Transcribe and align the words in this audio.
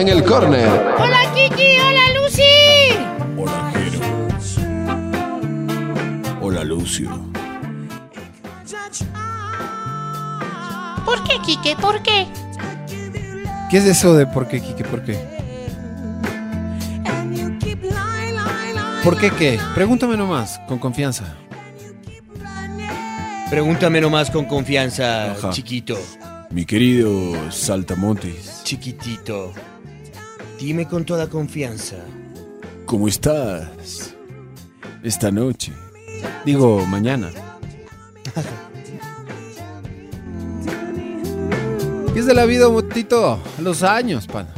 En 0.00 0.08
el 0.08 0.24
corner. 0.24 0.66
Hola 0.98 1.20
Kiki, 1.34 1.76
hola 1.78 2.00
Lucy. 2.14 2.42
Hola, 3.36 3.72
Jero. 3.74 4.00
Hola, 6.40 6.64
Lucio. 6.64 7.10
¿Por 11.04 11.22
qué 11.24 11.34
Kike? 11.44 11.76
¿Por 11.76 12.02
qué? 12.02 12.26
¿Qué 13.70 13.76
es 13.76 13.84
eso 13.84 14.14
de 14.14 14.26
por 14.26 14.48
qué, 14.48 14.60
Kike? 14.60 14.84
¿Por 14.84 15.04
qué? 15.04 15.18
¿Por 19.04 19.18
qué 19.18 19.30
qué? 19.30 19.58
Pregúntame 19.74 20.16
nomás, 20.16 20.58
con 20.66 20.78
confianza. 20.78 21.36
Pregúntame 23.50 24.00
nomás 24.00 24.30
con 24.30 24.44
confianza, 24.46 25.32
Ajá. 25.32 25.50
chiquito, 25.50 25.98
Mi 26.50 26.64
querido 26.64 27.34
Saltamontes, 27.50 28.62
chiquitito. 28.64 29.52
Dime 30.60 30.86
con 30.86 31.04
toda 31.04 31.28
confianza. 31.28 31.96
¿cómo 32.86 33.06
estás? 33.08 34.14
Esta 35.02 35.30
noche. 35.30 35.72
Digo, 36.44 36.84
mañana. 36.86 37.30
¿Qué 42.12 42.18
es 42.20 42.26
de 42.26 42.34
la 42.34 42.44
vida, 42.46 42.68
Motito? 42.68 43.38
Los 43.60 43.82
años, 43.84 44.26
pan. 44.26 44.48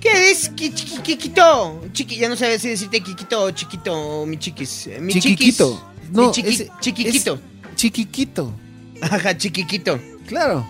¿Qué 0.00 0.30
es, 0.30 0.48
Ki- 0.50 0.70
chiqui- 0.72 1.02
Kikito? 1.02 1.82
Chiqui, 1.92 2.16
ya 2.16 2.28
no 2.28 2.36
sabes 2.36 2.62
si 2.62 2.68
decirte 2.68 3.00
Kikito 3.00 3.42
o 3.42 3.50
chiquito, 3.50 4.24
mi 4.24 4.38
chiquis. 4.38 4.86
eh, 4.86 4.98
Mi 5.00 5.12
Chiquiquito. 5.12 5.72
chiquis. 5.72 6.12
No, 6.16 6.22
mi 6.22 6.28
chiqui- 6.32 6.70
chiquiquito. 6.80 7.34
es 7.34 7.74
Chiquiquito. 7.76 8.52
Ajá, 9.02 9.36
chiquiquito. 9.36 9.98
Claro. 10.26 10.64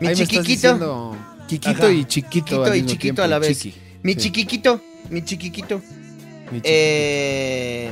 Mi 0.00 0.08
Ahí 0.08 0.14
me 0.16 0.22
estás 0.22 0.28
chiquiquito. 0.28 1.16
Quiquito 1.48 1.86
Ajá. 1.86 1.90
y 1.92 2.04
chiquito. 2.04 2.44
Chiquito 2.46 2.62
al 2.64 2.68
y 2.68 2.72
mismo 2.74 2.88
chiquito 2.90 3.02
tiempo, 3.02 3.22
a 3.22 3.26
la 3.26 3.38
vez. 3.40 3.58
chiqui. 3.58 3.78
Mi 4.02 4.12
Sí. 4.12 4.18
chiquiquito. 4.20 4.80
Mi 5.10 5.24
chiquiquito. 5.24 5.80
Mi 6.52 6.60
Eh, 6.62 7.90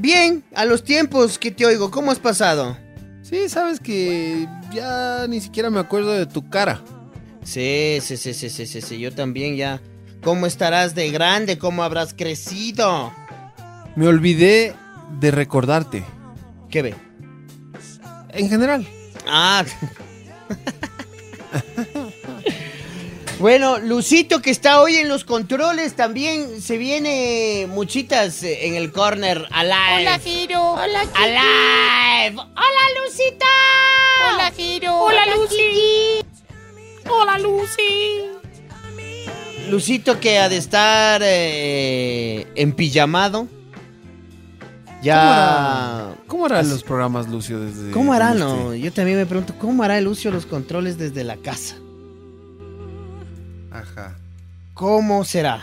bien, 0.00 0.42
a 0.54 0.64
los 0.64 0.82
tiempos 0.82 1.38
que 1.38 1.50
te 1.50 1.64
oigo, 1.66 1.90
¿cómo 1.90 2.10
has 2.10 2.18
pasado? 2.18 2.76
Sí, 3.22 3.48
sabes 3.48 3.80
que 3.80 4.46
ya 4.72 5.26
ni 5.28 5.40
siquiera 5.40 5.70
me 5.70 5.80
acuerdo 5.80 6.12
de 6.12 6.26
tu 6.26 6.48
cara. 6.50 6.82
Sí, 7.42 7.98
sí, 8.00 8.16
sí, 8.16 8.34
sí, 8.34 8.50
sí, 8.50 8.66
sí, 8.66 8.80
sí, 8.80 8.98
yo 8.98 9.12
también 9.14 9.56
ya. 9.56 9.80
¿Cómo 10.22 10.46
estarás 10.46 10.94
de 10.94 11.10
grande? 11.10 11.58
¿Cómo 11.58 11.82
habrás 11.84 12.14
crecido? 12.14 13.12
Me 13.96 14.06
olvidé 14.08 14.74
de 15.20 15.30
recordarte. 15.30 16.02
¿Qué 16.70 16.82
ve? 16.82 16.94
En 18.30 18.48
general. 18.48 18.86
Ah. 19.26 19.64
bueno, 23.44 23.78
Lucito 23.78 24.40
que 24.40 24.50
está 24.50 24.80
hoy 24.80 24.94
en 24.94 25.06
los 25.10 25.24
controles 25.24 25.94
también 25.94 26.62
se 26.62 26.78
viene 26.78 27.66
muchitas 27.68 28.42
en 28.42 28.74
el 28.74 28.90
corner 28.90 29.46
alive. 29.50 30.08
Hola 30.08 30.18
Giro. 30.18 30.72
Hola 30.72 31.00
Kiki. 31.02 31.22
Alive. 31.22 32.40
Hola 32.40 32.84
Lucita. 33.04 33.46
Hola 34.32 34.50
Giro. 34.50 34.98
Hola 34.98 35.26
Lucy. 35.36 36.24
Hola 37.06 37.38
Lucy. 37.38 38.22
Lucito 39.68 40.18
que 40.20 40.38
ha 40.38 40.48
de 40.48 40.56
estar 40.56 41.20
eh, 41.22 42.46
en 42.54 42.72
pijamado. 42.72 43.46
Ya. 45.02 46.14
¿Cómo 46.28 46.46
harán 46.46 46.60
Así- 46.60 46.70
los 46.70 46.82
programas, 46.82 47.28
Lucio, 47.28 47.60
desde... 47.60 47.90
¿Cómo 47.90 48.14
hará, 48.14 48.32
no? 48.32 48.74
Yo 48.74 48.90
también 48.90 49.18
me 49.18 49.26
pregunto, 49.26 49.54
¿cómo 49.58 49.82
hará 49.82 49.98
el 49.98 50.04
Lucio 50.04 50.30
los 50.30 50.46
controles 50.46 50.96
desde 50.96 51.24
la 51.24 51.36
casa? 51.36 51.76
Ajá. 53.84 54.16
¿Cómo 54.72 55.24
será? 55.24 55.62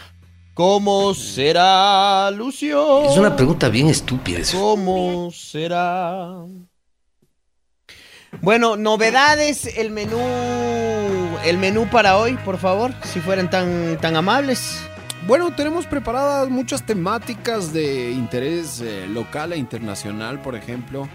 ¿Cómo 0.53 1.13
será, 1.13 2.29
Lucio? 2.31 3.09
Es 3.09 3.17
una 3.17 3.35
pregunta 3.35 3.67
bien 3.69 3.87
estúpida 3.87 4.39
eso. 4.39 4.59
¿Cómo 4.59 5.31
será? 5.31 6.45
Bueno, 8.41 8.77
novedades, 8.77 9.65
el 9.77 9.89
menú, 9.89 10.19
el 11.43 11.57
menú 11.57 11.89
para 11.89 12.17
hoy, 12.17 12.35
por 12.45 12.57
favor, 12.57 12.93
si 13.03 13.19
fueran 13.19 13.49
tan, 13.49 13.97
tan 13.99 14.15
amables. 14.15 14.79
Bueno, 15.27 15.53
tenemos 15.55 15.85
preparadas 15.87 16.49
muchas 16.49 16.85
temáticas 16.85 17.73
de 17.73 18.11
interés 18.11 18.81
eh, 18.81 19.07
local 19.07 19.53
e 19.53 19.57
internacional, 19.57 20.41
por 20.41 20.55
ejemplo. 20.55 21.09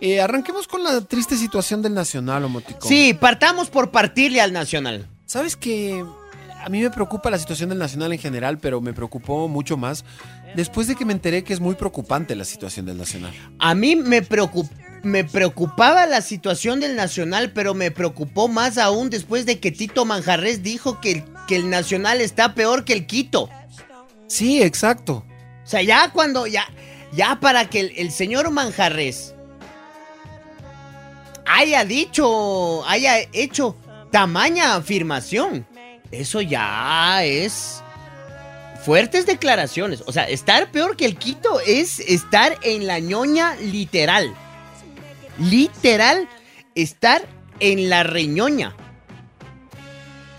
Eh, 0.00 0.20
arranquemos 0.20 0.66
con 0.66 0.82
la 0.82 1.00
triste 1.02 1.36
situación 1.36 1.82
del 1.82 1.94
Nacional, 1.94 2.44
Omoticón. 2.44 2.88
Sí, 2.88 3.14
partamos 3.14 3.70
por 3.70 3.90
partirle 3.90 4.40
al 4.40 4.52
Nacional. 4.52 5.08
Sabes 5.26 5.56
que 5.56 6.04
a 6.64 6.68
mí 6.68 6.80
me 6.80 6.90
preocupa 6.90 7.30
la 7.30 7.38
situación 7.38 7.68
del 7.68 7.78
Nacional 7.78 8.12
en 8.12 8.18
general, 8.18 8.58
pero 8.58 8.80
me 8.80 8.92
preocupó 8.92 9.48
mucho 9.48 9.76
más 9.76 10.04
después 10.54 10.86
de 10.86 10.94
que 10.94 11.04
me 11.04 11.12
enteré 11.12 11.44
que 11.44 11.52
es 11.52 11.60
muy 11.60 11.74
preocupante 11.74 12.34
la 12.34 12.44
situación 12.44 12.86
del 12.86 12.96
Nacional. 12.98 13.32
A 13.58 13.74
mí 13.74 13.96
me 13.96 14.26
me 15.02 15.22
preocupaba 15.24 16.06
la 16.06 16.20
situación 16.20 16.80
del 16.80 16.96
Nacional, 16.96 17.52
pero 17.52 17.74
me 17.74 17.90
preocupó 17.92 18.48
más 18.48 18.76
aún 18.78 19.10
después 19.10 19.46
de 19.46 19.60
que 19.60 19.70
Tito 19.70 20.04
Manjarres 20.04 20.62
dijo 20.62 21.00
que, 21.00 21.12
el- 21.12 21.24
que 21.46 21.56
el 21.56 21.70
Nacional 21.70 22.20
está 22.20 22.54
peor 22.54 22.84
que 22.84 22.92
el 22.94 23.06
Quito. 23.06 23.48
Sí, 24.26 24.62
exacto. 24.62 25.24
O 25.64 25.68
sea, 25.68 25.82
ya 25.82 26.10
cuando, 26.12 26.46
ya, 26.48 26.64
ya 27.12 27.38
para 27.40 27.68
que 27.68 27.80
el, 27.80 27.92
el 27.96 28.10
señor 28.10 28.50
Manjarres 28.50 29.34
haya 31.44 31.84
dicho, 31.84 32.84
haya 32.88 33.18
hecho 33.32 33.76
tamaña 34.10 34.74
afirmación, 34.74 35.66
eso 36.10 36.40
ya 36.40 37.24
es 37.24 37.82
fuertes 38.84 39.26
declaraciones. 39.26 40.02
O 40.06 40.12
sea, 40.12 40.24
estar 40.28 40.70
peor 40.70 40.96
que 40.96 41.06
el 41.06 41.16
Quito 41.16 41.60
es 41.60 41.98
estar 42.00 42.56
en 42.62 42.86
la 42.86 43.00
ñoña 43.00 43.56
literal. 43.56 44.32
Literal, 45.38 46.28
estar 46.74 47.26
en 47.60 47.90
la 47.90 48.02
reñoña. 48.04 48.74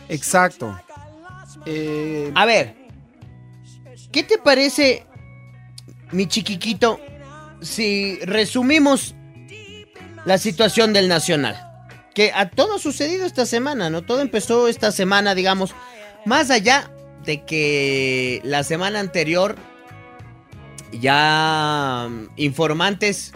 Exacto. 0.09 0.79
Eh, 1.65 2.31
A 2.35 2.45
ver, 2.45 2.75
¿qué 4.11 4.23
te 4.23 4.37
parece, 4.37 5.05
mi 6.11 6.27
chiquiquito, 6.27 6.99
si 7.61 8.19
resumimos 8.21 9.13
la 10.25 10.37
situación 10.37 10.93
del 10.93 11.09
Nacional? 11.09 11.66
Que 12.17 12.31
a 12.33 12.49
todo 12.49 12.77
ha 12.77 12.79
sucedido 12.79 13.27
esta 13.27 13.45
semana, 13.45 13.91
¿no? 13.91 14.01
Todo 14.01 14.21
empezó 14.21 14.67
esta 14.67 14.91
semana, 14.91 15.35
digamos, 15.35 15.75
más 16.25 16.49
allá 16.49 16.89
de 17.23 17.45
que 17.45 18.41
la 18.43 18.63
semana 18.63 18.99
anterior 18.99 19.55
ya 20.91 22.07
mm, 22.09 22.29
informantes 22.37 23.33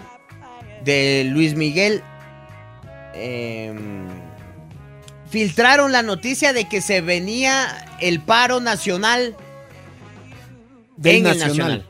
de 0.83 1.27
Luis 1.29 1.53
Miguel 1.53 2.01
em, 3.13 4.07
filtraron 5.29 5.91
la 5.91 6.01
noticia 6.01 6.51
de 6.51 6.67
que 6.67 6.81
se 6.81 7.01
venía 7.01 7.87
el 7.99 8.19
paro 8.19 8.61
nacional 8.61 9.35
Del 10.97 11.17
en 11.17 11.27
el 11.27 11.37
nacional. 11.37 11.87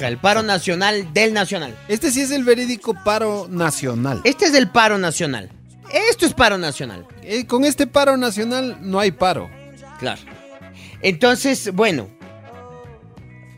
el 0.00 0.18
paro 0.18 0.42
nacional 0.42 1.14
del 1.14 1.32
nacional. 1.32 1.74
Este 1.88 2.10
sí 2.10 2.20
es 2.20 2.30
el 2.30 2.44
verídico 2.44 2.94
paro 3.04 3.46
nacional. 3.48 4.20
Este 4.24 4.44
es 4.44 4.52
el 4.52 4.68
paro 4.68 4.98
nacional. 4.98 5.55
Esto 5.92 6.26
es 6.26 6.34
paro 6.34 6.58
nacional. 6.58 7.06
Eh, 7.22 7.46
con 7.46 7.64
este 7.64 7.86
paro 7.86 8.16
nacional 8.16 8.78
no 8.80 8.98
hay 9.00 9.10
paro. 9.12 9.48
Claro. 9.98 10.20
Entonces, 11.02 11.72
bueno. 11.72 12.08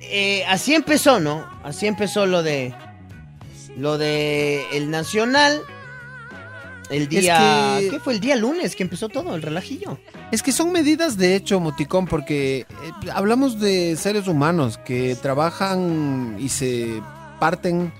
eh, 0.01 0.45
así 0.49 0.75
empezó, 0.75 1.21
¿no? 1.21 1.47
Así 1.63 1.87
empezó 1.87 2.27
lo 2.27 2.43
de. 2.43 2.75
Lo 3.77 3.99
de 3.99 4.65
el 4.73 4.91
nacional. 4.91 5.61
El 6.91 7.09
día. 7.09 7.77
que- 7.81 7.91
¿Qué 7.91 8.01
fue 8.01 8.15
el 8.15 8.21
día 8.21 8.35
lunes 8.37 8.75
que 8.75 8.83
empezó 8.83 9.09
todo? 9.09 9.35
El 9.35 9.43
relajillo. 9.43 9.99
Es 10.33 10.43
que 10.43 10.53
son 10.53 10.73
medidas 10.73 11.17
de 11.19 11.37
hecho, 11.37 11.61
Moticón, 11.61 12.07
porque 12.07 12.61
eh, 12.61 12.67
hablamos 13.13 13.61
de 13.61 13.97
seres 13.97 14.27
humanos 14.27 14.79
que 14.79 15.15
trabajan 15.21 16.37
y 16.39 16.49
se 16.49 17.03
parten 17.39 17.93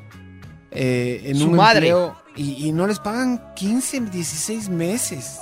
eh, 0.71 1.23
en 1.25 1.37
Su 1.39 1.49
un 1.49 1.57
madre. 1.57 1.89
empleo 1.89 2.17
y, 2.39 2.67
y 2.69 2.73
no 2.73 2.87
les 2.87 2.99
pagan 3.01 3.53
15, 3.55 4.01
16 4.01 4.69
meses. 4.69 5.39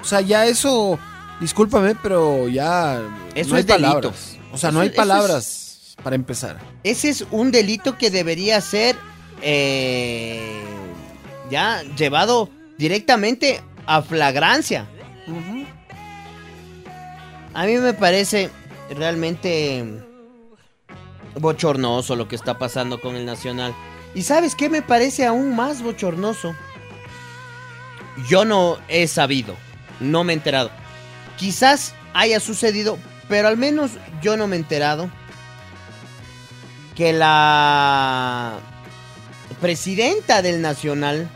O 0.00 0.04
sea, 0.04 0.20
ya 0.20 0.46
eso, 0.46 0.98
discúlpame, 1.40 1.94
pero 2.02 2.48
ya 2.48 3.00
Eso 3.34 3.50
no 3.50 3.56
hay 3.56 3.60
es 3.60 3.66
delito. 3.66 3.88
palabras. 3.88 4.36
O 4.52 4.58
sea, 4.58 4.70
no 4.70 4.78
Eso- 4.78 4.82
hay 4.82 4.88
es- 4.88 4.94
palabras 4.96 5.96
para 6.02 6.16
empezar. 6.16 6.58
Ese 6.82 7.08
es 7.08 7.24
un 7.30 7.50
delito 7.50 7.96
que 7.98 8.10
debería 8.10 8.60
ser. 8.60 8.96
eh, 9.42 10.62
ya 11.50 11.82
llevado 11.96 12.48
directamente 12.78 13.60
a 13.86 14.00
flagrancia. 14.02 14.86
A 17.54 17.66
mí 17.66 17.76
me 17.78 17.92
parece 17.94 18.50
realmente 18.96 19.84
bochornoso 21.38 22.16
lo 22.16 22.28
que 22.28 22.36
está 22.36 22.58
pasando 22.58 23.00
con 23.00 23.14
el 23.16 23.26
Nacional. 23.26 23.74
¿Y 24.16 24.22
sabes 24.22 24.54
qué 24.54 24.70
me 24.70 24.80
parece 24.80 25.26
aún 25.26 25.54
más 25.54 25.82
bochornoso? 25.82 26.56
Yo 28.26 28.46
no 28.46 28.78
he 28.88 29.08
sabido, 29.08 29.54
no 30.00 30.24
me 30.24 30.32
he 30.32 30.36
enterado. 30.36 30.70
Quizás 31.36 31.94
haya 32.14 32.40
sucedido, 32.40 32.96
pero 33.28 33.46
al 33.46 33.58
menos 33.58 33.90
yo 34.22 34.38
no 34.38 34.46
me 34.46 34.56
he 34.56 34.58
enterado 34.58 35.10
que 36.94 37.12
la 37.12 38.58
presidenta 39.60 40.40
del 40.40 40.62
Nacional 40.62 41.28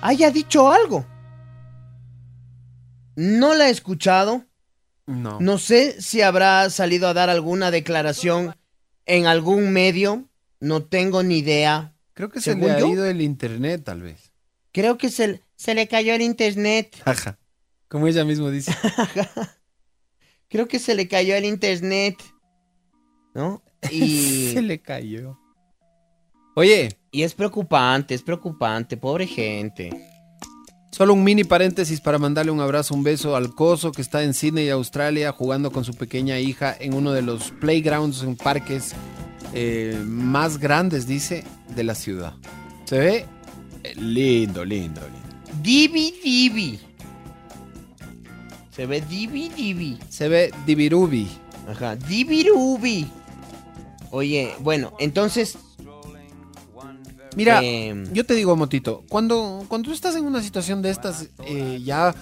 haya 0.00 0.32
dicho 0.32 0.72
algo. 0.72 1.06
No 3.14 3.54
la 3.54 3.68
he 3.68 3.70
escuchado. 3.70 4.44
No. 5.06 5.38
No 5.38 5.56
sé 5.56 6.02
si 6.02 6.20
habrá 6.20 6.68
salido 6.70 7.06
a 7.06 7.14
dar 7.14 7.30
alguna 7.30 7.70
declaración 7.70 8.56
en 9.06 9.26
algún 9.26 9.72
medio. 9.72 10.28
No 10.62 10.84
tengo 10.84 11.24
ni 11.24 11.38
idea. 11.38 11.92
Creo 12.14 12.28
que 12.28 12.40
se 12.40 12.54
le 12.54 12.70
ha 12.70 12.78
yo. 12.78 12.86
ido 12.86 13.04
el 13.04 13.20
internet, 13.20 13.82
tal 13.82 14.00
vez. 14.00 14.32
Creo 14.70 14.96
que 14.96 15.10
se, 15.10 15.42
se 15.56 15.74
le 15.74 15.88
cayó 15.88 16.14
el 16.14 16.22
internet. 16.22 17.02
Ajá. 17.04 17.36
Como 17.88 18.06
ella 18.06 18.24
mismo 18.24 18.48
dice. 18.48 18.72
Creo 20.48 20.68
que 20.68 20.78
se 20.78 20.94
le 20.94 21.08
cayó 21.08 21.34
el 21.34 21.46
internet. 21.46 22.16
¿No? 23.34 23.60
Y, 23.90 24.52
se 24.52 24.62
le 24.62 24.80
cayó. 24.80 25.36
Oye, 26.54 26.96
y 27.10 27.24
es 27.24 27.34
preocupante, 27.34 28.14
es 28.14 28.22
preocupante. 28.22 28.96
Pobre 28.96 29.26
gente. 29.26 29.90
Solo 30.92 31.14
un 31.14 31.24
mini 31.24 31.42
paréntesis 31.42 32.02
para 32.02 32.18
mandarle 32.18 32.52
un 32.52 32.60
abrazo, 32.60 32.94
un 32.94 33.02
beso 33.02 33.34
al 33.34 33.54
Coso 33.54 33.92
que 33.92 34.02
está 34.02 34.24
en 34.24 34.34
Sydney, 34.34 34.68
Australia, 34.68 35.32
jugando 35.32 35.70
con 35.70 35.84
su 35.84 35.94
pequeña 35.94 36.38
hija 36.38 36.76
en 36.78 36.92
uno 36.92 37.12
de 37.12 37.22
los 37.22 37.50
playgrounds 37.50 38.22
en 38.22 38.36
parques 38.36 38.92
eh, 39.54 39.98
más 40.04 40.58
grandes, 40.58 41.06
dice, 41.06 41.44
de 41.74 41.82
la 41.82 41.94
ciudad. 41.94 42.34
Se 42.84 42.98
ve 42.98 43.26
eh, 43.84 43.94
lindo, 43.96 44.66
lindo, 44.66 45.00
lindo. 45.00 45.62
Divi 45.62 46.12
Divi. 46.22 46.78
Se 48.70 48.84
ve 48.84 49.00
Divi 49.00 49.48
Divi. 49.48 49.98
Se 50.10 50.28
ve 50.28 50.52
divirubi. 50.66 51.26
Ajá, 51.70 51.96
Divirubi. 51.96 53.08
Oye, 54.10 54.54
bueno, 54.60 54.92
entonces. 54.98 55.56
Mira, 57.36 57.60
em, 57.62 58.12
yo 58.12 58.24
te 58.24 58.34
digo, 58.34 58.56
Motito, 58.56 59.04
cuando, 59.08 59.64
cuando 59.68 59.88
tú 59.88 59.94
estás 59.94 60.16
en 60.16 60.24
una 60.24 60.42
situación 60.42 60.82
de 60.82 60.90
estas, 60.90 61.28
eh, 61.46 61.80
ya 61.84 62.14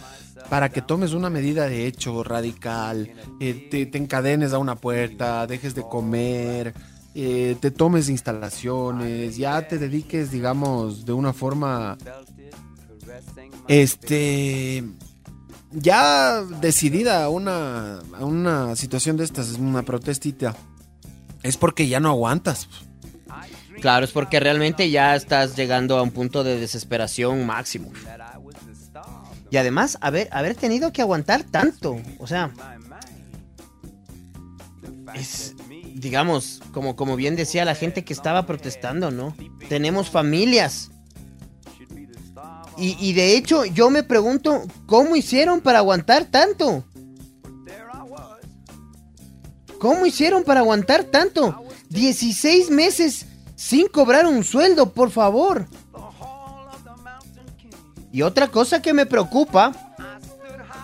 para 0.48 0.68
que 0.68 0.82
tomes 0.82 1.12
una 1.12 1.30
medida 1.30 1.68
de 1.68 1.86
hecho 1.86 2.22
radical, 2.22 3.10
eh, 3.40 3.68
te, 3.70 3.86
te 3.86 3.98
encadenes 3.98 4.52
a 4.52 4.58
una 4.58 4.76
puerta, 4.76 5.46
dejes 5.46 5.74
de 5.74 5.82
comer, 5.82 6.74
eh, 7.14 7.56
te 7.60 7.70
tomes 7.70 8.08
instalaciones, 8.08 9.36
ya 9.36 9.66
te 9.66 9.78
dediques, 9.78 10.30
digamos, 10.30 11.04
de 11.04 11.12
una 11.12 11.32
forma, 11.32 11.98
este, 13.66 14.84
ya 15.72 16.42
decidida 16.60 17.24
a 17.24 17.28
una, 17.28 17.98
a 17.98 18.24
una 18.24 18.76
situación 18.76 19.16
de 19.16 19.24
estas, 19.24 19.54
una 19.54 19.82
protestita, 19.82 20.56
es 21.42 21.56
porque 21.56 21.88
ya 21.88 21.98
no 22.00 22.10
aguantas. 22.10 22.68
Claro, 23.80 24.04
es 24.04 24.12
porque 24.12 24.40
realmente 24.40 24.90
ya 24.90 25.16
estás 25.16 25.56
llegando 25.56 25.96
a 25.96 26.02
un 26.02 26.10
punto 26.10 26.44
de 26.44 26.58
desesperación 26.58 27.46
máximo. 27.46 27.90
Y 29.50 29.56
además, 29.56 29.98
haber, 30.00 30.54
tenido 30.54 30.92
que 30.92 31.02
aguantar 31.02 31.42
tanto. 31.42 32.00
O 32.18 32.26
sea. 32.26 32.50
Es, 35.14 35.56
digamos, 35.94 36.62
como, 36.72 36.94
como 36.94 37.16
bien 37.16 37.34
decía 37.34 37.64
la 37.64 37.74
gente 37.74 38.04
que 38.04 38.12
estaba 38.12 38.46
protestando, 38.46 39.10
¿no? 39.10 39.34
Tenemos 39.68 40.08
familias. 40.08 40.90
Y, 42.78 42.96
y 43.00 43.12
de 43.12 43.36
hecho, 43.36 43.64
yo 43.64 43.90
me 43.90 44.04
pregunto, 44.04 44.62
¿cómo 44.86 45.16
hicieron 45.16 45.60
para 45.60 45.78
aguantar 45.78 46.26
tanto? 46.26 46.84
¿Cómo 49.80 50.06
hicieron 50.06 50.44
para 50.44 50.60
aguantar 50.60 51.04
tanto? 51.04 51.64
16 51.88 52.70
meses 52.70 53.26
sin 53.60 53.88
cobrar 53.88 54.24
un 54.24 54.42
sueldo, 54.42 54.94
por 54.94 55.10
favor. 55.10 55.66
Y 58.10 58.22
otra 58.22 58.48
cosa 58.48 58.80
que 58.80 58.94
me 58.94 59.04
preocupa, 59.04 59.72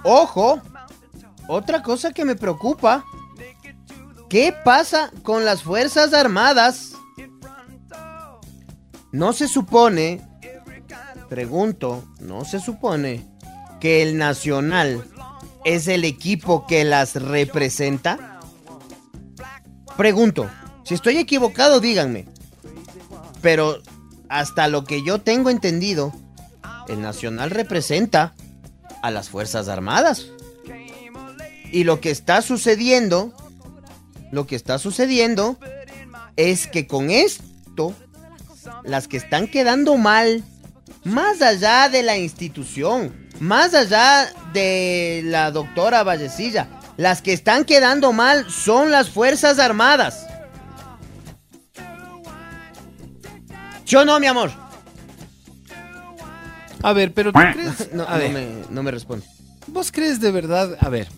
ojo, 0.05 0.61
otra 1.49 1.83
cosa 1.83 2.13
que 2.13 2.27
me 2.27 2.37
preocupa, 2.37 3.03
¿qué 4.29 4.55
pasa 4.63 5.11
con 5.23 5.47
las 5.47 5.63
Fuerzas 5.63 6.13
Armadas? 6.13 6.93
No 9.11 9.33
se 9.33 9.49
supone, 9.49 10.21
pregunto, 11.31 12.05
no 12.21 12.45
se 12.45 12.61
supone 12.61 13.27
que 13.81 14.03
el 14.03 14.19
Nacional 14.19 15.03
es 15.65 15.89
el 15.89 16.05
equipo 16.05 16.67
que 16.67 16.85
las 16.85 17.15
representa? 17.15 18.39
Pregunto, 19.97 20.47
si 20.85 20.93
estoy 20.93 21.17
equivocado, 21.17 21.81
díganme. 21.81 22.36
Pero 23.47 23.81
hasta 24.29 24.67
lo 24.67 24.83
que 24.83 25.05
yo 25.05 25.21
tengo 25.21 25.51
entendido, 25.51 26.13
el 26.89 27.01
Nacional 27.01 27.51
representa 27.51 28.35
a 29.03 29.13
las 29.13 29.29
Fuerzas 29.29 29.69
Armadas. 29.69 30.27
Y 31.71 31.85
lo 31.85 32.01
que 32.01 32.11
está 32.11 32.43
sucediendo, 32.43 33.33
lo 34.33 34.49
que 34.49 34.57
está 34.57 34.81
sucediendo 34.81 35.61
es 36.35 36.67
que 36.67 36.89
con 36.89 37.13
esto, 37.13 37.95
las 38.83 39.07
que 39.07 39.17
están 39.17 39.47
quedando 39.47 39.97
mal, 39.97 40.43
más 41.05 41.41
allá 41.41 41.89
de 41.89 42.03
la 42.03 42.19
institución, 42.19 43.29
más 43.39 43.75
allá 43.75 44.29
de 44.55 45.21
la 45.25 45.53
doctora 45.53 46.03
Vallecilla, 46.03 46.67
las 46.97 47.23
que 47.23 47.33
están 47.33 47.65
quedando 47.65 48.13
mal 48.13 48.51
son 48.51 48.91
las 48.91 49.09
Fuerzas 49.09 49.61
Armadas. 49.61 50.27
¿Yo 53.87 54.05
no, 54.05 54.19
mi 54.21 54.27
amor? 54.27 54.51
A 56.83 56.93
ver, 56.93 57.13
pero 57.15 57.33
¿tú 57.33 57.39
crees? 57.39 57.91
No, 57.95 58.03
a 58.05 58.13
no 58.13 58.19
ver, 58.19 58.33
me, 58.33 58.49
no 58.71 58.83
me 58.83 58.91
responde. 58.91 59.25
¿Vos 59.69 59.91
crees 59.91 60.21
de 60.21 60.31
verdad? 60.31 60.77
A 60.81 60.89
ver, 60.89 61.09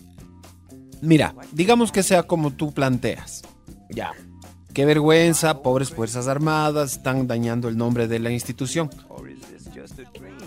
mira, 1.01 1.35
digamos 1.51 1.91
que 1.91 2.03
sea 2.03 2.23
como 2.23 2.51
tú 2.51 2.73
planteas. 2.73 3.41
Ya. 3.89 4.11
Qué 4.73 4.85
vergüenza, 4.85 5.61
pobres 5.61 5.89
Fuerzas 5.89 6.27
Armadas, 6.27 6.93
están 6.93 7.27
dañando 7.27 7.67
el 7.69 7.77
nombre 7.77 8.07
de 8.07 8.19
la 8.19 8.31
institución. 8.31 8.89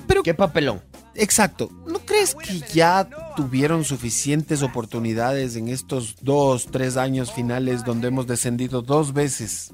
Pero- 0.06 0.22
qué 0.22 0.34
papelón. 0.34 0.80
Exacto. 1.14 1.68
¿No 1.86 1.98
crees 2.00 2.34
que 2.34 2.60
ya 2.72 3.08
tuvieron 3.36 3.84
suficientes 3.84 4.62
oportunidades 4.62 5.56
en 5.56 5.68
estos 5.68 6.16
dos, 6.22 6.66
tres 6.70 6.96
años 6.96 7.32
finales 7.32 7.84
donde 7.84 8.08
hemos 8.08 8.26
descendido 8.26 8.80
dos 8.82 9.12
veces? 9.12 9.72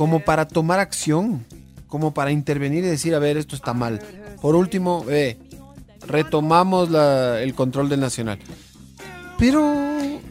Como 0.00 0.20
para 0.20 0.48
tomar 0.48 0.80
acción, 0.80 1.44
como 1.86 2.14
para 2.14 2.30
intervenir 2.30 2.84
y 2.84 2.86
decir, 2.86 3.14
a 3.14 3.18
ver, 3.18 3.36
esto 3.36 3.54
está 3.54 3.74
mal. 3.74 4.00
Por 4.40 4.56
último, 4.56 5.04
eh, 5.10 5.36
retomamos 6.06 6.88
la- 6.88 7.42
el 7.42 7.52
control 7.54 7.90
del 7.90 8.00
Nacional. 8.00 8.38
Pero... 9.38 9.76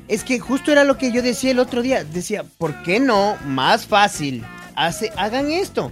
Es 0.07 0.23
que 0.23 0.39
justo 0.39 0.71
era 0.71 0.83
lo 0.85 0.97
que 0.97 1.11
yo 1.11 1.21
decía 1.21 1.51
el 1.51 1.59
otro 1.59 1.83
día. 1.83 2.03
Decía, 2.03 2.43
¿por 2.57 2.81
qué 2.81 2.99
no? 2.99 3.37
Más 3.45 3.85
fácil. 3.85 4.43
Hace, 4.75 5.11
hagan 5.15 5.51
esto. 5.51 5.91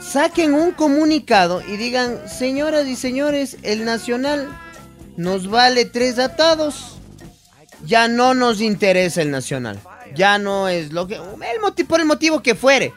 Saquen 0.00 0.52
un 0.52 0.72
comunicado 0.72 1.62
y 1.62 1.76
digan, 1.76 2.18
señoras 2.28 2.88
y 2.88 2.96
señores, 2.96 3.56
el 3.62 3.84
Nacional 3.84 4.48
nos 5.16 5.48
vale 5.48 5.84
tres 5.84 6.18
atados. 6.18 6.96
Ya 7.86 8.08
no 8.08 8.34
nos 8.34 8.60
interesa 8.60 9.22
el 9.22 9.30
Nacional. 9.30 9.78
Ya 10.14 10.38
no 10.38 10.68
es 10.68 10.92
lo 10.92 11.06
que... 11.06 11.14
El 11.16 11.86
por 11.86 12.00
el 12.00 12.06
motivo 12.06 12.42
que 12.42 12.54
fuere. 12.54 12.92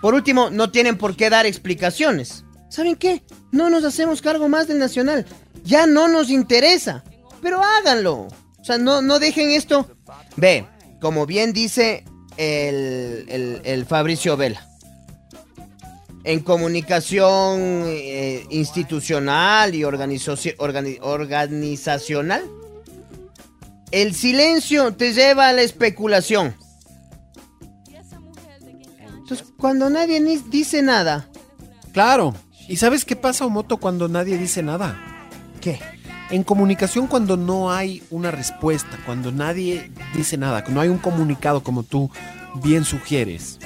Por 0.00 0.14
último, 0.14 0.50
no 0.50 0.70
tienen 0.70 0.96
por 0.96 1.16
qué 1.16 1.30
dar 1.30 1.46
explicaciones. 1.46 2.44
¿Saben 2.68 2.96
qué? 2.96 3.22
No 3.52 3.68
nos 3.68 3.84
hacemos 3.84 4.22
cargo 4.22 4.48
más 4.48 4.68
del 4.68 4.78
Nacional. 4.78 5.26
Ya 5.64 5.86
no 5.86 6.08
nos 6.08 6.30
interesa. 6.30 7.04
Pero 7.42 7.62
háganlo. 7.62 8.28
O 8.58 8.64
sea, 8.64 8.78
no, 8.78 9.02
no 9.02 9.18
dejen 9.18 9.50
esto. 9.50 9.90
Ve, 10.36 10.66
como 11.00 11.26
bien 11.26 11.52
dice 11.52 12.04
el, 12.36 13.24
el- 13.28 13.60
el 13.64 13.86
Fabricio 13.86 14.36
Vela. 14.36 14.66
En 16.22 16.40
comunicación 16.40 17.84
eh, 17.86 18.44
institucional 18.50 19.74
y 19.74 19.80
organizaci- 19.80 20.54
organi- 20.58 20.98
organizacional, 21.00 22.42
el 23.92 24.14
silencio 24.14 24.94
te 24.94 25.12
lleva 25.12 25.48
a 25.48 25.52
la 25.52 25.62
especulación. 25.62 26.54
Entonces, 29.18 29.46
cuando 29.56 29.90
nadie 29.90 30.20
ni 30.20 30.38
dice 30.38 30.82
nada, 30.82 31.30
Claro. 31.92 32.34
¿Y 32.68 32.76
sabes 32.76 33.04
qué 33.04 33.16
pasa, 33.16 33.44
Omoto, 33.44 33.78
cuando 33.78 34.08
nadie 34.08 34.38
dice 34.38 34.62
nada? 34.62 34.98
¿qué? 35.60 35.80
En 36.30 36.44
comunicación 36.44 37.08
cuando 37.08 37.36
no 37.36 37.72
hay 37.72 38.02
una 38.10 38.30
respuesta, 38.30 38.98
cuando 39.04 39.32
nadie 39.32 39.90
dice 40.14 40.36
nada, 40.36 40.62
que 40.62 40.70
no 40.70 40.80
hay 40.80 40.88
un 40.88 40.98
comunicado 40.98 41.62
como 41.64 41.82
tú 41.82 42.10
bien 42.62 42.84
sugieres, 42.84 43.58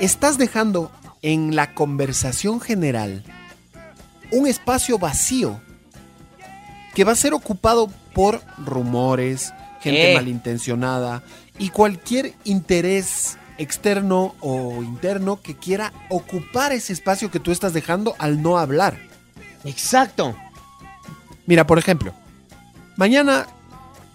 estás 0.00 0.38
dejando 0.38 0.90
en 1.22 1.54
la 1.54 1.74
conversación 1.74 2.60
general 2.60 3.22
un 4.32 4.48
espacio 4.48 4.98
vacío 4.98 5.60
que 6.94 7.04
va 7.04 7.12
a 7.12 7.16
ser 7.16 7.32
ocupado 7.32 7.88
por 8.18 8.42
rumores, 8.58 9.54
gente 9.80 10.10
Eh. 10.10 10.14
malintencionada 10.16 11.22
y 11.56 11.68
cualquier 11.68 12.34
interés 12.42 13.38
externo 13.58 14.34
o 14.40 14.82
interno 14.82 15.40
que 15.40 15.54
quiera 15.54 15.92
ocupar 16.08 16.72
ese 16.72 16.92
espacio 16.92 17.30
que 17.30 17.38
tú 17.38 17.52
estás 17.52 17.72
dejando 17.72 18.16
al 18.18 18.42
no 18.42 18.58
hablar. 18.58 18.98
Exacto. 19.62 20.34
Mira, 21.46 21.64
por 21.64 21.78
ejemplo, 21.78 22.12
mañana 22.96 23.46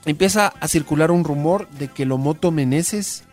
empieza 0.04 0.48
a 0.60 0.68
circular 0.68 1.10
un 1.10 1.24
rumor 1.24 1.70
de 1.70 1.88
que 1.88 2.06
Lomoto 2.06 2.52
Meneses 2.52 3.24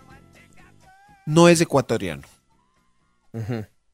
no 1.27 1.49
es 1.49 1.61
ecuatoriano, 1.61 2.23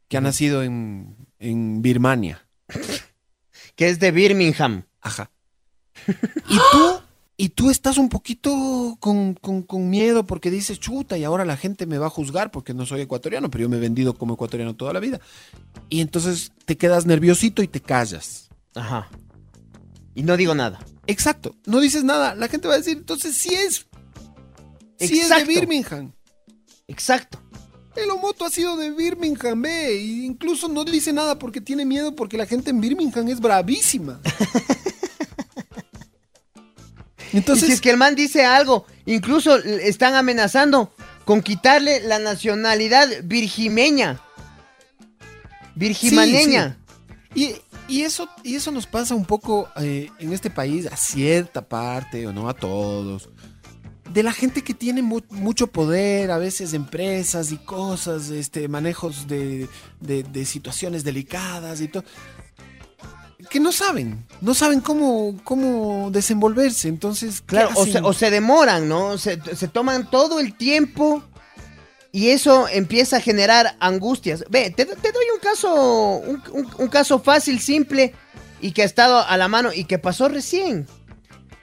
que 0.08 0.16
ha 0.18 0.20
nacido 0.20 0.62
en, 0.62 1.16
en 1.38 1.80
Birmania. 1.80 2.46
Que 3.76 3.88
es 3.88 3.98
de 3.98 4.10
Birmingham. 4.10 4.84
Ajá. 5.00 5.30
Y 6.48 6.56
tú, 6.72 7.00
y 7.38 7.48
tú 7.50 7.70
estás 7.70 7.98
un 7.98 8.08
poquito 8.08 8.96
con, 9.00 9.34
con- 9.34 9.62
con 9.62 9.90
miedo 9.90 10.24
porque 10.26 10.50
dices, 10.50 10.78
chuta, 10.80 11.18
y 11.18 11.24
ahora 11.24 11.44
la 11.44 11.56
gente 11.56 11.86
me 11.86 11.98
va 11.98 12.06
a 12.06 12.10
juzgar 12.10 12.50
porque 12.50 12.72
no 12.74 12.86
soy 12.86 13.02
ecuatoriano, 13.02 13.50
pero 13.50 13.62
yo 13.62 13.68
me 13.68 13.76
he 13.76 13.80
vendido 13.80 14.14
como 14.14 14.34
ecuatoriano 14.34 14.74
toda 14.74 14.92
la 14.92 15.00
vida. 15.00 15.20
Y 15.90 16.00
entonces 16.00 16.52
te 16.64 16.76
quedas 16.76 17.04
nerviosito 17.06 17.62
y 17.62 17.68
te 17.68 17.80
callas. 17.80 18.48
Ajá. 18.74 19.08
Y 20.14 20.22
no 20.22 20.36
digo 20.36 20.54
nada. 20.54 20.78
Exacto, 21.06 21.54
no 21.66 21.80
dices 21.80 22.04
nada. 22.04 22.34
La 22.34 22.48
gente 22.48 22.68
va 22.68 22.74
a 22.74 22.78
decir, 22.78 22.96
entonces 22.96 23.36
sí 23.36 23.54
es. 23.54 23.86
Sí 24.98 25.04
es 25.04 25.10
de 25.10 25.16
Exacto. 25.34 25.46
Birmingham. 25.48 26.12
Exacto. 26.88 27.38
El 27.96 28.10
Omoto 28.10 28.44
ha 28.44 28.50
sido 28.50 28.76
de 28.76 28.90
Birmingham, 28.92 29.60
ve. 29.62 29.92
e 29.98 30.02
incluso 30.24 30.68
no 30.68 30.84
dice 30.84 31.12
nada 31.12 31.38
porque 31.38 31.60
tiene 31.60 31.84
miedo 31.84 32.14
porque 32.14 32.36
la 32.38 32.46
gente 32.46 32.70
en 32.70 32.80
Birmingham 32.80 33.28
es 33.28 33.40
bravísima. 33.40 34.20
y 37.32 37.36
Entonces, 37.38 37.66
si 37.66 37.72
es 37.72 37.80
que 37.80 37.90
el 37.90 37.96
man 37.96 38.14
dice 38.14 38.44
algo, 38.44 38.86
incluso 39.04 39.56
están 39.56 40.14
amenazando 40.14 40.92
con 41.24 41.42
quitarle 41.42 42.00
la 42.00 42.18
nacionalidad 42.18 43.08
virgimeña. 43.24 44.20
Virgimaneña. 45.74 46.78
y, 47.34 47.54
y 47.88 48.02
eso, 48.02 48.28
y 48.42 48.54
eso 48.56 48.70
nos 48.72 48.86
pasa 48.86 49.14
un 49.14 49.24
poco 49.24 49.68
eh, 49.76 50.10
en 50.18 50.32
este 50.32 50.50
país, 50.50 50.86
a 50.86 50.96
cierta 50.96 51.68
parte, 51.68 52.26
o 52.26 52.32
no 52.32 52.48
a 52.48 52.54
todos, 52.54 53.28
de 54.12 54.22
la 54.22 54.32
gente 54.32 54.62
que 54.62 54.72
tiene 54.72 55.02
mu- 55.02 55.20
mucho 55.30 55.66
poder, 55.66 56.30
a 56.30 56.38
veces 56.38 56.72
empresas 56.72 57.52
y 57.52 57.58
cosas, 57.58 58.30
este, 58.30 58.68
manejos 58.68 59.26
de, 59.26 59.68
de- 60.00 60.22
de 60.22 60.44
situaciones 60.46 61.04
delicadas 61.04 61.80
y 61.80 61.88
todo. 61.88 62.04
Que 63.50 63.60
no 63.60 63.72
saben, 63.72 64.26
no 64.40 64.54
saben 64.54 64.80
cómo, 64.80 65.38
cómo 65.44 66.10
desenvolverse. 66.10 66.88
Entonces, 66.88 67.40
¿qué 67.40 67.46
Claro, 67.56 67.70
o 67.76 67.86
se, 67.86 67.98
o 68.00 68.12
se 68.12 68.30
demoran, 68.30 68.88
¿no? 68.88 69.18
Se, 69.18 69.40
se 69.54 69.68
toman 69.68 70.10
todo 70.10 70.40
el 70.40 70.54
tiempo 70.56 71.22
y 72.12 72.30
eso 72.30 72.66
empieza 72.68 73.18
a 73.18 73.20
generar 73.20 73.76
angustias. 73.80 74.44
Ve, 74.50 74.70
te, 74.70 74.84
te 74.86 75.12
doy 75.12 75.24
un 75.34 75.40
caso, 75.40 75.74
un, 75.74 76.42
un- 76.52 76.70
un 76.78 76.88
caso 76.88 77.18
fácil, 77.20 77.60
simple 77.60 78.14
y 78.60 78.72
que 78.72 78.82
ha 78.82 78.86
estado 78.86 79.20
a 79.20 79.36
la 79.36 79.48
mano 79.48 79.72
y 79.72 79.84
que 79.84 79.98
pasó 79.98 80.28
recién. 80.28 80.86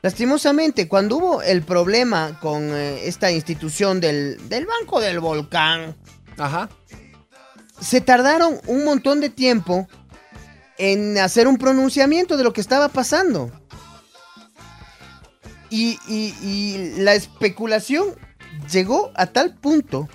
Lastimosamente, 0.02 0.88
cuando 0.88 1.18
hubo 1.18 1.42
el 1.42 1.62
problema 1.64 2.38
con 2.42 2.64
eh, 2.76 3.08
esta 3.08 3.32
institución 3.32 4.00
del, 4.02 4.38
del 4.50 4.66
Banco 4.66 5.00
del 5.00 5.20
Volcán, 5.20 5.96
Ajá. 6.38 6.70
se 7.80 8.02
tardaron 8.02 8.60
un 8.68 8.84
montón 8.84 9.22
de 9.22 9.30
tiempo 9.30 9.88
en 10.78 11.18
hacer 11.18 11.48
un 11.48 11.58
pronunciamiento 11.58 12.38
de 12.38 12.44
lo 12.44 12.54
que 12.54 12.62
estaba 12.62 12.90
pasando. 12.90 13.52
Y, 15.70 16.00
y- 16.08 16.94
la 16.98 17.16
especulación 17.16 18.16
llegó 18.72 19.12
a 19.16 19.26
tal 19.28 19.56
punto 19.56 20.08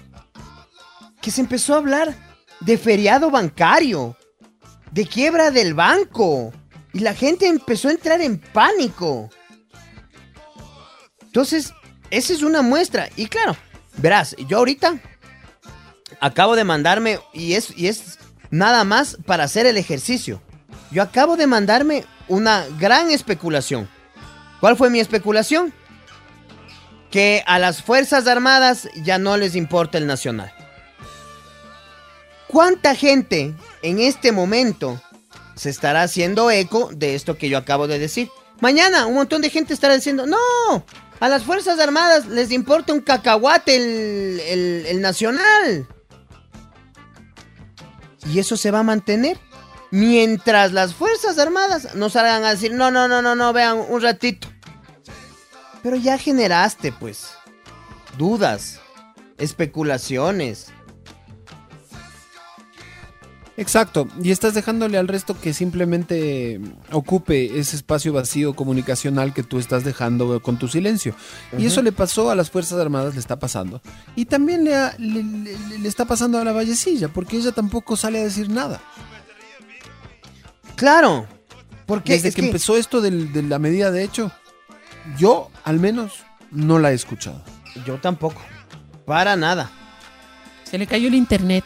que 1.20 1.30
se 1.32 1.40
empezó 1.40 1.74
a 1.74 1.78
hablar 1.78 2.14
de 2.60 2.78
feriado 2.78 3.30
bancario, 3.30 4.16
de 4.92 5.06
quiebra 5.06 5.50
del 5.50 5.74
banco, 5.74 6.52
y 6.92 7.00
la 7.00 7.14
gente 7.14 7.46
empezó 7.48 7.88
a 7.88 7.92
entrar 7.92 8.20
en 8.20 8.38
pánico. 8.38 9.30
Entonces, 11.22 11.72
esa 12.10 12.32
es 12.32 12.42
una 12.42 12.62
muestra. 12.62 13.08
Y 13.16 13.26
claro, 13.26 13.56
verás, 13.96 14.36
yo 14.48 14.58
ahorita 14.58 15.00
acabo 16.20 16.54
de 16.56 16.64
mandarme, 16.64 17.18
y 17.32 17.54
es, 17.54 17.76
y 17.76 17.88
es 17.88 18.18
nada 18.50 18.84
más 18.84 19.18
para 19.26 19.44
hacer 19.44 19.66
el 19.66 19.76
ejercicio. 19.76 20.40
Yo 20.90 21.02
acabo 21.02 21.36
de 21.36 21.46
mandarme 21.46 22.04
una 22.28 22.64
gran 22.78 23.10
especulación. 23.10 23.88
¿Cuál 24.60 24.76
fue 24.76 24.90
mi 24.90 25.00
especulación? 25.00 25.72
Que 27.10 27.42
a 27.46 27.58
las 27.58 27.82
Fuerzas 27.82 28.26
Armadas 28.26 28.88
ya 28.96 29.18
no 29.18 29.36
les 29.36 29.54
importa 29.54 29.98
el 29.98 30.06
nacional. 30.06 30.52
¿Cuánta 32.48 32.94
gente 32.94 33.54
en 33.82 34.00
este 34.00 34.32
momento 34.32 35.00
se 35.54 35.70
estará 35.70 36.02
haciendo 36.02 36.50
eco 36.50 36.90
de 36.94 37.14
esto 37.14 37.36
que 37.36 37.48
yo 37.48 37.58
acabo 37.58 37.86
de 37.86 37.98
decir? 37.98 38.30
Mañana 38.60 39.06
un 39.06 39.14
montón 39.14 39.42
de 39.42 39.50
gente 39.50 39.74
estará 39.74 39.94
diciendo, 39.94 40.26
no, 40.26 40.84
a 41.20 41.28
las 41.28 41.42
Fuerzas 41.44 41.78
Armadas 41.78 42.26
les 42.26 42.50
importa 42.50 42.92
un 42.92 43.00
cacahuate 43.00 43.76
el, 43.76 44.40
el- 44.40 44.86
el 44.86 45.00
nacional. 45.00 45.86
Y 48.26 48.38
eso 48.38 48.56
se 48.56 48.70
va 48.70 48.80
a 48.80 48.82
mantener. 48.82 49.38
Mientras 49.90 50.72
las 50.72 50.94
Fuerzas 50.94 51.38
Armadas 51.38 51.94
nos 51.94 52.12
salgan 52.12 52.44
a 52.44 52.50
decir, 52.50 52.72
no, 52.72 52.90
no, 52.90 53.08
no, 53.08 53.22
no, 53.22 53.34
no, 53.34 53.52
vean 53.52 53.78
un 53.88 54.02
ratito. 54.02 54.48
Pero 55.82 55.96
ya 55.96 56.18
generaste, 56.18 56.92
pues, 56.92 57.28
dudas, 58.18 58.80
especulaciones. 59.38 60.66
Exacto, 63.56 64.06
y 64.22 64.30
estás 64.30 64.54
dejándole 64.54 64.98
al 64.98 65.08
resto 65.08 65.36
que 65.40 65.52
simplemente 65.52 66.60
ocupe 66.92 67.58
ese 67.58 67.74
espacio 67.74 68.12
vacío 68.12 68.54
comunicacional 68.54 69.34
que 69.34 69.42
tú 69.42 69.58
estás 69.58 69.82
dejando 69.82 70.40
con 70.40 70.60
tu 70.60 70.68
silencio. 70.68 71.12
Y 71.58 71.66
eso 71.66 71.82
le 71.82 71.90
pasó 71.90 72.30
a 72.30 72.36
las 72.36 72.50
Fuerzas 72.52 72.78
Armadas, 72.78 73.14
le 73.14 73.20
está 73.20 73.40
pasando. 73.40 73.82
Y 74.14 74.26
también 74.26 74.62
le, 74.62 74.76
ha- 74.76 74.94
le- 74.98 75.24
le- 75.24 75.78
le 75.78 75.88
está 75.88 76.04
pasando 76.04 76.38
a 76.38 76.44
la 76.44 76.52
Vallecilla, 76.52 77.08
porque 77.08 77.36
ella 77.38 77.50
tampoco 77.50 77.96
sale 77.96 78.20
a 78.20 78.24
decir 78.24 78.48
nada. 78.48 78.80
Claro. 80.78 81.26
Porque 81.86 82.12
Desde 82.14 82.28
es 82.28 82.34
que, 82.34 82.42
que 82.42 82.46
empezó 82.46 82.76
esto 82.76 83.00
del- 83.00 83.32
de 83.32 83.42
la 83.42 83.58
medida 83.58 83.90
de 83.90 84.04
hecho, 84.04 84.30
yo 85.18 85.50
al 85.64 85.78
menos 85.80 86.12
no 86.50 86.78
la 86.78 86.92
he 86.92 86.94
escuchado. 86.94 87.42
yo 87.86 87.96
tampoco. 87.98 88.40
Para 89.04 89.36
nada. 89.36 89.70
Se 90.64 90.78
le 90.78 90.86
cayó 90.86 91.08
el 91.08 91.14
internet. 91.14 91.64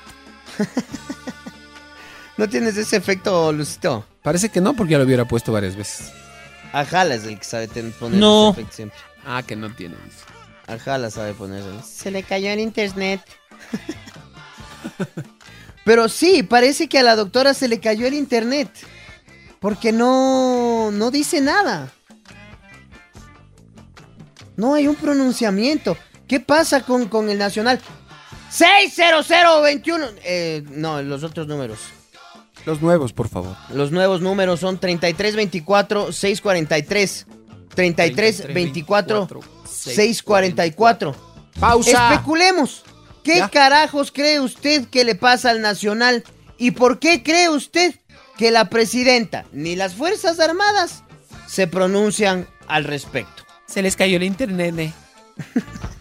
¿No 2.36 2.48
tienes 2.48 2.76
ese 2.76 2.96
efecto, 2.96 3.52
Lucito? 3.52 4.06
Parece 4.22 4.48
que 4.48 4.60
no, 4.60 4.74
porque 4.74 4.92
ya 4.92 4.98
lo 4.98 5.04
hubiera 5.04 5.26
puesto 5.26 5.52
varias 5.52 5.76
veces. 5.76 6.10
Ajala 6.72 7.14
es 7.16 7.24
el 7.24 7.38
que 7.38 7.44
sabe 7.44 7.68
poner 7.68 8.18
No. 8.20 8.50
ese 8.50 8.60
efecto 8.60 8.76
siempre. 8.76 8.98
Ah, 9.26 9.42
que 9.46 9.56
no 9.56 9.72
tiene. 9.74 9.96
Ajala 10.66 11.10
sabe 11.10 11.34
ponerlo. 11.34 11.82
Se 11.82 12.10
le 12.10 12.22
cayó 12.22 12.50
el 12.50 12.60
internet. 12.60 13.20
Pero 15.84 16.08
sí, 16.08 16.42
parece 16.42 16.88
que 16.88 16.98
a 16.98 17.02
la 17.02 17.16
doctora 17.16 17.54
se 17.54 17.68
le 17.68 17.80
cayó 17.80 18.06
el 18.06 18.14
internet. 18.14 18.68
Porque 19.62 19.92
no, 19.92 20.90
no 20.92 21.10
dice 21.10 21.40
nada. 21.40 21.90
No 24.56 24.74
hay 24.74 24.86
un 24.88 24.96
pronunciamiento. 24.96 25.96
¿Qué 26.28 26.40
pasa 26.40 26.82
con, 26.82 27.08
con 27.08 27.30
el 27.30 27.38
nacional? 27.38 27.80
60021. 28.50 30.06
Eh, 30.24 30.62
no, 30.72 31.00
los 31.02 31.22
otros 31.24 31.46
números. 31.46 31.78
Los 32.66 32.82
nuevos, 32.82 33.12
por 33.12 33.28
favor. 33.28 33.56
Los 33.72 33.90
nuevos 33.92 34.20
números 34.20 34.60
son 34.60 34.78
3324 34.78 36.12
643. 36.12 37.26
3324 37.74 39.28
644. 39.66 41.14
¡Pausa! 41.58 42.12
Especulemos. 42.12 42.82
¿Qué 43.24 43.36
Ya. 43.38 43.48
carajos 43.48 44.10
cree 44.12 44.40
usted 44.40 44.86
que 44.88 45.04
le 45.04 45.14
pasa 45.14 45.50
al 45.50 45.60
Nacional? 45.62 46.24
¿Y 46.58 46.72
por 46.72 46.98
qué 46.98 47.22
cree 47.22 47.48
usted 47.48 47.94
que 48.36 48.50
la 48.50 48.68
presidenta 48.70 49.44
ni 49.52 49.76
las 49.76 49.94
Fuerzas 49.94 50.40
Armadas 50.40 51.02
se 51.46 51.66
pronuncian 51.66 52.46
al 52.66 52.84
respecto? 52.84 53.44
Se 53.66 53.82
les 53.82 53.96
cayó 53.96 54.16
el 54.16 54.22
internet. 54.24 54.78
eh. 54.78 54.92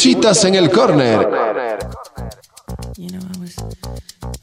Muchitas 0.00 0.46
en 0.46 0.54
el 0.54 0.70
corner. 0.70 1.28
You 2.96 3.10
know, 3.10 3.20
I 3.20 3.38
was, 3.38 3.54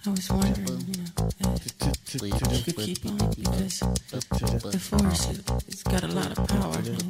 I 0.05 0.09
was 0.11 0.29
wondering, 0.29 0.85
you 0.85 0.97
know, 1.01 1.55
if 1.55 1.65
you 1.65 2.63
could 2.63 2.75
keep 2.75 3.03
on 3.07 3.17
because 3.35 3.79
the 4.11 4.77
force 4.79 5.31
it, 5.31 5.41
it's 5.67 5.81
got 5.81 6.03
a 6.03 6.07
lot 6.09 6.37
of 6.37 6.47
power. 6.47 6.77
And 6.77 7.01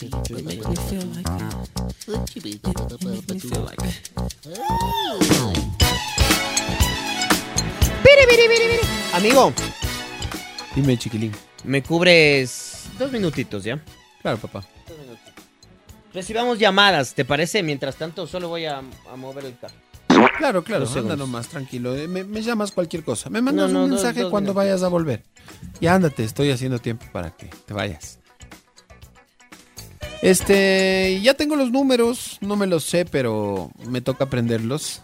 it, 0.00 0.30
it 0.30 0.44
make 0.46 0.62
me 0.68 0.76
feel 0.76 1.02
like 1.10 1.26
it, 2.06 2.46
it, 2.46 2.60
it 2.64 3.04
make 3.04 3.28
me 3.28 3.38
feel 3.40 3.62
like 3.62 3.82
¡Piri, 8.04 8.26
piri, 8.28 8.46
piri, 8.46 8.66
piri! 8.78 8.86
Amigo, 9.14 9.52
Dime, 10.76 10.96
chiquilín. 10.96 11.32
me 11.64 11.82
cubres 11.82 12.84
dos 12.96 13.10
minutitos, 13.10 13.64
¿ya? 13.64 13.82
Claro, 14.22 14.38
papá. 14.38 14.62
Recibamos 16.14 16.58
llamadas, 16.58 17.14
¿te 17.14 17.24
parece? 17.24 17.62
Mientras 17.62 17.96
tanto, 17.96 18.26
solo 18.26 18.48
voy 18.48 18.66
a, 18.66 18.78
a 18.78 19.16
mover 19.16 19.46
el 19.46 19.58
carro. 19.58 19.74
Claro, 20.38 20.62
claro, 20.62 20.86
anda 20.96 21.16
nomás, 21.16 21.48
tranquilo. 21.48 21.96
Eh, 21.96 22.06
Me, 22.06 22.22
me 22.24 22.42
llamas 22.42 22.70
cualquier 22.72 23.02
cosa. 23.02 23.30
Me 23.30 23.40
mandas 23.40 23.70
No, 23.72 23.78
no, 23.80 23.84
un 23.84 23.90
dos- 23.90 24.00
mensaje 24.02 24.20
dos 24.22 24.30
cuando 24.30 24.48
minutos. 24.52 24.64
vayas 24.64 24.82
a 24.82 24.88
volver. 24.88 25.22
Y 25.80 25.86
ándate, 25.86 26.22
estoy 26.24 26.50
haciendo 26.50 26.78
tiempo 26.78 27.06
para 27.12 27.30
que 27.30 27.46
te 27.46 27.72
vayas. 27.74 28.18
Este, 30.20 31.18
ya 31.22 31.34
tengo 31.34 31.56
los 31.56 31.72
números, 31.72 32.38
no 32.40 32.56
me 32.56 32.66
los 32.66 32.84
sé, 32.84 33.04
pero 33.04 33.70
me 33.88 34.00
toca 34.00 34.24
aprenderlos. 34.24 35.02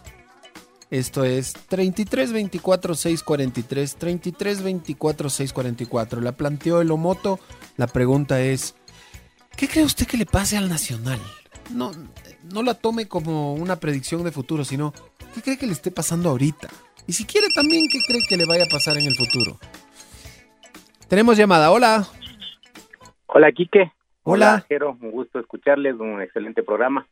Esto 0.91 1.23
es 1.23 1.53
33 1.67 2.31
24 2.31 2.95
643, 2.95 3.95
33 3.95 4.61
24 4.63 5.29
644. 5.29 6.21
La 6.21 6.31
planteó 6.31 6.81
el 6.81 6.89
Omoto. 6.91 7.39
La 7.77 7.87
pregunta 7.87 8.41
es, 8.41 8.75
¿qué 9.57 9.67
cree 9.67 9.83
usted 9.85 10.07
que 10.07 10.17
le 10.17 10.25
pase 10.25 10.57
al 10.57 10.69
Nacional? 10.69 11.19
No, 11.73 11.91
no 12.51 12.63
la 12.63 12.73
tome 12.73 13.07
como 13.07 13.53
una 13.53 13.79
predicción 13.79 14.23
de 14.23 14.31
futuro, 14.31 14.63
sino 14.63 14.93
¿qué 15.35 15.41
cree 15.41 15.57
que 15.57 15.67
le 15.67 15.73
esté 15.73 15.91
pasando 15.91 16.29
ahorita? 16.29 16.67
Y 17.07 17.13
si 17.13 17.25
quiere 17.25 17.47
también, 17.53 17.85
¿qué 17.91 17.99
cree 18.07 18.21
que 18.27 18.37
le 18.37 18.45
vaya 18.45 18.63
a 18.63 18.71
pasar 18.71 18.97
en 18.97 19.05
el 19.05 19.15
futuro? 19.15 19.57
Tenemos 21.07 21.37
llamada, 21.37 21.71
hola. 21.71 22.07
Hola, 23.27 23.51
Quique. 23.51 23.91
Hola. 24.23 24.63
Jero. 24.67 24.97
Un 25.01 25.11
gusto 25.11 25.39
escucharles, 25.39 25.95
un 25.95 26.21
excelente 26.21 26.61
programa. 26.63 27.07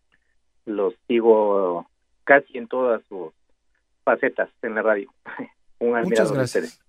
Los 0.66 0.94
sigo 1.08 1.88
casi 2.24 2.58
en 2.58 2.68
todas 2.68 3.02
sus 3.10 3.34
facetas 4.04 4.50
en 4.62 4.76
la 4.76 4.82
radio. 4.82 5.12
un 5.80 6.00
Muchas 6.02 6.30
de 6.30 6.36
gracias. 6.36 6.64
ustedes. 6.64 6.82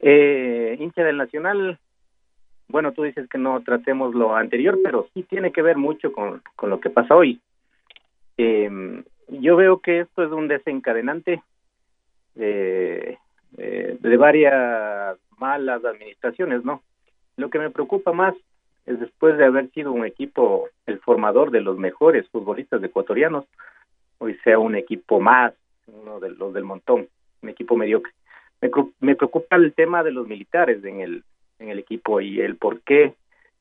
Eh, 0.00 0.76
hincha 0.78 1.02
del 1.02 1.16
Nacional, 1.16 1.78
bueno, 2.68 2.92
tú 2.92 3.04
dices 3.04 3.28
que 3.28 3.38
no 3.38 3.62
tratemos 3.62 4.14
lo 4.14 4.34
anterior, 4.34 4.78
pero 4.82 5.08
sí 5.14 5.22
tiene 5.22 5.52
que 5.52 5.62
ver 5.62 5.76
mucho 5.76 6.12
con, 6.12 6.42
con 6.56 6.70
lo 6.70 6.80
que 6.80 6.90
pasa 6.90 7.14
hoy. 7.14 7.40
Eh, 8.38 9.02
yo 9.28 9.56
veo 9.56 9.80
que 9.80 10.00
esto 10.00 10.24
es 10.24 10.30
un 10.30 10.48
desencadenante 10.48 11.42
de, 12.34 13.18
de, 13.52 14.16
varias 14.16 15.18
malas 15.38 15.84
administraciones, 15.84 16.64
¿no? 16.64 16.82
Lo 17.36 17.50
que 17.50 17.58
me 17.58 17.70
preocupa 17.70 18.12
más 18.12 18.34
es 18.84 19.00
después 19.00 19.36
de 19.36 19.44
haber 19.44 19.70
sido 19.70 19.92
un 19.92 20.04
equipo 20.04 20.68
el 20.86 20.98
formador 21.00 21.50
de 21.50 21.60
los 21.60 21.78
mejores 21.78 22.28
futbolistas 22.28 22.82
ecuatorianos, 22.82 23.46
hoy 24.18 24.36
sea 24.44 24.58
un 24.58 24.76
equipo 24.76 25.20
más, 25.20 25.54
uno 25.86 26.20
de 26.20 26.30
los 26.30 26.52
del 26.52 26.64
montón, 26.64 27.08
un 27.42 27.48
equipo 27.48 27.76
mediocre. 27.76 28.12
Me, 28.60 28.70
me 29.00 29.16
preocupa 29.16 29.56
el 29.56 29.74
tema 29.74 30.02
de 30.02 30.12
los 30.12 30.26
militares 30.26 30.84
en 30.84 31.00
el 31.00 31.24
en 31.58 31.70
el 31.70 31.78
equipo 31.78 32.20
y 32.20 32.40
el 32.40 32.56
por 32.56 32.80
qué 32.80 33.14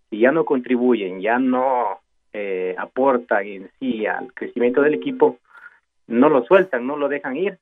si 0.10 0.20
ya 0.20 0.32
no 0.32 0.46
contribuyen, 0.46 1.22
ya 1.22 1.40
no 1.40 2.00
eh, 2.34 2.76
aportan 2.78 3.46
en 3.46 3.72
sí 3.80 4.06
al 4.06 4.34
crecimiento 4.34 4.82
del 4.82 4.94
equipo, 4.94 5.40
no 6.08 6.30
lo 6.30 6.44
sueltan, 6.46 6.86
no 6.86 6.98
lo 6.98 7.08
dejan 7.08 7.38
ir. 7.38 7.58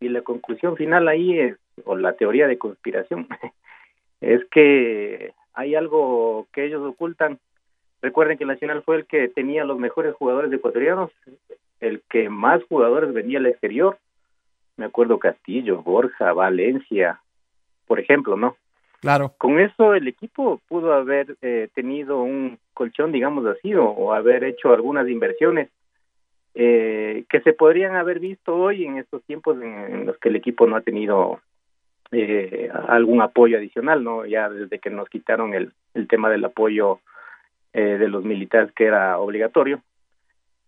Y 0.00 0.08
la 0.08 0.22
conclusión 0.22 0.76
final 0.76 1.08
ahí 1.08 1.38
es, 1.38 1.56
o 1.84 1.96
la 1.96 2.14
teoría 2.14 2.46
de 2.46 2.58
conspiración, 2.58 3.28
es 4.20 4.44
que 4.50 5.32
hay 5.54 5.74
algo 5.74 6.46
que 6.52 6.64
ellos 6.64 6.82
ocultan. 6.86 7.38
Recuerden 8.02 8.38
que 8.38 8.46
Nacional 8.46 8.82
fue 8.82 8.96
el 8.96 9.06
que 9.06 9.28
tenía 9.28 9.64
los 9.64 9.78
mejores 9.78 10.14
jugadores 10.14 10.52
ecuatorianos, 10.52 11.10
el 11.80 12.02
que 12.08 12.30
más 12.30 12.62
jugadores 12.64 13.12
venía 13.12 13.38
al 13.38 13.46
exterior. 13.46 13.98
Me 14.76 14.86
acuerdo 14.86 15.18
Castillo, 15.18 15.82
Borja, 15.82 16.32
Valencia, 16.32 17.20
por 17.86 18.00
ejemplo, 18.00 18.36
¿no? 18.36 18.56
Claro. 19.00 19.34
Con 19.38 19.58
eso 19.58 19.94
el 19.94 20.08
equipo 20.08 20.60
pudo 20.68 20.92
haber 20.92 21.36
eh, 21.40 21.68
tenido 21.74 22.22
un 22.22 22.58
colchón, 22.74 23.12
digamos 23.12 23.46
así, 23.46 23.74
o, 23.74 24.12
haber 24.12 24.44
hecho 24.44 24.72
algunas 24.72 25.08
inversiones 25.08 25.70
eh, 26.54 27.24
que 27.30 27.40
se 27.40 27.54
podrían 27.54 27.96
haber 27.96 28.18
visto 28.20 28.54
hoy 28.54 28.84
en 28.84 28.98
estos 28.98 29.22
tiempos 29.24 29.60
en, 29.62 30.06
los 30.06 30.18
que 30.18 30.28
el 30.28 30.36
equipo 30.36 30.66
no 30.66 30.76
ha 30.76 30.82
tenido 30.82 31.40
eh, 32.12 32.70
algún 32.88 33.22
apoyo 33.22 33.56
adicional, 33.56 34.04
¿no? 34.04 34.26
Ya 34.26 34.50
desde 34.50 34.78
que 34.78 34.90
nos 34.90 35.08
quitaron 35.08 35.54
el, 35.54 35.72
el 35.94 36.06
tema 36.06 36.28
del 36.28 36.44
apoyo 36.44 37.00
eh, 37.72 37.96
de 37.98 38.08
los 38.08 38.24
militares 38.24 38.70
que 38.72 38.84
era 38.84 39.18
obligatorio. 39.18 39.80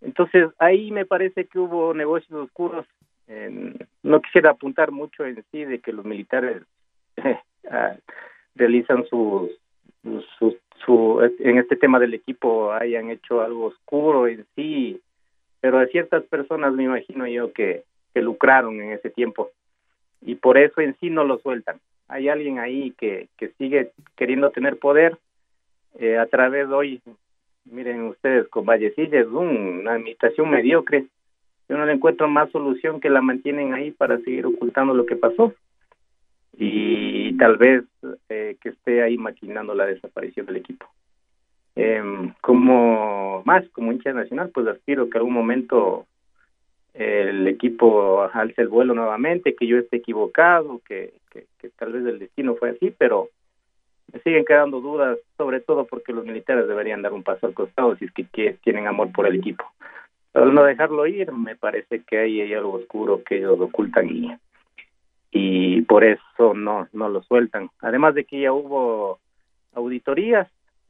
Entonces 0.00 0.50
ahí 0.58 0.90
me 0.90 1.04
parece 1.04 1.44
que 1.46 1.58
hubo 1.58 1.92
negocios 1.92 2.32
oscuros. 2.32 2.86
En- 3.26 3.76
no 4.02 4.20
quisiera 4.22 4.50
apuntar 4.50 4.90
mucho 4.90 5.24
en 5.26 5.44
sí 5.50 5.64
de 5.64 5.80
que 5.80 5.92
los 5.92 6.04
militares 6.04 6.62
ah, 7.70 7.94
realizan 8.54 9.04
sus, 9.06 9.50
sus- 10.38 10.56
su, 10.84 11.20
en 11.38 11.58
este 11.58 11.76
tema 11.76 11.98
del 12.00 12.14
equipo 12.14 12.72
hayan 12.72 13.10
hecho 13.10 13.40
algo 13.40 13.66
oscuro 13.66 14.26
en 14.26 14.44
sí, 14.56 15.00
pero 15.60 15.78
a 15.78 15.86
ciertas 15.86 16.24
personas 16.24 16.72
me 16.74 16.82
imagino 16.84 17.26
yo 17.28 17.52
que, 17.52 17.84
que 18.12 18.20
lucraron 18.20 18.80
en 18.82 18.90
ese 18.92 19.10
tiempo 19.10 19.50
y 20.20 20.34
por 20.34 20.58
eso 20.58 20.80
en 20.80 20.96
sí 20.98 21.08
no 21.08 21.24
lo 21.24 21.38
sueltan. 21.38 21.78
Hay 22.08 22.28
alguien 22.28 22.58
ahí 22.58 22.92
que, 22.98 23.28
que 23.38 23.50
sigue 23.58 23.92
queriendo 24.16 24.50
tener 24.50 24.78
poder 24.78 25.16
eh, 25.98 26.18
a 26.18 26.26
través 26.26 26.68
de 26.68 26.74
hoy, 26.74 27.00
miren 27.64 28.02
ustedes, 28.04 28.48
con 28.48 28.64
Vallecilla 28.66 29.20
es 29.20 29.26
un- 29.28 29.80
una 29.82 29.92
administración 29.94 30.50
mediocre. 30.50 31.06
Yo 31.68 31.76
no 31.78 31.86
le 31.86 31.92
encuentro 31.92 32.26
más 32.28 32.50
solución 32.50 33.00
que 33.00 33.08
la 33.08 33.20
mantienen 33.22 33.72
ahí 33.72 33.92
para 33.92 34.18
seguir 34.18 34.46
ocultando 34.46 34.94
lo 34.94 35.06
que 35.06 35.16
pasó. 35.16 35.54
y 36.58 37.11
tal 37.42 37.56
vez 37.56 37.82
eh, 38.28 38.56
que 38.60 38.68
esté 38.68 39.02
ahí 39.02 39.18
maquinando 39.18 39.74
la 39.74 39.86
desaparición 39.86 40.46
del 40.46 40.58
equipo. 40.58 40.86
Em, 41.74 42.32
como 42.40 43.42
más, 43.44 43.68
como 43.70 43.90
hincha 43.90 44.12
nacional, 44.12 44.52
pues 44.54 44.68
aspiro 44.68 45.10
que 45.10 45.18
algún 45.18 45.32
momento 45.32 46.06
el 46.94 47.48
equipo 47.48 48.22
alce 48.32 48.62
el 48.62 48.68
vuelo 48.68 48.94
nuevamente, 48.94 49.56
que 49.56 49.66
yo 49.66 49.78
esté 49.78 49.96
equivocado, 49.96 50.80
que, 50.86 51.14
que, 51.32 51.68
tal 51.70 51.94
vez 51.94 52.06
el 52.06 52.20
destino 52.20 52.54
fue 52.54 52.70
así, 52.70 52.94
pero 52.96 53.30
me 54.12 54.20
siguen 54.20 54.44
quedando 54.44 54.80
dudas, 54.80 55.18
sobre 55.36 55.58
todo 55.58 55.84
porque 55.86 56.12
los 56.12 56.24
militares 56.24 56.68
deberían 56.68 57.02
dar 57.02 57.12
un 57.12 57.24
paso 57.24 57.48
al 57.48 57.54
costado 57.54 57.96
si 57.96 58.04
es 58.04 58.12
que, 58.12 58.24
que 58.26 58.52
tienen 58.62 58.86
amor 58.86 59.10
por 59.10 59.26
el 59.26 59.34
equipo. 59.34 59.64
Al 60.32 60.54
no 60.54 60.62
dejarlo 60.62 61.08
ir, 61.08 61.32
me 61.32 61.56
parece 61.56 62.04
que 62.04 62.18
ahí 62.18 62.40
hay 62.40 62.54
algo 62.54 62.74
oscuro 62.74 63.24
que 63.24 63.38
ellos 63.38 63.58
ocultan 63.58 64.08
y, 64.10 64.32
y 65.32 65.80
por 65.82 66.04
eso 66.04 66.52
no, 66.54 66.86
no 66.92 67.08
lo 67.08 67.22
sueltan. 67.22 67.70
Además 67.80 68.14
de 68.14 68.24
que 68.24 68.42
ya 68.42 68.52
hubo 68.52 69.18
auditorías 69.72 70.48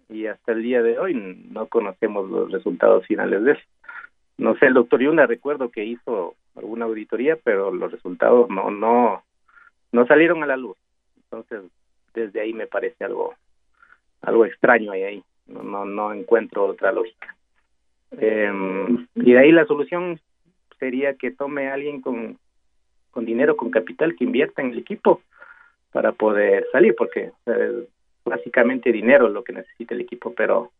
y 0.08 0.26
hasta 0.26 0.52
el 0.52 0.62
día 0.62 0.82
de 0.82 0.98
hoy 0.98 1.14
no 1.50 1.68
conocemos 1.68 2.28
los 2.28 2.50
resultados 2.50 3.06
finales 3.06 3.44
de 3.44 3.52
eso. 3.52 3.62
No 4.38 4.56
sé, 4.56 4.66
el 4.66 4.74
doctor 4.74 5.00
Yunda 5.00 5.26
recuerdo 5.26 5.70
que 5.70 5.84
hizo 5.84 6.34
alguna 6.56 6.86
auditoría, 6.86 7.38
pero 7.42 7.70
los 7.70 7.92
resultados 7.92 8.50
no, 8.50 8.70
no, 8.70 9.22
no 9.92 10.06
salieron 10.06 10.42
a 10.42 10.46
la 10.46 10.56
luz. 10.56 10.76
Entonces, 11.24 11.70
desde 12.12 12.40
ahí 12.40 12.52
me 12.52 12.66
parece 12.66 13.04
algo, 13.04 13.34
algo 14.22 14.44
extraño 14.44 14.90
ahí, 14.90 15.02
ahí. 15.04 15.24
No, 15.46 15.62
no, 15.62 15.84
no 15.84 16.12
encuentro 16.12 16.66
otra 16.66 16.90
lógica. 16.90 17.36
Eh, 18.12 18.52
y 19.14 19.32
de 19.32 19.38
ahí 19.38 19.52
la 19.52 19.66
solución 19.66 20.20
sería 20.78 21.14
que 21.14 21.30
tome 21.30 21.70
alguien 21.70 22.00
con, 22.00 22.38
con 23.12 23.24
dinero, 23.24 23.56
con 23.56 23.70
capital, 23.70 24.16
que 24.16 24.24
invierta 24.24 24.62
en 24.62 24.72
el 24.72 24.78
equipo 24.78 25.22
para 25.92 26.10
poder 26.12 26.66
salir, 26.72 26.96
porque 26.96 27.30
eh, 27.46 27.86
básicamente 28.24 28.90
dinero 28.90 29.28
es 29.28 29.32
lo 29.32 29.44
que 29.44 29.52
necesita 29.52 29.94
el 29.94 30.00
equipo, 30.00 30.34
pero 30.34 30.72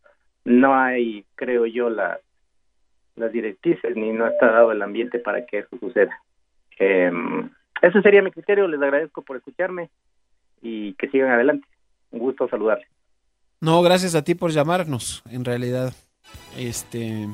no 0.43 0.75
hay, 0.75 1.23
creo 1.35 1.65
yo, 1.65 1.89
las 1.89 2.19
directrices 3.31 3.95
ni 3.95 4.11
no 4.11 4.27
está 4.27 4.51
dado 4.51 4.71
el 4.71 4.81
ambiente 4.81 5.19
para 5.19 5.45
que 5.45 5.59
eso 5.59 5.77
suceda. 5.79 6.19
Eh, 6.79 7.11
ese 7.81 8.01
sería 8.01 8.21
mi 8.21 8.31
criterio, 8.31 8.67
les 8.67 8.81
agradezco 8.81 9.21
por 9.21 9.37
escucharme 9.37 9.89
y 10.61 10.93
que 10.93 11.09
sigan 11.09 11.31
adelante. 11.31 11.67
Un 12.11 12.19
gusto 12.19 12.47
saludarles. 12.49 12.87
No, 13.61 13.81
gracias 13.81 14.15
a 14.15 14.23
ti 14.23 14.35
por 14.35 14.51
llamarnos, 14.51 15.23
en 15.29 15.45
realidad. 15.45 15.93
Este. 16.57 17.27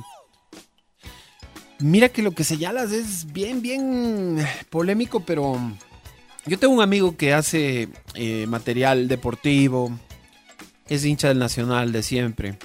Mira 1.79 2.09
que 2.09 2.21
lo 2.21 2.31
que 2.31 2.43
señalas 2.43 2.91
es 2.91 3.31
bien, 3.31 3.61
bien 3.61 4.45
polémico, 4.69 5.21
pero 5.21 5.57
yo 6.45 6.59
tengo 6.59 6.73
un 6.73 6.81
amigo 6.81 7.15
que 7.15 7.33
hace 7.33 7.87
eh, 8.15 8.45
material 8.47 9.07
deportivo, 9.07 9.91
es 10.89 11.05
hincha 11.05 11.29
del 11.29 11.39
Nacional 11.39 11.91
de 11.91 12.03
siempre. 12.03 12.57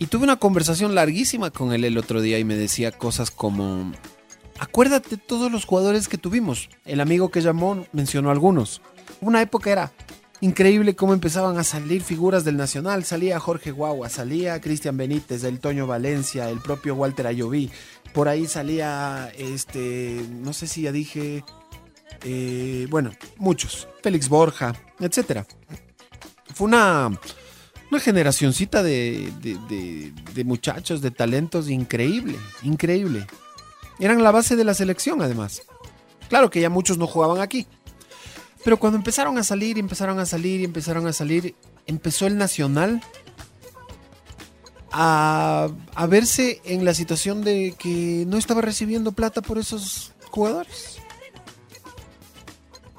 Y 0.00 0.06
tuve 0.06 0.24
una 0.24 0.36
conversación 0.36 0.94
larguísima 0.94 1.50
con 1.50 1.72
él 1.72 1.84
el 1.84 1.98
otro 1.98 2.20
día 2.20 2.38
y 2.38 2.44
me 2.44 2.56
decía 2.56 2.90
cosas 2.90 3.30
como, 3.30 3.92
acuérdate 4.58 5.16
todos 5.16 5.52
los 5.52 5.64
jugadores 5.64 6.08
que 6.08 6.18
tuvimos. 6.18 6.70
El 6.84 7.00
amigo 7.00 7.30
que 7.30 7.40
llamó 7.40 7.84
mencionó 7.92 8.30
algunos. 8.30 8.80
Una 9.20 9.42
época 9.42 9.70
era 9.70 9.92
increíble 10.40 10.94
cómo 10.94 11.14
empezaban 11.14 11.58
a 11.58 11.64
salir 11.64 12.02
figuras 12.02 12.44
del 12.44 12.56
Nacional. 12.56 13.04
Salía 13.04 13.40
Jorge 13.40 13.72
Guagua, 13.72 14.08
salía 14.08 14.60
Cristian 14.60 14.96
Benítez, 14.96 15.44
el 15.44 15.58
Toño 15.58 15.86
Valencia, 15.86 16.48
el 16.48 16.60
propio 16.60 16.94
Walter 16.94 17.26
Ayoví. 17.26 17.70
Por 18.18 18.28
ahí 18.28 18.48
salía, 18.48 19.32
este, 19.38 20.26
no 20.28 20.52
sé 20.52 20.66
si 20.66 20.82
ya 20.82 20.90
dije, 20.90 21.44
eh, 22.24 22.88
bueno, 22.90 23.12
muchos. 23.36 23.86
Félix 24.02 24.28
Borja, 24.28 24.74
etcétera. 24.98 25.46
Fue 26.52 26.66
una, 26.66 27.16
una 27.92 28.00
generacioncita 28.00 28.82
de, 28.82 29.32
de, 29.40 29.56
de, 29.68 30.12
de 30.34 30.44
muchachos, 30.44 31.00
de 31.00 31.12
talentos 31.12 31.70
increíble, 31.70 32.36
increíble. 32.64 33.24
Eran 34.00 34.20
la 34.24 34.32
base 34.32 34.56
de 34.56 34.64
la 34.64 34.74
selección, 34.74 35.22
además. 35.22 35.62
Claro 36.28 36.50
que 36.50 36.60
ya 36.60 36.70
muchos 36.70 36.98
no 36.98 37.06
jugaban 37.06 37.40
aquí. 37.40 37.68
Pero 38.64 38.80
cuando 38.80 38.98
empezaron 38.98 39.38
a 39.38 39.44
salir, 39.44 39.78
empezaron 39.78 40.18
a 40.18 40.26
salir, 40.26 40.64
empezaron 40.64 41.06
a 41.06 41.12
salir, 41.12 41.54
empezó 41.86 42.26
el 42.26 42.36
Nacional 42.36 43.00
a, 44.90 45.68
verse 46.08 46.60
en 46.64 46.84
la 46.84 46.94
situación 46.94 47.42
de 47.42 47.74
que 47.78 48.24
no 48.26 48.36
estaba 48.36 48.60
recibiendo 48.60 49.12
plata 49.12 49.42
por 49.42 49.58
esos 49.58 50.12
jugadores. 50.30 50.98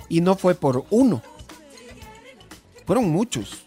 Y 0.07 0.21
no 0.21 0.35
fue 0.35 0.55
por 0.55 0.85
uno. 0.89 1.21
Fueron 2.85 3.09
muchos. 3.09 3.65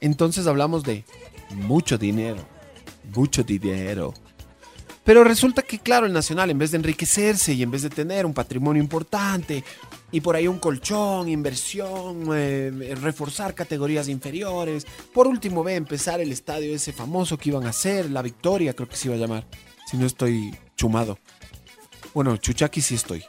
Entonces 0.00 0.46
hablamos 0.46 0.82
de 0.82 1.04
mucho 1.50 1.98
dinero. 1.98 2.44
Mucho 3.14 3.42
dinero. 3.42 4.14
Pero 5.04 5.24
resulta 5.24 5.62
que, 5.62 5.78
claro, 5.78 6.06
el 6.06 6.12
Nacional, 6.12 6.50
en 6.50 6.58
vez 6.58 6.70
de 6.70 6.76
enriquecerse 6.76 7.54
y 7.54 7.62
en 7.62 7.70
vez 7.70 7.82
de 7.82 7.90
tener 7.90 8.26
un 8.26 8.34
patrimonio 8.34 8.82
importante 8.82 9.64
y 10.12 10.20
por 10.20 10.36
ahí 10.36 10.48
un 10.48 10.58
colchón, 10.58 11.28
inversión, 11.28 12.28
eh, 12.34 12.94
reforzar 13.00 13.54
categorías 13.54 14.08
inferiores, 14.08 14.86
por 15.12 15.26
último 15.26 15.62
ve 15.62 15.76
empezar 15.76 16.20
el 16.20 16.32
estadio 16.32 16.74
ese 16.74 16.92
famoso 16.92 17.38
que 17.38 17.50
iban 17.50 17.66
a 17.66 17.70
hacer, 17.70 18.10
la 18.10 18.22
Victoria 18.22 18.74
creo 18.74 18.88
que 18.88 18.96
se 18.96 19.08
iba 19.08 19.16
a 19.16 19.18
llamar, 19.18 19.46
si 19.90 19.96
no 19.96 20.06
estoy 20.06 20.54
chumado. 20.76 21.18
Bueno, 22.14 22.36
chuchaki 22.36 22.80
sí 22.80 22.96
estoy. 22.96 23.24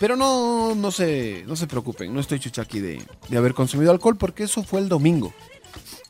Pero 0.00 0.16
no, 0.16 0.74
no, 0.74 0.90
se, 0.90 1.44
no 1.46 1.56
se 1.56 1.66
preocupen, 1.66 2.12
no 2.12 2.20
estoy 2.20 2.40
chuchaki 2.40 2.80
de, 2.80 3.02
de 3.28 3.36
haber 3.36 3.54
consumido 3.54 3.90
alcohol 3.90 4.16
porque 4.16 4.44
eso 4.44 4.62
fue 4.62 4.80
el 4.80 4.88
domingo. 4.88 5.32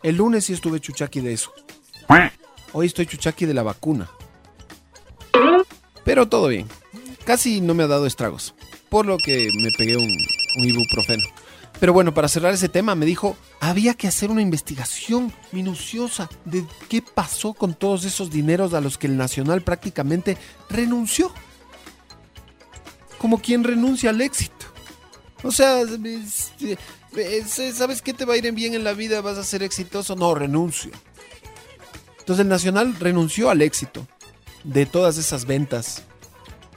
El 0.03 0.17
lunes 0.17 0.45
sí 0.45 0.53
estuve 0.53 0.81
chuchaki 0.81 1.21
de 1.21 1.33
eso. 1.33 1.53
Hoy 2.73 2.87
estoy 2.87 3.07
chuchaki 3.07 3.47
de 3.47 3.55
la 3.55 3.63
vacuna. 3.63 4.11
Pero 6.05 6.29
todo 6.29 6.49
bien. 6.49 6.67
Casi 7.25 7.61
no 7.61 7.73
me 7.73 7.85
ha 7.85 7.87
dado 7.87 8.07
estragos. 8.07 8.55
Por 8.95 9.07
lo 9.07 9.19
que 9.19 9.51
me 9.61 9.73
pegué 9.73 9.97
un, 9.97 10.17
ibuprofeno. 10.65 11.25
Pero 11.81 11.93
bueno, 11.93 12.15
para 12.15 12.29
cerrar 12.29 12.55
ese 12.55 12.69
tema, 12.69 12.95
me 12.95 13.05
dijo, 13.07 13.37
había 13.59 13.95
que 13.95 14.07
hacer 14.07 14.31
una 14.31 14.41
investigación 14.41 15.33
minuciosa 15.51 16.31
de 16.45 16.65
qué 16.89 17.03
pasó 17.03 17.55
con 17.55 17.75
todos 17.75 18.05
esos 18.05 18.31
dineros 18.31 18.73
a 18.73 18.81
los 18.81 18.97
que 18.97 19.09
el 19.09 19.17
Nacional 19.17 19.63
prácticamente 19.63 20.39
renunció. 20.71 21.33
Como 23.19 23.39
quien 23.41 23.65
renuncia 23.65 24.11
al 24.11 24.21
éxito. 24.21 24.67
O 25.43 25.51
sea, 25.51 25.81
es- 25.81 26.53
es- 27.17 27.77
¿sabes 27.77 28.01
qué 28.01 28.15
te 28.15 28.25
va 28.25 28.35
a 28.35 28.37
ir 28.37 28.53
bien 28.53 28.75
en 28.75 28.85
la 28.85 28.93
vida? 28.93 29.21
¿Vas 29.23 29.39
a 29.39 29.43
ser 29.43 29.65
exitoso? 29.65 30.15
No, 30.15 30.37
renuncio. 30.37 30.93
Entonces 32.21 32.45
el 32.45 32.49
Nacional 32.49 32.95
renunció 33.01 33.51
al 33.51 33.61
éxito 33.61 34.07
de 34.63 34.87
todas 34.87 35.19
esas 35.19 35.47
ventas. 35.47 36.05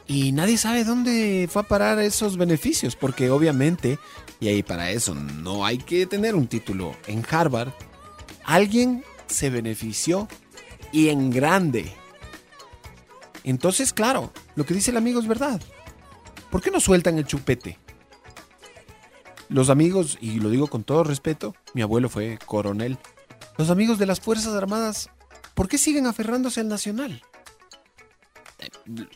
Y 0.08 0.32
nadie 0.32 0.58
sabe 0.58 0.86
dónde 0.86 1.50
fue 1.52 1.64
a 1.64 1.68
parar 1.68 2.00
esos 2.00 2.38
beneficios, 2.38 2.96
porque 2.96 3.30
obviamente, 3.30 4.00
y 4.40 4.48
ahí 4.48 4.64
para 4.64 4.92
eso 4.92 5.14
no 5.14 5.66
hay 5.66 5.78
que 5.78 6.06
tener 6.06 6.34
un 6.34 6.48
título 6.48 6.96
en 7.08 7.26
Harvard, 7.30 7.74
alguien 8.46 9.04
se 9.28 9.50
benefició 9.50 10.30
y 10.94 11.10
en 11.10 11.30
grande. 11.30 11.94
Entonces, 13.44 13.92
claro, 13.92 14.32
lo 14.56 14.66
que 14.66 14.74
dice 14.74 14.92
el 14.92 14.98
amigo 14.98 15.20
es 15.20 15.28
verdad. 15.28 15.62
¿Por 16.50 16.62
qué 16.62 16.72
no 16.72 16.80
sueltan 16.80 17.18
el 17.18 17.26
chupete? 17.26 17.78
Los 19.50 19.70
amigos, 19.70 20.18
y 20.22 20.40
lo 20.40 20.50
digo 20.50 20.68
con 20.68 20.84
todo 20.84 21.04
respeto, 21.04 21.54
mi 21.74 21.82
abuelo 21.82 22.08
fue 22.08 22.40
coronel. 22.46 22.98
Los 23.58 23.70
amigos 23.70 23.98
de 23.98 24.06
las 24.06 24.22
Fuerzas 24.22 24.54
Armadas, 24.54 25.10
¿por 25.54 25.68
qué 25.68 25.78
siguen 25.78 26.08
aferrándose 26.08 26.62
al 26.62 26.68
nacional? 26.70 27.22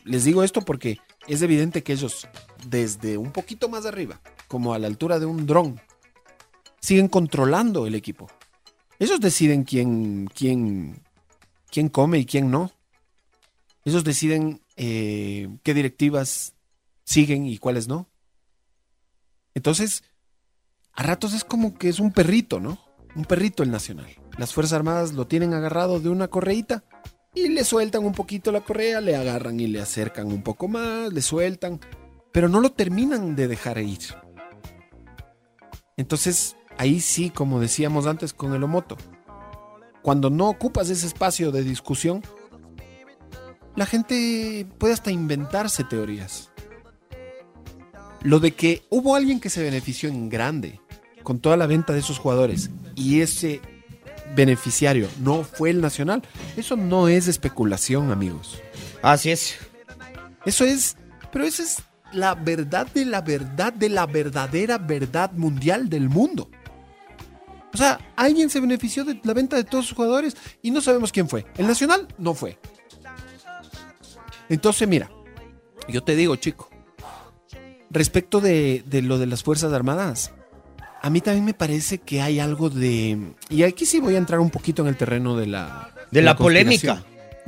Les 0.04 0.24
digo 0.24 0.42
esto 0.42 0.62
porque 0.62 0.98
es 1.26 1.42
evidente 1.42 1.82
que 1.82 1.92
ellos, 1.92 2.28
desde 2.68 3.16
un 3.16 3.32
poquito 3.32 3.68
más 3.68 3.86
arriba, 3.86 4.20
como 4.48 4.74
a 4.74 4.78
la 4.78 4.86
altura 4.86 5.18
de 5.18 5.26
un 5.26 5.46
dron, 5.46 5.80
siguen 6.80 7.08
controlando 7.08 7.86
el 7.86 7.94
equipo. 7.94 8.28
Ellos 8.98 9.20
deciden 9.20 9.64
quién, 9.64 10.28
quién, 10.34 11.02
quién 11.70 11.88
come 11.88 12.18
y 12.18 12.26
quién 12.26 12.50
no. 12.50 12.70
Ellos 13.84 14.04
deciden 14.04 14.60
eh, 14.76 15.48
qué 15.64 15.74
directivas 15.74 16.54
siguen 17.04 17.46
y 17.46 17.58
cuáles 17.58 17.88
no. 17.88 18.08
Entonces, 19.54 20.04
a 20.92 21.02
ratos 21.02 21.34
es 21.34 21.44
como 21.44 21.76
que 21.78 21.88
es 21.88 21.98
un 21.98 22.12
perrito, 22.12 22.60
¿no? 22.60 22.78
Un 23.14 23.24
perrito 23.24 23.62
el 23.62 23.70
nacional. 23.70 24.08
Las 24.38 24.54
Fuerzas 24.54 24.74
Armadas 24.74 25.12
lo 25.12 25.26
tienen 25.26 25.52
agarrado 25.52 26.00
de 26.00 26.08
una 26.08 26.28
correíta 26.28 26.84
y 27.34 27.48
le 27.48 27.64
sueltan 27.64 28.04
un 28.04 28.12
poquito 28.12 28.52
la 28.52 28.60
correa, 28.60 29.00
le 29.00 29.16
agarran 29.16 29.58
y 29.58 29.66
le 29.66 29.80
acercan 29.80 30.26
un 30.26 30.42
poco 30.42 30.68
más, 30.68 31.12
le 31.12 31.22
sueltan, 31.22 31.80
pero 32.30 32.48
no 32.48 32.60
lo 32.60 32.72
terminan 32.72 33.34
de 33.34 33.48
dejar 33.48 33.78
ir. 33.78 34.14
Entonces, 35.96 36.56
ahí 36.78 37.00
sí, 37.00 37.30
como 37.30 37.60
decíamos 37.60 38.06
antes 38.06 38.32
con 38.32 38.54
el 38.54 38.62
Omoto, 38.62 38.96
cuando 40.02 40.30
no 40.30 40.48
ocupas 40.48 40.90
ese 40.90 41.06
espacio 41.06 41.52
de 41.52 41.62
discusión, 41.62 42.22
la 43.76 43.86
gente 43.86 44.66
puede 44.78 44.92
hasta 44.92 45.10
inventarse 45.10 45.84
teorías. 45.84 46.50
Lo 48.22 48.38
de 48.40 48.52
que 48.52 48.82
hubo 48.90 49.16
alguien 49.16 49.40
que 49.40 49.50
se 49.50 49.62
benefició 49.62 50.08
en 50.08 50.28
grande 50.28 50.80
con 51.22 51.40
toda 51.40 51.56
la 51.56 51.66
venta 51.66 51.92
de 51.92 52.00
esos 52.00 52.18
jugadores 52.18 52.70
y 52.94 53.20
ese 53.20 53.60
beneficiario 54.34 55.08
no 55.20 55.44
fue 55.44 55.70
el 55.70 55.80
Nacional, 55.80 56.22
eso 56.56 56.76
no 56.76 57.08
es 57.08 57.28
especulación, 57.28 58.10
amigos. 58.10 58.60
Así 59.02 59.30
es. 59.30 59.56
Eso 60.44 60.64
es, 60.64 60.96
pero 61.30 61.44
esa 61.44 61.62
es 61.62 61.82
la 62.12 62.34
verdad 62.34 62.86
de 62.92 63.04
la 63.04 63.20
verdad 63.20 63.72
de 63.72 63.88
la 63.88 64.06
verdadera 64.06 64.78
verdad 64.78 65.32
mundial 65.32 65.88
del 65.88 66.08
mundo. 66.08 66.50
O 67.72 67.76
sea, 67.76 67.98
alguien 68.16 68.50
se 68.50 68.60
benefició 68.60 69.04
de 69.04 69.18
la 69.24 69.32
venta 69.32 69.56
de 69.56 69.64
todos 69.64 69.86
sus 69.86 69.96
jugadores 69.96 70.36
y 70.60 70.70
no 70.70 70.80
sabemos 70.80 71.10
quién 71.10 71.28
fue. 71.28 71.46
El 71.56 71.66
Nacional 71.66 72.06
no 72.18 72.34
fue. 72.34 72.58
Entonces, 74.48 74.86
mira, 74.86 75.10
yo 75.88 76.02
te 76.02 76.14
digo, 76.14 76.36
chico, 76.36 76.68
respecto 77.88 78.40
de, 78.40 78.84
de 78.86 79.00
lo 79.00 79.18
de 79.18 79.26
las 79.26 79.42
Fuerzas 79.42 79.72
Armadas, 79.72 80.32
a 81.02 81.10
mí 81.10 81.20
también 81.20 81.44
me 81.44 81.52
parece 81.52 81.98
que 81.98 82.22
hay 82.22 82.38
algo 82.38 82.70
de... 82.70 83.34
Y 83.48 83.64
aquí 83.64 83.86
sí 83.86 83.98
voy 83.98 84.14
a 84.14 84.18
entrar 84.18 84.38
un 84.38 84.50
poquito 84.50 84.82
en 84.82 84.88
el 84.88 84.96
terreno 84.96 85.36
de 85.36 85.48
la... 85.48 85.90
De 86.12 86.22
la 86.22 86.36
polémica. 86.36 87.02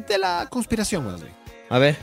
De 0.08 0.18
la 0.18 0.48
conspiración, 0.50 1.04
más 1.04 1.22
bien. 1.22 1.32
A 1.70 1.78
ver. 1.78 1.96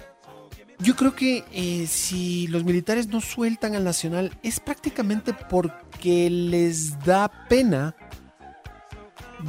Yo 0.79 0.95
creo 0.95 1.13
que 1.13 1.43
eh, 1.51 1.87
si 1.87 2.47
los 2.47 2.63
militares 2.63 3.07
no 3.07 3.19
sueltan 3.19 3.75
al 3.75 3.83
nacional 3.83 4.31
es 4.43 4.61
prácticamente 4.61 5.33
porque 5.33 6.29
les 6.29 6.97
da 7.03 7.29
pena 7.49 7.95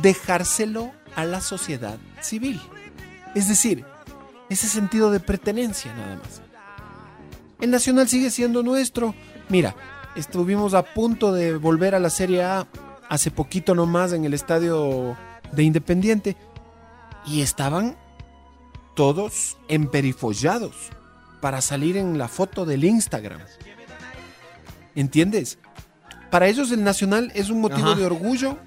dejárselo 0.03 0.93
a 1.15 1.25
la 1.25 1.41
sociedad 1.41 1.99
civil. 2.21 2.61
Es 3.37 3.49
decir, 3.49 3.85
ese 4.51 4.69
sentido 4.69 5.13
de 5.13 5.21
pertenencia 5.21 5.95
nada 5.95 6.17
más. 6.17 6.43
El 7.61 7.71
nacional 7.71 8.09
sigue 8.09 8.31
siendo 8.31 8.65
nuestro. 8.65 9.15
Mira, 9.49 9.77
estuvimos 10.17 10.75
a 10.75 10.83
punto 10.83 11.33
de 11.33 11.57
volver 11.57 11.95
a 11.95 12.01
la 12.01 12.11
Serie 12.11 12.43
A 12.43 12.67
hace 13.09 13.31
poquito 13.31 13.75
nomás 13.75 14.13
en 14.13 14.25
el 14.25 14.35
estadio 14.35 15.17
de 15.53 15.63
Independiente 15.63 16.37
y 17.27 17.43
estaban 17.43 17.97
todos 18.95 19.59
emperifollados 19.69 20.75
para 21.41 21.61
salir 21.61 21.97
en 21.97 22.19
la 22.19 22.29
foto 22.29 22.65
del 22.65 22.85
Instagram. 22.85 23.41
¿Entiendes? 24.95 25.59
Para 26.31 26.49
ellos 26.49 26.71
el 26.73 26.85
nacional 26.85 27.33
es 27.35 27.51
un 27.51 27.61
motivo 27.61 27.89
Ajá. 27.89 27.99
de 27.99 28.07
orgullo 28.07 28.59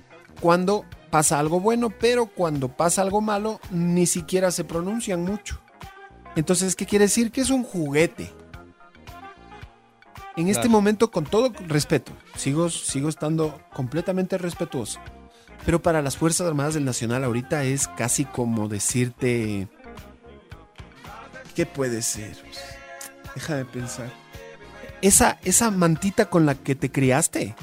cuando 0.41 0.85
pasa 1.09 1.39
algo 1.39 1.59
bueno, 1.59 1.89
pero 1.89 2.27
cuando 2.27 2.67
pasa 2.67 3.01
algo 3.01 3.21
malo 3.21 3.59
ni 3.71 4.05
siquiera 4.05 4.51
se 4.51 4.63
pronuncian 4.63 5.23
mucho. 5.23 5.61
Entonces, 6.35 6.75
¿qué 6.75 6.85
quiere 6.85 7.05
decir? 7.05 7.31
Que 7.31 7.41
es 7.41 7.49
un 7.49 7.63
juguete. 7.63 8.31
En 10.37 10.49
este 10.49 10.67
momento, 10.67 11.11
con 11.11 11.23
todo 11.23 11.53
respeto, 11.67 12.11
sigo, 12.35 12.69
sigo 12.69 13.07
estando 13.07 13.61
completamente 13.73 14.37
respetuoso. 14.37 14.99
Pero 15.65 15.81
para 15.81 16.01
las 16.01 16.17
Fuerzas 16.17 16.47
Armadas 16.47 16.73
del 16.73 16.85
Nacional 16.85 17.23
ahorita 17.23 17.63
es 17.63 17.87
casi 17.87 18.25
como 18.25 18.67
decirte... 18.67 19.67
¿Qué 21.55 21.65
puede 21.65 22.01
ser? 22.01 22.35
Déjame 23.33 23.63
pensar. 23.65 24.11
Esa, 25.01 25.39
esa 25.43 25.71
mantita 25.71 26.29
con 26.29 26.45
la 26.45 26.55
que 26.55 26.75
te 26.75 26.91
criaste. 26.91 27.55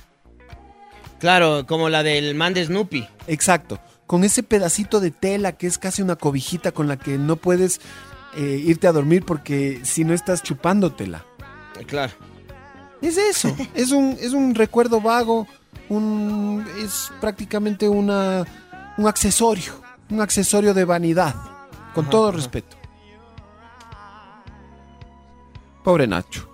Claro, 1.21 1.67
como 1.67 1.91
la 1.91 2.03
del 2.03 2.35
man 2.35 2.55
de 2.55 2.65
Snoopy. 2.65 3.07
Exacto. 3.27 3.79
Con 4.07 4.25
ese 4.25 4.43
pedacito 4.43 4.99
de 4.99 5.11
tela 5.11 5.53
que 5.53 5.67
es 5.67 5.77
casi 5.77 6.01
una 6.01 6.17
cobijita 6.17 6.73
con 6.73 6.89
la 6.89 6.97
que 6.97 7.19
no 7.19 7.37
puedes 7.37 7.81
eh, 8.35 8.63
irte 8.65 8.87
a 8.87 8.93
dormir 8.93 9.25
porque 9.25 9.81
si 9.85 10.05
no 10.05 10.15
estás 10.15 10.43
chupándotela. 10.43 11.25
Claro. 11.87 12.13
Es 13.03 13.19
eso. 13.19 13.55
es, 13.75 13.91
un, 13.91 14.17
es 14.21 14.33
un 14.33 14.55
recuerdo 14.55 15.01
vago. 15.01 15.47
Un, 15.89 16.65
es 16.83 17.11
prácticamente 17.21 17.89
una, 17.89 18.45
un 18.97 19.07
accesorio. 19.07 19.75
Un 20.11 20.21
accesorio 20.23 20.73
de 20.73 20.85
vanidad. 20.85 21.35
Con 21.95 22.05
Ajá, 22.05 22.11
todo 22.11 22.29
ajá. 22.29 22.37
respeto. 22.37 22.77
Pobre 25.85 26.07
Nacho. 26.07 26.49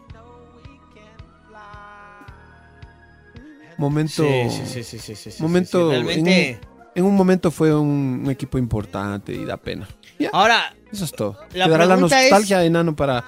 Momento. 3.76 4.24
Sí, 4.50 4.82
sí, 4.82 4.98
sí, 4.98 5.30
momento. 5.42 5.92
en, 5.92 6.04
Realmente. 6.06 6.60
un, 6.62 6.90
en 6.96 7.04
un 7.04 7.14
momento 7.14 7.50
fue 7.52 7.72
un, 7.72 8.22
un 8.24 8.30
equipo 8.30 8.58
importante 8.58 9.32
y 9.32 9.44
da 9.44 9.56
pena. 9.56 9.86
Ya, 10.18 10.30
Ahora, 10.32 10.74
eso 10.90 11.04
es 11.04 11.12
todo. 11.12 11.36
la 11.52 11.66
Quedará 11.66 11.86
la 11.86 11.94
pregunta 11.94 12.20
es- 12.24 12.30
nostalgia, 12.30 12.64
enano, 12.64 12.96
para, 12.96 13.22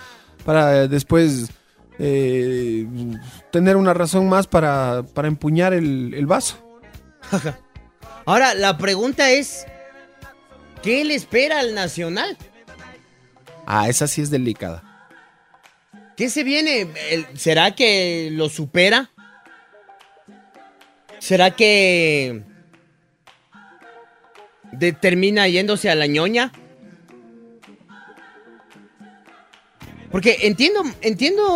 para 0.44 0.88
después 0.88 1.50
eh, 2.02 2.86
tener 3.52 3.76
una 3.76 3.92
razón 3.92 4.28
más 4.28 4.46
para, 4.46 5.02
para 5.14 5.28
empuñar 5.28 5.74
el, 5.74 6.14
el 6.14 6.26
vaso. 6.26 6.80
ahora 8.24 8.54
la 8.54 8.78
pregunta 8.78 9.30
es: 9.30 9.66
¿qué 10.82 11.04
le 11.04 11.14
espera 11.14 11.60
al 11.60 11.74
Nacional? 11.74 12.36
Ah, 13.66 13.88
esa 13.88 14.08
sí 14.08 14.22
es 14.22 14.30
delicada. 14.30 14.82
¿Qué 16.16 16.28
se 16.28 16.42
viene? 16.42 16.88
¿Será 17.34 17.74
que 17.74 18.30
lo 18.32 18.48
supera? 18.48 19.10
¿Será 21.18 21.50
que 21.52 22.42
de- 24.72 24.92
termina 24.92 25.46
yéndose 25.48 25.90
a 25.90 25.94
la 25.94 26.06
ñoña? 26.06 26.50
Porque 30.10 30.38
entiendo, 30.42 30.82
entiendo. 31.02 31.48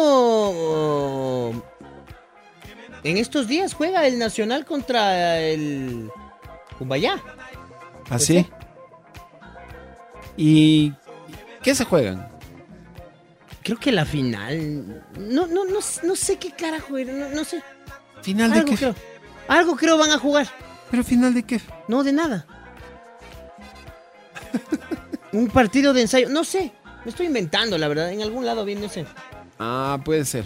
en 3.03 3.17
estos 3.17 3.49
días 3.49 3.75
juega 3.75 4.07
el 4.07 4.19
Nacional 4.19 4.65
contra 4.65 5.41
el 5.41 6.11
Cumbayá. 6.79 7.21
¿Así? 8.11 8.47
¿Y 10.37 10.93
qué 11.63 11.75
se 11.75 11.85
juegan? 11.85 12.29
Creo 13.63 13.79
que 13.79 13.93
la 13.93 14.05
final. 14.05 15.05
No, 15.19 15.47
no, 15.47 15.65
no, 15.65 15.79
no 16.03 16.17
sé 16.17 16.37
qué 16.37 16.51
carajo 16.51 16.99
era, 16.99 17.13
no, 17.13 17.31
no 17.31 17.45
sé. 17.45 17.63
¿Final 18.23 18.53
de 18.53 18.59
Algo 18.59 18.71
qué? 18.71 18.77
creo. 18.77 18.95
Algo 19.49 19.77
creo 19.77 19.99
van 19.99 20.11
a 20.11 20.19
jugar. 20.19 20.47
¿Pero 20.91 21.03
final 21.03 21.35
de 21.35 21.43
qué? 21.43 21.61
No, 21.89 22.05
de 22.05 22.13
nada. 22.13 22.47
Un 25.33 25.49
partido 25.49 25.93
de 25.93 26.03
ensayo. 26.03 26.29
No 26.29 26.45
sé. 26.45 26.73
Me 27.05 27.11
estoy 27.11 27.27
inventando, 27.27 27.77
la 27.79 27.89
verdad. 27.89 28.13
En 28.13 28.23
algún 28.23 28.45
lado 28.47 28.65
bien, 28.65 28.81
no 28.81 28.89
sé. 28.89 29.05
Ah, 29.59 29.99
puede 30.05 30.25
ser. 30.25 30.45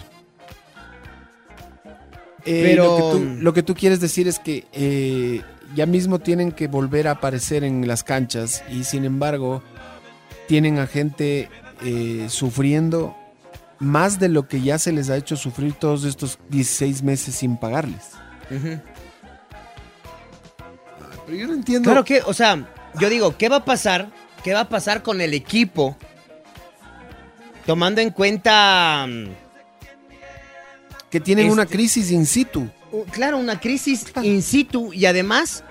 Eh, 2.45 2.61
Pero- 2.63 2.83
Lo 2.85 2.95
que, 2.95 3.01
tú, 3.19 3.35
lo 3.43 3.53
que 3.53 3.63
tú 3.63 3.75
quieres 3.75 3.99
decir 3.99 4.27
es 4.27 4.39
que 4.39 4.65
eh, 4.71 5.41
ya 5.75 5.85
mismo 5.85 6.19
tienen 6.19 6.51
que 6.51 6.67
volver 6.67 7.07
a 7.07 7.11
aparecer 7.11 7.63
en 7.63 7.87
las 7.87 8.03
canchas 8.03 8.63
y 8.69 8.83
sin 8.85 9.05
embargo 9.05 9.61
tienen 10.47 10.79
a 10.79 10.87
gente 10.87 11.49
eh, 11.83 12.25
sufriendo 12.29 13.15
más 13.77 14.19
de 14.19 14.29
lo 14.29 14.47
que 14.47 14.61
ya 14.61 14.77
se 14.79 14.91
les 14.91 15.09
ha 15.09 15.15
hecho 15.17 15.35
sufrir 15.37 15.73
todos 15.73 16.03
estos 16.05 16.39
16 16.49 17.03
meses 17.03 17.35
sin 17.35 17.55
pagarles. 17.57 18.11
Pero 21.25 21.37
yo 21.37 21.47
no 21.47 21.53
entiendo. 21.53 21.89
Claro 21.89 22.03
que, 22.03 22.21
o 22.25 22.33
sea, 22.33 22.67
yo 22.99 23.09
digo, 23.09 23.37
¿qué 23.37 23.47
va 23.49 23.57
a 23.57 23.65
pasar? 23.65 24.09
¿Qué 24.43 24.53
va 24.53 24.61
a 24.61 24.69
pasar 24.69 25.03
con 25.03 25.21
el 25.21 25.33
equipo? 25.33 25.95
Tomando 27.69 28.01
en 28.01 28.09
cuenta. 28.09 29.05
mm, 29.07 29.25
que 31.11 31.19
tienen 31.19 31.51
una 31.51 31.63
este- 31.63 31.75
crisis 31.75 32.09
in 32.09 32.25
situ. 32.25 32.67
Claro, 33.11 33.37
una 33.37 33.59
crisis 33.59 34.05
in 34.23 34.41
situ 34.41 34.91
y 34.91 35.05
además 35.05 35.63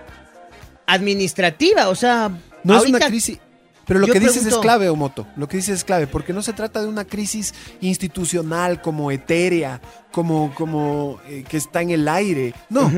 administrativa. 0.86 1.88
O 1.88 1.96
sea, 1.96 2.30
No 2.62 2.76
es 2.78 2.88
una 2.88 3.00
crisis. 3.00 3.40
Pero 3.84 3.98
lo 3.98 4.06
yo 4.06 4.12
que 4.12 4.20
dices 4.20 4.46
es 4.46 4.56
clave, 4.58 4.88
Omoto. 4.88 5.26
Lo 5.34 5.48
que 5.48 5.56
dices 5.56 5.78
es 5.78 5.82
clave, 5.82 6.06
porque 6.06 6.32
no 6.32 6.40
se 6.40 6.52
trata 6.52 6.80
de 6.80 6.86
una 6.86 7.04
crisis 7.04 7.52
institucional 7.80 8.80
como 8.80 9.10
etérea, 9.10 9.80
como, 10.12 10.54
como 10.54 11.18
eh, 11.26 11.44
que 11.48 11.56
está 11.56 11.82
en 11.82 11.90
el 11.90 12.06
aire. 12.06 12.54
No, 12.68 12.92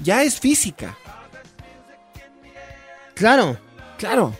ya 0.00 0.22
es 0.22 0.40
física. 0.40 0.96
Claro. 3.12 3.58
Claro. 3.98 4.34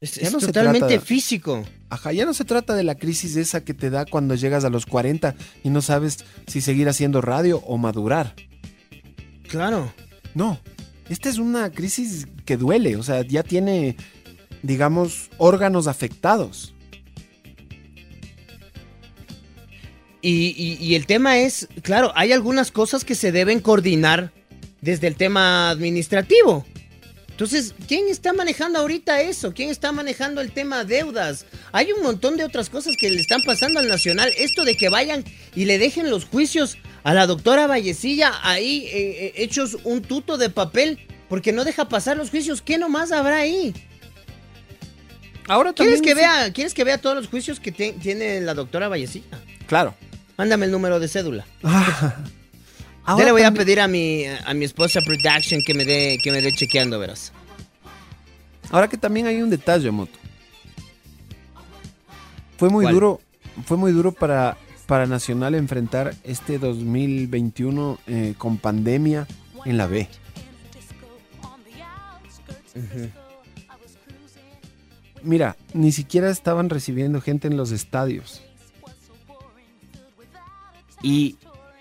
Es, 0.00 0.14
Ya 0.14 0.28
es 0.28 0.32
no 0.32 0.40
se 0.40 0.46
totalmente 0.46 0.86
trata- 0.86 1.04
físico. 1.04 1.64
Ajá, 1.90 2.12
ya 2.12 2.24
no 2.24 2.32
se 2.34 2.44
trata 2.44 2.74
de 2.76 2.84
la 2.84 2.94
crisis 2.94 3.34
esa 3.36 3.64
que 3.64 3.74
te 3.74 3.90
da 3.90 4.04
cuando 4.06 4.34
llegas 4.36 4.64
a 4.64 4.70
los 4.70 4.86
40 4.86 5.34
y 5.64 5.70
no 5.70 5.82
sabes 5.82 6.18
si 6.46 6.60
seguir 6.60 6.88
haciendo 6.88 7.20
radio 7.20 7.58
o 7.66 7.78
madurar. 7.78 8.34
Claro. 9.48 9.92
No, 10.34 10.60
esta 11.08 11.28
es 11.28 11.38
una 11.38 11.70
crisis 11.72 12.28
que 12.44 12.56
duele, 12.56 12.94
o 12.96 13.02
sea, 13.02 13.22
ya 13.22 13.42
tiene, 13.42 13.96
digamos, 14.62 15.30
órganos 15.38 15.86
afectados. 15.88 16.74
Y, 20.20 20.54
y- 20.56 20.76
y 20.84 20.94
el 20.94 21.06
tema 21.06 21.38
es, 21.38 21.68
claro, 21.82 22.12
hay 22.14 22.32
algunas 22.32 22.70
cosas 22.70 23.04
que 23.04 23.14
se 23.14 23.32
deben 23.32 23.60
coordinar 23.60 24.32
desde 24.80 25.06
el 25.06 25.16
tema 25.16 25.70
administrativo. 25.70 26.66
Entonces, 27.38 27.72
¿quién 27.86 28.08
está 28.08 28.32
manejando 28.32 28.80
ahorita 28.80 29.20
eso? 29.20 29.54
¿Quién 29.54 29.70
está 29.70 29.92
manejando 29.92 30.40
el 30.40 30.50
tema 30.50 30.82
deudas? 30.82 31.46
Hay 31.70 31.92
un 31.92 32.02
montón 32.02 32.36
de 32.36 32.42
otras 32.42 32.68
cosas 32.68 32.96
que 33.00 33.08
le 33.10 33.20
están 33.20 33.42
pasando 33.42 33.78
al 33.78 33.86
Nacional. 33.86 34.32
Esto 34.36 34.64
de 34.64 34.76
que 34.76 34.88
vayan 34.88 35.22
y 35.54 35.64
le 35.66 35.78
dejen 35.78 36.10
los 36.10 36.24
juicios 36.24 36.78
a 37.04 37.14
la 37.14 37.28
doctora 37.28 37.68
Vallecilla 37.68 38.32
ahí 38.42 38.86
eh, 38.86 38.90
eh, 39.26 39.32
hechos 39.36 39.76
un 39.84 40.02
tuto 40.02 40.36
de 40.36 40.50
papel 40.50 40.98
porque 41.28 41.52
no 41.52 41.62
deja 41.64 41.88
pasar 41.88 42.16
los 42.16 42.30
juicios. 42.30 42.60
¿Qué 42.60 42.76
nomás 42.76 43.12
habrá 43.12 43.36
ahí? 43.36 43.72
Ahora 45.46 45.72
¿Quieres 45.74 46.02
que, 46.02 46.14
vea, 46.16 46.52
¿Quieres 46.52 46.74
que 46.74 46.82
vea 46.82 46.98
todos 46.98 47.14
los 47.14 47.28
juicios 47.28 47.60
que 47.60 47.70
te- 47.70 47.92
tiene 47.92 48.40
la 48.40 48.54
doctora 48.54 48.88
Vallecilla? 48.88 49.38
Claro. 49.68 49.94
Mándame 50.36 50.66
el 50.66 50.72
número 50.72 50.98
de 50.98 51.06
cédula. 51.06 51.46
Ahora 53.08 53.24
le 53.24 53.32
voy 53.32 53.42
a 53.42 53.50
pedir 53.52 53.80
a 53.80 53.88
mi, 53.88 54.26
a 54.26 54.52
mi 54.52 54.66
esposa 54.66 55.00
Production 55.00 55.62
que 55.62 55.72
me 55.72 55.86
dé, 55.86 56.18
que 56.22 56.30
me 56.30 56.42
dé 56.42 56.52
chequeando, 56.52 56.98
verás. 56.98 57.32
Ahora 58.70 58.86
que 58.86 58.98
también 58.98 59.26
hay 59.26 59.40
un 59.40 59.48
detalle, 59.48 59.90
Moto. 59.90 60.18
Fue 62.58 62.68
muy 62.68 62.84
¿Cuál? 62.84 62.94
duro, 62.94 63.20
fue 63.64 63.78
muy 63.78 63.92
duro 63.92 64.12
para, 64.12 64.58
para 64.84 65.06
Nacional 65.06 65.54
enfrentar 65.54 66.14
este 66.22 66.58
2021 66.58 67.98
eh, 68.08 68.34
con 68.36 68.58
pandemia 68.58 69.26
en 69.64 69.78
la 69.78 69.86
B. 69.86 70.06
Mira, 75.22 75.56
ni 75.72 75.92
siquiera 75.92 76.28
estaban 76.28 76.68
recibiendo 76.68 77.22
gente 77.22 77.48
en 77.48 77.56
los 77.56 77.70
estadios. 77.70 78.42
Y 81.02 81.38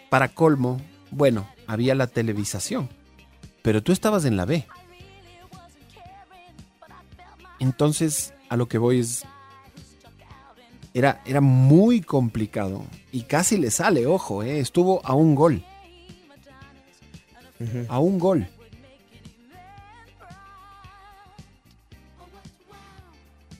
para 0.09 0.29
colmo, 0.29 0.79
bueno, 1.11 1.47
había 1.67 1.95
la 1.95 2.07
televisación. 2.07 2.89
Pero 3.61 3.83
tú 3.83 3.91
estabas 3.91 4.25
en 4.25 4.37
la 4.37 4.45
B. 4.45 4.65
Entonces, 7.59 8.33
a 8.49 8.55
lo 8.55 8.67
que 8.67 8.77
voy 8.77 8.99
es. 8.99 9.25
Era, 10.93 11.21
era 11.25 11.41
muy 11.41 12.01
complicado. 12.01 12.85
Y 13.11 13.23
casi 13.23 13.57
le 13.57 13.71
sale, 13.71 14.07
ojo, 14.07 14.41
eh, 14.41 14.59
estuvo 14.59 15.05
a 15.05 15.13
un 15.13 15.35
gol. 15.35 15.63
A 17.89 17.99
un 17.99 18.19
gol. 18.19 18.47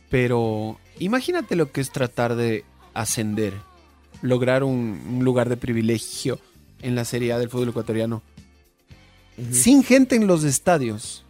Pero 0.10 0.80
imagínate 1.00 1.56
lo 1.56 1.72
que 1.72 1.82
es 1.82 1.92
tratar 1.92 2.36
de 2.36 2.64
ascender, 2.94 3.54
lograr 4.22 4.64
un, 4.64 5.02
un 5.10 5.26
lugar 5.26 5.50
de 5.50 5.58
privilegio 5.58 6.40
en 6.82 6.96
la 6.96 7.06
Serie 7.06 7.34
A 7.34 7.40
del 7.40 7.50
fútbol 7.50 7.70
ecuatoriano. 7.70 8.22
Sin 9.52 9.84
gente 9.84 10.16
en 10.16 10.26
los 10.26 10.44
estadios, 10.44 11.24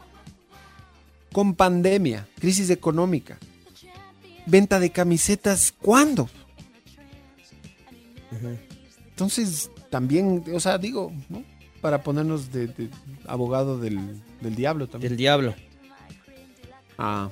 con 1.33 1.55
pandemia, 1.55 2.27
crisis 2.39 2.69
económica, 2.69 3.37
venta 4.45 4.79
de 4.79 4.91
camisetas, 4.91 5.73
¿cuándo? 5.81 6.29
Entonces, 9.09 9.69
también, 9.89 10.43
o 10.53 10.59
sea, 10.59 10.77
digo, 10.77 11.11
¿no? 11.29 11.43
Para 11.81 12.01
ponernos 12.01 12.51
de, 12.51 12.67
de 12.67 12.89
abogado 13.25 13.79
del, 13.79 14.21
del 14.41 14.55
diablo 14.55 14.87
también. 14.87 15.11
Del 15.11 15.17
diablo. 15.17 15.53
Ah. 16.97 17.29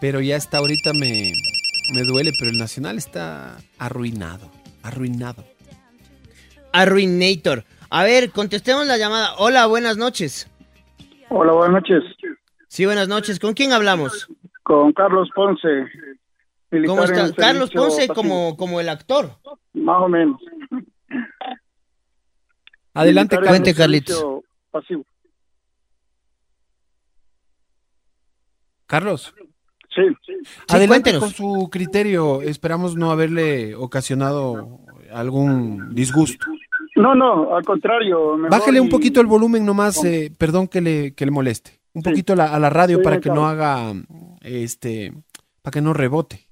Pero 0.00 0.20
ya 0.20 0.36
está, 0.36 0.58
ahorita 0.58 0.92
me, 0.94 1.32
me 1.92 2.02
duele, 2.02 2.32
pero 2.38 2.50
el 2.50 2.58
Nacional 2.58 2.98
está 2.98 3.58
arruinado, 3.78 4.50
arruinado. 4.82 5.44
Arruinator. 6.72 7.64
A 7.90 8.04
ver, 8.04 8.30
contestemos 8.30 8.86
la 8.86 8.96
llamada. 8.96 9.34
Hola, 9.38 9.66
buenas 9.66 9.96
noches. 9.96 10.48
Hola, 11.28 11.52
buenas 11.52 11.82
noches. 11.82 12.04
Sí, 12.68 12.86
buenas 12.86 13.08
noches. 13.08 13.40
¿Con 13.40 13.54
quién 13.54 13.72
hablamos? 13.72 14.28
Con 14.62 14.92
Carlos 14.92 15.28
Ponce. 15.34 15.86
¿Cómo 16.86 17.02
está? 17.02 17.32
Carlos 17.34 17.70
Ponce 17.70 18.06
pasivo. 18.06 18.14
como, 18.14 18.56
como 18.56 18.80
el 18.80 18.88
actor. 18.88 19.32
Más 19.72 20.02
o 20.02 20.08
menos. 20.08 20.40
Adelante, 22.94 23.38
Cuente, 23.38 23.74
Carlitos. 23.74 24.24
Pasivo. 24.70 25.04
Carlos, 28.86 29.34
Sí. 29.94 30.02
adelante 30.68 31.10
cuéntenos. 31.12 31.20
con 31.20 31.30
su 31.30 31.68
criterio. 31.70 32.42
Esperamos 32.42 32.96
no 32.96 33.10
haberle 33.10 33.74
ocasionado 33.74 34.78
algún 35.12 35.94
disgusto. 35.94 36.46
No, 36.96 37.14
no, 37.14 37.56
al 37.56 37.64
contrario. 37.64 38.36
Bájele 38.50 38.80
un 38.80 38.86
y- 38.88 38.90
poquito 38.90 39.20
el 39.20 39.26
volumen 39.26 39.64
nomás, 39.64 40.04
eh, 40.04 40.30
perdón 40.38 40.68
que 40.68 40.80
le, 40.80 41.14
que 41.14 41.24
le 41.24 41.30
moleste. 41.32 41.80
Un 41.94 42.02
Sí. 42.02 42.10
poquito 42.10 42.36
la- 42.36 42.54
a 42.54 42.58
la 42.60 42.70
radio 42.70 42.98
Sí, 42.98 43.02
para 43.02 43.20
que 43.20 43.30
no 43.30 43.46
haga, 43.46 43.92
este, 44.42 45.12
para 45.62 45.72
que 45.72 45.80
no 45.80 45.92
rebote. 45.92 46.46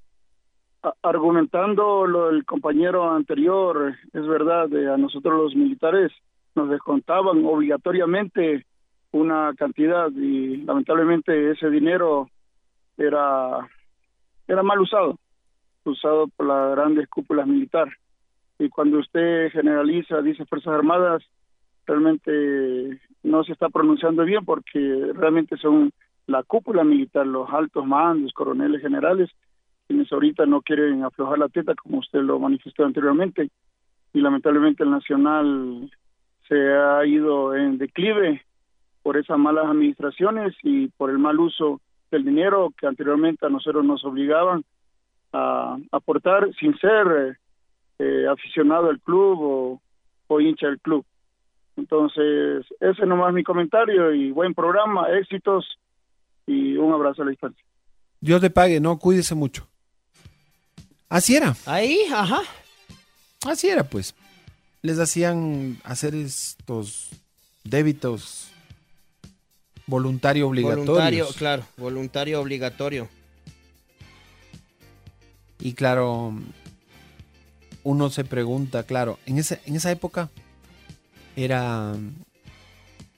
argumentando 1.03 2.05
lo 2.05 2.27
del 2.31 2.45
compañero 2.45 3.11
anterior, 3.11 3.95
es 4.13 4.27
verdad, 4.27 4.71
eh, 4.73 4.89
a 4.89 4.97
nosotros 4.97 5.33
los 5.37 5.55
militares 5.55 6.11
nos 6.55 6.69
descontaban 6.69 7.43
obligatoriamente 7.45 8.65
una 9.11 9.53
cantidad 9.57 10.09
y 10.11 10.57
lamentablemente 10.57 11.51
ese 11.51 11.69
dinero 11.69 12.29
era 12.99 13.67
era 14.47 14.63
mal 14.63 14.79
usado, 14.79 15.19
usado 15.85 16.27
por 16.27 16.47
las 16.47 16.71
grandes 16.71 17.07
cúpulas 17.07 17.47
militares. 17.47 17.93
Y 18.57 18.67
cuando 18.69 18.97
usted 18.97 19.51
generaliza, 19.51 20.21
dice 20.21 20.45
Fuerzas 20.45 20.73
Armadas, 20.73 21.23
realmente 21.85 22.99
no 23.23 23.43
se 23.43 23.53
está 23.53 23.69
pronunciando 23.69 24.23
bien 24.25 24.43
porque 24.43 25.11
realmente 25.13 25.55
son 25.57 25.91
la 26.27 26.43
cúpula 26.43 26.83
militar, 26.83 27.25
los 27.25 27.49
altos 27.49 27.85
mandos, 27.85 28.33
coroneles 28.33 28.81
generales, 28.81 29.29
quienes 29.87 30.11
ahorita 30.11 30.45
no 30.45 30.61
quieren 30.61 31.03
aflojar 31.03 31.39
la 31.39 31.49
teta 31.49 31.73
como 31.75 31.99
usted 31.99 32.19
lo 32.19 32.39
manifestó 32.39 32.85
anteriormente 32.85 33.49
y 34.13 34.21
lamentablemente 34.21 34.83
el 34.83 34.91
nacional 34.91 35.89
se 36.47 36.73
ha 36.73 37.05
ido 37.05 37.55
en 37.55 37.77
declive 37.77 38.43
por 39.03 39.17
esas 39.17 39.37
malas 39.37 39.65
administraciones 39.65 40.55
y 40.63 40.87
por 40.89 41.09
el 41.09 41.19
mal 41.19 41.39
uso 41.39 41.81
del 42.11 42.23
dinero 42.25 42.73
que 42.77 42.87
anteriormente 42.87 43.45
a 43.45 43.49
nosotros 43.49 43.85
nos 43.85 44.03
obligaban 44.05 44.63
a 45.33 45.77
aportar 45.91 46.49
sin 46.59 46.77
ser 46.79 47.37
eh, 47.99 48.25
aficionado 48.31 48.89
al 48.89 48.99
club 48.99 49.37
o, 49.41 49.81
o 50.27 50.41
hincha 50.41 50.67
del 50.67 50.79
club. 50.79 51.05
Entonces, 51.77 52.65
ese 52.79 53.05
nomás 53.05 53.33
mi 53.33 53.43
comentario 53.43 54.13
y 54.13 54.31
buen 54.31 54.53
programa, 54.53 55.09
éxitos 55.09 55.65
y 56.45 56.75
un 56.77 56.91
abrazo 56.93 57.21
a 57.21 57.25
la 57.25 57.31
distancia. 57.31 57.63
Dios 58.19 58.41
le 58.41 58.49
pague, 58.49 58.79
no, 58.79 58.97
cuídese 58.97 59.35
mucho. 59.35 59.67
Así 61.07 61.35
era, 61.35 61.55
Ahí, 61.65 61.99
ajá. 62.13 62.41
así 63.47 63.67
era, 63.69 63.83
pues. 63.83 64.13
Les 64.81 64.99
hacían 64.99 65.77
hacer 65.83 66.15
estos 66.15 67.09
débitos 67.63 68.51
voluntario 69.89 70.47
obligatorios. 70.47 70.87
Voluntario, 70.87 71.27
claro. 71.37 71.63
Voluntario 71.77 72.41
obligatorio. 72.41 73.09
Y 75.59 75.73
claro, 75.73 76.33
uno 77.83 78.09
se 78.09 78.23
pregunta, 78.23 78.83
claro, 78.83 79.19
en 79.25 79.39
esa, 79.39 79.59
en 79.65 79.75
esa 79.75 79.91
época 79.91 80.29
era, 81.35 81.95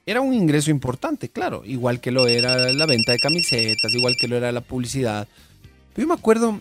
era 0.05 0.21
un 0.21 0.33
ingreso 0.33 0.71
importante, 0.71 1.29
claro, 1.29 1.63
igual 1.65 1.99
que 1.99 2.11
lo 2.11 2.27
era 2.27 2.73
la 2.73 2.85
venta 2.85 3.11
de 3.11 3.19
camisetas, 3.19 3.93
igual 3.93 4.15
que 4.19 4.27
lo 4.27 4.37
era 4.37 4.51
la 4.51 4.61
publicidad. 4.61 5.27
Pero 5.93 6.07
yo 6.07 6.13
me 6.13 6.19
acuerdo, 6.19 6.59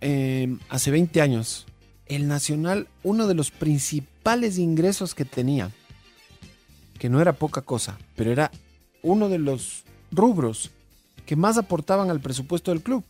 eh, 0.00 0.56
hace 0.68 0.90
20 0.92 1.20
años, 1.20 1.66
el 2.06 2.28
Nacional, 2.28 2.86
uno 3.02 3.26
de 3.26 3.34
los 3.34 3.50
principales 3.50 4.58
ingresos 4.58 5.14
que 5.14 5.24
tenía, 5.24 5.70
que 6.98 7.08
no 7.08 7.20
era 7.20 7.32
poca 7.32 7.62
cosa, 7.62 7.98
pero 8.14 8.30
era 8.30 8.50
uno 9.06 9.28
de 9.28 9.38
los 9.38 9.84
rubros 10.10 10.70
que 11.26 11.36
más 11.36 11.58
aportaban 11.58 12.10
al 12.10 12.20
presupuesto 12.20 12.72
del 12.72 12.82
club 12.82 13.04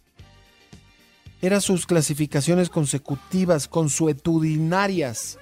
eran 1.41 1.61
sus 1.61 1.87
clasificaciones 1.87 2.68
consecutivas, 2.68 3.66
consuetudinarias 3.68 5.39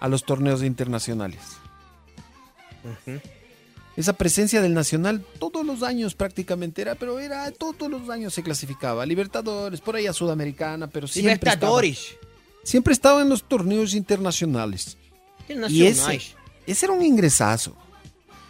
a 0.00 0.08
los 0.08 0.24
torneos 0.24 0.62
internacionales. 0.62 1.40
Esa 3.96 4.14
presencia 4.14 4.62
del 4.62 4.72
Nacional 4.72 5.24
todos 5.38 5.66
los 5.66 5.82
años 5.82 6.14
prácticamente 6.14 6.80
era, 6.80 6.94
pero 6.94 7.18
era 7.18 7.50
todos 7.50 7.90
los 7.90 8.08
años 8.08 8.32
se 8.32 8.42
clasificaba. 8.42 9.04
Libertadores, 9.04 9.80
por 9.80 9.96
ahí 9.96 10.06
a 10.06 10.12
Sudamericana, 10.14 10.86
pero 10.86 11.06
siempre 11.06 11.34
estaba, 11.34 11.54
Libertadores. 11.56 12.16
siempre 12.62 12.92
estaba 12.94 13.20
en 13.20 13.28
los 13.28 13.44
torneos 13.44 13.94
internacionales. 13.94 14.96
Y 15.48 15.52
Internacional. 15.52 16.14
ese, 16.14 16.36
ese 16.66 16.86
era 16.86 16.94
un 16.94 17.02
ingresazo. 17.02 17.76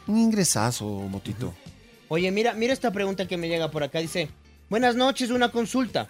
Un 0.06 0.18
ingresazo, 0.18 0.86
Motito. 0.86 1.54
Oye, 2.08 2.30
mira, 2.32 2.54
mira 2.54 2.72
esta 2.72 2.90
pregunta 2.90 3.28
que 3.28 3.36
me 3.36 3.48
llega 3.48 3.70
por 3.70 3.82
acá. 3.82 4.00
Dice, 4.00 4.28
buenas 4.68 4.96
noches, 4.96 5.30
una 5.30 5.50
consulta. 5.50 6.08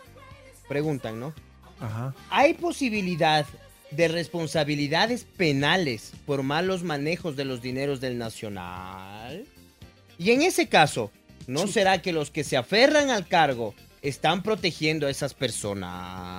Preguntan, 0.68 1.20
¿no? 1.20 1.34
Ajá. 1.78 2.14
¿Hay 2.30 2.55
posibilidad 2.55 3.45
de 3.91 4.09
responsabilidades 4.09 5.24
penales 5.24 6.12
por 6.24 6.43
malos 6.43 6.82
manejos 6.82 7.36
de 7.36 7.45
los 7.45 7.61
dineros 7.61 8.01
del 8.01 8.16
Nacional? 8.18 9.45
Y 10.18 10.30
en 10.30 10.43
ese 10.43 10.68
caso, 10.68 11.11
¿no 11.47 11.66
será 11.66 12.01
que 12.01 12.12
los 12.12 12.30
que 12.30 12.45
se 12.45 12.57
aferran 12.57 13.11
al 13.11 13.26
cargo 13.26 13.74
están 14.01 14.43
protegiendo 14.43 15.07
a 15.07 15.11
esas 15.11 15.34
personas? 15.34 16.30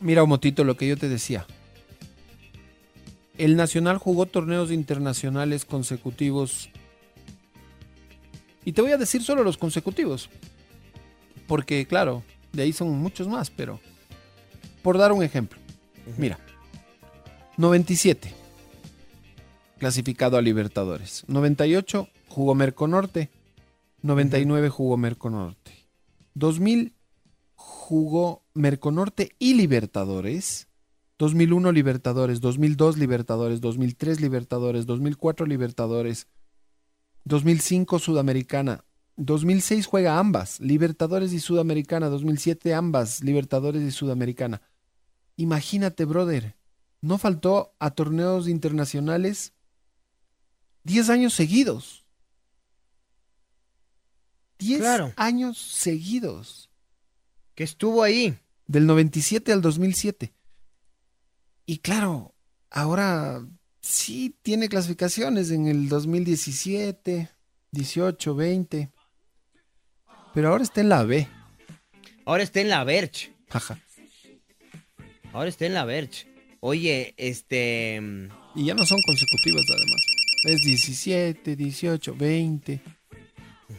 Mira, 0.00 0.22
Omotito, 0.22 0.64
lo 0.64 0.76
que 0.76 0.88
yo 0.88 0.96
te 0.96 1.08
decía. 1.08 1.46
El 3.38 3.56
Nacional 3.56 3.98
jugó 3.98 4.26
torneos 4.26 4.70
internacionales 4.70 5.64
consecutivos. 5.64 6.70
Y 8.64 8.72
te 8.72 8.82
voy 8.82 8.92
a 8.92 8.98
decir 8.98 9.22
solo 9.22 9.42
los 9.42 9.56
consecutivos. 9.56 10.28
Porque, 11.46 11.86
claro, 11.86 12.22
de 12.52 12.62
ahí 12.62 12.72
son 12.72 12.90
muchos 12.90 13.28
más, 13.28 13.50
pero... 13.50 13.80
Por 14.82 14.98
dar 14.98 15.12
un 15.12 15.22
ejemplo. 15.22 15.58
Mira. 16.18 16.38
97. 17.56 18.32
Clasificado 19.78 20.36
a 20.36 20.42
Libertadores. 20.42 21.24
98 21.28 22.08
jugó 22.28 22.54
Merconorte. 22.54 23.30
99 24.02 24.68
jugó 24.68 24.96
Merconorte. 24.96 25.72
2000 26.34 26.94
jugó 27.54 28.42
Merconorte 28.54 29.34
y 29.38 29.54
Libertadores. 29.54 30.68
2001 31.22 31.70
Libertadores, 31.70 32.40
2002 32.40 32.98
Libertadores, 32.98 33.60
2003 33.60 34.20
Libertadores, 34.20 34.86
2004 34.86 35.46
Libertadores, 35.46 36.26
2005 37.22 38.00
Sudamericana, 38.00 38.84
2006 39.14 39.86
juega 39.86 40.18
ambas, 40.18 40.58
Libertadores 40.58 41.32
y 41.32 41.38
Sudamericana, 41.38 42.08
2007 42.08 42.74
ambas, 42.74 43.22
Libertadores 43.22 43.82
y 43.82 43.92
Sudamericana. 43.92 44.62
Imagínate, 45.36 46.06
brother, 46.06 46.56
no 47.00 47.18
faltó 47.18 47.72
a 47.78 47.92
torneos 47.92 48.48
internacionales 48.48 49.52
10 50.82 51.08
años 51.08 51.34
seguidos. 51.34 52.04
10 54.58 54.80
Claro. 54.80 55.12
años 55.14 55.56
seguidos. 55.56 56.68
Que 57.54 57.62
estuvo 57.62 58.02
ahí. 58.02 58.36
Del 58.66 58.86
97 58.86 59.52
al 59.52 59.62
2007. 59.62 60.32
Y 61.72 61.78
claro, 61.78 62.34
ahora 62.70 63.42
sí 63.80 64.36
tiene 64.42 64.68
clasificaciones 64.68 65.50
en 65.50 65.68
el 65.68 65.88
2017, 65.88 67.30
18, 67.70 68.34
20. 68.34 68.90
Pero 70.34 70.48
ahora 70.50 70.64
está 70.64 70.82
en 70.82 70.90
la 70.90 71.02
B. 71.04 71.26
Ahora 72.26 72.42
está 72.42 72.60
en 72.60 72.68
la 72.68 72.84
Verge. 72.84 73.32
Ajá. 73.48 73.80
Ahora 75.32 75.48
está 75.48 75.64
en 75.64 75.72
la 75.72 75.86
Verge. 75.86 76.26
Oye, 76.60 77.14
este... 77.16 77.96
Y 78.54 78.66
ya 78.66 78.74
no 78.74 78.84
son 78.84 78.98
consecutivas 79.06 79.64
además. 79.70 80.02
Es 80.44 80.60
17, 80.60 81.56
18, 81.56 82.14
20. 82.14 82.82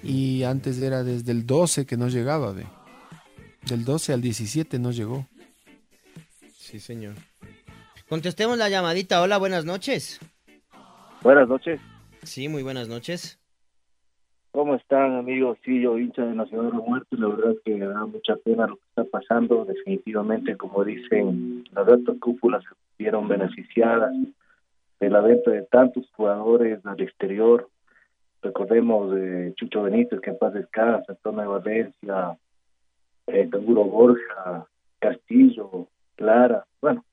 Y 0.02 0.42
antes 0.42 0.82
era 0.82 1.04
desde 1.04 1.32
el 1.32 1.46
12 1.46 1.86
que 1.86 1.96
no 1.96 2.08
llegaba, 2.08 2.54
ve. 2.54 2.66
Del 3.68 3.86
12 3.86 4.14
al 4.14 4.22
17 4.24 4.80
no 4.80 4.90
llegó. 4.90 5.28
Sí, 6.58 6.80
señor. 6.80 7.14
Contestemos 8.14 8.60
la 8.60 8.70
llamadita. 8.70 9.24
Hola, 9.24 9.40
buenas 9.40 9.66
noches. 9.66 10.20
Buenas 11.24 11.50
noches. 11.50 11.82
Sí, 12.22 12.48
muy 12.48 12.62
buenas 12.62 12.88
noches. 12.88 13.40
¿Cómo 14.52 14.76
están, 14.76 15.16
amigos? 15.16 15.58
Sí, 15.66 15.82
yo 15.82 15.98
hincha 15.98 16.24
de 16.24 16.36
Nacional 16.36 16.74
de 16.74 16.78
Muertos. 16.78 17.20
La 17.20 17.28
verdad 17.30 17.54
es 17.54 17.58
que 17.66 17.74
me 17.74 17.88
da 17.88 18.06
mucha 18.06 18.36
pena 18.36 18.68
lo 18.68 18.76
que 18.76 18.84
está 18.90 19.04
pasando. 19.06 19.66
Definitivamente, 19.66 20.56
como 20.58 20.84
dicen, 20.84 21.64
las 21.72 21.88
altas 21.88 22.18
cúpulas 22.20 22.64
se 22.64 22.76
vieron 23.00 23.28
beneficiadas 23.28 24.14
de 25.00 25.10
la 25.10 25.22
venta 25.22 25.50
de 25.50 25.64
tantos 25.64 26.06
jugadores 26.16 26.86
al 26.86 27.02
exterior. 27.02 27.68
Recordemos 28.44 29.12
de 29.16 29.56
Chucho 29.56 29.82
Benítez, 29.82 30.22
que 30.22 30.30
en 30.30 30.38
paz 30.38 30.54
descansa, 30.54 31.14
Antonio 31.14 31.50
Valencia, 31.50 32.38
eh, 33.26 33.50
Canguro 33.50 33.86
Borja, 33.86 34.68
Castillo, 35.00 35.88
Clara. 36.16 36.64
Bueno, 36.80 37.04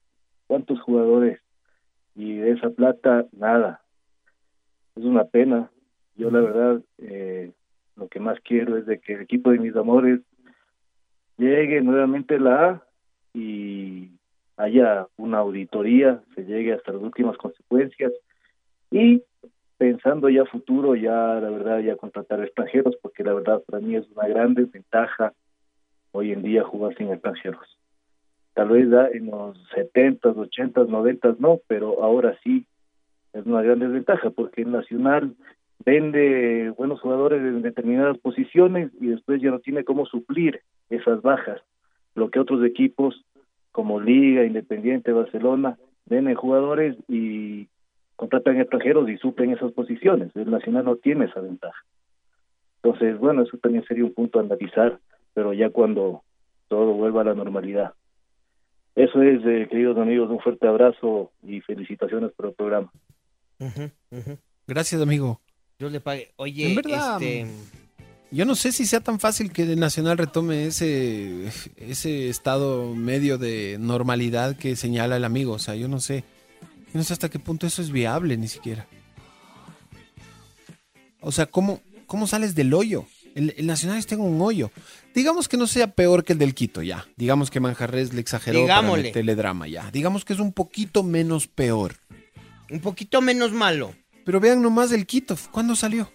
¿cuántos 0.50 0.80
jugadores? 0.80 1.40
Y 2.16 2.38
de 2.38 2.50
esa 2.50 2.70
plata, 2.70 3.24
nada. 3.30 3.82
Es 4.96 5.04
una 5.04 5.22
pena. 5.22 5.70
Yo 6.16 6.28
la 6.32 6.40
verdad, 6.40 6.82
eh, 6.98 7.52
lo 7.94 8.08
que 8.08 8.18
más 8.18 8.40
quiero 8.40 8.76
es 8.76 8.84
de 8.84 8.98
que 8.98 9.14
el 9.14 9.20
equipo 9.20 9.52
de 9.52 9.60
mis 9.60 9.76
amores 9.76 10.18
llegue 11.38 11.80
nuevamente 11.82 12.34
a 12.34 12.40
la 12.40 12.68
A 12.68 12.82
y 13.32 14.10
haya 14.56 15.06
una 15.16 15.38
auditoría, 15.38 16.20
se 16.34 16.44
llegue 16.44 16.72
hasta 16.72 16.94
las 16.94 17.02
últimas 17.02 17.36
consecuencias 17.36 18.12
y 18.90 19.22
pensando 19.78 20.28
ya 20.30 20.44
futuro, 20.46 20.96
ya 20.96 21.38
la 21.40 21.48
verdad, 21.48 21.78
ya 21.78 21.94
contratar 21.94 22.42
extranjeros, 22.42 22.96
porque 23.00 23.22
la 23.22 23.34
verdad 23.34 23.62
para 23.68 23.78
mí 23.78 23.94
es 23.94 24.04
una 24.16 24.26
gran 24.26 24.54
desventaja 24.54 25.32
hoy 26.10 26.32
en 26.32 26.42
día 26.42 26.64
jugar 26.64 26.96
sin 26.96 27.12
extranjeros. 27.12 27.79
Tal 28.60 28.68
vez 28.68 29.14
en 29.14 29.30
los 29.30 29.56
70s, 29.74 30.20
80s, 30.20 30.86
90s 30.86 31.38
no, 31.38 31.60
pero 31.66 32.04
ahora 32.04 32.38
sí 32.44 32.66
es 33.32 33.46
una 33.46 33.62
gran 33.62 33.78
desventaja 33.78 34.28
porque 34.28 34.60
el 34.60 34.70
Nacional 34.70 35.34
vende 35.82 36.68
buenos 36.76 37.00
jugadores 37.00 37.40
en 37.40 37.62
determinadas 37.62 38.18
posiciones 38.18 38.90
y 39.00 39.06
después 39.06 39.40
ya 39.40 39.50
no 39.50 39.60
tiene 39.60 39.82
cómo 39.82 40.04
suplir 40.04 40.60
esas 40.90 41.22
bajas. 41.22 41.62
Lo 42.14 42.28
que 42.28 42.38
otros 42.38 42.62
equipos 42.62 43.24
como 43.72 43.98
Liga, 43.98 44.44
Independiente, 44.44 45.10
Barcelona, 45.10 45.78
venden 46.04 46.34
jugadores 46.34 46.98
y 47.08 47.66
contratan 48.16 48.60
extranjeros 48.60 49.08
y 49.08 49.16
suplen 49.16 49.52
esas 49.52 49.72
posiciones. 49.72 50.36
El 50.36 50.50
Nacional 50.50 50.84
no 50.84 50.96
tiene 50.96 51.24
esa 51.24 51.40
ventaja. 51.40 51.82
Entonces, 52.82 53.18
bueno, 53.18 53.40
eso 53.40 53.56
también 53.56 53.86
sería 53.86 54.04
un 54.04 54.12
punto 54.12 54.38
a 54.38 54.42
analizar, 54.42 54.98
pero 55.32 55.54
ya 55.54 55.70
cuando 55.70 56.24
todo 56.68 56.92
vuelva 56.92 57.22
a 57.22 57.24
la 57.24 57.34
normalidad. 57.34 57.94
Eso 59.00 59.22
es, 59.22 59.40
eh, 59.46 59.66
queridos 59.70 59.96
amigos, 59.96 60.28
un 60.28 60.40
fuerte 60.40 60.68
abrazo 60.68 61.32
y 61.42 61.62
felicitaciones 61.62 62.32
por 62.32 62.46
el 62.48 62.52
programa. 62.52 62.92
Gracias, 64.66 65.00
amigo. 65.00 65.40
Yo 65.78 65.88
le 65.88 66.00
pague. 66.00 66.32
Oye, 66.36 66.68
En 66.68 66.74
verdad, 66.74 67.22
este... 67.22 67.46
Yo 68.30 68.44
no 68.44 68.54
sé 68.54 68.72
si 68.72 68.84
sea 68.84 69.00
tan 69.00 69.18
fácil 69.18 69.52
que 69.52 69.62
el 69.62 69.80
Nacional 69.80 70.18
retome 70.18 70.66
ese, 70.66 71.46
ese 71.78 72.28
estado 72.28 72.94
medio 72.94 73.38
de 73.38 73.78
normalidad 73.80 74.54
que 74.56 74.76
señala 74.76 75.16
el 75.16 75.24
amigo. 75.24 75.54
O 75.54 75.58
sea, 75.58 75.74
yo 75.74 75.88
no 75.88 75.98
sé. 75.98 76.22
Yo 76.92 76.98
no 76.98 77.02
sé 77.02 77.14
hasta 77.14 77.30
qué 77.30 77.38
punto 77.38 77.66
eso 77.66 77.80
es 77.80 77.90
viable 77.90 78.36
ni 78.36 78.48
siquiera. 78.48 78.86
O 81.22 81.32
sea, 81.32 81.46
¿cómo, 81.46 81.80
cómo 82.06 82.26
sales 82.26 82.54
del 82.54 82.74
hoyo? 82.74 83.06
El, 83.34 83.54
el 83.56 83.66
Nacional 83.66 83.98
está 83.98 84.14
en 84.16 84.20
un 84.22 84.40
hoyo. 84.40 84.70
Digamos 85.14 85.48
que 85.48 85.56
no 85.56 85.66
sea 85.66 85.94
peor 85.94 86.24
que 86.24 86.32
el 86.32 86.38
del 86.38 86.54
Quito, 86.54 86.82
ya. 86.82 87.06
Digamos 87.16 87.50
que 87.50 87.60
Manjarres 87.60 88.12
le 88.12 88.20
exageró 88.20 88.60
Digámosle. 88.60 88.90
para 89.02 89.02
meterle 89.08 89.34
drama, 89.36 89.68
ya. 89.68 89.90
Digamos 89.90 90.24
que 90.24 90.32
es 90.32 90.40
un 90.40 90.52
poquito 90.52 91.02
menos 91.02 91.46
peor. 91.46 91.96
Un 92.70 92.80
poquito 92.80 93.20
menos 93.20 93.52
malo. 93.52 93.94
Pero 94.24 94.40
vean 94.40 94.60
nomás 94.62 94.92
el 94.92 95.06
Quito. 95.06 95.36
¿Cuándo 95.50 95.74
salió? 95.76 96.10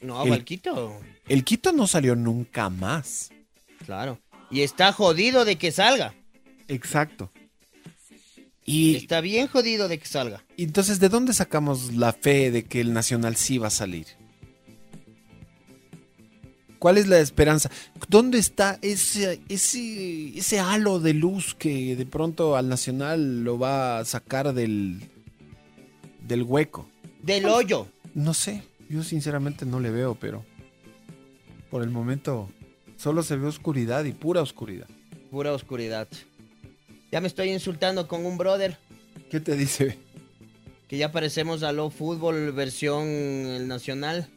No, 0.00 0.24
El- 0.24 0.30
Valquito. 0.30 1.00
El 1.28 1.44
Quito 1.44 1.72
no 1.72 1.86
salió 1.86 2.16
nunca 2.16 2.68
más. 2.68 3.30
Claro. 3.86 4.18
Y 4.50 4.62
está 4.62 4.92
jodido 4.92 5.44
de 5.44 5.56
que 5.56 5.70
salga. 5.72 6.14
Exacto. 6.68 7.30
Y 8.64 8.96
Está 8.96 9.20
bien 9.20 9.48
jodido 9.48 9.88
de 9.88 9.98
que 9.98 10.06
salga. 10.06 10.44
Entonces, 10.56 11.00
¿de 11.00 11.08
dónde 11.08 11.34
sacamos 11.34 11.94
la 11.94 12.12
fe 12.12 12.50
de 12.50 12.64
que 12.64 12.80
el 12.80 12.92
Nacional 12.92 13.36
sí 13.36 13.58
va 13.58 13.68
a 13.68 13.70
salir? 13.70 14.06
¿Cuál 16.78 16.98
es 16.98 17.06
la 17.06 17.20
esperanza? 17.20 17.70
¿Dónde 18.08 18.38
está 18.38 18.78
ese, 18.82 19.40
ese, 19.48 20.36
ese 20.36 20.58
halo 20.58 20.98
de 20.98 21.14
luz 21.14 21.54
que 21.54 21.94
de 21.94 22.06
pronto 22.06 22.56
al 22.56 22.68
Nacional 22.68 23.44
lo 23.44 23.58
va 23.58 23.98
a 23.98 24.04
sacar 24.04 24.52
del, 24.52 25.00
del 26.26 26.42
hueco? 26.42 26.88
Del 27.22 27.46
hoyo. 27.46 27.86
No 28.14 28.34
sé, 28.34 28.62
yo 28.88 29.04
sinceramente 29.04 29.64
no 29.64 29.78
le 29.78 29.90
veo, 29.90 30.16
pero 30.16 30.44
por 31.70 31.82
el 31.82 31.90
momento 31.90 32.50
solo 32.96 33.22
se 33.22 33.36
ve 33.36 33.46
oscuridad 33.46 34.04
y 34.04 34.12
pura 34.12 34.42
oscuridad. 34.42 34.88
Pura 35.30 35.52
oscuridad. 35.52 36.08
Ya 37.12 37.20
me 37.20 37.28
estoy 37.28 37.50
insultando 37.50 38.08
con 38.08 38.24
un 38.24 38.38
brother. 38.38 38.78
¿Qué 39.30 39.38
te 39.38 39.54
dice? 39.54 39.98
Que 40.88 40.96
ya 40.96 41.12
parecemos 41.12 41.62
a 41.62 41.70
Low 41.70 41.90
Fútbol 41.90 42.52
versión 42.52 43.06
el 43.06 43.68
nacional. 43.68 44.28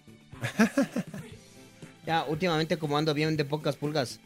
ya, 2.05 2.25
últimamente 2.27 2.75
como 2.75 2.97
ando 2.97 3.13
bien 3.13 3.37
de 3.37 3.45
pocas 3.45 3.77
pulgas, 3.77 4.19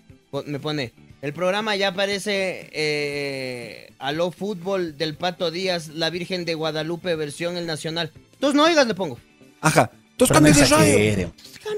me 0.48 0.60
pone. 0.60 0.94
El 1.22 1.32
programa 1.34 1.76
ya 1.76 1.94
parece 1.94 2.70
eh, 2.72 3.94
a 4.00 4.12
Low 4.14 4.32
Fútbol 4.32 4.98
del 4.98 5.16
Pato 5.16 5.52
Díaz, 5.52 5.90
la 5.90 6.10
Virgen 6.10 6.44
de 6.44 6.56
Guadalupe 6.56 7.16
versión 7.16 7.56
el 7.56 7.68
nacional. 7.68 8.12
Entonces 8.34 8.56
no 8.56 8.64
oigas, 8.64 8.88
le 8.88 8.96
pongo. 8.96 9.20
Ajá, 9.62 9.92
cambios 10.28 10.58
no 10.58 10.64
de 10.80 11.06
radio. 11.06 11.34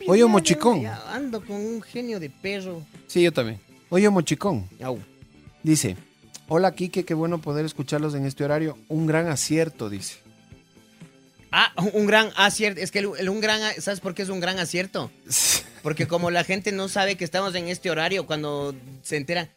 Oye, 0.07 0.25
mochicón. 0.25 0.87
Ando 0.87 1.45
con 1.45 1.57
un 1.57 1.81
genio 1.81 2.17
de 2.17 2.29
perro. 2.29 2.81
Sí, 3.07 3.23
yo 3.23 3.33
también. 3.33 3.59
Oye, 3.89 4.09
mochicón. 4.09 4.69
Au. 4.81 4.97
Dice, 5.63 5.97
hola 6.53 6.73
Quique, 6.73 7.05
qué 7.05 7.13
bueno 7.13 7.39
poder 7.39 7.65
escucharlos 7.65 8.13
en 8.13 8.25
este 8.25 8.43
horario. 8.43 8.77
Un 8.89 9.07
gran 9.07 9.27
acierto, 9.27 9.89
dice. 9.89 10.17
Ah, 11.49 11.71
un 11.93 12.05
gran 12.05 12.29
acierto. 12.35 12.81
Es 12.81 12.91
que 12.91 12.99
el, 12.99 13.09
el 13.19 13.29
un 13.29 13.39
gran, 13.39 13.61
¿sabes 13.79 14.01
por 14.01 14.13
qué 14.13 14.23
es 14.23 14.29
un 14.29 14.41
gran 14.41 14.59
acierto? 14.59 15.09
Porque 15.81 16.07
como 16.07 16.29
la 16.29 16.43
gente 16.43 16.73
no 16.73 16.89
sabe 16.89 17.15
que 17.15 17.23
estamos 17.23 17.55
en 17.55 17.69
este 17.69 17.89
horario, 17.89 18.25
cuando 18.25 18.75
se 19.01 19.15
enteran, 19.15 19.49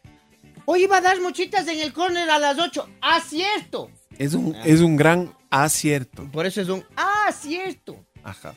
hoy 0.63 0.83
iba 0.83 0.97
a 0.97 1.01
dar 1.01 1.19
mochitas 1.19 1.67
en 1.67 1.81
el 1.81 1.91
corner 1.91 2.29
a 2.29 2.39
las 2.39 2.57
8. 2.57 2.87
¡Acierto! 3.01 3.91
Es 4.17 4.33
un, 4.33 4.55
es 4.63 4.79
un 4.79 4.95
gran 4.95 5.33
acierto. 5.49 6.31
Por 6.31 6.45
eso 6.45 6.61
es 6.61 6.69
un 6.69 6.85
acierto. 6.95 7.97
Ajá. 8.23 8.53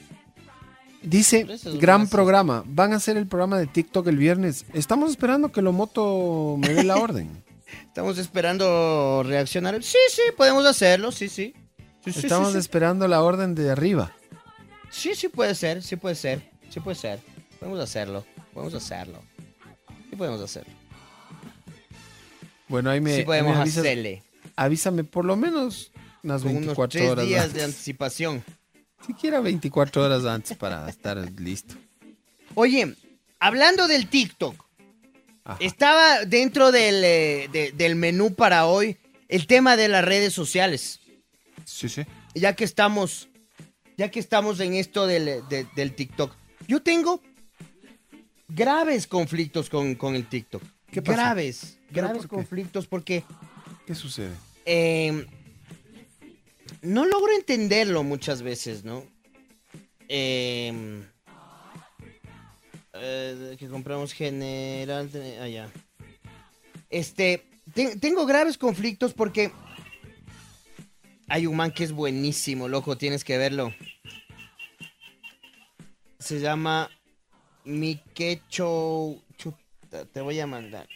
Dice, 1.03 1.45
es 1.51 1.64
gran 1.80 2.07
programa. 2.09 2.62
Van 2.66 2.93
a 2.93 2.97
hacer 2.97 3.16
el 3.16 3.26
programa 3.26 3.59
de 3.59 3.66
TikTok 3.66 4.07
el 4.07 4.16
viernes. 4.16 4.64
Estamos 4.74 5.11
esperando 5.11 5.51
que 5.51 5.61
lo 5.61 5.72
moto 5.72 6.57
me 6.57 6.68
dé 6.68 6.84
la 6.84 6.97
orden. 7.03 7.47
Estamos 7.86 8.18
esperando 8.18 9.22
reaccionar. 9.26 9.82
Sí, 9.82 9.98
sí, 10.10 10.22
podemos 10.36 10.64
hacerlo, 10.66 11.12
sí, 11.12 11.28
sí. 11.28 11.54
Estamos 12.04 12.48
sí, 12.48 12.52
sí. 12.54 12.58
esperando 12.58 13.06
la 13.08 13.22
orden 13.22 13.54
de 13.54 13.70
arriba. 13.70 14.12
Sí, 14.90 15.14
sí 15.14 15.28
puede 15.28 15.54
ser, 15.54 15.82
sí 15.82 15.96
puede 15.96 16.14
ser, 16.14 16.48
sí 16.70 16.80
puede 16.80 16.96
ser. 16.96 17.20
Podemos 17.60 17.80
hacerlo, 17.80 18.24
podemos 18.54 18.74
hacerlo. 18.74 19.20
Sí 20.10 20.16
podemos 20.16 20.40
hacerlo. 20.40 20.72
Bueno, 22.68 22.90
ahí 22.90 23.00
me, 23.00 23.16
sí 23.16 23.22
podemos 23.22 23.54
me 23.56 23.62
avisas- 23.62 23.80
hacerle. 23.80 24.22
Avísame 24.56 25.04
por 25.04 25.24
lo 25.24 25.36
menos 25.36 25.92
unas 26.22 26.42
Con 26.42 26.50
unos 26.52 26.60
24 26.76 26.88
tres 26.98 27.10
horas. 27.10 27.26
días 27.26 27.44
antes. 27.44 27.56
de 27.58 27.64
anticipación. 27.64 28.44
Siquiera 29.06 29.40
24 29.40 30.04
horas 30.04 30.24
antes 30.24 30.56
para 30.56 30.88
estar 30.88 31.16
listo. 31.40 31.74
Oye, 32.54 32.94
hablando 33.38 33.86
del 33.88 34.08
TikTok, 34.08 34.64
estaba 35.61 36.24
dentro 36.24 36.72
del, 36.72 37.03
eh, 37.05 37.49
de- 37.53 37.72
del 37.72 37.94
menú 37.96 38.34
para 38.34 38.66
hoy 38.66 38.96
el 39.28 39.46
tema 39.46 39.76
de 39.76 39.88
las 39.88 40.05
redes 40.05 40.32
sociales. 40.32 41.01
Sí, 41.64 41.88
sí. 41.88 42.03
Ya 42.34 42.55
que 42.55 42.64
estamos, 42.64 43.28
ya 43.96 44.11
que 44.11 44.20
estamos 44.20 44.61
en 44.61 44.74
esto 44.74 45.07
del, 45.07 45.42
de- 45.49 45.66
del 45.76 45.94
TikTok. 45.94 46.34
Yo 46.66 46.82
tengo 46.82 47.22
graves 48.49 49.07
conflictos 49.07 49.68
con, 49.70 49.94
con 49.94 50.14
el 50.14 50.26
TikTok. 50.28 50.62
¿Qué 50.90 51.03
pasa? 51.03 51.22
Graves, 51.22 51.78
¿Pero 51.88 52.07
graves 52.07 52.22
por 52.22 52.30
qué? 52.30 52.36
conflictos 52.36 52.86
porque 52.86 53.24
¿Qué 53.86 53.94
sucede? 53.94 54.32
eh, 54.64 55.26
no 56.82 57.05
logro 57.05 57.32
entenderlo 57.34 58.03
muchas 58.05 58.42
veces, 58.42 58.84
¿no? 58.84 59.05
Eh, 60.09 61.03
eh, 63.01 63.57
que 63.59 63.68
compramos 63.68 64.12
general. 64.12 65.11
Allá. 65.40 65.68
Este. 66.90 67.44
te- 67.74 67.96
tengo 67.96 68.26
graves 68.26 68.57
conflictos 68.59 69.12
porque. 69.14 69.51
Hay 71.30 71.46
un 71.46 71.57
man 71.57 71.72
que 71.72 71.84
es 71.84 71.92
buenísimo, 71.92 72.68
loco, 72.68 72.96
tienes 72.96 73.22
que 73.22 73.36
verlo. 73.36 73.74
Se 76.18 76.40
llama 76.40 76.90
Mikecho. 77.64 79.16
Chuta, 79.36 80.05
te 80.12 80.20
voy 80.20 80.40
a 80.40 80.46
mandar. 80.46 80.88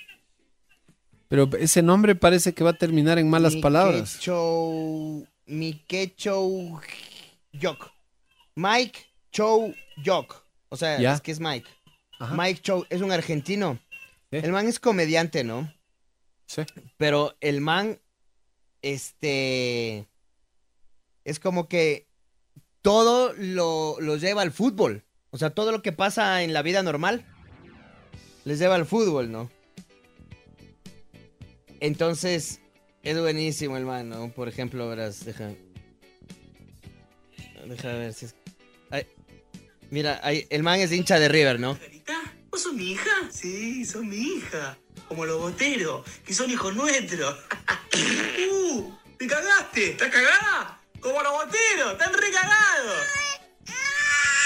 Pero 1.28 1.48
ese 1.58 1.82
nombre 1.82 2.14
parece 2.14 2.52
que 2.54 2.64
va 2.64 2.70
a 2.70 2.78
terminar 2.78 3.18
en 3.18 3.28
malas 3.30 3.56
palabras. 3.56 4.14
Mikecho. 4.14 5.26
Mikecho. 5.46 6.80
Yok. 7.52 7.90
Mike 8.54 9.00
Chow 9.32 9.74
Yok. 10.02 10.44
O 10.70 10.76
sea, 10.76 10.98
Ya. 10.98 11.14
es 11.14 11.20
que 11.20 11.32
es 11.32 11.40
Mike. 11.40 11.68
Mike 12.30 12.62
Chow 12.62 12.86
es 12.90 13.00
un 13.00 13.12
argentino. 13.12 13.78
El 14.30 14.52
man 14.52 14.66
es 14.66 14.78
comediante, 14.78 15.44
¿no? 15.44 15.72
Sí. 16.46 16.62
Pero 16.96 17.36
el 17.40 17.60
man, 17.60 18.00
este. 18.80 20.06
Es 21.24 21.38
como 21.38 21.68
que 21.68 22.08
todo 22.80 23.32
lo, 23.34 23.96
lo 24.00 24.16
lleva 24.16 24.42
al 24.42 24.52
fútbol. 24.52 25.04
O 25.30 25.38
sea, 25.38 25.50
todo 25.50 25.72
lo 25.72 25.82
que 25.82 25.92
pasa 25.92 26.42
en 26.42 26.52
la 26.52 26.62
vida 26.62 26.82
normal 26.82 27.24
les 28.44 28.58
lleva 28.58 28.74
al 28.74 28.86
fútbol, 28.86 29.30
¿no? 29.30 29.50
Entonces, 31.80 32.60
es 33.02 33.18
buenísimo 33.18 33.76
el 33.76 33.84
man, 33.84 34.08
¿no? 34.08 34.30
Por 34.30 34.48
ejemplo, 34.48 34.88
verás, 34.88 35.24
deja. 35.24 35.50
Deja 37.66 37.88
ver 37.92 38.12
si 38.12 38.26
es. 38.26 38.34
Ay, 38.90 39.06
mira, 39.90 40.20
el 40.22 40.62
man 40.62 40.80
es 40.80 40.92
hincha 40.92 41.18
de 41.18 41.28
River, 41.28 41.58
¿no? 41.58 41.78
¿Vos 42.52 42.64
sos 42.64 42.74
mi 42.74 42.92
hija? 42.92 43.10
Sí, 43.30 43.82
sos 43.86 44.04
mi 44.04 44.16
hija. 44.16 44.76
Como 45.08 45.24
los 45.24 45.40
boteros, 45.40 46.06
que 46.22 46.34
son 46.34 46.50
hijos 46.50 46.76
nuestros. 46.76 47.34
¡Uh! 48.50 48.92
¡Te 49.18 49.26
cagaste! 49.26 49.92
¿Estás 49.92 50.10
cagada? 50.10 50.78
Como 51.00 51.22
los 51.22 51.32
boteros, 51.32 51.92
están 51.92 52.12
recagados. 52.12 53.06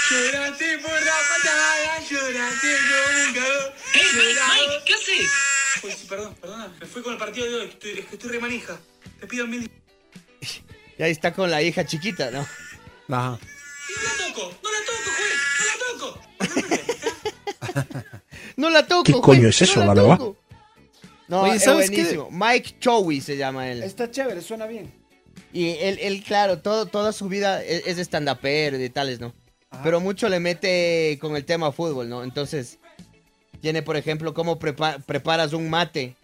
Lloraste 0.09 0.77
por 0.77 0.91
la 0.93 1.15
patada, 1.29 1.99
lloraste 2.09 2.77
por 2.87 3.27
un 3.27 3.33
cagón. 3.33 3.73
¡Ey, 3.93 4.05
Mike! 4.13 4.83
¿Qué 4.85 4.93
haces? 4.93 5.31
Uy, 5.83 5.91
sí, 5.91 6.07
perdón, 6.07 6.33
perdona. 6.35 6.73
Me 6.79 6.85
fui 6.85 7.01
con 7.01 7.11
el 7.11 7.19
partido 7.19 7.45
de 7.45 7.55
hoy. 7.55 7.67
Estoy, 7.67 7.91
es 7.99 8.05
que 8.05 8.15
estoy 8.15 8.29
re 8.29 8.39
manija. 8.39 8.79
Te 9.19 9.27
pido 9.27 9.45
mil. 9.47 9.69
Y 10.97 11.03
ahí 11.03 11.11
está 11.11 11.33
con 11.33 11.51
la 11.51 11.61
hija 11.61 11.85
chiquita, 11.85 12.31
¿no? 12.31 12.39
Ajá. 13.09 13.37
No 13.37 14.01
la 14.01 14.27
toco, 14.27 14.57
no 14.63 14.71
la 14.71 14.79
toco, 14.85 15.11
juez. 15.17 15.33
No 15.59 15.65
la 15.65 15.99
toco. 15.99 16.96
No 18.57 18.69
la 18.69 18.85
toco. 18.87 19.03
¿Qué 19.03 19.13
juez, 19.13 19.23
coño 19.23 19.47
es 19.49 19.61
no 19.61 19.65
eso, 19.65 19.79
la 19.81 19.85
Laloa? 19.87 20.17
toco. 20.17 20.37
No, 21.27 21.41
Oye, 21.41 21.55
es 21.57 21.63
¿sabes 21.63 21.89
qué? 21.89 21.95
buenísimo. 21.97 22.29
Mike 22.31 22.75
Chowi 22.79 23.19
se 23.21 23.35
llama 23.37 23.69
él. 23.69 23.83
Está 23.83 24.09
chévere, 24.09 24.41
suena 24.41 24.65
bien. 24.65 24.93
Y 25.53 25.69
él, 25.77 25.99
él, 26.01 26.23
claro, 26.23 26.59
todo, 26.59 26.85
toda 26.85 27.11
su 27.11 27.27
vida 27.27 27.63
es, 27.63 27.85
es 27.87 27.97
de 27.97 28.03
stand-upero 28.03 28.77
y 28.77 28.79
de 28.79 28.89
tales, 28.89 29.19
¿no? 29.19 29.33
Pero 29.83 29.99
mucho 29.99 30.29
le 30.29 30.39
mete 30.39 31.17
con 31.19 31.35
el 31.35 31.43
tema 31.45 31.71
fútbol, 31.73 32.07
¿no? 32.09 32.23
Entonces, 32.23 32.79
tiene, 33.61 33.81
por 33.81 33.97
ejemplo, 33.97 34.33
cómo 34.33 34.57
prepa- 34.57 35.03
preparas 35.03 35.51
un 35.53 35.69
mate. 35.69 36.15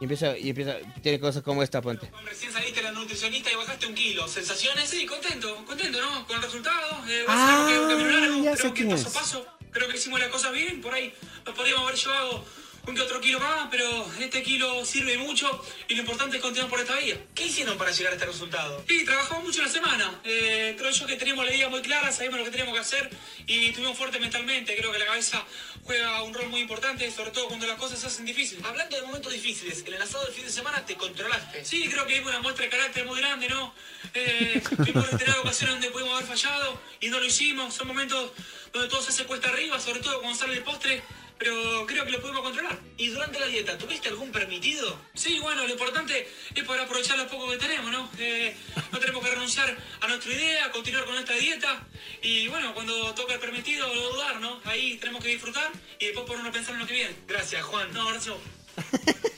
Y 0.00 0.04
empieza, 0.04 0.38
y 0.38 0.50
empieza, 0.50 0.76
tiene 1.02 1.18
cosas 1.18 1.42
como 1.42 1.60
esta, 1.64 1.82
ponte. 1.82 2.08
Recién 2.24 2.52
saliste 2.52 2.80
la 2.82 2.92
nutricionista 2.92 3.50
y 3.50 3.56
bajaste 3.56 3.86
un 3.86 3.94
kilo. 3.94 4.28
¿Sensaciones? 4.28 4.88
Sí, 4.88 5.04
contento, 5.06 5.64
contento, 5.66 5.98
¿no? 6.00 6.24
Con 6.28 6.36
el 6.36 6.42
resultado. 6.42 7.04
Eh, 7.08 7.24
a 7.26 7.32
Ah, 7.32 7.68
algo 7.68 7.88
que- 7.88 8.42
ya 8.44 8.56
sé 8.56 8.68
que 8.68 8.72
quién 8.74 8.90
paso 8.90 9.08
es. 9.08 9.16
a 9.16 9.18
paso. 9.18 9.46
Creo 9.70 9.88
que 9.88 9.96
hicimos 9.96 10.20
las 10.20 10.28
cosas 10.28 10.52
bien. 10.52 10.80
Por 10.80 10.94
ahí 10.94 11.12
nos 11.44 11.54
podríamos 11.54 11.84
haber 11.84 11.96
llevado 11.96 12.44
un 12.88 12.94
que 12.94 13.02
otro 13.02 13.20
kilo 13.20 13.38
más, 13.38 13.68
pero 13.70 14.06
este 14.18 14.42
kilo 14.42 14.84
sirve 14.84 15.18
mucho 15.18 15.62
y 15.88 15.94
lo 15.94 16.00
importante 16.00 16.38
es 16.38 16.42
continuar 16.42 16.70
por 16.70 16.80
esta 16.80 16.96
vía. 16.96 17.20
¿Qué 17.34 17.44
hicieron 17.44 17.76
para 17.76 17.90
llegar 17.90 18.12
a 18.12 18.16
este 18.16 18.26
resultado? 18.26 18.82
Sí, 18.88 19.04
trabajamos 19.04 19.44
mucho 19.44 19.60
en 19.60 19.66
la 19.66 19.72
semana. 19.72 20.20
Eh, 20.24 20.74
creo 20.78 20.90
yo 20.90 21.06
que 21.06 21.16
teníamos 21.16 21.44
la 21.44 21.54
idea 21.54 21.68
muy 21.68 21.82
clara, 21.82 22.10
sabíamos 22.10 22.38
lo 22.38 22.44
que 22.46 22.50
teníamos 22.50 22.74
que 22.74 22.80
hacer 22.80 23.10
y 23.46 23.66
estuvimos 23.66 23.96
fuertes 23.98 24.20
mentalmente. 24.20 24.74
Creo 24.74 24.90
que 24.90 24.98
la 24.98 25.04
cabeza 25.04 25.44
juega 25.84 26.22
un 26.22 26.32
rol 26.32 26.48
muy 26.48 26.60
importante, 26.60 27.10
sobre 27.10 27.30
todo 27.30 27.48
cuando 27.48 27.66
las 27.66 27.76
cosas 27.76 27.98
se 27.98 28.06
hacen 28.06 28.24
difíciles. 28.24 28.64
Hablando 28.64 28.96
de 28.96 29.02
momentos 29.02 29.32
difíciles, 29.34 29.84
el 29.86 30.00
asado 30.00 30.24
del 30.24 30.32
fin 30.32 30.44
de 30.44 30.50
semana 30.50 30.86
te 30.86 30.94
controlaste. 30.94 31.66
Sí, 31.66 31.88
creo 31.90 32.06
que 32.06 32.14
hay 32.14 32.20
una 32.20 32.40
muestra 32.40 32.64
de 32.64 32.70
carácter 32.70 33.04
muy 33.04 33.20
grande, 33.20 33.50
¿no? 33.50 33.74
Eh, 34.14 34.62
tuvimos 34.76 35.04
determinadas 35.10 35.40
ocasiones 35.40 35.74
donde 35.74 35.90
pudimos 35.90 36.14
haber 36.14 36.26
fallado 36.26 36.80
y 37.00 37.08
no 37.08 37.20
lo 37.20 37.26
hicimos. 37.26 37.74
Son 37.74 37.86
momentos 37.86 38.30
donde 38.72 38.88
todo 38.88 39.02
se 39.02 39.10
hace 39.10 39.24
cuesta 39.24 39.48
arriba, 39.48 39.78
sobre 39.80 40.00
todo 40.00 40.20
cuando 40.20 40.38
sale 40.38 40.54
el 40.54 40.62
postre. 40.62 41.02
Pero 41.38 41.86
creo 41.86 42.04
que 42.04 42.10
lo 42.10 42.20
pudimos 42.20 42.42
controlar. 42.42 42.76
¿Y 42.96 43.08
durante 43.08 43.38
la 43.38 43.46
dieta, 43.46 43.78
tuviste 43.78 44.08
algún 44.08 44.32
permitido? 44.32 44.98
Sí, 45.14 45.38
bueno, 45.38 45.64
lo 45.64 45.70
importante 45.70 46.26
es 46.52 46.64
poder 46.64 46.82
aprovechar 46.82 47.16
lo 47.16 47.28
poco 47.28 47.48
que 47.50 47.58
tenemos, 47.58 47.92
¿no? 47.92 48.10
Eh, 48.18 48.56
no 48.90 48.98
tenemos 48.98 49.24
que 49.24 49.30
renunciar 49.30 49.76
a 50.00 50.08
nuestra 50.08 50.32
idea, 50.32 50.70
continuar 50.72 51.04
con 51.04 51.14
esta 51.14 51.34
dieta. 51.34 51.86
Y 52.22 52.48
bueno, 52.48 52.74
cuando 52.74 53.14
toca 53.14 53.34
el 53.34 53.40
permitido, 53.40 53.86
no 53.86 54.10
dudar, 54.10 54.40
¿no? 54.40 54.60
Ahí 54.64 54.96
tenemos 54.98 55.22
que 55.22 55.30
disfrutar 55.30 55.70
y 56.00 56.06
después 56.06 56.26
ponernos 56.26 56.50
a 56.50 56.52
pensar 56.52 56.74
en 56.74 56.80
lo 56.80 56.86
que 56.88 56.94
viene. 56.94 57.14
Gracias, 57.28 57.62
Juan. 57.62 57.92
No, 57.92 58.06
gracias. 58.08 58.34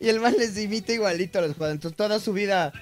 Y 0.00 0.08
el 0.08 0.18
man 0.18 0.34
les 0.38 0.56
imita 0.56 0.94
igualito 0.94 1.38
a 1.38 1.42
los. 1.42 1.50
Entonces, 1.50 1.94
toda 1.94 2.18
su 2.20 2.32
vida, 2.32 2.72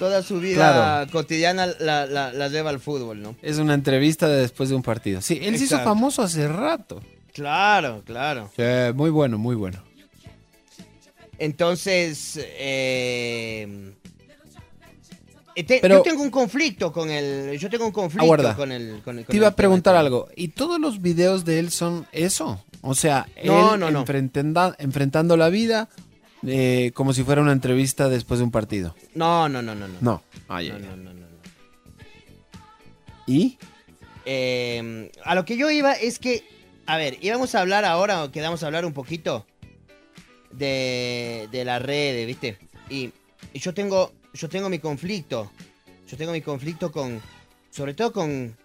toda 0.00 0.22
su 0.24 0.40
vida 0.40 0.56
Claro. 0.72 1.12
cotidiana 1.12 1.66
la, 1.78 2.06
la- 2.06 2.32
la 2.32 2.48
lleva 2.48 2.70
al 2.70 2.80
fútbol, 2.80 3.22
¿no? 3.22 3.36
Es 3.42 3.58
una 3.58 3.74
entrevista 3.74 4.26
de 4.28 4.40
después 4.40 4.68
de 4.70 4.74
un 4.74 4.82
partido. 4.82 5.20
Sí, 5.20 5.38
él 5.40 5.56
se 5.58 5.64
hizo 5.66 5.78
famoso 5.78 6.22
hace 6.22 6.48
rato. 6.48 7.00
Claro, 7.32 8.02
claro. 8.04 8.50
Sí, 8.56 8.62
muy 8.94 9.10
bueno, 9.10 9.38
muy 9.38 9.54
bueno. 9.54 9.80
Entonces, 11.38 12.38
eh, 12.42 13.92
eh, 15.54 15.64
te- 15.64 15.78
Pero- 15.80 15.96
yo 15.96 16.02
tengo 16.02 16.22
un 16.22 16.30
conflicto 16.30 16.92
con 16.92 17.10
el, 17.10 17.58
yo 17.58 17.70
tengo 17.70 17.86
un 17.86 17.92
conflicto 17.92 18.24
Aguarda. 18.24 18.54
con 18.56 18.72
el, 18.72 19.00
con 19.02 19.18
el- 19.18 19.24
con 19.24 19.30
Te 19.32 19.36
iba 19.36 19.46
el 19.46 19.52
a 19.52 19.56
preguntar 19.56 19.96
algo. 19.96 20.28
¿Y 20.36 20.48
todos 20.48 20.78
los 20.80 21.00
videos 21.00 21.44
de 21.44 21.58
él 21.58 21.70
son 21.70 22.06
eso? 22.12 22.62
O 22.82 22.94
sea, 22.94 23.26
No, 23.44 23.74
él 23.74 23.80
no, 23.80 23.90
no. 23.90 24.00
enfrentanda- 24.00 24.74
enfrentando 24.78 25.36
la 25.36 25.48
vida 25.48 25.88
eh, 26.46 26.90
como 26.94 27.12
si 27.12 27.22
fuera 27.24 27.42
una 27.42 27.52
entrevista 27.52 28.08
después 28.08 28.38
de 28.38 28.44
un 28.44 28.50
partido. 28.50 28.94
No, 29.14 29.48
no, 29.48 29.62
no, 29.62 29.74
no, 29.74 29.86
no. 29.88 29.98
No. 30.00 30.22
Ya, 30.48 30.54
No, 30.54 30.60
ya. 30.60 30.78
no, 30.78 30.96
no, 30.96 31.12
no, 31.14 31.20
no. 31.20 31.36
¿Y? 33.26 33.58
Eh, 34.24 35.10
a 35.24 35.34
lo 35.34 35.44
que 35.44 35.56
yo 35.56 35.70
iba 35.70 35.92
es 35.92 36.18
que, 36.18 36.44
a 36.86 36.96
ver, 36.96 37.18
íbamos 37.20 37.54
a 37.54 37.60
hablar 37.60 37.84
ahora, 37.84 38.24
o 38.24 38.30
quedamos 38.30 38.62
a 38.62 38.66
hablar 38.66 38.84
un 38.84 38.92
poquito 38.92 39.46
de, 40.50 41.48
de 41.50 41.64
las 41.64 41.80
redes, 41.82 42.26
¿viste? 42.26 42.58
Y, 42.88 43.10
y 43.52 43.58
yo 43.60 43.72
tengo, 43.74 44.12
yo 44.34 44.48
tengo 44.48 44.68
mi 44.68 44.78
conflicto. 44.78 45.50
Yo 46.08 46.16
tengo 46.16 46.32
mi 46.32 46.40
conflicto 46.40 46.90
con, 46.90 47.20
sobre 47.70 47.94
todo 47.94 48.12
con, 48.12 48.56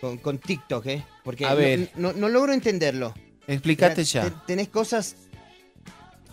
con, 0.00 0.18
con 0.18 0.38
TikTok, 0.38 0.86
¿eh? 0.86 1.04
Porque 1.24 1.46
A 1.46 1.50
no- 1.50 1.56
ver. 1.56 1.90
No, 1.96 2.12
no 2.12 2.28
logro 2.28 2.52
entenderlo. 2.52 3.14
Explícate 3.46 4.04
ya. 4.04 4.24
te- 4.24 4.36
Tenés 4.46 4.68
cosas, 4.68 5.16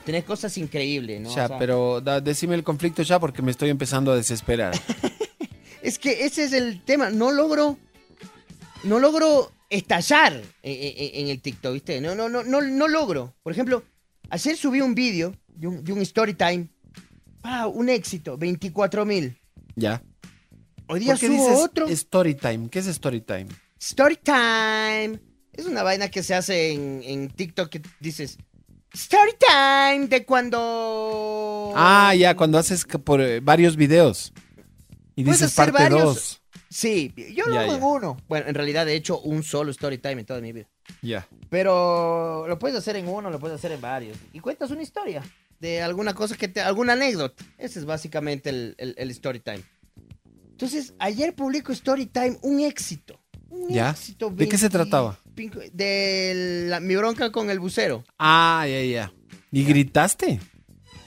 tenés 0.08 0.24
cosas 0.24 0.58
increíbles, 0.58 1.20
¿no? 1.22 1.30
O 1.30 1.36
Ya, 1.36 1.48
sea, 1.50 1.60
pero 1.60 2.00
da- 2.02 2.22
decime 2.22 2.56
el 2.56 2.64
conflicto 2.64 3.04
ya 3.04 3.20
porque 3.20 3.42
me 3.42 3.52
estoy 3.52 3.70
empezando 3.70 4.12
a 4.12 4.16
desesperar. 4.16 4.74
Es 5.82 6.00
que 6.00 6.26
ese 6.26 6.44
es 6.46 6.54
el 6.54 6.84
tema. 6.84 7.10
No 7.12 7.32
logro. 7.32 7.78
No 8.84 9.00
logro 9.00 9.52
estallar 9.70 10.34
en, 10.34 10.44
en- 10.64 11.22
en 11.22 11.28
el 11.30 11.42
TikTok, 11.42 11.74
¿viste? 11.74 12.02
No, 12.02 12.14
no, 12.16 12.28
no, 12.30 12.44
no, 12.44 12.62
no 12.62 12.88
logro. 12.88 13.36
Por 13.44 13.54
ejemplo, 13.54 13.84
ayer 14.30 14.58
subí 14.58 14.82
un 14.82 14.96
vídeo 14.96 15.36
de 15.48 15.68
un, 15.68 15.84
de 15.84 15.94
un 15.94 16.02
story 16.02 16.34
time. 16.34 16.68
Ah, 17.44 17.68
un 17.68 17.88
éxito, 17.90 18.38
24 18.38 19.06
mil. 19.06 19.38
ya. 19.76 20.02
Hoy 20.90 21.02
día 21.02 21.14
¿Por 21.14 21.20
qué 21.20 21.28
subo 21.28 21.44
dices 21.50 21.60
otro. 21.64 21.88
Story 21.90 22.36
time. 22.36 22.70
¿Qué 22.70 22.80
es 22.80 22.88
story 22.88 23.20
time? 23.22 23.48
Story 23.80 24.18
time. 24.24 25.20
Es 25.54 25.66
una 25.66 25.84
vaina 25.84 26.10
que 26.10 26.24
se 26.24 26.34
hace 26.34 26.72
en, 26.74 27.02
en 27.04 27.30
TikTok 27.30 27.70
que 27.70 27.82
dices. 28.00 28.38
Story 28.98 29.32
time 29.40 30.08
de 30.08 30.26
cuando. 30.26 31.72
Ah, 31.76 32.14
ya, 32.16 32.36
cuando 32.36 32.58
haces 32.58 32.86
por 32.86 33.22
eh, 33.22 33.40
varios 33.40 33.76
videos. 33.76 34.34
Y 35.16 35.24
Puedes 35.24 35.40
dices 35.42 35.58
hacer 35.60 35.74
parte 35.74 35.90
varios- 35.94 36.16
2. 36.16 36.42
Sí, 36.70 37.14
yo 37.34 37.46
lo 37.46 37.54
Ya, 37.56 37.62
hago 37.62 37.72
ya. 37.72 37.78
en 37.78 37.84
uno. 37.84 38.18
Bueno, 38.28 38.48
en 38.48 38.56
realidad 38.56 38.88
he 38.90 38.94
hecho 38.96 39.20
un 39.22 39.42
solo 39.44 39.72
story 39.72 40.00
time 40.00 40.20
en 40.20 40.26
toda 40.26 40.42
mi 40.42 40.52
vida. 40.52 40.68
Ya. 41.02 41.28
Pero 41.50 42.46
lo 42.48 42.60
puedes 42.60 42.78
hacer 42.78 42.96
en 42.98 43.08
uno, 43.08 43.30
lo 43.30 43.40
puedes 43.40 43.58
hacer 43.58 43.72
en 43.72 43.82
varios. 43.82 44.18
Y 44.34 44.40
cuentas 44.40 44.70
una 44.72 44.82
historia 44.84 45.24
de 45.60 45.82
alguna 45.82 46.14
cosa 46.14 46.36
que 46.36 46.48
te. 46.48 46.62
alguna 46.62 46.94
anécdota. 46.94 47.44
Ese 47.58 47.80
es 47.80 47.86
básicamente 47.86 48.50
el, 48.50 48.76
el- 48.78 48.96
el 48.98 49.12
story 49.12 49.40
time. 49.40 49.64
Entonces, 50.52 50.94
ayer 51.00 51.36
publico 51.36 51.72
story 51.72 52.08
time, 52.08 52.38
un 52.42 52.60
éxito. 52.62 53.20
Un 53.50 53.70
¿Ya? 53.70 53.92
éxito. 53.92 54.30
¿De 54.32 54.50
qué 54.50 54.58
se 54.58 54.66
20 54.70 54.78
trataba? 54.78 55.20
De 55.74 56.66
la- 56.68 56.80
mi 56.80 56.96
bronca 56.96 57.32
con 57.32 57.50
el 57.50 57.60
bucero. 57.60 58.04
Ah, 58.18 58.66
ya, 58.68 58.82
ya. 58.84 59.14
¿Y 59.52 59.64
gritaste? 59.64 60.40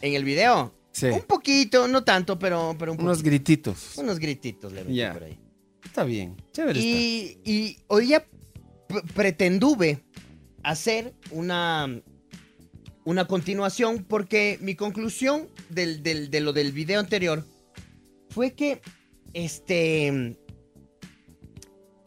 En 0.00 0.14
el 0.14 0.24
video. 0.24 0.74
Sí. 0.92 1.06
Un 1.06 1.22
poquito, 1.22 1.88
no 1.88 2.04
tanto, 2.04 2.38
pero, 2.38 2.74
pero 2.78 2.92
un 2.92 3.00
Unos 3.00 3.18
poquito. 3.18 3.30
grititos. 3.30 3.98
Unos 3.98 4.18
grititos 4.18 4.72
le 4.72 4.84
metí 4.84 4.96
Ya. 4.96 5.12
por 5.12 5.24
ahí. 5.24 5.38
Está 5.84 6.04
bien. 6.04 6.36
Chévere 6.52 6.78
está. 6.78 6.88
Y, 7.50 7.78
hoy 7.88 8.08
p- 8.88 9.02
pretenduve 9.14 10.00
hacer 10.62 11.14
una, 11.30 12.00
una 13.04 13.26
continuación 13.26 14.04
porque 14.08 14.58
mi 14.60 14.74
conclusión 14.74 15.48
del, 15.70 16.02
del- 16.02 16.30
de 16.30 16.40
lo 16.40 16.52
del 16.52 16.72
video 16.72 17.00
anterior 17.00 17.44
fue 18.30 18.52
que 18.52 18.80
este 19.32 20.36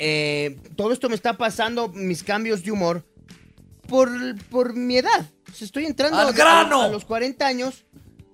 eh, 0.05 0.57
todo 0.75 0.91
esto 0.91 1.07
me 1.09 1.15
está 1.15 1.37
pasando, 1.37 1.87
mis 1.89 2.23
cambios 2.23 2.63
de 2.63 2.71
humor, 2.71 3.05
por, 3.87 4.09
por 4.49 4.73
mi 4.73 4.97
edad. 4.97 5.25
O 5.51 5.55
sea, 5.55 5.65
estoy 5.65 5.85
entrando 5.85 6.17
¡Al 6.17 6.27
a- 6.29 6.31
grano! 6.31 6.81
a 6.81 6.87
los 6.89 7.05
40 7.05 7.45
años. 7.45 7.85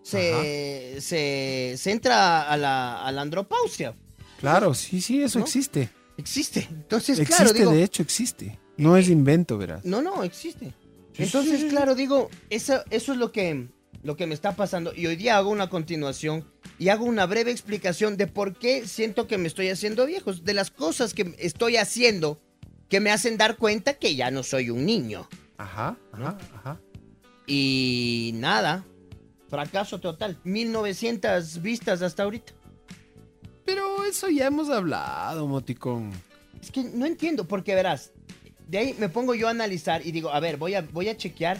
Se, 0.01 0.97
se, 1.01 1.75
se 1.77 1.91
entra 1.91 2.41
a 2.49 2.57
la, 2.57 3.05
a 3.05 3.11
la 3.11 3.21
andropausia. 3.21 3.93
Claro, 4.39 4.73
sí, 4.73 5.01
sí, 5.01 5.21
eso 5.21 5.37
¿No? 5.37 5.45
existe. 5.45 5.89
Existe. 6.17 6.67
Entonces, 6.71 7.19
existe, 7.19 7.43
claro, 7.43 7.53
digo, 7.53 7.71
de 7.71 7.83
hecho, 7.83 8.01
existe. 8.01 8.57
No 8.77 8.97
es 8.97 9.07
invento, 9.09 9.57
verás. 9.57 9.85
no, 9.85 10.01
no, 10.01 10.23
existe. 10.23 10.73
Sí, 11.13 11.23
Entonces, 11.23 11.59
sí, 11.59 11.65
sí. 11.65 11.69
claro, 11.69 11.93
digo, 11.93 12.29
eso, 12.49 12.81
eso 12.89 13.11
es 13.11 13.17
lo 13.19 13.31
que, 13.31 13.67
lo 14.01 14.15
que 14.15 14.25
me 14.25 14.33
está 14.33 14.55
pasando. 14.55 14.93
Y 14.95 15.05
hoy 15.05 15.15
día 15.15 15.37
hago 15.37 15.49
una 15.51 15.69
continuación 15.69 16.45
y 16.79 16.87
hago 16.87 17.03
una 17.03 17.25
breve 17.25 17.51
explicación 17.51 18.15
de 18.15 18.25
por 18.25 18.57
qué 18.57 18.87
siento 18.87 19.27
que 19.27 19.37
me 19.37 19.49
estoy 19.49 19.69
haciendo 19.69 20.05
viejo. 20.05 20.33
De 20.33 20.53
las 20.53 20.71
cosas 20.71 21.13
que 21.13 21.35
estoy 21.37 21.75
haciendo 21.75 22.39
que 22.87 23.01
me 23.01 23.11
hacen 23.11 23.37
dar 23.37 23.57
cuenta 23.57 23.95
que 23.95 24.15
ya 24.15 24.31
no 24.31 24.43
soy 24.43 24.69
un 24.69 24.85
niño. 24.85 25.27
Ajá, 25.57 25.97
ajá, 26.13 26.37
ajá. 26.55 26.81
Y 27.45 28.31
nada, 28.35 28.85
fracaso 29.49 29.99
total. 29.99 30.39
1900 30.45 31.61
vistas 31.61 32.01
hasta 32.01 32.23
ahorita. 32.23 32.53
Pero 33.65 34.05
eso 34.05 34.29
ya 34.29 34.47
hemos 34.47 34.69
hablado, 34.69 35.47
Moticón. 35.47 36.11
Es 36.61 36.71
que 36.71 36.83
no 36.83 37.05
entiendo, 37.05 37.45
porque 37.45 37.75
verás, 37.75 38.13
de 38.67 38.77
ahí 38.77 38.95
me 38.97 39.09
pongo 39.09 39.35
yo 39.35 39.49
a 39.49 39.51
analizar 39.51 40.05
y 40.05 40.13
digo, 40.13 40.29
a 40.29 40.39
ver, 40.39 40.55
voy 40.55 40.75
a, 40.75 40.81
voy 40.81 41.09
a 41.09 41.17
chequear 41.17 41.59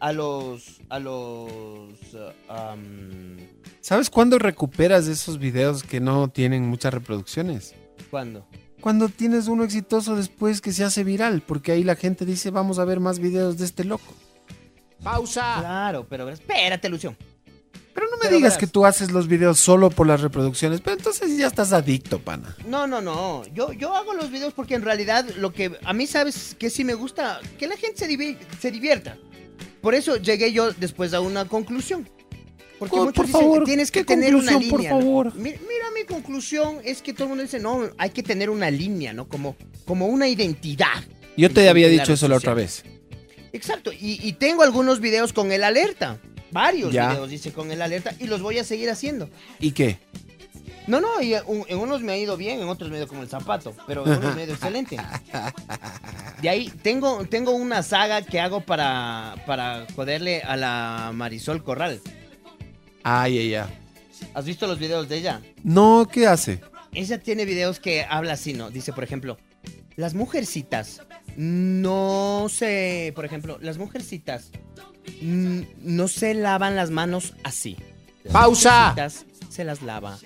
a 0.00 0.12
los, 0.12 0.80
a 0.88 0.98
los, 0.98 1.90
uh, 2.14 2.32
am, 2.52 3.36
¿Sabes 3.80 4.10
cuándo 4.10 4.38
recuperas 4.38 5.06
esos 5.06 5.38
videos 5.38 5.82
que 5.82 6.00
no 6.00 6.28
tienen 6.28 6.66
muchas 6.68 6.92
reproducciones? 6.92 7.74
¿cuándo? 8.10 8.46
Cuando 8.80 9.08
tienes 9.08 9.48
uno 9.48 9.64
exitoso 9.64 10.14
después 10.16 10.60
que 10.60 10.72
se 10.72 10.84
hace 10.84 11.02
viral, 11.02 11.42
porque 11.42 11.72
ahí 11.72 11.82
la 11.82 11.96
gente 11.96 12.24
dice, 12.24 12.50
vamos 12.50 12.78
a 12.78 12.84
ver 12.84 13.00
más 13.00 13.18
videos 13.18 13.58
de 13.58 13.64
este 13.64 13.84
loco. 13.84 14.14
Pausa. 15.02 15.56
Claro, 15.60 16.06
pero 16.08 16.28
espérate, 16.28 16.88
Lución. 16.88 17.16
Pero 17.94 18.06
no 18.10 18.16
me 18.18 18.22
Pero 18.24 18.36
digas 18.36 18.52
verás. 18.54 18.58
que 18.58 18.66
tú 18.66 18.84
haces 18.84 19.10
los 19.10 19.26
videos 19.26 19.58
solo 19.58 19.88
por 19.90 20.06
las 20.06 20.20
reproducciones, 20.20 20.80
pero 20.82 20.96
entonces 20.96 21.36
ya 21.38 21.46
estás 21.46 21.72
adicto, 21.72 22.18
pana. 22.18 22.54
No, 22.66 22.86
no, 22.86 23.00
no. 23.00 23.42
Yo, 23.54 23.72
yo 23.72 23.94
hago 23.96 24.12
los 24.12 24.30
videos 24.30 24.52
porque 24.52 24.74
en 24.74 24.82
realidad 24.82 25.24
lo 25.38 25.52
que 25.52 25.78
a 25.82 25.92
mí 25.94 26.06
sabes 26.06 26.54
que 26.58 26.68
sí 26.68 26.84
me 26.84 26.92
gusta, 26.94 27.40
que 27.58 27.66
la 27.66 27.76
gente 27.76 27.98
se, 27.98 28.08
divi- 28.08 28.36
se 28.60 28.70
divierta. 28.70 29.16
Por 29.86 29.94
eso 29.94 30.16
llegué 30.16 30.50
yo 30.52 30.72
después 30.72 31.14
a 31.14 31.20
una 31.20 31.44
conclusión. 31.44 32.08
Porque 32.80 32.96
Oh, 32.96 33.04
muchos 33.04 33.14
por 33.14 33.26
dicen 33.26 33.40
favor, 33.40 33.62
tienes 33.64 33.92
que 33.92 34.00
¿qué 34.00 34.04
tener 34.04 34.34
una 34.34 34.50
por 34.54 34.60
línea. 34.80 34.90
¿no? 34.90 34.98
favor? 34.98 35.34
Mi- 35.36 35.50
Mira, 35.52 35.90
mi 35.94 36.02
conclusión 36.04 36.78
es 36.82 37.02
que 37.02 37.12
todo 37.12 37.22
el 37.26 37.28
mundo 37.28 37.44
dice, 37.44 37.60
no, 37.60 37.88
hay 37.96 38.10
que 38.10 38.24
tener 38.24 38.50
una 38.50 38.68
línea, 38.68 39.12
¿no? 39.12 39.28
Como, 39.28 39.54
como 39.84 40.08
una 40.08 40.26
identidad. 40.26 41.04
Yo 41.36 41.52
te 41.52 41.68
había 41.68 41.86
dicho 41.86 42.12
eso 42.14 42.26
la 42.26 42.34
otra 42.34 42.52
vez. 42.52 42.82
Exacto, 43.52 43.92
y, 43.92 44.18
y 44.28 44.32
tengo 44.32 44.64
algunos 44.64 44.98
videos 44.98 45.32
con 45.32 45.52
el 45.52 45.62
alerta. 45.62 46.18
Varios 46.50 46.92
Ya. 46.92 47.10
videos, 47.10 47.30
dice, 47.30 47.52
con 47.52 47.70
el 47.70 47.80
alerta, 47.80 48.12
y 48.18 48.26
los 48.26 48.42
voy 48.42 48.58
a 48.58 48.64
seguir 48.64 48.90
haciendo. 48.90 49.30
¿Y 49.60 49.70
qué? 49.70 50.00
No, 50.86 51.00
no, 51.00 51.20
y 51.20 51.34
en 51.34 51.78
unos 51.78 52.00
me 52.02 52.12
ha 52.12 52.16
ido 52.16 52.36
bien, 52.36 52.60
en 52.60 52.68
otros 52.68 52.90
me 52.90 52.96
ha 52.96 52.98
ido 53.00 53.08
como 53.08 53.22
el 53.22 53.28
zapato, 53.28 53.74
pero 53.86 54.06
en 54.06 54.18
unos 54.18 54.34
me 54.36 54.42
ha 54.42 54.44
ido 54.44 54.54
excelente. 54.54 54.96
De 56.40 56.48
ahí 56.48 56.70
tengo, 56.82 57.24
tengo 57.24 57.52
una 57.52 57.82
saga 57.82 58.22
que 58.22 58.40
hago 58.40 58.60
para, 58.60 59.34
para 59.46 59.86
joderle 59.96 60.42
a 60.42 60.56
la 60.56 61.10
Marisol 61.12 61.64
Corral. 61.64 62.00
Ay, 63.02 63.54
ay. 63.54 63.66
¿Has 64.34 64.44
visto 64.44 64.66
los 64.66 64.78
videos 64.78 65.08
de 65.08 65.16
ella? 65.16 65.42
No, 65.64 66.08
¿qué 66.10 66.26
hace? 66.26 66.60
Ella 66.92 67.18
tiene 67.18 67.44
videos 67.44 67.80
que 67.80 68.04
habla 68.08 68.34
así, 68.34 68.52
¿no? 68.52 68.70
Dice, 68.70 68.92
por 68.92 69.02
ejemplo, 69.02 69.38
las 69.96 70.14
mujercitas 70.14 71.02
no 71.36 72.46
se... 72.48 73.12
Por 73.14 73.24
ejemplo, 73.24 73.58
las 73.60 73.76
mujercitas 73.78 74.50
no 75.20 76.08
se 76.08 76.34
lavan 76.34 76.76
las 76.76 76.90
manos 76.90 77.34
así. 77.42 77.76
Las 78.24 78.32
¡Pausa! 78.32 78.94
se 79.48 79.64
las 79.64 79.82
lava 79.82 80.18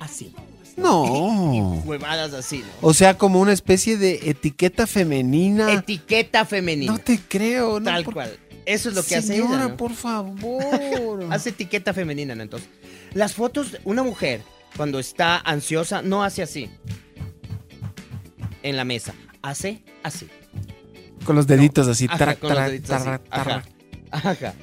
así. 0.00 0.32
No. 0.76 1.82
Huevadas 1.84 2.32
así, 2.34 2.58
¿no? 2.58 2.88
O 2.88 2.94
sea, 2.94 3.18
como 3.18 3.40
una 3.40 3.52
especie 3.52 3.96
de 3.96 4.20
etiqueta 4.30 4.86
femenina. 4.86 5.72
Etiqueta 5.72 6.44
femenina. 6.44 6.92
No 6.92 6.98
te 6.98 7.18
creo, 7.18 7.80
¿no? 7.80 7.84
Tal 7.84 8.04
Por- 8.04 8.14
cual. 8.14 8.38
Eso 8.64 8.90
es 8.90 8.94
lo 8.94 9.02
que 9.02 9.16
hace 9.16 9.28
Señora, 9.28 9.76
por 9.76 9.94
favor. 9.94 11.24
hace 11.30 11.50
etiqueta 11.50 11.94
femenina, 11.94 12.34
¿no? 12.34 12.42
Entonces, 12.42 12.68
las 13.14 13.32
fotos, 13.32 13.78
una 13.84 14.02
mujer 14.02 14.42
cuando 14.76 14.98
está 14.98 15.38
ansiosa 15.38 16.02
no 16.02 16.22
hace 16.22 16.42
así. 16.42 16.70
En 18.62 18.76
la 18.76 18.84
mesa. 18.84 19.14
Hace 19.40 19.82
así. 20.02 20.28
Con 21.24 21.34
los 21.34 21.46
deditos 21.46 21.88
así. 21.88 22.06
Ajá, 22.10 22.36
con 22.36 22.50
los 22.50 22.58
así. 22.58 23.08
Ajá. 24.10 24.54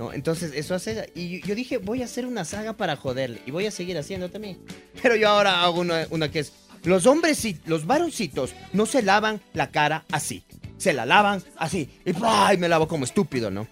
No, 0.00 0.14
entonces 0.14 0.52
eso 0.54 0.74
hace. 0.74 1.12
Y 1.14 1.46
yo, 1.46 1.54
dije, 1.54 1.76
voy 1.76 2.00
a 2.00 2.06
hacer 2.06 2.24
una 2.24 2.46
saga 2.46 2.72
para 2.72 2.96
joderle. 2.96 3.42
Y 3.44 3.50
voy 3.50 3.66
a 3.66 3.70
seguir 3.70 3.98
haciendo 3.98 4.30
también. 4.30 4.56
Pero 5.02 5.14
yo 5.14 5.28
ahora 5.28 5.62
hago 5.62 5.78
una, 5.78 6.06
una 6.08 6.30
que 6.30 6.38
es. 6.38 6.54
Los 6.84 7.04
hombres, 7.04 7.46
los 7.66 7.84
varoncitos, 7.84 8.54
no 8.72 8.86
se 8.86 9.02
lavan 9.02 9.42
la 9.52 9.70
cara 9.70 10.06
así. 10.10 10.42
Se 10.78 10.94
la 10.94 11.04
lavan 11.04 11.42
así. 11.58 11.90
Y 12.06 12.12
¡ay! 12.22 12.56
me 12.56 12.66
lavo 12.70 12.88
como 12.88 13.04
estúpido, 13.04 13.50
¿no? 13.50 13.68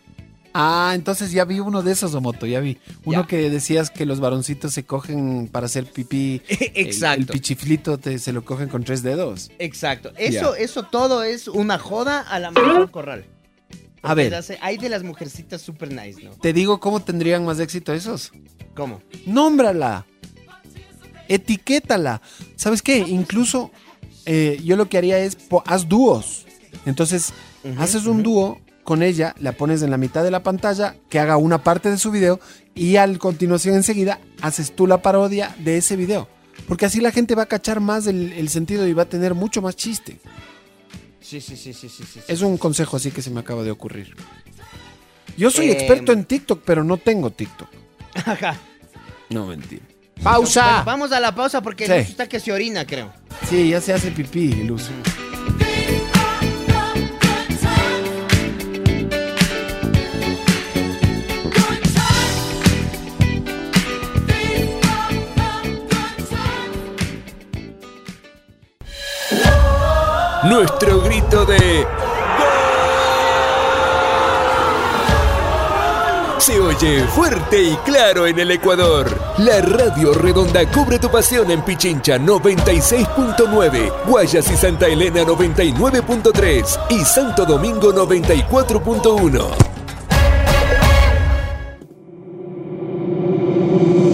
Ah, 0.52 0.92
entonces 0.94 1.32
ya 1.32 1.46
vi 1.46 1.60
uno 1.60 1.80
de 1.82 1.92
esos, 1.92 2.14
Omoto, 2.14 2.44
ya 2.44 2.60
vi. 2.60 2.76
Uno 3.06 3.26
que 3.26 3.48
decías 3.48 3.88
que 3.90 4.04
los 4.04 4.20
varoncitos 4.20 4.74
se 4.74 4.84
cogen 4.84 5.48
para 5.50 5.64
hacer 5.64 5.86
pipí. 5.86 6.42
El- 6.48 6.86
Exacto. 6.86 7.20
El, 7.22 7.26
pichiflito 7.28 7.96
te- 7.96 8.18
se 8.18 8.34
lo 8.34 8.44
cogen 8.44 8.68
con 8.68 8.84
tres 8.84 9.02
dedos. 9.02 9.50
Exacto. 9.58 10.12
Eso, 10.18 10.54
Ya. 10.54 10.62
eso 10.62 10.82
todo 10.82 11.22
es 11.22 11.48
una 11.48 11.78
joda 11.78 12.20
a 12.20 12.38
la 12.38 12.50
Marisol 12.50 12.90
Corral. 12.90 13.24
A 14.02 14.14
ver. 14.14 14.34
Hace- 14.34 14.58
Hay 14.62 14.76
de 14.78 14.88
las 14.88 15.02
mujercitas 15.02 15.60
super 15.60 15.92
nice, 15.92 16.22
¿no? 16.22 16.30
Te 16.32 16.52
digo 16.52 16.80
cómo 16.80 17.00
tendrían 17.00 17.44
más 17.44 17.58
éxito 17.60 17.92
esos. 17.92 18.32
¿Cómo? 18.74 19.02
Nómbrala. 19.26 20.06
Etiquétala. 21.28 22.22
¿Sabes 22.56 22.82
qué? 22.82 22.98
Incluso 22.98 23.70
eh, 24.24 24.60
yo 24.64 24.76
lo 24.76 24.88
que 24.88 24.98
haría 24.98 25.18
es, 25.18 25.36
haz 25.66 25.88
dúos. 25.88 26.46
Entonces, 26.86 27.32
haces 27.78 28.06
un 28.06 28.22
dúo 28.22 28.60
con 28.84 29.02
ella, 29.02 29.34
la 29.38 29.52
pones 29.52 29.82
en 29.82 29.90
la 29.90 29.98
mitad 29.98 30.22
de 30.24 30.30
la 30.30 30.42
pantalla, 30.42 30.96
que 31.10 31.18
haga 31.18 31.36
una 31.36 31.62
parte 31.62 31.90
de 31.90 31.98
su 31.98 32.10
video 32.10 32.40
y 32.74 32.96
a 32.96 33.18
continuación 33.18 33.74
enseguida 33.74 34.20
haces 34.40 34.74
tú 34.74 34.86
la 34.86 35.02
parodia 35.02 35.54
de 35.58 35.76
ese 35.76 35.96
video. 35.96 36.28
Porque 36.66 36.86
así 36.86 37.00
la 37.00 37.12
gente 37.12 37.34
va 37.34 37.42
a 37.42 37.46
cachar 37.46 37.80
más 37.80 38.06
el, 38.06 38.32
el 38.32 38.48
sentido 38.48 38.86
y 38.86 38.92
va 38.94 39.02
a 39.02 39.08
tener 39.08 39.34
mucho 39.34 39.60
más 39.60 39.76
chiste. 39.76 40.18
Sí, 41.28 41.42
sí, 41.42 41.56
sí, 41.56 41.74
sí, 41.74 41.88
sí, 41.90 42.04
sí. 42.10 42.20
Es 42.26 42.40
un 42.40 42.56
consejo 42.56 42.96
así 42.96 43.10
que 43.10 43.20
se 43.20 43.30
me 43.30 43.40
acaba 43.40 43.62
de 43.62 43.70
ocurrir. 43.70 44.14
Yo 45.36 45.50
soy 45.50 45.68
Eh, 45.68 45.72
experto 45.72 46.12
en 46.12 46.24
TikTok, 46.24 46.62
pero 46.64 46.82
no 46.82 46.96
tengo 46.96 47.30
TikTok. 47.30 47.68
Ajá. 48.14 48.56
No, 49.28 49.46
mentira. 49.46 49.82
¡Pausa! 50.22 50.64
Bueno, 50.64 50.84
vamos 50.86 51.12
a 51.12 51.20
la 51.20 51.34
pausa 51.34 51.60
porque 51.60 51.84
Sí. 51.86 51.92
Está 51.92 52.26
que 52.28 52.40
se 52.40 52.50
orina, 52.50 52.86
creo. 52.86 53.12
Sí, 53.48 53.68
ya 53.68 53.80
se 53.82 53.92
hace 53.92 54.10
pipí, 54.10 54.54
Luz. 54.64 54.84
Nuestro 70.48 71.02
grito 71.02 71.44
de... 71.44 71.86
Se 76.38 76.58
oye 76.58 77.04
fuerte 77.08 77.62
y 77.62 77.76
claro 77.84 78.26
en 78.26 78.38
el 78.38 78.52
Ecuador. 78.52 79.06
La 79.38 79.60
Radio 79.60 80.14
Redonda 80.14 80.64
cubre 80.70 80.98
tu 80.98 81.10
pasión 81.10 81.50
en 81.50 81.60
Pichincha 81.60 82.16
96.9, 82.16 84.06
Guayas 84.06 84.50
y 84.50 84.56
Santa 84.56 84.86
Elena 84.86 85.22
99.3 85.22 86.78
y 86.90 87.04
Santo 87.04 87.44
Domingo 87.44 87.92
94.1. 87.92 89.78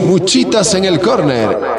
Muchitas 0.06 0.74
en 0.74 0.84
el 0.86 0.98
córner. 1.00 1.73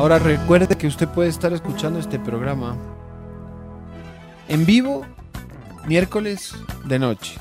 Ahora 0.00 0.18
recuerde 0.18 0.78
que 0.78 0.86
usted 0.86 1.06
puede 1.08 1.28
estar 1.28 1.52
escuchando 1.52 1.98
este 1.98 2.18
programa 2.18 2.74
en 4.48 4.64
vivo 4.64 5.04
miércoles 5.86 6.54
de 6.86 6.98
noche. 6.98 7.38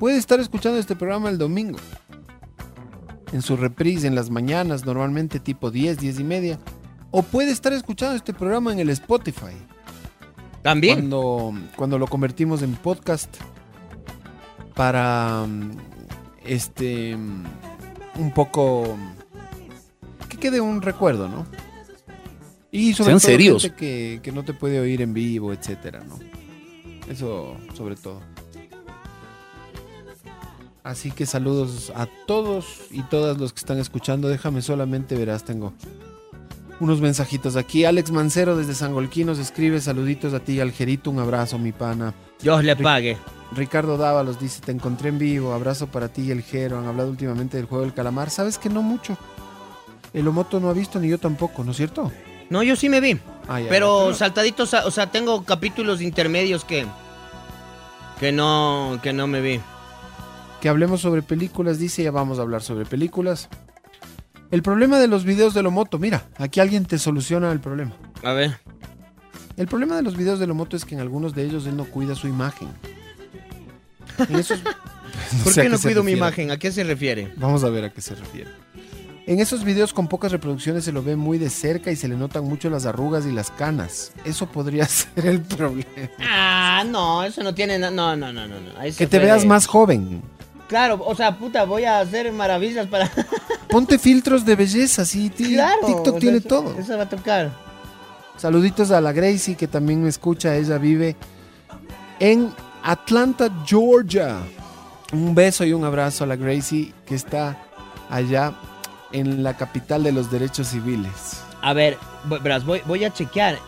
Puede 0.00 0.16
estar 0.16 0.40
escuchando 0.40 0.78
este 0.78 0.96
programa 0.96 1.28
el 1.28 1.36
domingo. 1.36 1.76
En 3.34 3.42
su 3.42 3.58
reprise 3.58 4.06
en 4.06 4.14
las 4.14 4.30
mañanas, 4.30 4.86
normalmente 4.86 5.40
tipo 5.40 5.70
10, 5.70 5.98
10 5.98 6.20
y 6.20 6.24
media. 6.24 6.58
O 7.10 7.22
puede 7.22 7.50
estar 7.50 7.74
escuchando 7.74 8.16
este 8.16 8.32
programa 8.32 8.72
en 8.72 8.78
el 8.78 8.88
Spotify. 8.88 9.54
También. 10.62 11.00
Cuando, 11.00 11.52
cuando 11.76 11.98
lo 11.98 12.06
convertimos 12.06 12.62
en 12.62 12.76
podcast 12.76 13.28
para 14.74 15.44
este 16.46 17.14
un 17.14 18.32
poco 18.32 18.96
que 20.30 20.38
quede 20.38 20.62
un 20.62 20.80
recuerdo, 20.80 21.28
¿no? 21.28 21.44
Y 22.76 22.92
sobre 22.92 23.10
Sean 23.10 23.20
todo 23.20 23.30
serios. 23.30 23.62
gente 23.62 23.76
que, 23.76 24.20
que 24.20 24.32
no 24.32 24.42
te 24.42 24.52
puede 24.52 24.80
oír 24.80 25.00
en 25.00 25.14
vivo, 25.14 25.52
etcétera, 25.52 26.02
¿no? 26.08 26.18
Eso 27.08 27.56
sobre 27.72 27.94
todo. 27.94 28.20
Así 30.82 31.12
que 31.12 31.24
saludos 31.24 31.92
a 31.94 32.08
todos 32.26 32.80
y 32.90 33.02
todas 33.02 33.38
los 33.38 33.52
que 33.52 33.60
están 33.60 33.78
escuchando. 33.78 34.28
Déjame 34.28 34.60
solamente, 34.60 35.14
verás, 35.14 35.44
tengo 35.44 35.72
unos 36.80 37.00
mensajitos 37.00 37.54
aquí. 37.54 37.84
Alex 37.84 38.10
Mancero 38.10 38.56
desde 38.56 38.74
Sangolquí 38.74 39.24
nos 39.24 39.38
escribe 39.38 39.80
saluditos 39.80 40.34
a 40.34 40.40
ti, 40.40 40.58
Algerito, 40.58 41.12
un 41.12 41.20
abrazo, 41.20 41.60
mi 41.60 41.70
pana. 41.70 42.12
Dios 42.42 42.64
le 42.64 42.74
pague. 42.74 43.16
Ricardo 43.52 43.96
Dávalos 43.96 44.40
dice, 44.40 44.60
te 44.60 44.72
encontré 44.72 45.10
en 45.10 45.18
vivo, 45.20 45.52
abrazo 45.52 45.86
para 45.86 46.08
ti 46.08 46.22
y 46.22 46.30
el 46.32 46.42
Jero. 46.42 46.76
Han 46.78 46.86
hablado 46.86 47.08
últimamente 47.08 47.56
del 47.56 47.66
juego 47.66 47.84
del 47.84 47.94
calamar. 47.94 48.30
¿Sabes 48.30 48.58
que 48.58 48.68
no 48.68 48.82
mucho? 48.82 49.16
El 50.12 50.26
Omoto 50.26 50.58
no 50.58 50.70
ha 50.70 50.72
visto 50.72 50.98
ni 50.98 51.08
yo 51.08 51.18
tampoco, 51.18 51.62
¿no 51.62 51.70
es 51.70 51.76
cierto? 51.76 52.10
No, 52.54 52.62
yo 52.62 52.76
sí 52.76 52.88
me 52.88 53.00
vi. 53.00 53.18
Ah, 53.48 53.60
ya, 53.60 53.68
pero 53.68 54.10
ya. 54.12 54.16
saltaditos, 54.16 54.72
o 54.74 54.90
sea, 54.92 55.10
tengo 55.10 55.44
capítulos 55.44 56.00
intermedios 56.00 56.64
que 56.64 56.86
que 58.20 58.30
no 58.30 59.00
que 59.02 59.12
no 59.12 59.26
me 59.26 59.40
vi. 59.40 59.60
Que 60.60 60.68
hablemos 60.68 61.00
sobre 61.00 61.20
películas, 61.22 61.80
dice, 61.80 62.04
ya 62.04 62.12
vamos 62.12 62.38
a 62.38 62.42
hablar 62.42 62.62
sobre 62.62 62.86
películas. 62.86 63.48
El 64.52 64.62
problema 64.62 65.00
de 65.00 65.08
los 65.08 65.24
videos 65.24 65.52
de 65.52 65.64
Lomoto, 65.64 65.98
mira, 65.98 66.22
aquí 66.38 66.60
alguien 66.60 66.86
te 66.86 66.96
soluciona 67.00 67.50
el 67.50 67.58
problema. 67.58 67.90
A 68.22 68.32
ver. 68.34 68.56
El 69.56 69.66
problema 69.66 69.96
de 69.96 70.02
los 70.02 70.16
videos 70.16 70.38
de 70.38 70.46
Lomoto 70.46 70.76
es 70.76 70.84
que 70.84 70.94
en 70.94 71.00
algunos 71.00 71.34
de 71.34 71.42
ellos 71.42 71.66
él 71.66 71.76
no 71.76 71.86
cuida 71.86 72.14
su 72.14 72.28
imagen. 72.28 72.68
En 74.28 74.36
esos- 74.36 74.60
¿Por 75.42 75.54
qué 75.54 75.68
no 75.68 75.78
cuido 75.80 76.04
mi 76.04 76.12
imagen? 76.12 76.52
¿A 76.52 76.56
qué 76.56 76.70
se 76.70 76.84
refiere? 76.84 77.32
Vamos 77.36 77.64
a 77.64 77.68
ver 77.68 77.82
a 77.84 77.90
qué 77.92 78.00
se 78.00 78.14
refiere. 78.14 78.50
En 79.26 79.40
esos 79.40 79.64
videos 79.64 79.94
con 79.94 80.06
pocas 80.06 80.32
reproducciones 80.32 80.84
se 80.84 80.92
lo 80.92 81.02
ve 81.02 81.16
muy 81.16 81.38
de 81.38 81.48
cerca 81.48 81.90
y 81.90 81.96
se 81.96 82.08
le 82.08 82.14
notan 82.16 82.44
mucho 82.44 82.68
las 82.68 82.84
arrugas 82.84 83.24
y 83.24 83.32
las 83.32 83.50
canas. 83.50 84.12
Eso 84.24 84.46
podría 84.46 84.84
ser 84.86 85.26
el 85.26 85.40
problema. 85.40 85.88
Ah, 86.20 86.84
no, 86.86 87.24
eso 87.24 87.42
no 87.42 87.54
tiene 87.54 87.78
no, 87.78 87.90
no, 87.90 88.14
no, 88.16 88.32
no, 88.32 88.46
no. 88.46 88.70
Que 88.96 89.06
te 89.06 89.16
fue 89.18 89.20
veas 89.26 89.46
más 89.46 89.66
joven. 89.66 90.20
Claro, 90.68 91.00
o 91.04 91.14
sea, 91.14 91.38
puta, 91.38 91.64
voy 91.64 91.84
a 91.84 92.00
hacer 92.00 92.30
maravillas 92.32 92.86
para 92.86 93.10
Ponte 93.68 93.98
filtros 93.98 94.44
de 94.44 94.56
belleza, 94.56 95.04
sí. 95.04 95.30
Claro, 95.30 95.86
TikTok 95.86 96.06
o 96.06 96.10
sea, 96.12 96.20
tiene 96.20 96.36
eso- 96.38 96.48
todo. 96.48 96.78
Eso 96.78 96.96
va 96.96 97.04
a 97.04 97.08
tocar. 97.08 97.50
Saluditos 98.36 98.90
a 98.90 99.00
la 99.00 99.12
Gracie 99.12 99.56
que 99.56 99.68
también 99.68 100.02
me 100.02 100.08
escucha. 100.10 100.54
Ella 100.54 100.76
vive 100.78 101.16
en 102.20 102.52
Atlanta, 102.82 103.48
Georgia. 103.64 104.38
Un 105.12 105.34
beso 105.34 105.64
y 105.64 105.72
un 105.72 105.84
abrazo 105.84 106.24
a 106.24 106.26
la 106.26 106.36
Gracie 106.36 106.92
que 107.06 107.14
está 107.14 107.56
allá 108.10 108.52
en 109.14 109.42
la 109.42 109.56
capital 109.56 110.02
de 110.04 110.12
los 110.12 110.30
derechos 110.30 110.68
civiles. 110.68 111.40
A 111.62 111.72
ver, 111.72 111.96
voy- 112.28 112.40
verás, 112.40 112.64
voy, 112.66 112.82
voy 112.86 113.04
a 113.04 113.12
chequear. 113.12 113.58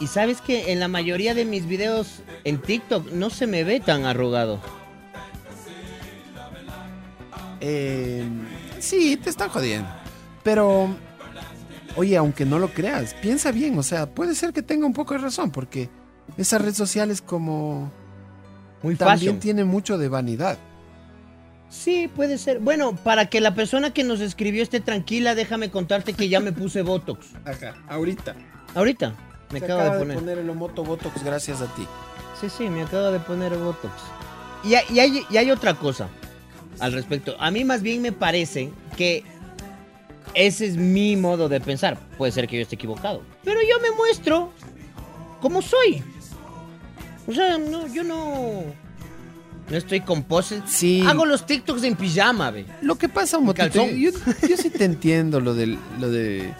Y 0.00 0.08
sabes 0.08 0.40
que 0.40 0.72
en 0.72 0.80
la 0.80 0.88
mayoría 0.88 1.34
de 1.34 1.44
mis 1.44 1.66
videos 1.68 2.22
en 2.42 2.60
TikTok 2.60 3.12
no 3.12 3.30
se 3.30 3.46
me 3.46 3.62
ve 3.62 3.78
tan 3.78 4.04
arrugado. 4.06 4.58
Eh, 7.60 8.24
sí, 8.80 9.16
te 9.16 9.30
están 9.30 9.48
jodiendo. 9.50 9.88
Pero, 10.42 10.88
oye, 11.96 12.16
aunque 12.16 12.44
no 12.44 12.58
lo 12.58 12.68
creas, 12.68 13.14
piensa 13.14 13.52
bien. 13.52 13.78
O 13.78 13.82
sea, 13.82 14.06
puede 14.06 14.34
ser 14.34 14.52
que 14.52 14.62
tenga 14.62 14.86
un 14.86 14.92
poco 14.92 15.14
de 15.14 15.20
razón 15.20 15.50
porque 15.50 15.88
esa 16.36 16.58
red 16.58 16.74
social 16.74 17.10
es 17.10 17.22
como... 17.22 17.90
Muy 18.82 18.96
También 18.96 19.18
fashion. 19.18 19.38
tiene 19.40 19.64
mucho 19.64 19.96
de 19.96 20.08
vanidad. 20.08 20.58
Sí, 21.70 22.08
puede 22.14 22.38
ser. 22.38 22.60
Bueno, 22.60 22.94
para 22.94 23.26
que 23.26 23.40
la 23.40 23.54
persona 23.54 23.92
que 23.92 24.04
nos 24.04 24.20
escribió 24.20 24.62
esté 24.62 24.80
tranquila, 24.80 25.34
déjame 25.34 25.70
contarte 25.70 26.12
que 26.12 26.28
ya 26.28 26.40
me 26.40 26.52
puse 26.52 26.82
Botox. 26.82 27.26
Ajá, 27.44 27.74
ahorita. 27.88 28.34
Ahorita. 28.74 29.14
Me 29.50 29.58
Se 29.58 29.64
acabo 29.66 29.80
acaba 29.80 29.98
de 29.98 30.14
poner. 30.14 30.38
el 30.38 30.50
Omoto 30.50 30.84
Botox 30.84 31.22
gracias 31.24 31.60
a 31.60 31.66
ti. 31.74 31.86
Sí, 32.40 32.48
sí, 32.48 32.68
me 32.68 32.82
acabo 32.82 33.10
de 33.10 33.20
poner 33.20 33.56
Botox. 33.56 33.92
Y, 34.64 34.74
hay- 34.74 34.84
y 34.90 34.98
hay, 35.00 35.22
y 35.30 35.36
hay 35.36 35.50
otra 35.50 35.74
cosa 35.74 36.08
al 36.80 36.92
respecto. 36.92 37.36
A 37.38 37.50
mí 37.50 37.64
más 37.64 37.82
bien 37.82 38.02
me 38.02 38.12
parece 38.12 38.70
que 38.96 39.22
ese 40.34 40.66
es 40.66 40.76
mi 40.76 41.16
modo 41.16 41.48
de 41.48 41.60
pensar. 41.60 41.98
Puede 42.18 42.32
ser 42.32 42.48
que 42.48 42.56
yo 42.56 42.62
esté 42.62 42.76
equivocado. 42.76 43.22
Pero 43.44 43.60
yo 43.62 43.78
me 43.80 43.90
muestro 43.96 44.50
como 45.40 45.60
soy. 45.60 46.02
O 47.26 47.32
sea, 47.32 47.58
no, 47.58 47.86
yo 47.88 48.02
no... 48.04 48.64
No 49.70 49.76
estoy 49.76 50.00
con 50.00 50.22
poses. 50.24 50.62
Sí. 50.66 51.02
Hago 51.06 51.24
los 51.24 51.46
TikToks 51.46 51.82
en 51.84 51.96
pijama, 51.96 52.50
ve. 52.50 52.66
Lo 52.82 52.96
que 52.96 53.08
pasa, 53.08 53.38
Motito, 53.38 53.64
calzón. 53.64 53.96
yo, 53.96 54.10
yo 54.48 54.56
sí 54.56 54.70
te 54.70 54.84
entiendo 54.84 55.40
lo 55.40 55.54
del, 55.54 55.78
lo 55.98 56.10
de... 56.10 56.52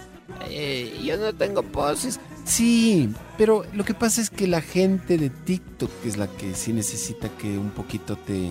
eh, 0.48 1.00
yo 1.04 1.16
no 1.18 1.32
tengo 1.34 1.62
poses. 1.62 2.18
Sí, 2.44 3.10
pero 3.38 3.64
lo 3.72 3.84
que 3.84 3.94
pasa 3.94 4.20
es 4.20 4.30
que 4.30 4.46
la 4.46 4.60
gente 4.60 5.16
de 5.18 5.30
TikTok 5.30 5.90
es 6.04 6.16
la 6.16 6.26
que 6.28 6.54
sí 6.54 6.72
necesita 6.72 7.28
que 7.28 7.58
un 7.58 7.70
poquito 7.70 8.16
te... 8.16 8.50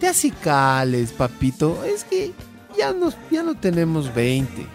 Te 0.00 0.08
acicales, 0.08 1.12
papito. 1.12 1.82
Es 1.84 2.04
que 2.04 2.32
ya, 2.78 2.92
nos, 2.92 3.16
ya 3.30 3.42
no 3.42 3.54
tenemos 3.54 4.14
20. 4.14 4.66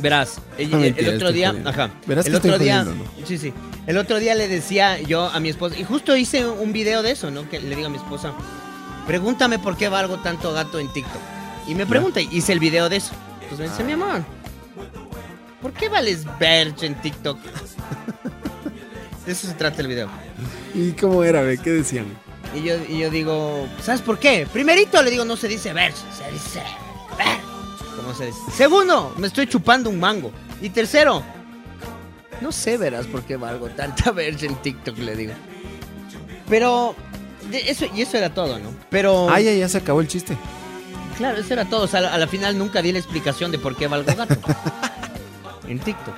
Verás, 0.00 0.40
el, 0.56 0.70
No, 0.70 0.78
otro 1.16 1.32
día, 1.32 1.54
ajá, 1.64 1.90
Verás 2.06 2.26
el 2.26 2.32
que 2.32 2.36
estoy 2.36 2.50
otro 2.50 2.62
día, 2.62 2.84
jodiendo, 2.84 3.04
sí, 3.24 3.38
sí, 3.38 3.52
el 3.86 3.96
otro 3.96 4.18
día 4.18 4.34
le 4.34 4.48
decía 4.48 5.00
yo 5.00 5.26
a 5.26 5.40
mi 5.40 5.48
esposa, 5.48 5.78
y 5.78 5.84
justo 5.84 6.16
hice 6.16 6.46
un 6.46 6.72
video 6.72 7.02
de 7.02 7.12
eso, 7.12 7.30
¿no? 7.30 7.48
Que 7.48 7.58
le 7.58 7.74
digo 7.74 7.86
a 7.86 7.90
mi 7.90 7.96
esposa, 7.96 8.32
pregúntame 9.06 9.58
por 9.58 9.76
qué 9.76 9.88
valgo 9.88 10.18
tanto 10.18 10.52
gato 10.52 10.78
en 10.78 10.92
TikTok. 10.92 11.22
Y 11.66 11.74
me 11.74 11.86
pregunta, 11.86 12.20
y 12.20 12.28
hice 12.30 12.52
el 12.52 12.60
video 12.60 12.88
de 12.88 12.96
eso. 12.96 13.12
Entonces 13.42 13.58
me 13.58 13.68
dice, 13.68 13.84
mi 13.84 13.92
amor, 13.92 14.24
¿por 15.62 15.72
qué 15.72 15.88
vales 15.88 16.24
verge 16.38 16.86
en 16.86 16.94
TikTok? 16.96 17.38
De 19.26 19.32
eso 19.32 19.46
se 19.46 19.54
trata 19.54 19.82
el 19.82 19.88
video. 19.88 20.08
¿Y 20.74 20.92
cómo 20.92 21.22
era, 21.24 21.42
ve? 21.42 21.58
¿Qué 21.58 21.70
decían? 21.70 22.06
Y 22.54 22.62
yo, 22.62 22.76
y 22.88 22.98
yo 22.98 23.10
digo, 23.10 23.68
¿sabes 23.82 24.00
por 24.00 24.18
qué? 24.18 24.46
Primerito 24.50 25.02
le 25.02 25.10
digo, 25.10 25.24
no 25.24 25.36
se 25.36 25.48
dice 25.48 25.72
ver, 25.74 25.92
se 25.92 26.30
dice 26.32 26.62
ver. 27.18 27.47
Segundo, 28.52 29.14
me 29.18 29.26
estoy 29.26 29.46
chupando 29.46 29.90
un 29.90 29.98
mango. 30.00 30.32
Y 30.60 30.70
tercero, 30.70 31.22
no 32.40 32.52
sé, 32.52 32.76
verás 32.76 33.06
por 33.06 33.22
qué 33.22 33.36
valgo 33.36 33.68
tanta 33.70 34.10
verge 34.12 34.46
en 34.46 34.56
TikTok, 34.56 34.98
le 34.98 35.14
digo. 35.16 35.32
Pero, 36.48 36.94
de- 37.50 37.70
eso, 37.70 37.86
y 37.94 38.02
eso 38.02 38.16
era 38.16 38.32
todo, 38.32 38.58
¿no? 38.58 38.70
Pero, 38.90 39.28
Ah, 39.30 39.40
ya, 39.40 39.52
ya 39.52 39.68
se 39.68 39.78
acabó 39.78 40.00
el 40.00 40.08
chiste. 40.08 40.36
claro, 41.16 41.38
eso 41.38 41.52
era 41.52 41.64
todo. 41.66 41.82
O 41.84 41.88
sea, 41.88 42.00
a 42.00 42.02
la, 42.04 42.14
a 42.14 42.18
la 42.18 42.26
final 42.26 42.56
nunca 42.58 42.80
di 42.82 42.92
la 42.92 42.98
explicación 42.98 43.50
de 43.50 43.58
por 43.58 43.76
qué 43.76 43.86
valgo 43.86 44.12
gato. 44.14 44.36
en 45.68 45.78
TikTok. 45.78 46.14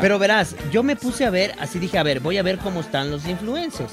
Pero 0.00 0.18
verás, 0.18 0.56
yo 0.72 0.82
me 0.82 0.96
puse 0.96 1.24
a 1.24 1.30
ver, 1.30 1.54
así 1.60 1.78
dije, 1.78 1.98
a 1.98 2.02
ver, 2.02 2.18
voy 2.20 2.36
a 2.38 2.42
ver 2.42 2.58
cómo 2.58 2.80
están 2.80 3.10
los 3.12 3.26
influencers. 3.26 3.92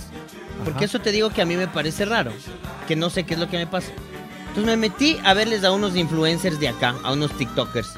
Porque 0.63 0.77
Ajá. 0.77 0.85
eso 0.85 0.99
te 0.99 1.11
digo 1.11 1.29
que 1.29 1.41
a 1.41 1.45
mí 1.45 1.55
me 1.55 1.67
parece 1.67 2.05
raro, 2.05 2.31
que 2.87 2.95
no 2.95 3.09
sé 3.11 3.23
qué 3.23 3.35
es 3.35 3.39
lo 3.39 3.47
que 3.49 3.57
me 3.57 3.67
pasa. 3.67 3.89
Entonces 4.55 4.77
me 4.77 4.87
metí 4.89 5.17
a 5.25 5.33
verles 5.33 5.65
a 5.65 5.73
unos 5.73 5.97
influencers 5.97 6.61
de 6.61 6.69
acá, 6.69 6.95
a 7.03 7.11
unos 7.11 7.37
TikTokers. 7.37 7.89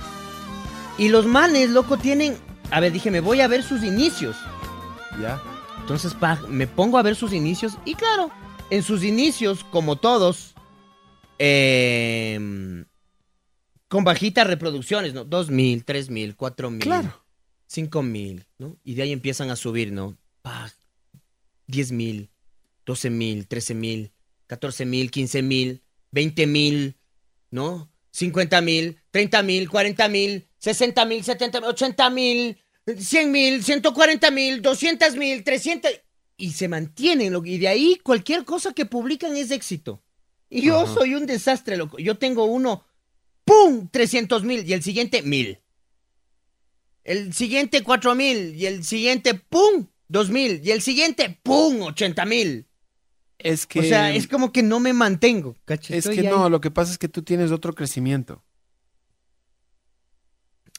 Y 0.97 1.09
los 1.09 1.27
manes, 1.27 1.69
loco, 1.69 1.97
tienen... 1.97 2.35
A 2.71 2.79
ver, 2.79 2.91
dije, 2.91 3.11
me 3.11 3.19
voy 3.19 3.41
a 3.41 3.47
ver 3.47 3.61
sus 3.61 3.83
inicios. 3.83 4.35
Ya. 5.21 5.39
Entonces, 5.79 6.15
pa, 6.15 6.41
me 6.49 6.65
pongo 6.65 6.97
a 6.97 7.03
ver 7.03 7.15
sus 7.15 7.31
inicios 7.31 7.77
y 7.85 7.93
claro, 7.93 8.31
en 8.71 8.81
sus 8.81 9.03
inicios, 9.03 9.63
como 9.65 9.97
todos, 9.97 10.55
eh, 11.37 12.83
con 13.87 14.03
bajitas 14.03 14.47
reproducciones, 14.47 15.13
¿no? 15.13 15.27
2.000, 15.27 15.85
3.000, 15.85 16.35
4.000, 16.35 16.79
Claro. 16.79 17.23
5.000, 17.71 18.47
¿no? 18.57 18.77
Y 18.83 18.95
de 18.95 19.03
ahí 19.03 19.11
empiezan 19.11 19.51
a 19.51 19.55
subir, 19.55 19.91
¿no? 19.91 20.17
Pa, 20.41 20.71
10.000, 21.67 22.29
12.000, 22.83 23.47
13.000, 23.47 24.11
14.000, 24.49 25.11
15.000, 25.11 25.81
20.000, 26.17 26.95
¿no? 27.51 27.91
50.000, 28.13 28.97
30.000, 29.13 29.67
40.000, 29.67 30.47
60.000, 30.59 31.23
70.000, 31.23 31.61
80.000, 31.95 32.57
100.000, 32.87 33.81
140.000, 33.83 34.61
200.000, 34.61 35.43
300 35.43 35.91
y 36.37 36.51
se 36.51 36.67
mantienen 36.67 37.35
y 37.45 37.57
de 37.57 37.67
ahí 37.67 37.99
cualquier 38.03 38.45
cosa 38.45 38.73
que 38.73 38.85
publican 38.85 39.35
es 39.35 39.51
éxito. 39.51 40.03
Y 40.49 40.61
yo 40.61 40.79
Ajá. 40.81 40.93
soy 40.93 41.15
un 41.15 41.25
desastre, 41.25 41.75
loco. 41.75 41.97
Yo 41.97 42.17
tengo 42.17 42.45
uno, 42.45 42.85
¡pum! 43.43 43.89
300.000 43.91 44.65
y 44.65 44.73
el 44.73 44.83
siguiente 44.83 45.23
1.000. 45.23 45.59
El 47.03 47.33
siguiente 47.33 47.83
4.000 47.83 48.55
y 48.55 48.65
el 48.65 48.83
siguiente, 48.83 49.33
¡pum! 49.33 49.87
2.000 50.09 50.61
y 50.63 50.71
el 50.71 50.81
siguiente, 50.81 51.39
¡pum! 51.43 51.79
80.000. 51.79 52.66
Es 53.39 53.67
que. 53.67 53.79
O 53.79 53.83
sea, 53.83 54.13
es 54.13 54.27
como 54.27 54.51
que 54.51 54.63
no 54.63 54.79
me 54.79 54.93
mantengo, 54.93 55.55
¿cachai? 55.65 55.97
Es 55.97 56.05
Estoy 56.05 56.21
que 56.23 56.27
ahí. 56.27 56.33
no, 56.33 56.49
lo 56.49 56.59
que 56.61 56.71
pasa 56.71 56.91
es 56.91 56.97
que 56.97 57.07
tú 57.09 57.21
tienes 57.23 57.51
otro 57.51 57.73
crecimiento. 57.73 58.43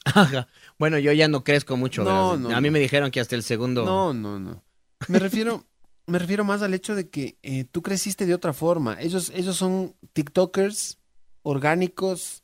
Ajá. 0.05 0.47
Bueno, 0.77 0.97
yo 0.97 1.11
ya 1.11 1.27
no 1.27 1.43
crezco 1.43 1.77
mucho. 1.77 2.03
No, 2.03 2.31
¿verdad? 2.31 2.49
no, 2.49 2.55
A 2.55 2.61
mí 2.61 2.69
no. 2.69 2.73
me 2.73 2.79
dijeron 2.79 3.11
que 3.11 3.19
hasta 3.19 3.35
el 3.35 3.43
segundo. 3.43 3.85
No, 3.85 4.13
no, 4.13 4.39
no. 4.39 4.63
Me 5.07 5.19
refiero, 5.19 5.65
me 6.07 6.19
refiero 6.19 6.43
más 6.43 6.61
al 6.61 6.73
hecho 6.73 6.95
de 6.95 7.09
que 7.09 7.37
eh, 7.43 7.65
tú 7.65 7.81
creciste 7.81 8.25
de 8.25 8.33
otra 8.33 8.53
forma. 8.53 8.99
Ellos, 8.99 9.31
ellos 9.35 9.55
son 9.57 9.95
TikTokers 10.13 10.97
orgánicos, 11.43 12.43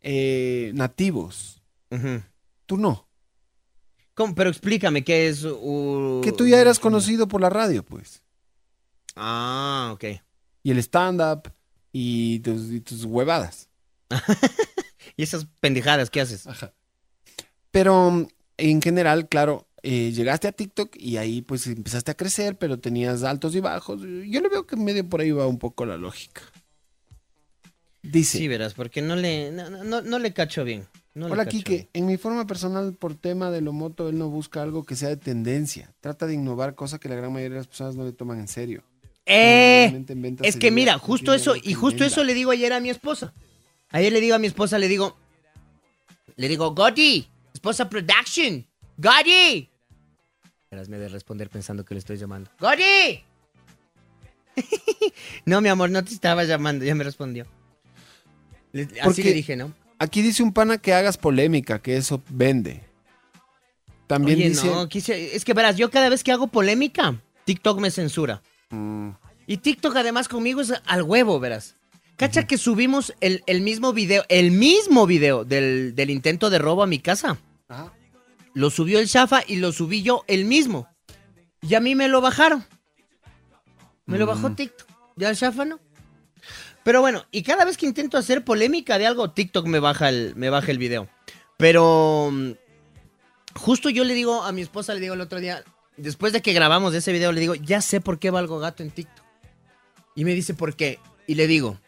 eh, 0.00 0.72
nativos. 0.74 1.62
Tú 2.66 2.76
no. 2.76 3.08
¿Cómo? 4.14 4.34
Pero 4.34 4.50
explícame 4.50 5.02
qué 5.02 5.28
es. 5.28 5.44
uh, 5.44 6.20
Que 6.22 6.32
tú 6.32 6.46
ya 6.46 6.60
eras 6.60 6.78
conocido 6.78 7.26
por 7.26 7.40
la 7.40 7.50
radio, 7.50 7.84
pues. 7.84 8.22
Ah, 9.16 9.90
ok. 9.94 10.04
Y 10.62 10.70
el 10.70 10.78
stand-up 10.78 11.52
y 11.92 12.40
tus, 12.40 12.70
y 12.70 12.80
tus 12.80 13.04
huevadas. 13.04 13.68
¿Y 15.16 15.22
esas 15.22 15.46
pendejadas 15.60 16.10
qué 16.10 16.20
haces? 16.20 16.46
Pero 17.70 18.26
en 18.56 18.82
general, 18.82 19.28
claro, 19.28 19.66
eh, 19.82 20.12
llegaste 20.12 20.48
a 20.48 20.52
TikTok 20.52 20.96
y 20.96 21.16
ahí 21.16 21.42
pues 21.42 21.66
empezaste 21.66 22.10
a 22.10 22.16
crecer, 22.16 22.58
pero 22.58 22.78
tenías 22.78 23.22
altos 23.22 23.54
y 23.54 23.60
bajos. 23.60 24.00
Yo 24.02 24.40
le 24.40 24.48
veo 24.48 24.66
que 24.66 24.76
medio 24.76 25.08
por 25.08 25.20
ahí 25.20 25.30
va 25.30 25.46
un 25.46 25.58
poco 25.58 25.86
la 25.86 25.96
lógica. 25.96 26.42
Dice. 28.02 28.38
Sí, 28.38 28.48
verás, 28.48 28.74
porque 28.74 29.02
no 29.02 29.14
le, 29.14 29.50
no, 29.50 29.68
no- 29.68 29.84
no, 29.84 30.00
no 30.00 30.18
le 30.18 30.32
cacho 30.32 30.64
bien. 30.64 30.86
No 31.12 31.26
Hola 31.26 31.44
Quique, 31.44 31.90
en 31.92 32.06
mi 32.06 32.16
forma 32.16 32.46
personal 32.46 32.94
por 32.94 33.14
tema 33.16 33.50
de 33.50 33.60
lo 33.60 33.72
moto, 33.72 34.08
él 34.08 34.16
no 34.16 34.28
busca 34.30 34.62
algo 34.62 34.84
que 34.84 34.94
sea 34.96 35.08
de 35.08 35.16
tendencia. 35.16 35.92
Trata 36.00 36.26
de 36.26 36.34
innovar, 36.34 36.76
cosa 36.76 36.98
que 37.00 37.08
la 37.08 37.16
gran 37.16 37.32
mayoría 37.32 37.56
de 37.56 37.60
las 37.60 37.66
personas 37.66 37.96
no 37.96 38.04
le 38.04 38.12
toman 38.12 38.38
en 38.38 38.48
serio. 38.48 38.84
Eh, 39.32 40.04
es 40.42 40.56
que 40.56 40.70
mira, 40.72 40.98
justo 40.98 41.32
eso, 41.32 41.54
y 41.54 41.74
justo 41.74 42.04
eso 42.04 42.24
le 42.24 42.34
digo 42.34 42.50
ayer 42.50 42.72
a 42.72 42.80
mi 42.80 42.90
esposa. 42.90 43.32
Ayer 43.90 44.12
le 44.12 44.20
digo 44.20 44.34
a 44.34 44.38
mi 44.38 44.48
esposa, 44.48 44.78
le 44.78 44.88
digo, 44.88 45.16
le 46.36 46.48
digo, 46.48 46.74
Gotti, 46.74 47.28
esposa 47.54 47.88
production, 47.88 48.66
Gotti. 48.96 49.68
Verás, 50.70 50.88
me 50.88 50.98
de 50.98 51.08
responder 51.08 51.48
pensando 51.48 51.84
que 51.84 51.94
le 51.94 51.98
estoy 52.00 52.16
llamando. 52.16 52.50
¡Gotti! 52.58 53.22
no, 55.44 55.60
mi 55.60 55.68
amor, 55.68 55.90
no 55.90 56.02
te 56.04 56.12
estaba 56.12 56.44
llamando, 56.44 56.84
ya 56.84 56.94
me 56.94 57.04
respondió. 57.04 57.46
Le- 58.72 58.88
así 59.00 59.22
le 59.22 59.32
dije, 59.32 59.56
¿no? 59.56 59.72
Aquí 59.98 60.22
dice 60.22 60.42
un 60.42 60.52
pana 60.52 60.78
que 60.78 60.92
hagas 60.94 61.18
polémica, 61.18 61.80
que 61.82 61.96
eso 61.96 62.22
vende. 62.30 62.82
También 64.06 64.38
Oye, 64.38 64.48
dice... 64.50 64.66
no, 64.66 64.88
quise- 64.88 65.36
es 65.36 65.44
que 65.44 65.54
verás, 65.54 65.76
yo 65.76 65.90
cada 65.90 66.08
vez 66.08 66.24
que 66.24 66.32
hago 66.32 66.48
polémica, 66.48 67.20
TikTok 67.44 67.78
me 67.80 67.90
censura. 67.90 68.42
Mm, 68.70 69.10
Y 69.50 69.56
TikTok 69.56 69.96
además 69.96 70.28
conmigo 70.28 70.60
es 70.60 70.72
al 70.86 71.02
huevo, 71.02 71.40
verás. 71.40 71.74
Cacha 72.14 72.46
que 72.46 72.56
subimos 72.56 73.12
el, 73.20 73.42
el 73.46 73.62
mismo 73.62 73.92
video, 73.92 74.24
el 74.28 74.52
mismo 74.52 75.08
video 75.08 75.44
del, 75.44 75.96
del 75.96 76.10
intento 76.10 76.50
de 76.50 76.60
robo 76.60 76.84
a 76.84 76.86
mi 76.86 77.00
casa. 77.00 77.36
Ajá. 77.66 77.92
Lo 78.54 78.70
subió 78.70 79.00
el 79.00 79.06
Shafa 79.08 79.42
y 79.44 79.56
lo 79.56 79.72
subí 79.72 80.02
yo 80.04 80.22
el 80.28 80.44
mismo. 80.44 80.86
Y 81.62 81.74
a 81.74 81.80
mí 81.80 81.96
me 81.96 82.06
lo 82.06 82.20
bajaron. 82.20 82.64
Me 84.06 84.18
lo 84.18 84.26
bajó 84.26 84.50
Mm. 84.50 84.54
TikTok. 84.54 84.86
Ya 85.16 85.30
el 85.30 85.34
Shafa 85.34 85.64
no. 85.64 85.80
Pero 86.84 87.00
bueno, 87.00 87.26
y 87.32 87.42
cada 87.42 87.64
vez 87.64 87.76
que 87.76 87.86
intento 87.86 88.18
hacer 88.18 88.44
polémica 88.44 88.98
de 88.98 89.08
algo, 89.08 89.32
TikTok 89.32 89.66
me 89.66 89.80
baja 89.80 90.10
el, 90.10 90.36
me 90.36 90.48
baja 90.48 90.70
el 90.70 90.78
video. 90.78 91.08
Pero 91.56 92.30
mm, 92.32 92.52
justo 93.56 93.90
yo 93.90 94.04
le 94.04 94.14
digo 94.14 94.44
a 94.44 94.52
mi 94.52 94.62
esposa, 94.62 94.94
le 94.94 95.00
digo 95.00 95.14
el 95.14 95.20
otro 95.20 95.40
día, 95.40 95.64
después 95.96 96.32
de 96.32 96.40
que 96.40 96.52
grabamos 96.52 96.94
ese 96.94 97.10
video, 97.10 97.32
le 97.32 97.40
digo, 97.40 97.56
ya 97.56 97.80
sé 97.80 98.00
por 98.00 98.20
qué 98.20 98.30
valgo 98.30 98.60
gato 98.60 98.84
en 98.84 98.92
TikTok. 98.92 99.19
Y 100.20 100.24
me 100.26 100.34
dice, 100.34 100.52
¿por 100.52 100.76
qué? 100.76 100.98
Y 101.26 101.34
le 101.34 101.46
digo, 101.46 101.78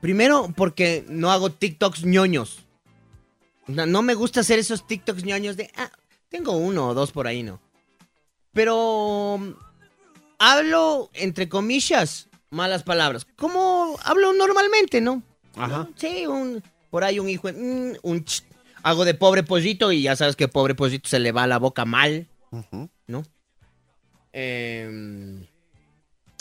primero 0.00 0.52
porque 0.56 1.04
no 1.08 1.30
hago 1.30 1.52
TikToks 1.52 2.04
ñoños. 2.04 2.64
No, 3.68 3.86
no 3.86 4.02
me 4.02 4.14
gusta 4.14 4.40
hacer 4.40 4.58
esos 4.58 4.84
TikToks 4.88 5.22
ñoños 5.22 5.56
de, 5.56 5.70
ah, 5.76 5.88
tengo 6.30 6.56
uno 6.56 6.88
o 6.88 6.94
dos 6.94 7.12
por 7.12 7.28
ahí, 7.28 7.44
¿no? 7.44 7.60
Pero 8.52 9.38
mm, 9.38 9.50
hablo, 10.40 11.10
entre 11.14 11.48
comillas, 11.48 12.28
malas 12.50 12.82
palabras. 12.82 13.24
Como 13.36 13.96
hablo 14.02 14.32
normalmente, 14.32 15.00
¿no? 15.00 15.22
Ajá. 15.54 15.88
Sí, 15.94 16.26
un, 16.26 16.60
por 16.90 17.04
ahí 17.04 17.20
un 17.20 17.28
hijo, 17.28 17.46
mm, 17.52 17.98
un 18.02 18.24
ch- 18.24 18.42
hago 18.82 19.04
de 19.04 19.14
pobre 19.14 19.44
pollito 19.44 19.92
y 19.92 20.02
ya 20.02 20.16
sabes 20.16 20.34
que 20.34 20.48
pobre 20.48 20.74
pollito 20.74 21.08
se 21.08 21.20
le 21.20 21.30
va 21.30 21.46
la 21.46 21.58
boca 21.60 21.84
mal, 21.84 22.26
Ujú. 22.50 22.90
¿no? 23.06 23.22
Em, 24.32 25.46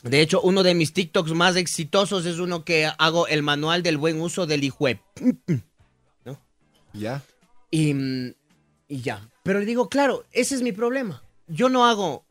de 0.03 0.21
hecho, 0.21 0.41
uno 0.41 0.63
de 0.63 0.75
mis 0.75 0.93
TikToks 0.93 1.31
más 1.31 1.55
exitosos 1.55 2.25
es 2.25 2.39
uno 2.39 2.63
que 2.63 2.89
hago 2.97 3.27
el 3.27 3.41
manual 3.41 3.81
del 3.83 3.97
buen 3.97 4.21
uso 4.21 4.45
del 4.45 4.63
hijuep. 4.63 4.99
Ya. 6.93 7.23
Y, 7.69 7.93
mm, 7.93 8.33
y 8.87 9.01
ya. 9.01 9.29
Pero 9.43 9.59
le 9.59 9.65
digo, 9.65 9.89
claro, 9.89 10.25
ese 10.31 10.55
es 10.55 10.61
mi 10.61 10.71
problema. 10.71 11.23
Yo 11.47 11.69
no 11.69 11.85
hago. 11.85 12.25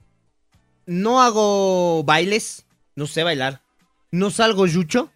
No 0.86 1.22
hago 1.22 2.04
bailes. 2.04 2.66
No 2.94 3.06
sé 3.06 3.22
bailar. 3.22 3.62
No 4.10 4.30
salgo 4.30 4.66
yucho. 4.66 5.10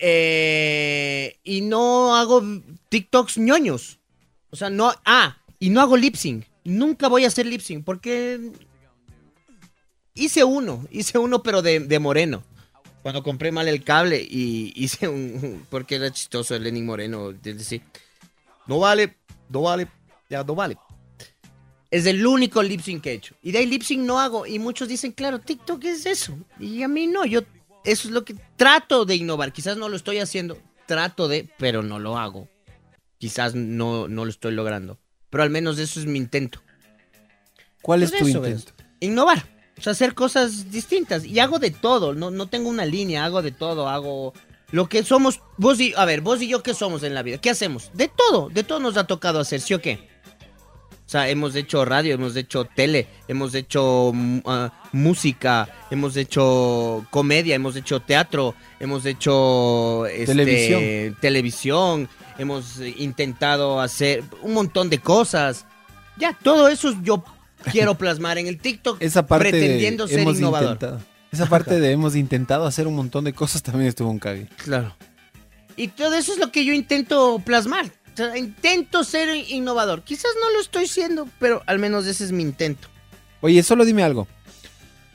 Eh, 0.00 1.38
y 1.44 1.60
no 1.62 2.16
hago 2.16 2.42
TikToks 2.88 3.38
ñoños. 3.38 3.98
O 4.50 4.56
sea, 4.56 4.70
no. 4.70 4.92
Ah, 5.04 5.38
y 5.58 5.70
no 5.70 5.80
hago 5.80 5.96
lip 5.96 6.16
sync. 6.16 6.46
Nunca 6.64 7.08
voy 7.08 7.24
a 7.24 7.28
hacer 7.28 7.46
lip 7.46 7.60
sync 7.60 7.84
porque. 7.84 8.52
Hice 10.14 10.44
uno. 10.44 10.86
Hice 10.90 11.18
uno, 11.18 11.42
pero 11.42 11.62
de, 11.62 11.80
de 11.80 11.98
moreno. 11.98 12.42
Cuando 13.02 13.22
compré 13.22 13.50
mal 13.50 13.66
el 13.68 13.82
cable 13.82 14.20
y 14.20 14.72
hice 14.76 15.08
un. 15.08 15.66
Porque 15.70 15.96
era 15.96 16.10
chistoso 16.12 16.54
el 16.54 16.64
Lenin 16.64 16.84
Moreno. 16.86 17.32
de 17.32 17.54
decir, 17.54 17.82
no 18.66 18.78
vale, 18.78 19.16
no 19.48 19.62
vale, 19.62 19.88
ya 20.28 20.44
no 20.44 20.54
vale. 20.54 20.76
Es 21.90 22.06
el 22.06 22.24
único 22.24 22.62
lip 22.62 22.80
sync 22.82 23.02
que 23.02 23.10
he 23.10 23.14
hecho. 23.14 23.34
Y 23.42 23.50
de 23.52 23.58
ahí 23.58 23.66
lip 23.66 23.82
sync 23.82 24.02
no 24.02 24.20
hago. 24.20 24.46
Y 24.46 24.58
muchos 24.58 24.86
dicen, 24.88 25.12
claro, 25.12 25.40
TikTok 25.40 25.82
es 25.84 26.06
eso. 26.06 26.38
Y 26.58 26.82
a 26.82 26.88
mí 26.88 27.06
no, 27.06 27.24
yo 27.24 27.40
eso 27.84 28.08
es 28.08 28.14
lo 28.14 28.24
que 28.24 28.36
trato 28.56 29.04
de 29.04 29.16
innovar. 29.16 29.52
Quizás 29.52 29.76
no 29.76 29.88
lo 29.88 29.96
estoy 29.96 30.18
haciendo, 30.18 30.58
trato 30.86 31.26
de, 31.26 31.48
pero 31.58 31.82
no 31.82 31.98
lo 31.98 32.18
hago. 32.18 32.48
Quizás 33.18 33.54
no, 33.54 34.08
no 34.08 34.24
lo 34.24 34.30
estoy 34.30 34.52
logrando. 34.52 34.98
Pero 35.30 35.42
al 35.42 35.50
menos 35.50 35.78
eso 35.78 36.00
es 36.00 36.06
mi 36.06 36.18
intento. 36.18 36.60
¿Cuál 37.82 38.02
es 38.02 38.10
Pues 38.10 38.22
tu 38.22 38.28
intento? 38.28 38.72
es, 38.78 38.84
Innovar. 39.00 39.46
O 39.80 39.82
sea, 39.82 39.92
hacer 39.92 40.14
cosas 40.14 40.70
distintas. 40.70 41.24
Y 41.24 41.38
hago 41.38 41.58
de 41.58 41.70
todo, 41.70 42.14
no, 42.14 42.30
no 42.30 42.48
tengo 42.48 42.68
una 42.68 42.84
línea, 42.84 43.24
hago 43.24 43.40
de 43.40 43.50
todo, 43.50 43.88
hago 43.88 44.34
lo 44.72 44.90
que 44.90 45.02
somos. 45.02 45.40
Vos 45.56 45.80
y, 45.80 45.94
a 45.96 46.04
ver, 46.04 46.20
vos 46.20 46.42
y 46.42 46.48
yo, 46.48 46.62
¿qué 46.62 46.74
somos 46.74 47.02
en 47.02 47.14
la 47.14 47.22
vida? 47.22 47.38
¿Qué 47.38 47.48
hacemos? 47.48 47.90
De 47.94 48.08
todo, 48.08 48.50
de 48.50 48.62
todo 48.62 48.78
nos 48.78 48.98
ha 48.98 49.06
tocado 49.06 49.40
hacer, 49.40 49.62
¿sí 49.62 49.72
o 49.72 49.80
qué? 49.80 50.10
O 51.06 51.10
sea, 51.10 51.30
hemos 51.30 51.54
hecho 51.54 51.84
radio, 51.86 52.14
hemos 52.14 52.36
hecho 52.36 52.66
tele, 52.66 53.08
hemos 53.26 53.54
hecho 53.54 54.12
mm, 54.14 54.40
ah, 54.44 54.70
música, 54.92 55.86
hemos 55.90 56.14
hecho 56.16 57.06
comedia, 57.08 57.54
hemos 57.54 57.74
hecho 57.74 58.00
teatro, 58.00 58.54
hemos 58.78 59.06
hecho 59.06 60.04
este, 60.06 60.26
Televisión. 60.26 61.16
televisión, 61.22 62.08
hemos 62.36 62.78
intentado 62.98 63.80
hacer 63.80 64.22
un 64.42 64.52
montón 64.52 64.90
de 64.90 64.98
cosas. 64.98 65.64
Ya, 66.18 66.36
todo 66.42 66.68
eso 66.68 66.94
yo 67.02 67.24
quiero 67.70 67.96
plasmar 67.96 68.38
en 68.38 68.46
el 68.46 68.58
TikTok 68.58 69.00
Esa 69.00 69.26
parte 69.26 69.50
pretendiendo 69.50 70.06
de 70.06 70.10
ser 70.14 70.20
hemos 70.20 70.38
innovador. 70.38 70.72
intentado. 70.72 71.00
Esa 71.32 71.46
parte 71.46 71.78
de 71.78 71.92
hemos 71.92 72.16
intentado 72.16 72.66
hacer 72.66 72.86
un 72.86 72.96
montón 72.96 73.24
de 73.24 73.32
cosas 73.32 73.62
también 73.62 73.88
estuvo 73.88 74.10
un 74.10 74.18
cague. 74.18 74.48
Claro. 74.64 74.96
Y 75.76 75.88
todo 75.88 76.14
eso 76.14 76.32
es 76.32 76.38
lo 76.38 76.50
que 76.50 76.64
yo 76.64 76.72
intento 76.72 77.40
plasmar. 77.44 77.86
O 77.86 78.16
sea, 78.16 78.36
intento 78.36 79.04
ser 79.04 79.28
innovador. 79.48 80.02
Quizás 80.02 80.32
no 80.40 80.50
lo 80.52 80.60
estoy 80.60 80.86
siendo, 80.88 81.28
pero 81.38 81.62
al 81.66 81.78
menos 81.78 82.06
ese 82.06 82.24
es 82.24 82.32
mi 82.32 82.42
intento. 82.42 82.88
Oye, 83.40 83.62
solo 83.62 83.84
dime 83.84 84.02
algo. 84.02 84.26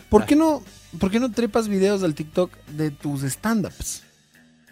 ¿Por 0.09 0.25
qué 0.25 0.35
no, 0.35 0.63
por 0.99 1.11
qué 1.11 1.19
no 1.19 1.31
trepas 1.31 1.67
videos 1.67 2.01
al 2.03 2.15
TikTok 2.15 2.51
de 2.67 2.91
tus 2.91 3.23
stand-ups? 3.23 4.03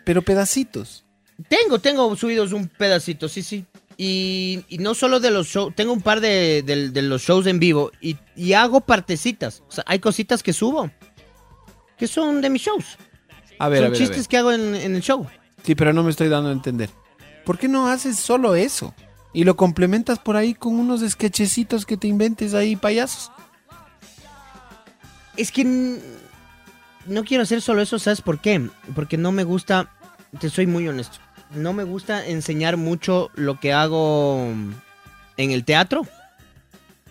Pero 0.05 0.21
pedacitos. 0.21 1.03
Tengo, 1.49 1.79
tengo 1.79 2.15
subidos 2.15 2.53
un 2.53 2.67
pedacito, 2.69 3.27
sí, 3.27 3.43
sí. 3.43 3.65
Y, 3.97 4.65
y 4.69 4.79
no 4.79 4.95
solo 4.95 5.19
de 5.19 5.29
los 5.31 5.47
shows, 5.47 5.73
tengo 5.75 5.93
un 5.93 6.01
par 6.01 6.19
de, 6.19 6.63
de- 6.63 6.89
de 6.89 7.01
los 7.03 7.21
shows 7.21 7.45
en 7.47 7.59
vivo 7.59 7.91
y, 8.01 8.17
y 8.35 8.53
hago 8.53 8.81
partecitas. 8.81 9.61
O 9.67 9.71
sea, 9.71 9.83
hay 9.87 9.99
cositas 9.99 10.41
que 10.43 10.53
subo 10.53 10.89
que 11.97 12.07
son 12.07 12.41
de 12.41 12.49
mis 12.49 12.63
shows. 12.63 12.97
A 13.59 13.69
ver, 13.69 13.79
son 13.79 13.87
a 13.87 13.89
ver, 13.89 13.95
a 13.95 13.97
chistes 13.97 14.17
ver. 14.21 14.27
que 14.27 14.37
hago 14.37 14.51
en, 14.51 14.75
en 14.75 14.95
el 14.95 15.01
show. 15.01 15.27
Sí, 15.63 15.75
pero 15.75 15.93
no 15.93 16.03
me 16.03 16.09
estoy 16.09 16.27
dando 16.27 16.49
a 16.49 16.53
entender. 16.53 16.89
¿Por 17.45 17.57
qué 17.59 17.67
no 17.67 17.87
haces 17.87 18.17
solo 18.19 18.55
eso? 18.55 18.93
Y 19.31 19.43
lo 19.45 19.55
complementas 19.55 20.19
por 20.19 20.35
ahí 20.35 20.53
con 20.53 20.75
unos 20.79 21.01
sketchecitos 21.07 21.85
que 21.85 21.97
te 21.97 22.07
inventes 22.07 22.53
ahí, 22.53 22.75
payasos. 22.75 23.31
Es 25.37 25.51
que 25.51 25.99
no 27.05 27.23
quiero 27.23 27.43
hacer 27.43 27.61
solo 27.61 27.81
eso, 27.81 27.97
¿sabes 27.99 28.21
por 28.21 28.39
qué? 28.39 28.69
Porque 28.95 29.17
no 29.17 29.31
me 29.31 29.43
gusta, 29.43 29.91
te 30.39 30.49
soy 30.49 30.67
muy 30.67 30.87
honesto, 30.87 31.17
no 31.55 31.73
me 31.73 31.83
gusta 31.83 32.25
enseñar 32.25 32.77
mucho 32.77 33.29
lo 33.35 33.59
que 33.59 33.73
hago 33.73 34.47
en 35.37 35.51
el 35.51 35.63
teatro 35.65 36.05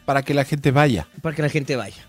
Para 0.04 0.22
que 0.22 0.34
la 0.34 0.44
gente 0.44 0.70
vaya. 0.70 1.06
para 1.20 1.34
que 1.36 1.42
la 1.42 1.48
gente 1.48 1.76
vaya. 1.76 2.02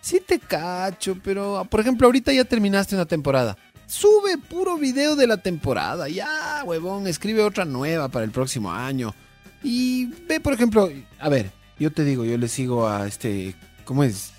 Sí 0.00 0.20
te 0.26 0.38
cacho, 0.38 1.16
pero 1.22 1.66
por 1.70 1.80
ejemplo, 1.80 2.06
ahorita 2.06 2.32
ya 2.32 2.44
terminaste 2.44 2.94
una 2.94 3.06
temporada. 3.06 3.56
Sube 3.86 4.38
puro 4.38 4.78
video 4.78 5.16
de 5.16 5.26
la 5.26 5.36
temporada. 5.38 6.08
Ya, 6.08 6.62
huevón, 6.64 7.06
escribe 7.06 7.42
otra 7.42 7.64
nueva 7.64 8.08
para 8.08 8.24
el 8.24 8.30
próximo 8.30 8.72
año. 8.72 9.14
Y 9.62 10.06
ve, 10.28 10.40
por 10.40 10.52
ejemplo, 10.54 10.90
a 11.18 11.28
ver, 11.28 11.50
yo 11.78 11.90
te 11.90 12.04
digo, 12.04 12.24
yo 12.24 12.38
le 12.38 12.48
sigo 12.48 12.88
a 12.88 13.06
este, 13.06 13.54
¿cómo 13.84 14.04
es? 14.04 14.30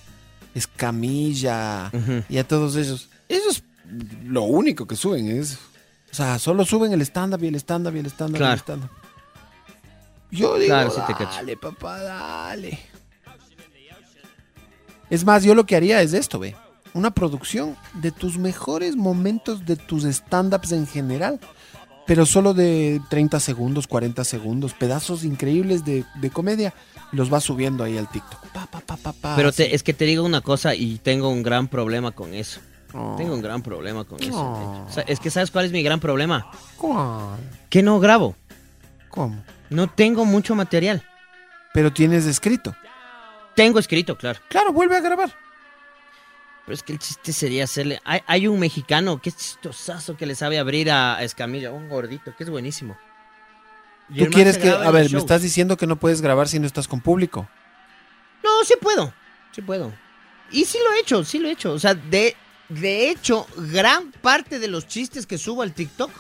Escamilla 0.55 1.91
y 2.29 2.37
a 2.37 2.47
todos 2.47 2.75
esos. 2.75 3.09
Eso 3.27 3.49
es 3.51 3.63
lo 4.23 4.43
único 4.43 4.87
que 4.87 4.95
suben, 4.95 5.27
es... 5.29 5.59
O 6.11 6.13
sea, 6.13 6.37
solo 6.39 6.65
suben 6.65 6.91
el 6.91 7.01
stand-up 7.01 7.43
y 7.43 7.47
el 7.47 7.55
stand-up 7.55 7.95
y 7.95 7.99
el 7.99 8.05
stand-up 8.07 8.35
y 8.35 8.39
Claro. 8.39 8.53
el 8.53 8.59
stand-up. 8.59 8.89
Yo 10.31 10.55
digo, 10.55 10.67
Claro, 10.67 10.91
sí 10.91 11.01
te 11.07 11.13
cacho. 11.13 11.35
dale, 11.35 11.57
papá, 11.57 11.99
dale. 12.01 12.79
Es 15.09 15.25
más, 15.25 15.43
yo 15.43 15.55
lo 15.55 15.65
que 15.65 15.75
haría 15.75 16.01
es 16.01 16.13
esto, 16.13 16.39
ve. 16.39 16.55
Una 16.93 17.11
producción 17.11 17.75
de 17.95 18.11
tus 18.11 18.37
mejores 18.37 18.95
momentos 18.95 19.65
de 19.65 19.75
tus 19.75 20.03
stand-ups 20.05 20.71
en 20.71 20.87
general. 20.87 21.39
Pero 22.07 22.25
solo 22.25 22.53
de 22.53 22.99
30 23.09 23.39
segundos, 23.39 23.87
40 23.87 24.23
segundos. 24.23 24.73
Pedazos 24.73 25.23
increíbles 25.23 25.85
de, 25.85 26.03
de 26.15 26.29
comedia. 26.29 26.73
y 27.13 27.15
Los 27.15 27.29
vas 27.29 27.43
subiendo 27.43 27.83
ahí 27.83 27.97
al 27.97 28.09
TikTok. 28.09 28.47
Pa, 28.51 28.65
pa, 28.65 28.79
pa, 28.81 28.97
pa, 28.97 29.13
pa, 29.13 29.35
Pero 29.35 29.51
te- 29.51 29.73
es 29.75 29.83
que 29.83 29.93
te 29.93 30.05
digo 30.05 30.25
una 30.25 30.41
cosa 30.41 30.75
y 30.75 30.97
tengo 30.97 31.29
un 31.29 31.43
gran 31.43 31.67
problema 31.67 32.11
con 32.11 32.33
eso. 32.33 32.59
Oh. 32.93 33.15
Tengo 33.17 33.33
un 33.33 33.41
gran 33.41 33.61
problema 33.61 34.03
con 34.03 34.21
eso. 34.21 34.37
Oh. 34.39 34.85
O 34.87 34.91
sea, 34.91 35.03
es 35.07 35.19
que 35.19 35.29
¿sabes 35.29 35.51
cuál 35.51 35.65
es 35.65 35.71
mi 35.71 35.83
gran 35.83 35.99
problema? 35.99 36.51
¿Cuál? 36.77 37.37
Que 37.69 37.81
no 37.81 37.99
grabo. 37.99 38.35
¿Cómo? 39.09 39.43
No 39.69 39.89
tengo 39.89 40.25
mucho 40.25 40.55
material. 40.55 41.05
Pero 41.73 41.93
tienes 41.93 42.25
escrito. 42.25 42.75
Tengo 43.55 43.79
escrito, 43.79 44.17
claro. 44.17 44.39
Claro, 44.49 44.73
vuelve 44.73 44.97
a 44.97 45.01
grabar. 45.01 45.33
Pero 46.65 46.73
es 46.73 46.83
que 46.83 46.93
el 46.93 46.99
chiste 46.99 47.33
sería 47.33 47.63
hacerle... 47.63 48.01
Hay, 48.03 48.21
hay 48.27 48.47
un 48.47 48.59
mexicano 48.59 49.21
que 49.21 49.29
es 49.29 49.37
chistosazo 49.37 50.15
que 50.15 50.25
le 50.25 50.35
sabe 50.35 50.59
abrir 50.59 50.91
a, 50.91 51.15
a 51.15 51.23
Escamilla, 51.23 51.71
un 51.71 51.89
gordito, 51.89 52.35
que 52.35 52.43
es 52.43 52.49
buenísimo. 52.49 52.97
Y 54.09 54.25
Tú 54.25 54.31
quieres 54.31 54.57
que... 54.57 54.69
A 54.69 54.91
ver, 54.91 55.11
me 55.11 55.19
estás 55.19 55.41
diciendo 55.41 55.77
que 55.77 55.87
no 55.87 55.95
puedes 55.95 56.21
grabar 56.21 56.47
si 56.47 56.59
no 56.59 56.67
estás 56.67 56.87
con 56.87 57.01
público. 57.01 57.49
No, 58.43 58.63
sí 58.63 58.75
puedo. 58.79 59.13
Sí 59.51 59.61
puedo. 59.61 59.91
Y 60.51 60.65
sí 60.65 60.77
lo 60.83 60.93
he 60.93 60.99
hecho, 60.99 61.23
sí 61.23 61.39
lo 61.39 61.47
he 61.47 61.51
hecho. 61.51 61.71
O 61.71 61.79
sea, 61.79 61.93
de, 61.93 62.35
de 62.71 63.09
hecho, 63.09 63.45
gran 63.57 64.11
parte 64.11 64.59
de 64.59 64.67
los 64.67 64.87
chistes 64.87 65.25
que 65.25 65.37
subo 65.37 65.61
al 65.61 65.73
TikTok 65.73 66.11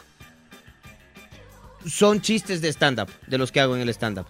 son 1.87 2.21
chistes 2.21 2.61
de 2.61 2.69
stand-up, 2.69 3.09
de 3.27 3.37
los 3.37 3.51
que 3.51 3.59
hago 3.59 3.75
en 3.75 3.81
el 3.81 3.89
stand-up. 3.89 4.27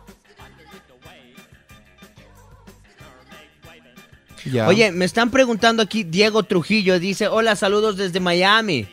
Oye, 4.65 4.91
me 4.91 5.05
están 5.05 5.29
preguntando 5.29 5.83
aquí, 5.83 6.03
Diego 6.03 6.43
Trujillo 6.43 6.99
dice, 6.99 7.27
hola, 7.27 7.55
saludos 7.55 7.95
desde 7.97 8.19
Miami. 8.19 8.87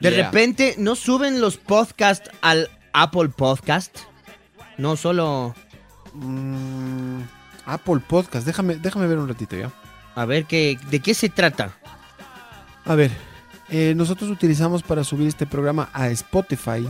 De 0.00 0.10
Yeah. 0.10 0.24
repente, 0.26 0.74
¿no 0.78 0.94
suben 0.94 1.40
los 1.40 1.56
podcasts 1.56 2.30
al 2.40 2.70
Apple 2.92 3.28
Podcast? 3.30 3.96
No, 4.78 4.96
solo... 4.96 5.54
Mm, 6.14 7.22
Apple 7.66 8.00
Podcast. 8.06 8.46
Déjame, 8.46 8.76
déjame 8.76 9.06
ver 9.06 9.18
un 9.18 9.28
ratito 9.28 9.56
ya. 9.56 9.72
A 10.14 10.24
ver, 10.24 10.44
¿qué, 10.44 10.78
¿de 10.90 11.00
qué 11.00 11.14
se 11.14 11.28
trata? 11.28 11.76
A 12.84 12.94
ver, 12.94 13.10
eh, 13.70 13.94
nosotros 13.96 14.30
utilizamos 14.30 14.82
para 14.82 15.04
subir 15.04 15.28
este 15.28 15.46
programa 15.46 15.88
a 15.92 16.08
Spotify 16.10 16.86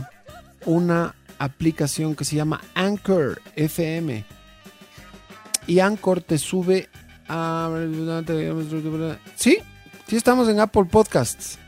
una 0.65 1.15
aplicación 1.39 2.15
que 2.15 2.25
se 2.25 2.35
llama 2.35 2.61
Anchor 2.73 3.41
FM. 3.55 4.25
Y 5.67 5.79
Anchor 5.79 6.21
te 6.21 6.37
sube 6.37 6.89
a... 7.27 7.69
Sí, 9.35 9.57
sí 10.07 10.15
estamos 10.15 10.49
en 10.49 10.59
Apple 10.59 10.85
Podcasts. 10.85 11.59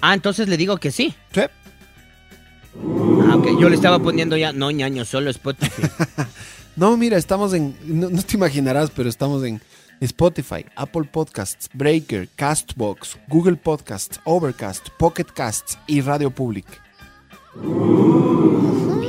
Ah, 0.00 0.14
entonces 0.14 0.48
le 0.48 0.56
digo 0.56 0.78
que 0.78 0.90
sí. 0.90 1.14
Sí. 1.32 1.42
Ah, 3.28 3.36
ok, 3.36 3.60
yo 3.60 3.68
le 3.68 3.76
estaba 3.76 3.98
poniendo 3.98 4.36
ya, 4.36 4.52
no, 4.52 4.70
ñaño, 4.70 5.04
solo 5.04 5.30
Spotify. 5.30 5.82
No, 6.76 6.96
mira, 6.96 7.18
estamos 7.18 7.52
en... 7.52 7.76
No, 7.84 8.08
no 8.08 8.22
te 8.22 8.36
imaginarás, 8.36 8.90
pero 8.90 9.08
estamos 9.08 9.44
en 9.44 9.60
Spotify, 10.00 10.64
Apple 10.76 11.04
Podcasts, 11.04 11.68
Breaker, 11.74 12.28
Castbox, 12.36 13.18
Google 13.28 13.56
Podcasts, 13.56 14.18
Overcast, 14.24 14.88
Pocket 14.98 15.26
Casts 15.34 15.78
y 15.86 16.00
Radio 16.00 16.30
Public. 16.30 16.66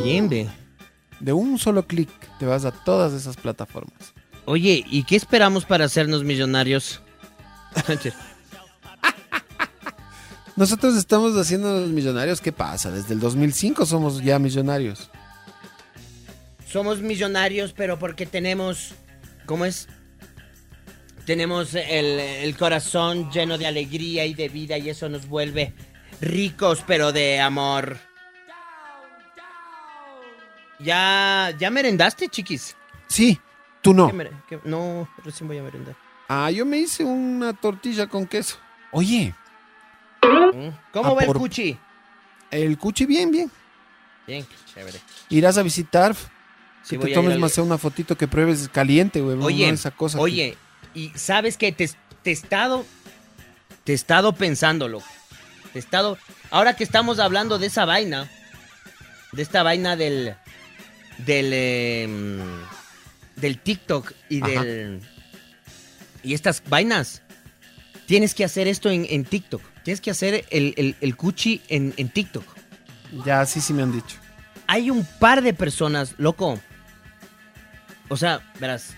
Bien, 0.04 0.28
ve. 0.28 0.50
De 1.20 1.34
un 1.34 1.58
solo 1.58 1.86
clic 1.88 2.10
te 2.40 2.46
vas 2.46 2.66
a 2.66 2.72
todas 2.72 3.14
esas 3.14 3.38
plataformas. 3.38 4.14
Oye, 4.46 4.84
¿y 4.90 5.04
qué 5.04 5.16
esperamos 5.16 5.66
para 5.66 5.86
hacernos 5.86 6.24
millonarios? 6.24 7.02
Nosotros 10.56 10.98
estamos 10.98 11.38
haciendo 11.38 11.80
los 11.80 11.90
millonarios. 11.90 12.42
¿Qué 12.42 12.52
pasa? 12.52 12.92
Desde 12.92 13.14
el 13.14 13.20
2005 13.20 13.86
somos 13.86 14.22
ya 14.22 14.40
millonarios. 14.40 15.10
Somos 16.68 17.02
millonarios, 17.02 17.74
pero 17.74 17.98
porque 17.98 18.26
tenemos. 18.26 18.94
¿Cómo 19.46 19.66
es? 19.66 19.88
Tenemos 21.26 21.76
el, 21.76 22.20
el 22.20 22.58
corazón 22.58 23.30
lleno 23.32 23.58
de 23.58 23.68
alegría 23.68 24.26
y 24.26 24.34
de 24.34 24.50
vida, 24.50 24.78
y 24.78 24.90
eso 24.90 25.08
nos 25.10 25.28
vuelve 25.28 25.74
ricos, 26.20 26.84
pero 26.86 27.12
de 27.12 27.40
amor. 27.40 27.98
¿Ya, 30.80 31.54
ya 31.60 31.70
merendaste, 31.70 32.28
chiquis? 32.28 32.76
Sí, 33.08 33.40
tú 33.82 33.94
no. 33.94 34.08
¿Qué 34.08 34.14
mere- 34.14 34.32
qué- 34.50 34.60
no, 34.64 35.08
recién 35.24 35.48
voy 35.48 35.58
a 35.60 35.64
merendar. 35.64 35.96
Ah, 36.28 36.50
yo 36.50 36.66
me 36.66 36.78
hice 36.78 37.04
una 37.04 37.54
tortilla 37.54 38.08
con 38.08 38.26
queso. 38.26 38.58
Oye, 38.92 39.34
¿Cómo 40.92 41.10
Ah, 41.10 41.14
va 41.14 41.22
el 41.22 41.28
por- 41.28 41.38
cuchi? 41.38 41.78
el 42.52 42.78
cuchi 42.78 43.06
bien, 43.06 43.32
bien. 43.32 43.52
Bien, 44.28 44.46
chévere. 44.74 45.00
Irás 45.30 45.58
a 45.58 45.64
visitar. 45.64 46.14
Sí, 46.84 46.92
que 46.92 46.98
voy 46.98 47.06
te 47.06 47.10
a 47.10 47.10
ir 47.12 47.16
tomes 47.16 47.34
al- 47.36 47.40
más 47.40 47.58
una 47.58 47.78
fotito 47.78 48.16
que 48.18 48.28
pruebes 48.28 48.68
caliente, 48.70 49.22
güey. 49.22 49.38
Oye, 49.42 49.70
esa 49.70 49.92
cosa 49.92 50.18
que- 50.18 50.24
oye, 50.24 50.58
y 50.94 51.10
sabes 51.16 51.58
que 51.58 51.72
te, 51.72 51.90
te 52.24 52.30
he 52.30 52.34
estado, 52.34 52.86
te 53.84 53.92
he 53.92 53.96
estado 53.96 54.34
pensando, 54.34 54.88
loco. 54.88 55.08
Te 55.74 55.80
he 55.80 55.82
estado, 55.82 56.18
ahora 56.50 56.76
que 56.76 56.84
estamos 56.84 57.20
hablando 57.20 57.58
de 57.60 57.68
esa 57.68 57.86
vaina, 57.86 58.30
de 59.32 59.42
esta 59.42 59.64
vaina 59.64 59.96
del, 59.96 60.36
del, 61.20 61.54
em, 61.54 62.40
del 63.36 63.58
TikTok 63.60 64.12
y 64.30 64.42
Ajá. 64.42 64.64
del, 64.64 65.02
y 66.24 66.34
estas 66.34 66.62
vainas, 66.68 67.22
tienes 68.06 68.36
que 68.36 68.44
hacer 68.44 68.68
esto 68.68 68.90
en, 68.90 69.08
en 69.10 69.26
TikTok. 69.26 69.62
Tienes 69.84 70.02
que 70.02 70.12
hacer 70.12 70.46
el, 70.52 70.74
el, 70.78 70.96
el 71.02 71.16
cuchi 71.16 71.62
en, 71.68 71.94
en 71.98 72.10
TikTok. 72.10 72.44
Ya, 73.26 73.46
sí, 73.46 73.62
sí 73.62 73.74
me 73.74 73.82
han 73.82 73.92
dicho. 73.92 74.18
Hay 74.68 74.90
un 74.90 75.06
par 75.20 75.42
de 75.42 75.54
personas, 75.54 76.14
loco. 76.18 76.60
O 78.10 78.18
sea, 78.18 78.42
verás, 78.60 78.94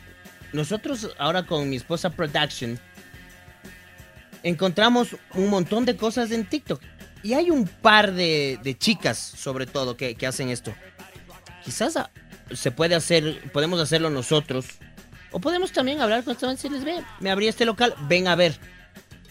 nosotros 0.53 1.09
ahora 1.17 1.45
con 1.45 1.69
mi 1.69 1.75
esposa 1.75 2.09
Production 2.09 2.79
encontramos 4.43 5.15
un 5.33 5.49
montón 5.49 5.85
de 5.85 5.95
cosas 5.95 6.31
en 6.31 6.45
TikTok. 6.45 6.81
Y 7.23 7.33
hay 7.33 7.49
un 7.49 7.65
par 7.67 8.11
de, 8.13 8.59
de 8.61 8.77
chicas, 8.77 9.17
sobre 9.17 9.65
todo, 9.65 9.95
que, 9.95 10.15
que 10.15 10.27
hacen 10.27 10.49
esto. 10.49 10.73
Quizás 11.63 11.95
ah, 11.95 12.11
se 12.51 12.71
puede 12.71 12.95
hacer, 12.95 13.51
podemos 13.51 13.79
hacerlo 13.79 14.09
nosotros. 14.09 14.65
O 15.31 15.39
podemos 15.39 15.71
también 15.71 16.01
hablar 16.01 16.23
con 16.23 16.33
esta 16.33 16.55
si 16.57 16.69
les 16.69 16.83
ve, 16.83 17.01
me 17.19 17.31
abrí 17.31 17.47
este 17.47 17.65
local, 17.65 17.95
ven 18.07 18.27
a 18.27 18.35
ver. 18.35 18.59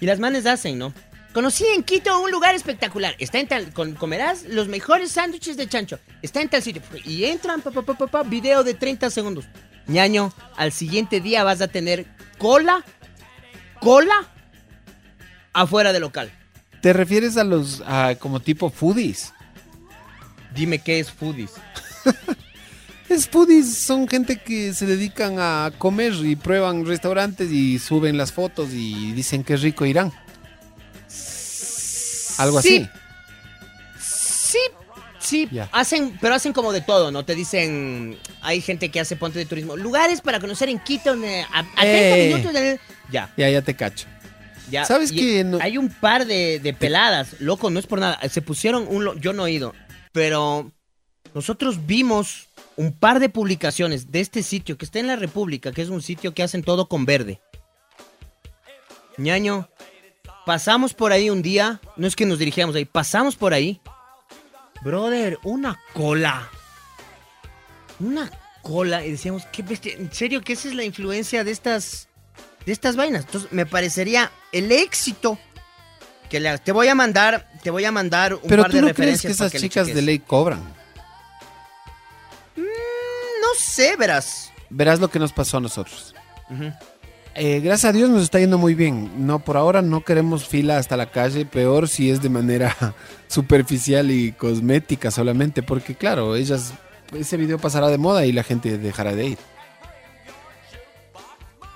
Y 0.01 0.07
las 0.07 0.19
manes 0.19 0.47
hacen, 0.47 0.79
¿no? 0.79 0.93
Conocí 1.33 1.65
en 1.75 1.83
Quito 1.83 2.21
un 2.21 2.31
lugar 2.31 2.55
espectacular. 2.55 3.15
Está 3.19 3.39
en 3.39 3.47
tal, 3.47 3.73
comerás 3.73 4.45
los 4.45 4.69
mejores 4.69 5.13
sándwiches 5.13 5.57
de 5.57 5.69
chancho. 5.69 5.99
Está 6.21 6.43
en 6.43 6.49
tal 6.49 6.63
sitio. 6.63 6.83
Y 7.05 7.25
entran, 7.25 7.61
pa, 7.61 7.71
pa, 7.71 8.23
video 8.23 8.65
de 8.65 8.75
30 8.75 9.11
segundos. 9.11 9.47
Ñaño, 9.87 10.33
al 10.57 10.73
siguiente 10.73 11.21
día 11.21 11.45
vas 11.45 11.61
a 11.61 11.69
tener 11.69 12.07
cola, 12.39 12.85
cola, 13.81 14.29
afuera 15.53 15.93
del 15.93 16.03
local. 16.03 16.33
¿Te 16.81 16.93
refieres 16.93 17.37
a 17.37 17.45
los, 17.45 17.83
a 17.87 18.15
como 18.17 18.41
tipo 18.41 18.71
foodies? 18.71 19.33
Dime 20.55 20.79
qué 20.79 21.01
es 21.01 21.11
foodies. 21.11 21.53
Es 23.09 23.29
foodies, 23.29 23.77
son 23.77 24.09
gente 24.09 24.39
que 24.39 24.73
se 24.73 24.87
dedican 24.87 25.37
a 25.39 25.71
comer 25.77 26.15
y 26.25 26.35
prueban 26.35 26.87
restaurantes 26.87 27.51
y 27.53 27.79
suben 27.79 28.17
las 28.17 28.33
fotos 28.33 28.71
y 28.73 29.13
dicen 29.13 29.45
que 29.45 29.55
rico 29.59 29.85
irán. 29.85 30.11
Algo 32.39 32.63
Sí. 32.63 32.89
así. 32.89 32.89
Sí, 34.01 34.59
sí, 35.23 35.49
hacen, 35.73 36.19
pero 36.21 36.35
hacen 36.35 36.53
como 36.53 36.73
de 36.73 36.81
todo, 36.83 37.11
¿no? 37.11 37.25
Te 37.25 37.35
dicen, 37.35 38.19
hay 38.41 38.61
gente 38.61 38.91
que 38.91 39.01
hace 39.01 39.17
ponte 39.17 39.39
de 39.39 39.47
turismo, 39.47 39.77
lugares 39.77 40.21
para 40.21 40.41
conocer 40.41 40.69
en 40.69 40.79
Quito 40.79 41.15
eh, 41.23 41.47
a, 41.53 41.61
a 41.61 41.65
30 41.83 41.87
Eh. 41.87 42.27
minutos 42.35 42.53
de... 42.53 42.81
Ya, 43.11 43.33
Ya, 43.37 43.49
ya 43.51 43.63
te 43.63 43.75
cacho. 43.75 44.07
ya. 44.71 44.85
¿Sabes 44.85 45.13
que 45.13 45.45
no- 45.45 45.59
Hay 45.61 45.79
un 45.79 45.89
par 45.89 46.27
de, 46.27 46.59
de 46.61 46.75
peladas, 46.75 47.41
loco, 47.41 47.71
no 47.71 47.79
es 47.79 47.87
por 47.87 47.99
nada, 48.01 48.19
se 48.29 48.43
pusieron 48.43 48.87
un... 48.89 49.05
lo- 49.05 49.15
Yo 49.19 49.33
no 49.33 49.47
he 49.47 49.53
ido, 49.53 49.75
pero 50.13 50.71
nosotros 51.35 51.87
vimos 51.87 52.49
un 52.77 52.93
par 52.93 53.21
de 53.21 53.29
publicaciones 53.29 54.11
de 54.11 54.21
este 54.21 54.43
sitio 54.43 54.77
que 54.79 54.85
está 54.85 54.99
en 54.99 55.07
la 55.07 55.17
República, 55.17 55.73
que 55.73 55.83
es 55.83 55.89
un 55.89 56.03
sitio 56.03 56.33
que 56.35 56.43
hacen 56.43 56.63
todo 56.63 56.89
con 56.89 57.05
verde. 57.05 57.41
Ñaño, 59.19 59.69
pasamos 60.47 60.95
por 60.95 61.13
ahí 61.13 61.29
un 61.31 61.43
día, 61.43 61.81
no 61.97 62.07
es 62.07 62.17
que 62.17 62.25
nos 62.27 62.39
dirigíamos 62.39 62.75
ahí, 62.75 62.85
pasamos 62.87 63.37
por 63.37 63.53
ahí. 63.53 63.81
Brother, 64.83 65.39
una 65.43 65.81
cola. 65.93 66.49
Una 68.01 68.31
cola. 68.63 69.05
Y 69.05 69.13
decíamos, 69.13 69.45
qué 69.53 69.63
bestia. 69.63 69.95
En 69.95 70.13
serio, 70.13 70.41
que 70.43 70.55
esa 70.55 70.69
es 70.69 70.75
la 70.75 70.85
influencia 70.85 71.45
de 71.45 71.51
estas. 71.51 72.09
De 72.67 72.73
estas 72.73 72.97
vainas. 72.97 73.25
Entonces, 73.25 73.53
me 73.53 73.67
parecería 73.67 74.31
el 74.53 74.71
éxito. 74.73 75.39
Que 76.31 76.41
le. 76.41 76.57
Te 76.59 76.73
voy 76.73 76.89
a 76.89 76.95
mandar. 76.95 77.51
Te 77.63 77.71
voy 77.71 77.85
a 77.85 77.93
mandar 77.93 78.35
un 78.35 78.41
Pero 78.49 78.63
par 78.63 78.71
tú 78.71 78.77
de 78.79 78.83
no 78.83 78.87
crees 78.89 78.99
referencias. 79.23 79.33
que 79.33 79.39
para 79.39 79.49
esas 79.49 79.61
chicas 79.61 79.87
de 79.89 80.03
ley 80.03 80.19
cobran. 80.19 80.63
No 82.57 83.49
sé, 83.59 83.97
verás. 83.97 84.51
Verás 84.71 85.01
lo 85.01 85.11
que 85.11 85.19
nos 85.19 85.33
pasó 85.33 85.59
a 85.59 85.61
nosotros. 85.61 86.15
Eh, 87.35 87.61
gracias 87.61 87.89
a 87.91 87.93
Dios 87.97 88.11
nos 88.11 88.23
está 88.25 88.39
yendo 88.39 88.59
muy 88.59 88.75
bien. 88.75 89.27
No, 89.27 89.39
por 89.39 89.57
ahora 89.57 89.81
no 89.81 90.05
queremos 90.05 90.47
fila 90.47 90.77
hasta 90.79 90.97
la 90.97 91.11
calle. 91.11 91.47
Peor 91.47 91.89
si 91.89 92.11
es 92.11 92.21
de 92.23 92.29
manera 92.29 92.77
superficial 93.29 94.11
y 94.11 94.33
cosmética 94.33 95.11
solamente. 95.11 95.63
Porque 95.63 95.95
claro, 95.95 96.37
ellas, 96.37 96.73
ese 97.17 97.37
video 97.39 97.59
pasará 97.59 97.89
de 97.89 97.99
moda 97.99 98.27
y 98.27 98.33
la 98.33 98.43
gente 98.43 98.77
dejará 98.77 99.15
de 99.15 99.27
ir. 99.29 99.39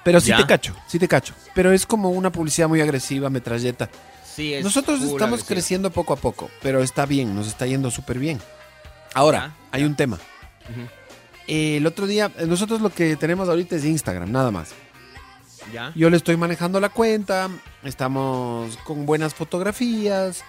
Pero 0.04 0.20
sí 0.20 0.28
Ya. 0.28 0.36
te 0.36 0.46
cacho, 0.46 0.76
sí 0.86 0.98
te 0.98 1.08
cacho. 1.08 1.34
Pero 1.54 1.72
es 1.72 1.84
como 1.86 2.10
una 2.10 2.30
publicidad 2.30 2.68
muy 2.68 2.80
agresiva, 2.80 3.28
metralleta. 3.30 3.88
Sí, 4.24 4.52
es 4.54 4.62
Nosotros 4.62 5.02
estamos 5.02 5.42
creciendo 5.42 5.90
poco 5.90 6.12
a 6.12 6.16
poco, 6.16 6.50
pero 6.62 6.82
está 6.82 7.06
bien, 7.06 7.34
nos 7.34 7.48
está 7.48 7.66
yendo 7.66 7.90
súper 7.90 8.18
bien. 8.18 8.38
Ahora, 9.14 9.56
hay 9.72 9.82
un 9.84 9.96
tema. 9.96 10.18
Eh, 11.48 11.78
el 11.78 11.86
otro 11.86 12.06
día, 12.06 12.30
nosotros 12.46 12.80
lo 12.82 12.90
que 12.90 13.16
tenemos 13.16 13.48
ahorita 13.48 13.76
es 13.76 13.84
Instagram, 13.84 14.30
nada 14.30 14.50
más. 14.50 14.68
Ya. 15.72 15.92
Yo 15.94 16.10
le 16.10 16.16
estoy 16.16 16.36
manejando 16.36 16.80
la 16.80 16.88
cuenta, 16.88 17.48
estamos 17.82 18.76
con 18.78 19.06
buenas 19.06 19.34
fotografías, 19.34 20.44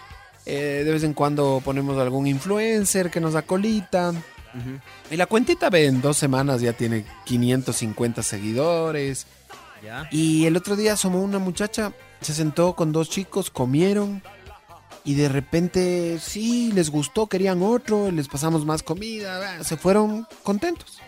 eh, 0.46 0.84
de 0.86 0.92
vez 0.92 1.04
en 1.04 1.14
cuando 1.14 1.62
ponemos 1.64 1.98
algún 1.98 2.28
influencer 2.28 3.10
que 3.10 3.20
nos 3.20 3.36
acolita. 3.36 4.14
Y 5.12 5.18
la 5.18 5.28
cuentita 5.28 5.70
ve 5.70 5.86
en 5.86 6.02
dos 6.02 6.18
semanas 6.18 6.62
ya 6.62 6.74
tiene 6.74 7.06
550 7.26 8.24
seguidores. 8.24 9.28
Ya. 9.84 10.08
Y 10.10 10.46
el 10.46 10.58
otro 10.58 10.76
día 10.76 10.94
asomó 10.94 11.22
una 11.22 11.38
muchacha, 11.38 11.94
se 12.22 12.34
sentó 12.34 12.76
con 12.76 12.92
dos 12.92 13.10
chicos, 13.10 13.52
comieron 13.52 14.24
y 15.08 15.16
de 15.16 15.30
repente 15.30 16.20
sí, 16.20 16.72
les 16.74 16.90
gustó, 16.90 17.28
querían 17.28 17.64
otro, 17.64 18.12
les 18.12 18.28
pasamos 18.28 18.66
más 18.66 18.84
comida, 18.84 19.64
se 19.64 19.78
fueron 19.78 20.28
contentos. 20.44 21.00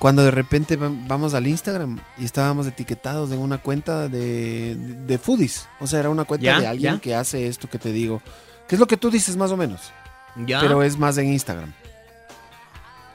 Cuando 0.00 0.24
de 0.24 0.30
repente 0.32 0.74
va- 0.76 0.90
vamos 0.90 1.34
al 1.34 1.46
Instagram 1.46 2.00
y 2.18 2.24
estábamos 2.24 2.66
etiquetados 2.66 3.30
en 3.30 3.38
una 3.38 3.58
cuenta 3.58 4.08
de, 4.08 4.74
de 4.74 5.18
foodies. 5.18 5.68
O 5.78 5.86
sea, 5.86 6.00
era 6.00 6.10
una 6.10 6.24
cuenta 6.24 6.44
Ya, 6.46 6.58
de 6.60 6.66
alguien 6.66 6.94
ya. 6.94 7.00
que 7.00 7.14
hace 7.14 7.46
esto 7.46 7.68
que 7.70 7.78
te 7.78 7.92
digo. 7.92 8.20
Que 8.66 8.74
es 8.76 8.80
lo 8.80 8.86
que 8.88 8.96
tú 8.96 9.10
dices 9.10 9.36
más 9.36 9.52
o 9.52 9.56
menos. 9.56 9.92
Ya. 10.46 10.60
Pero 10.60 10.82
es 10.82 10.96
más 10.98 11.16
en 11.18 11.26
Instagram. 11.32 11.72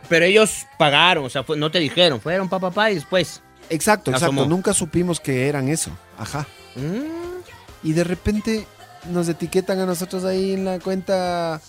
Pero 0.07 0.25
ellos 0.25 0.65
pagaron, 0.77 1.25
o 1.25 1.29
sea, 1.29 1.43
no 1.57 1.71
te 1.71 1.79
dijeron, 1.79 2.21
fueron 2.21 2.47
pa, 2.47 2.59
pa, 2.59 2.69
pa, 2.71 2.91
y 2.91 2.95
después. 2.95 3.41
Exacto, 3.69 4.11
exacto. 4.11 4.25
Asomó. 4.33 4.45
Nunca 4.45 4.73
supimos 4.73 5.19
que 5.19 5.47
eran 5.49 5.67
eso. 5.67 5.89
Ajá. 6.19 6.45
Mm. 6.75 7.87
Y 7.87 7.93
de 7.93 8.03
repente 8.03 8.67
nos 9.11 9.27
etiquetan 9.27 9.79
a 9.79 9.85
nosotros 9.87 10.23
ahí 10.23 10.53
en 10.53 10.65
la 10.65 10.79
cuenta. 10.79 11.59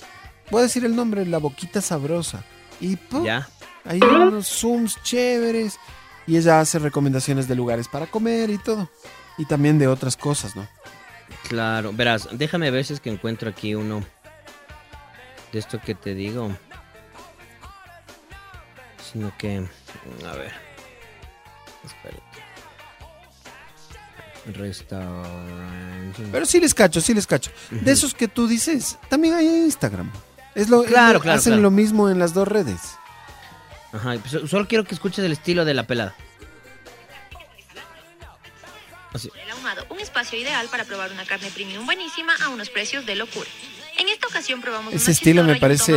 Voy 0.51 0.61
a 0.61 0.63
decir 0.65 0.85
el 0.85 0.95
nombre, 0.95 1.25
La 1.25 1.39
Boquita 1.39 1.81
Sabrosa. 1.81 2.45
Y 2.81 2.97
¡pum! 2.97 3.25
Ya. 3.25 3.49
Hay 3.89 4.01
unos 4.03 4.47
zooms 4.49 5.03
chéveres. 5.03 5.79
Y 6.27 6.37
ella 6.37 6.59
hace 6.61 6.79
recomendaciones 6.81 7.47
de 7.47 7.55
lugares 7.55 7.87
para 7.89 8.07
comer 8.07 8.51
y 8.51 8.59
todo. 8.59 8.91
Y 9.39 9.45
también 9.47 9.79
de 9.79 9.87
otras 9.87 10.17
cosas, 10.17 10.57
¿no? 10.57 10.67
Claro, 11.49 11.93
verás, 11.93 12.29
déjame 12.33 12.71
ver 12.73 12.85
si 12.85 12.95
es 12.95 13.01
que 13.01 13.11
encuentro 13.11 13.49
aquí 13.49 13.75
uno 13.77 14.03
de 15.53 15.59
esto 15.61 15.81
que 15.81 15.95
te 15.95 16.15
digo. 16.15 16.51
Sino 19.13 19.33
que, 19.39 19.59
a 20.27 20.33
ver. 20.33 20.53
Espérate. 21.85 22.23
Restaurante. 24.53 26.23
Pero 26.31 26.47
sí 26.47 26.61
les 26.61 26.75
cacho, 26.75 27.01
sí 27.01 27.15
les 27.15 27.27
cacho. 27.27 27.51
De 27.71 27.93
esos 27.93 28.15
que 28.15 28.29
tú 28.29 28.47
dices, 28.47 28.99
también 29.09 29.35
hay 29.35 29.47
en 29.47 29.65
Instagram. 29.65 30.11
Es 30.55 30.69
lo, 30.69 30.83
es 30.83 30.89
Claro, 30.89 31.15
lo- 31.15 31.21
claro, 31.21 31.39
hacen 31.39 31.53
claro. 31.55 31.63
lo 31.63 31.71
mismo 31.71 32.09
en 32.11 32.19
las 32.19 32.33
dos 32.35 32.47
redes. 32.49 32.81
Ajá, 33.93 34.15
pues, 34.19 34.51
solo 34.51 34.67
quiero 34.69 34.85
que 34.85 34.95
escuches 34.95 35.25
el 35.25 35.33
estilo 35.33 35.65
de 35.65 35.75
la 35.75 35.87
pelada. 35.87 36.15
Así. 39.13 39.31
El 39.43 39.51
ahumado, 39.51 39.87
un 39.89 40.01
espacio 40.01 40.39
ideal 40.39 40.69
para 40.69 40.85
probar 40.85 41.11
una 41.11 41.25
carne 41.25 41.51
premium 41.51 41.87
buenísima 41.87 42.35
a 42.45 42.51
unos 42.51 42.69
precios 42.69 43.07
de 43.07 43.17
locura. 43.17 43.49
En 43.99 44.09
esta 44.09 44.27
ocasión 44.27 44.61
probamos 44.61 44.93
Ese 44.93 45.11
estilo 45.11 45.43
me 45.43 45.57
parece 45.57 45.93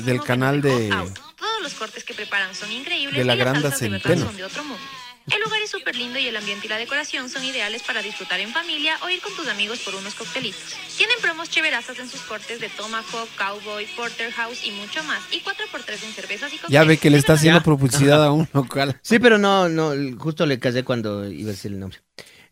del 0.00 0.22
canal 0.22 0.62
de... 0.62 0.88
Todos 0.88 1.62
los 1.62 1.74
cortes 1.74 2.04
que 2.04 2.14
preparan 2.14 2.54
son 2.54 2.72
increíbles 2.72 3.18
de 3.18 3.24
la 3.24 3.34
y 3.34 3.36
las 3.36 3.46
Granda 3.46 3.70
Centeno. 3.70 4.26
son 4.26 4.36
de 4.36 4.44
otro 4.44 4.64
mundo. 4.64 4.82
El 5.30 5.40
lugar 5.40 5.60
es 5.62 5.70
súper 5.70 5.94
lindo 5.96 6.18
y 6.18 6.26
el 6.26 6.36
ambiente 6.36 6.66
y 6.66 6.68
la 6.68 6.78
decoración 6.78 7.30
son 7.30 7.44
ideales 7.44 7.82
para 7.82 8.02
disfrutar 8.02 8.40
en 8.40 8.50
familia 8.52 8.96
o 9.02 9.08
ir 9.08 9.20
con 9.20 9.34
tus 9.36 9.46
amigos 9.48 9.78
por 9.80 9.94
unos 9.94 10.14
coctelitos. 10.14 10.60
Tienen 10.96 11.16
promos 11.22 11.48
chéverazas 11.48 11.98
en 12.00 12.08
sus 12.08 12.20
cortes 12.22 12.58
de 12.60 12.68
Tomahawk, 12.68 13.28
Cowboy, 13.38 13.86
Porterhouse 13.96 14.64
y 14.66 14.72
mucho 14.72 15.02
más. 15.04 15.22
Y 15.32 15.40
4x3 15.40 16.04
en 16.04 16.12
cervezas 16.12 16.52
y. 16.52 16.60
Ya 16.68 16.84
ve 16.84 16.98
que 16.98 17.08
le 17.10 17.18
está 17.18 17.34
haciendo 17.34 17.62
publicidad 17.64 18.24
a 18.24 18.32
un 18.32 18.48
local. 18.52 18.98
Sí, 19.02 19.18
pero 19.20 19.38
no, 19.38 19.68
no, 19.68 19.92
justo 20.18 20.44
le 20.44 20.58
casé 20.58 20.82
cuando 20.82 21.28
iba 21.30 21.50
a 21.50 21.52
decir 21.52 21.70
el 21.72 21.78
nombre. 21.80 22.00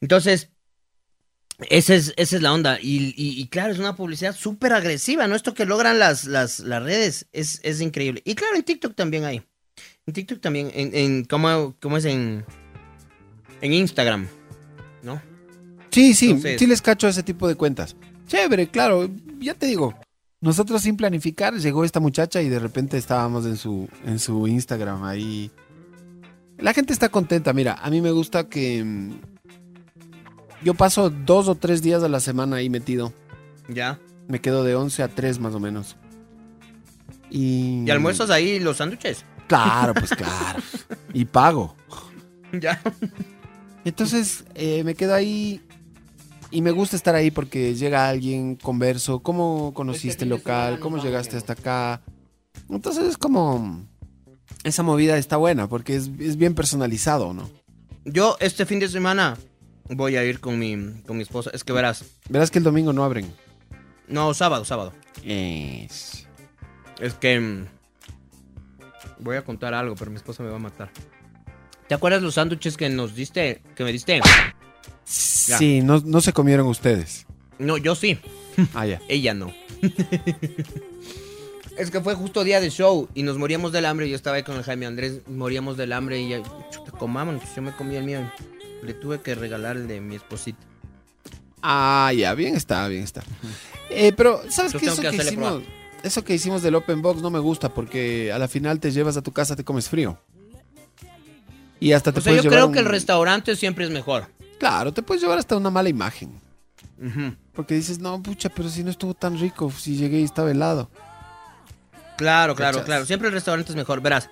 Entonces, 0.01 0.49
esa 1.69 1.95
es, 1.95 2.15
esa 2.17 2.37
es 2.37 2.43
la 2.43 2.53
onda. 2.53 2.79
Y, 2.81 3.13
y- 3.17 3.41
y 3.41 3.49
claro, 3.49 3.73
es 3.73 3.79
una 3.79 3.97
publicidad 3.97 4.35
súper 4.35 4.73
agresiva, 4.73 5.27
¿no? 5.27 5.35
Esto 5.35 5.53
que 5.55 5.67
logran 5.67 5.99
las, 5.99 6.25
las, 6.25 6.61
las 6.61 6.83
redes 6.83 7.27
es, 7.33 7.61
es 7.65 7.81
increíble. 7.81 8.23
Y 8.25 8.35
claro, 8.35 8.57
en 8.57 8.63
TikTok 8.63 8.95
también 8.95 9.25
hay. 9.25 9.43
En 10.11 10.15
TikTok 10.15 10.41
también, 10.41 10.73
en, 10.74 10.91
en 10.93 11.24
¿cómo, 11.24 11.73
cómo 11.81 11.97
es 11.97 12.05
en, 12.05 12.45
en 13.61 13.73
Instagram? 13.73 14.27
¿No? 15.05 15.23
Sí, 15.93 16.15
sí, 16.15 16.31
Entonces- 16.31 16.59
sí 16.59 16.66
les 16.66 16.82
cacho 16.82 17.07
ese 17.07 17.23
tipo 17.23 17.47
de 17.47 17.55
cuentas. 17.55 17.95
Chévere, 18.27 18.66
claro, 18.66 19.09
ya 19.39 19.55
te 19.55 19.66
digo. 19.66 19.95
Nosotros 20.41 20.82
sin 20.82 20.97
planificar 20.97 21.55
llegó 21.55 21.85
esta 21.85 22.01
muchacha 22.01 22.43
y 22.43 22.49
de 22.49 22.59
repente 22.59 22.99
estábamos 22.99 23.47
en 23.47 23.57
su 23.57 23.89
en 24.05 24.19
su 24.19 24.49
Instagram 24.49 25.05
ahí. 25.05 25.53
La 26.59 26.74
gente 26.74 26.93
está 26.93 27.09
contenta, 27.09 27.53
mira, 27.53 27.74
a 27.74 27.89
mí 27.89 28.01
me 28.01 28.11
gusta 28.11 28.49
que 28.49 28.82
mm, 28.82 29.12
Yo 30.65 30.74
paso 30.74 31.09
dos 31.09 31.47
o 31.47 31.55
tres 31.55 31.82
días 31.82 32.03
a 32.03 32.09
la 32.09 32.19
semana 32.19 32.57
ahí 32.57 32.69
metido. 32.69 33.12
Ya. 33.69 34.01
Me 34.27 34.41
quedo 34.41 34.65
de 34.65 34.74
11 34.74 35.05
a 35.05 35.09
3 35.09 35.39
más 35.39 35.55
o 35.55 35.61
menos. 35.61 35.97
Y... 37.31 37.85
¿Y 37.87 37.91
almuerzas 37.93 38.31
ahí 38.31 38.59
los 38.59 38.78
sándwiches? 38.78 39.24
Claro, 39.51 39.95
pues 39.95 40.11
claro. 40.11 40.63
y 41.13 41.25
pago. 41.25 41.75
Ya. 42.53 42.83
Entonces 43.85 44.43
eh, 44.57 44.83
me 44.83 44.97
quedo 44.97 45.15
ahí 45.15 45.61
y 46.51 46.63
me 46.63 46.73
gusta 46.73 46.97
estar 46.97 47.15
ahí 47.15 47.31
porque 47.31 47.77
llega 47.77 48.09
alguien, 48.09 48.57
converso, 48.57 49.21
cómo 49.21 49.73
conociste 49.73 50.25
el 50.25 50.31
local, 50.31 50.81
cómo 50.81 51.01
llegaste 51.01 51.37
hasta 51.37 51.53
acá. 51.53 52.03
Entonces 52.69 53.05
es 53.05 53.17
como... 53.17 53.87
Esa 54.65 54.83
movida 54.83 55.17
está 55.17 55.37
buena 55.37 55.69
porque 55.69 55.95
es, 55.95 56.11
es 56.19 56.37
bien 56.37 56.57
personalizado, 56.57 57.33
¿no? 57.33 57.49
Yo 58.05 58.37
este 58.41 58.67
fin 58.67 58.81
de 58.81 58.89
semana 58.89 59.39
voy 59.89 60.17
a 60.17 60.25
ir 60.25 60.41
con 60.41 60.59
mi, 60.59 60.77
con 61.07 61.19
mi 61.19 61.23
esposa. 61.23 61.51
Es 61.55 61.63
que 61.63 61.73
verás. 61.73 62.05
Verás 62.29 62.51
que 62.51 62.59
el 62.59 62.65
domingo 62.65 62.93
no 62.93 63.05
abren. 63.05 63.33
No, 64.09 64.35
sábado, 64.35 64.65
sábado. 64.65 64.93
Es... 65.23 66.27
Es 66.99 67.15
que... 67.15 67.65
Voy 69.21 69.37
a 69.37 69.43
contar 69.43 69.75
algo, 69.75 69.95
pero 69.97 70.11
mi 70.11 70.17
esposa 70.17 70.43
me 70.43 70.51
va 70.51 70.57
a 70.57 70.61
matar. 70.61 70.91
¿Te 71.89 71.95
acuerdas 71.95 72.23
los 72.23 72.35
sándwiches 72.35 72.77
que 72.77 72.89
nos 72.89 73.15
diste? 73.15 73.63
Que 73.75 73.85
me 73.85 73.93
diste. 73.93 74.21
Sí, 75.05 75.83
no, 75.83 76.01
no 76.05 76.21
se 76.21 76.33
comieron 76.33 76.67
ustedes. 76.69 77.27
No, 77.59 77.77
yo 77.77 77.95
sí. 77.95 78.19
Ah, 78.75 78.87
ya. 78.87 79.01
Ella 79.09 79.35
no. 79.35 79.53
es 81.77 81.91
que 81.91 82.01
fue 82.01 82.15
justo 82.15 82.45
día 82.45 82.61
de 82.61 82.71
show 82.71 83.09
y 83.15 83.23
nos 83.23 83.39
moríamos 83.39 83.73
del 83.73 83.87
hambre. 83.87 84.09
Yo 84.09 84.17
estaba 84.17 84.37
ahí 84.37 84.43
con 84.43 84.57
el 84.57 84.63
Jaime 84.63 84.87
Andrés, 84.87 85.23
moríamos 85.27 85.77
del 85.77 85.93
hambre 85.93 86.21
y 86.21 86.29
ya, 86.29 86.43
chuta, 86.71 86.93
comamos. 86.93 87.43
Yo 87.55 87.63
me 87.63 87.73
comí 87.73 87.97
el 87.97 88.05
mío. 88.05 88.21
Le 88.83 88.95
tuve 88.95 89.21
que 89.21 89.35
regalar 89.35 89.77
el 89.77 89.89
de 89.89 90.01
mi 90.01 90.15
esposita. 90.15 90.65
Ah, 91.63 92.13
ya, 92.17 92.35
bien 92.35 92.57
está, 92.57 92.89
bien 92.89 93.03
está. 93.03 93.23
Eh, 93.91 94.13
pero, 94.17 94.41
¿sabes 94.49 94.73
Yo 94.73 94.79
qué? 94.79 94.87
Eso 94.87 95.03
que 95.03 95.11
que, 95.11 95.17
hicimos, 95.17 95.63
prueba. 95.63 95.80
Eso 96.03 96.25
que 96.25 96.35
hicimos 96.35 96.63
del 96.63 96.75
Open 96.75 97.03
Box 97.03 97.21
no 97.23 97.31
me 97.31 97.39
gusta 97.39 97.69
porque 97.73 98.33
a 98.33 98.39
la 98.39 98.49
final 98.49 98.81
te 98.81 98.91
llevas 98.91 99.17
a 99.17 99.23
tu 99.23 99.33
casa, 99.33 99.57
te 99.57 99.65
comes 99.65 99.89
frío. 99.89 100.19
Y 101.79 101.93
hasta 101.93 102.13
te 102.13 102.19
O 102.19 102.23
sea, 102.23 102.31
puedes 102.33 102.45
yo 102.45 102.51
creo 102.51 102.67
un- 102.67 102.73
que 102.73 102.79
el 102.81 102.85
restaurante 102.87 103.57
siempre 103.57 103.85
es 103.85 103.91
mejor. 103.91 104.27
Claro, 104.59 104.93
te 104.93 105.03
puedes 105.03 105.23
llevar 105.23 105.39
hasta 105.39 105.57
una 105.57 105.71
mala 105.71 105.89
imagen. 105.89 106.39
Porque 107.55 107.75
dices, 107.75 107.99
no, 107.99 108.23
pucha, 108.23 108.51
pero 108.51 108.69
si 108.69 108.85
no 108.85 108.91
estuvo 108.91 109.15
tan 109.15 109.39
rico, 109.39 109.71
si 109.71 109.97
llegué 109.97 110.21
y 110.21 110.25
estaba 110.25 110.51
helado. 110.51 110.91
Claro, 112.19 112.55
claro, 112.55 112.85
claro. 112.85 113.07
Siempre 113.07 113.29
el 113.29 113.35
restaurante 113.35 113.73
es 113.73 113.77
mejor. 113.77 114.03
Verás. 114.03 114.29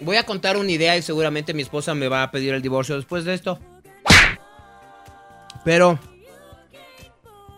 Voy 0.00 0.16
a 0.16 0.26
contar 0.26 0.56
una 0.56 0.70
idea 0.72 0.96
y 0.96 1.02
seguramente 1.02 1.54
mi 1.54 1.62
esposa 1.62 1.94
me 1.94 2.08
va 2.08 2.24
a 2.24 2.30
pedir 2.32 2.52
el 2.52 2.60
divorcio 2.62 2.96
después 2.96 3.24
de 3.24 3.34
esto. 3.34 3.60
Pero 5.64 5.98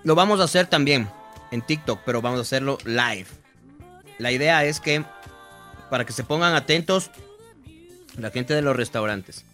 lo 0.05 0.15
vamos 0.15 0.41
a 0.41 0.45
hacer 0.45 0.67
también 0.67 1.09
en 1.51 1.62
TikTok, 1.62 2.01
pero 2.05 2.20
vamos 2.23 2.39
a 2.39 2.43
hacerlo 2.43 2.79
live. 2.85 3.27
La 4.19 4.33
idea 4.33 4.65
es 4.65 4.81
que 4.81 5.05
para 5.91 6.05
que 6.05 6.12
se 6.12 6.25
pongan 6.25 6.55
atentos 6.55 7.11
la 8.16 8.31
gente 8.31 8.53
de 8.55 8.62
los 8.62 8.77
restaurantes. 8.77 9.45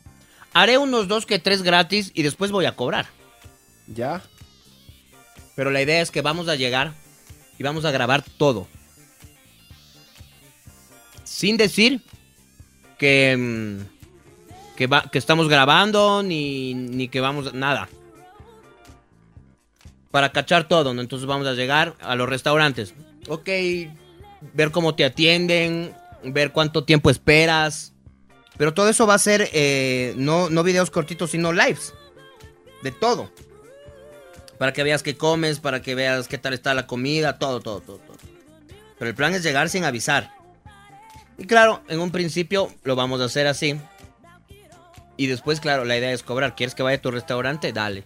Haré 0.53 0.79
unos 0.79 1.07
dos 1.09 1.27
que 1.27 1.39
tres 1.39 1.63
gratis 1.63 2.11
y 2.15 2.23
después 2.23 2.51
voy 2.51 2.65
a 2.67 2.77
cobrar. 2.77 3.07
¿Ya? 3.87 4.23
Pero 5.57 5.71
la 5.71 5.83
idea 5.83 6.01
es 6.01 6.11
que 6.11 6.23
vamos 6.23 6.49
a 6.49 6.55
llegar 6.57 6.93
y 7.59 7.63
vamos 7.63 7.85
a 7.85 7.91
grabar 7.91 8.23
todo. 8.23 8.67
Sin 11.25 11.57
decir 11.57 12.03
que, 12.99 13.37
mm, 13.37 14.77
que, 14.77 14.87
va- 14.87 15.09
que 15.11 15.19
estamos 15.19 15.49
grabando 15.49 16.23
ni, 16.23 16.75
ni 16.75 17.09
que 17.09 17.21
vamos... 17.21 17.53
Nada. 17.55 17.89
Para 20.15 20.31
cachar 20.31 20.69
todo, 20.69 20.95
¿no? 20.95 21.01
Entonces 21.01 21.27
vamos 21.27 21.45
a 21.49 21.55
llegar 21.55 21.97
a 21.99 22.15
los 22.15 22.29
restaurantes. 22.29 22.95
Ok, 23.27 23.49
ver 24.53 24.71
cómo 24.71 24.95
te 24.95 25.05
atienden, 25.05 25.93
ver 26.23 26.53
cuánto 26.53 26.85
tiempo 26.85 27.11
esperas. 27.11 27.95
Pero 28.57 28.73
todo 28.73 28.89
eso 28.89 29.09
va 29.09 29.15
a 29.15 29.19
ser 29.19 29.51
eh, 29.53 30.15
no, 30.17 30.51
no 30.51 30.63
videos 30.63 30.93
cortitos, 30.93 31.33
sino 31.33 31.53
lives. 31.53 31.95
De 32.85 32.93
todo. 32.93 33.29
Para 34.57 34.73
que 34.73 34.85
veas 34.85 35.03
qué 35.03 35.17
comes, 35.17 35.59
para 35.59 35.83
que 35.83 35.97
veas 35.97 36.29
qué 36.29 36.39
tal 36.39 36.55
está 36.55 36.75
la 36.75 36.87
comida, 36.87 37.41
todo, 37.41 37.59
todo, 37.59 37.81
todo, 37.81 37.99
todo. 37.99 38.17
Pero 39.01 39.09
el 39.09 39.17
plan 39.17 39.35
es 39.35 39.43
llegar 39.43 39.69
sin 39.69 39.83
avisar. 39.83 40.31
Y 41.39 41.47
claro, 41.49 41.83
en 41.89 41.99
un 41.99 42.13
principio 42.13 42.73
lo 42.85 42.95
vamos 42.95 43.21
a 43.21 43.25
hacer 43.25 43.49
así. 43.49 43.81
Y 45.17 45.27
después, 45.27 45.59
claro, 45.59 45.85
la 45.85 45.99
idea 45.99 46.13
es 46.13 46.23
cobrar. 46.23 46.55
¿Quieres 46.55 46.77
que 46.77 46.85
vaya 46.85 46.99
a 46.99 47.03
tu 47.03 47.11
restaurante? 47.11 47.73
Dale. 47.73 48.05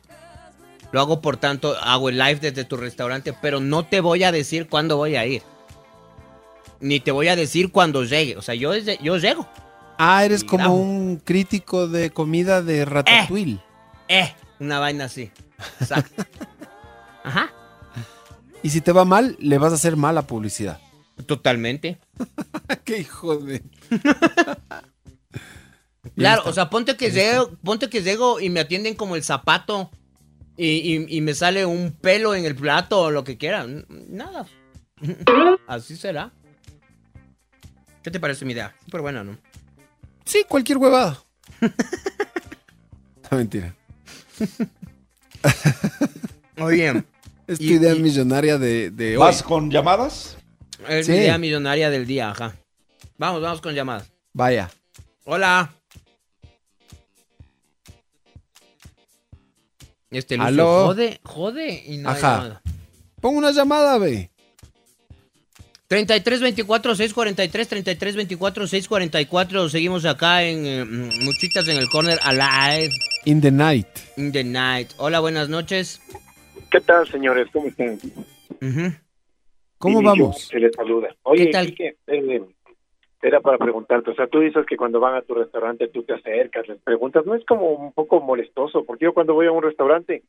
Lo 0.90 1.01
hago 1.01 1.20
por 1.20 1.36
tanto, 1.36 1.77
hago 1.81 2.09
el 2.09 2.19
live 2.19 2.36
desde 2.40 2.65
tu 2.65 2.77
restaurante, 2.77 3.35
pero 3.35 3.60
no 3.60 3.85
te 3.85 4.01
voy 4.01 4.24
a 4.24 4.32
decir 4.32 4.69
cuándo 4.69 4.97
voy 4.97 5.16
a 5.16 5.27
ir. 5.27 5.43
Ni 6.81 7.01
te 7.01 7.10
voy 7.10 7.28
a 7.28 7.36
decir 7.36 7.70
cuando 7.73 8.05
llegue. 8.05 8.36
O 8.36 8.43
sea, 8.43 8.55
yo, 8.55 8.74
llego. 8.74 9.48
Ah, 9.98 10.24
eres 10.24 10.43
Y 10.44 10.47
como 10.47 10.74
un 10.77 11.16
crítico 11.16 11.89
de 11.89 12.10
comida 12.10 12.62
de 12.62 12.85
ratatouille. 12.85 13.60
Eh, 14.09 14.32
una 14.60 14.78
vaina 14.78 15.05
así. 15.05 15.31
Exacto. 15.81 16.24
Ajá. 17.24 17.52
Y 18.62 18.70
si 18.70 18.81
te 18.81 18.93
va 18.93 19.05
mal, 19.05 19.36
le 19.40 19.59
vas 19.59 19.73
a 19.73 19.74
hacer 19.74 19.97
mala 19.97 20.23
publicidad. 20.23 20.81
Totalmente. 21.27 21.98
Qué 22.85 22.98
hijo 22.98 23.36
de... 23.36 23.62
Claro, 26.16 26.43
o 26.47 26.52
sea, 26.52 26.69
ponte 26.69 26.97
que 26.97 27.10
llego, 27.10 27.51
ponte 27.62 27.89
que 27.89 28.02
llego 28.02 28.40
y 28.40 28.51
me 28.51 28.60
atienden 28.60 28.94
como 28.94 29.15
el 29.15 29.23
zapato 29.23 29.90
y, 30.59 30.97
y- 30.97 31.16
y 31.16 31.20
me 31.22 31.32
sale 31.35 31.64
un 31.64 31.93
pelo 31.93 32.35
en 32.35 32.44
el 32.44 32.55
plato 32.55 33.01
o 33.01 33.10
lo 33.10 33.24
que 33.24 33.39
quieran. 33.39 33.86
Nada. 33.89 34.47
Así 35.66 35.97
será. 35.97 36.30
¿Qué 38.02 38.10
te 38.10 38.20
parece 38.20 38.44
mi 38.44 38.52
idea? 38.52 38.74
Súper 38.85 39.01
buena, 39.01 39.24
¿no? 39.24 39.39
Sí, 40.24 40.44
cualquier 40.48 40.78
huevada. 40.78 41.22
No, 43.30 43.36
mentira. 43.36 43.74
Oye. 46.59 47.05
Es 47.47 47.59
tu 47.59 47.64
y- 47.64 47.72
idea 47.74 47.94
y- 47.94 48.01
millonaria 48.01 48.59
de, 48.59 48.90
de 48.90 49.16
hoy. 49.16 49.22
¿Vas 49.22 49.43
con 49.43 49.70
llamadas? 49.70 50.36
Es 50.89 51.06
Sí. 51.06 51.12
mi 51.12 51.18
idea 51.18 51.39
millonaria 51.39 51.90
del 51.90 52.06
día, 52.06 52.30
ajá. 52.30 52.55
Vamos, 53.16 53.43
vamos 53.43 53.60
con 53.60 53.74
llamadas. 53.74 54.10
Vaya. 54.32 54.70
Hola. 55.24 55.72
Este 60.10 60.36
Lucio 60.36 60.48
Aló. 60.48 60.86
jode, 60.86 61.20
jode 61.22 61.82
y 61.86 61.98
no 61.98 62.10
hay 62.10 62.16
Ajá. 62.16 62.36
llamada. 62.36 62.62
Pon 63.20 63.36
una 63.36 63.51
llamada, 63.51 63.98
ve. 63.98 64.30
33 65.89 66.40
24 66.40 66.94
643 66.94 67.68
33 67.68 68.16
24 68.16 68.66
644 68.66 69.68
seguimos 69.70 70.05
acá 70.05 70.43
en 70.44 70.66
eh, 70.66 70.85
mm, 70.85 71.24
Muchitas 71.24 71.66
en 71.68 71.78
el 71.78 71.89
corner 71.89 72.18
alive 72.22 72.90
In 73.24 73.40
the 73.40 73.51
night. 73.51 73.86
in 74.16 74.30
the 74.32 74.44
night. 74.44 74.90
Hola, 74.98 75.20
buenas 75.20 75.48
noches. 75.48 76.01
¿Qué 76.70 76.80
tal, 76.80 77.09
señores? 77.10 77.48
¿Cómo 77.52 77.68
están? 77.68 77.98
¿Cómo 79.78 80.01
Inicio, 80.02 80.24
vamos? 80.24 80.43
Se 80.43 80.59
les 80.59 80.74
saluda. 80.74 81.09
Oye, 81.22 81.47
¿Qué 81.47 81.51
tal? 81.52 81.66
Quique, 81.66 81.97
eh, 82.06 82.43
era 83.23 83.40
para 83.40 83.59
preguntarte, 83.59 84.11
o 84.11 84.15
sea, 84.15 84.27
tú 84.28 84.40
dices 84.40 84.65
que 84.66 84.77
cuando 84.77 85.01
van 85.01 85.15
a 85.16 85.23
tu 85.23 85.35
restaurante 85.35 85.89
tú 85.89 86.03
te 86.05 86.15
acercas, 86.15 86.69
les 86.69 86.78
preguntas, 86.82 87.27
¿no 87.27 87.35
es 87.35 87.45
como 87.47 87.70
un 87.73 87.93
poco 87.93 88.20
molestoso? 88.20 88.85
Porque 88.85 89.05
yo 89.07 89.12
cuando 89.15 89.35
voy 89.35 89.47
a 89.47 89.53
un 89.53 89.62
restaurante 89.62 90.23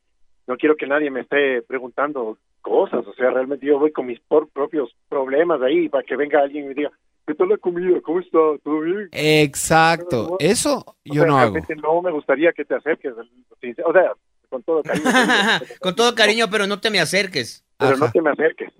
no 0.46 0.56
quiero 0.56 0.74
que 0.76 0.86
nadie 0.88 1.10
me 1.10 1.20
esté 1.20 1.62
preguntando 1.62 2.36
cosas, 2.62 3.06
o 3.06 3.12
sea, 3.14 3.30
realmente 3.30 3.66
yo 3.66 3.78
voy 3.78 3.92
con 3.92 4.06
mis 4.06 4.18
por- 4.20 4.48
propios 4.48 4.90
problemas 5.08 5.62
ahí 5.62 5.88
para 5.88 6.02
que 6.02 6.16
venga 6.16 6.40
alguien 6.40 6.64
y 6.64 6.68
me 6.68 6.74
diga, 6.74 6.90
¿qué 7.26 7.34
tal 7.34 7.48
la 7.50 7.56
comida? 7.58 8.00
¿Cómo 8.02 8.18
está? 8.18 8.38
¿Todo 8.64 8.80
bien? 8.80 9.08
Exacto. 9.12 10.36
Eso 10.40 10.78
O 10.86 10.94
yo 11.04 11.22
sea, 11.22 11.26
no 11.30 11.38
hago. 11.38 11.54
no 11.82 12.02
me 12.02 12.10
gustaría 12.10 12.52
que 12.52 12.64
te 12.64 12.74
acerques, 12.74 13.12
o 13.12 13.92
sea, 13.92 14.12
con 14.48 14.62
todo 14.64 14.82
cariño, 14.82 15.04
Con 15.80 15.94
todo 15.94 16.12
cariño, 16.16 16.46
pero 16.50 16.66
no 16.66 16.80
te 16.80 16.90
me 16.90 16.98
acerques. 16.98 17.64
pero 17.78 17.96
no 17.96 18.10
te 18.10 18.20
me 18.20 18.30
acerques. 18.30 18.72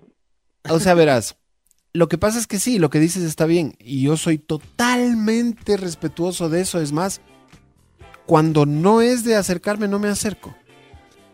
O 0.69 0.79
sea, 0.79 0.93
verás. 0.95 1.37
Lo 1.93 2.07
que 2.07 2.17
pasa 2.17 2.39
es 2.39 2.47
que 2.47 2.59
sí, 2.59 2.79
lo 2.79 2.89
que 2.89 2.99
dices 2.99 3.23
está 3.23 3.45
bien. 3.45 3.75
Y 3.79 4.01
yo 4.03 4.15
soy 4.15 4.37
totalmente 4.37 5.75
respetuoso 5.75 6.49
de 6.49 6.61
eso. 6.61 6.79
Es 6.79 6.91
más, 6.91 7.21
cuando 8.25 8.65
no 8.65 9.01
es 9.01 9.23
de 9.23 9.35
acercarme, 9.35 9.87
no 9.87 9.99
me 9.99 10.07
acerco. 10.07 10.55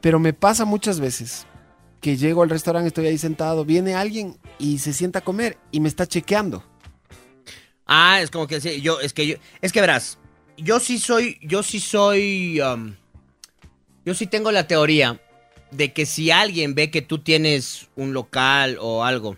Pero 0.01 0.19
me 0.19 0.33
pasa 0.33 0.65
muchas 0.65 0.99
veces 0.99 1.45
que 2.01 2.17
llego 2.17 2.43
al 2.43 2.49
restaurante, 2.49 2.87
estoy 2.87 3.07
ahí 3.07 3.17
sentado, 3.17 3.65
viene 3.65 3.95
alguien 3.95 4.37
y 4.59 4.79
se 4.79 4.93
sienta 4.93 5.19
a 5.19 5.23
comer 5.23 5.57
y 5.71 5.79
me 5.79 5.89
está 5.89 6.07
chequeando. 6.07 6.63
Ah, 7.85 8.21
es 8.21 8.31
como 8.31 8.47
que 8.47 8.61
sí, 8.61 8.81
yo, 8.81 8.99
es 8.99 9.13
que 9.13 9.27
yo, 9.27 9.35
es 9.61 9.71
que 9.71 9.81
verás, 9.81 10.17
yo 10.57 10.79
sí 10.79 10.99
soy, 10.99 11.39
yo 11.41 11.63
sí 11.63 11.79
soy, 11.79 12.59
um, 12.61 12.95
yo 14.05 14.13
sí 14.13 14.27
tengo 14.27 14.51
la 14.51 14.67
teoría 14.67 15.21
de 15.71 15.93
que 15.93 16.05
si 16.05 16.29
alguien 16.31 16.75
ve 16.75 16.91
que 16.91 17.01
tú 17.01 17.19
tienes 17.19 17.87
un 17.95 18.13
local 18.13 18.77
o 18.79 19.03
algo 19.03 19.37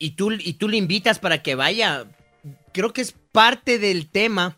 y 0.00 0.12
tú, 0.12 0.32
y 0.32 0.54
tú 0.54 0.68
le 0.68 0.78
invitas 0.78 1.20
para 1.20 1.42
que 1.42 1.54
vaya, 1.54 2.06
creo 2.72 2.92
que 2.92 3.02
es 3.02 3.12
parte 3.30 3.78
del 3.78 4.08
tema 4.10 4.56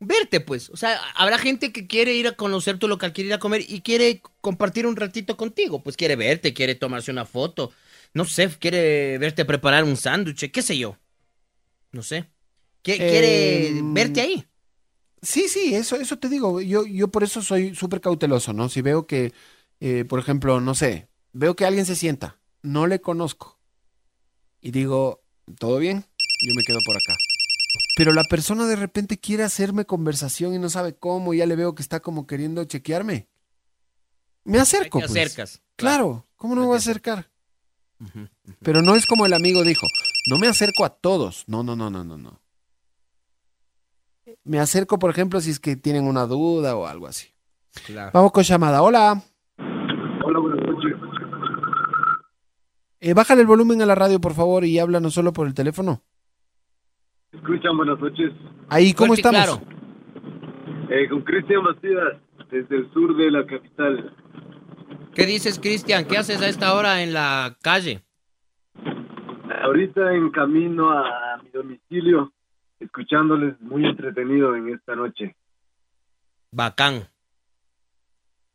verte, 0.00 0.40
pues. 0.40 0.68
O 0.70 0.76
sea, 0.76 1.00
habrá 1.14 1.38
gente 1.38 1.72
que 1.72 1.86
quiere 1.86 2.12
ir 2.14 2.26
a 2.28 2.32
conocer 2.32 2.78
tu 2.78 2.88
local, 2.88 3.12
quiere 3.12 3.28
ir 3.28 3.34
a 3.34 3.38
comer 3.38 3.64
y 3.66 3.80
quiere 3.80 4.20
compartir 4.40 4.86
un 4.86 4.96
ratito 4.96 5.36
contigo. 5.36 5.82
Pues 5.82 5.96
quiere 5.96 6.16
verte, 6.16 6.52
quiere 6.52 6.74
tomarse 6.74 7.10
una 7.10 7.24
foto. 7.24 7.72
No 8.14 8.24
sé, 8.24 8.48
quiere 8.58 9.16
verte 9.18 9.44
preparar 9.44 9.84
un 9.84 9.96
sándwich, 9.96 10.50
qué 10.50 10.62
sé 10.62 10.76
yo. 10.76 10.98
No 11.92 12.02
sé. 12.02 12.28
¿Qué- 12.82 12.96
quiere 12.96 13.78
Em, 13.78 13.94
verte 13.94 14.20
ahí. 14.20 14.44
Sí, 15.22 15.48
sí, 15.48 15.74
eso, 15.74 15.96
eso 15.96 16.18
te 16.18 16.28
digo. 16.28 16.60
Yo, 16.60 16.84
yo 16.86 17.08
por 17.08 17.22
eso 17.24 17.42
soy 17.42 17.74
súper 17.74 18.00
cauteloso, 18.00 18.52
¿no? 18.52 18.68
Si 18.68 18.82
veo 18.82 19.06
que, 19.06 19.32
eh, 19.80 20.04
por 20.04 20.20
ejemplo, 20.20 20.60
no 20.60 20.74
sé, 20.74 21.08
veo 21.32 21.54
que 21.56 21.64
alguien 21.64 21.86
se 21.86 21.96
sienta, 21.96 22.38
no 22.62 22.86
le 22.86 23.00
conozco 23.00 23.57
y 24.60 24.70
digo, 24.70 25.20
¿todo 25.58 25.78
bien? 25.78 26.04
Yo 26.46 26.54
me 26.54 26.62
quedo 26.62 26.78
por 26.84 26.96
acá. 26.96 27.14
Pero 27.96 28.12
la 28.12 28.22
persona 28.24 28.66
de 28.66 28.76
repente 28.76 29.18
quiere 29.18 29.42
hacerme 29.42 29.84
conversación 29.84 30.54
y 30.54 30.58
no 30.58 30.68
sabe 30.68 30.94
cómo, 30.94 31.34
y 31.34 31.38
ya 31.38 31.46
le 31.46 31.56
veo 31.56 31.74
que 31.74 31.82
está 31.82 32.00
como 32.00 32.26
queriendo 32.26 32.64
chequearme. 32.64 33.28
Me 34.44 34.58
acerco, 34.58 35.00
te 35.00 35.06
pues. 35.06 35.10
acercas, 35.10 35.62
Claro, 35.76 36.26
¿cómo 36.36 36.54
no 36.54 36.62
me 36.62 36.66
voy 36.68 36.76
a 36.76 36.78
acercar? 36.78 37.28
Pero 38.62 38.82
no 38.82 38.94
es 38.94 39.06
como 39.06 39.26
el 39.26 39.32
amigo 39.32 39.64
dijo, 39.64 39.86
no 40.30 40.38
me 40.38 40.46
acerco 40.46 40.84
a 40.84 40.90
todos. 40.90 41.44
No, 41.48 41.62
no, 41.62 41.74
no, 41.74 41.90
no, 41.90 42.04
no, 42.04 42.16
no. 42.16 42.40
Me 44.44 44.60
acerco, 44.60 44.98
por 44.98 45.10
ejemplo, 45.10 45.40
si 45.40 45.50
es 45.50 45.58
que 45.58 45.76
tienen 45.76 46.06
una 46.06 46.26
duda 46.26 46.76
o 46.76 46.86
algo 46.86 47.06
así. 47.06 47.28
Claro. 47.86 48.10
Vamos 48.14 48.32
con 48.32 48.44
llamada. 48.44 48.82
Hola. 48.82 49.22
Hola, 49.58 50.38
buenas 50.38 50.66
noches. 50.66 50.94
Eh, 53.00 53.14
bájale 53.14 53.42
el 53.42 53.46
volumen 53.46 53.80
a 53.82 53.86
la 53.86 53.94
radio, 53.94 54.20
por 54.20 54.34
favor, 54.34 54.64
y 54.64 54.78
háblanos 54.78 55.14
solo 55.14 55.32
por 55.32 55.46
el 55.46 55.54
teléfono. 55.54 56.02
Escuchan, 57.32 57.76
buenas 57.76 58.00
noches. 58.00 58.32
Ahí, 58.68 58.92
¿cómo 58.92 59.14
Fuerte 59.14 59.28
estamos? 59.28 59.60
claro. 59.60 59.78
Eh, 60.90 61.08
con 61.08 61.22
Cristian 61.22 61.62
Bastidas, 61.62 62.16
desde 62.50 62.76
el 62.76 62.92
sur 62.92 63.16
de 63.16 63.30
la 63.30 63.46
capital. 63.46 64.14
¿Qué 65.14 65.26
dices, 65.26 65.58
Cristian? 65.58 66.06
¿Qué 66.06 66.16
haces 66.16 66.40
a 66.42 66.48
esta 66.48 66.74
hora 66.74 67.02
en 67.02 67.12
la 67.12 67.56
calle? 67.62 68.02
Ahorita 69.62 70.14
en 70.14 70.30
camino 70.30 70.90
a 70.90 71.40
mi 71.42 71.50
domicilio, 71.50 72.32
escuchándoles 72.80 73.60
muy 73.60 73.84
entretenido 73.84 74.56
en 74.56 74.70
esta 74.70 74.96
noche. 74.96 75.36
Bacán. 76.50 77.08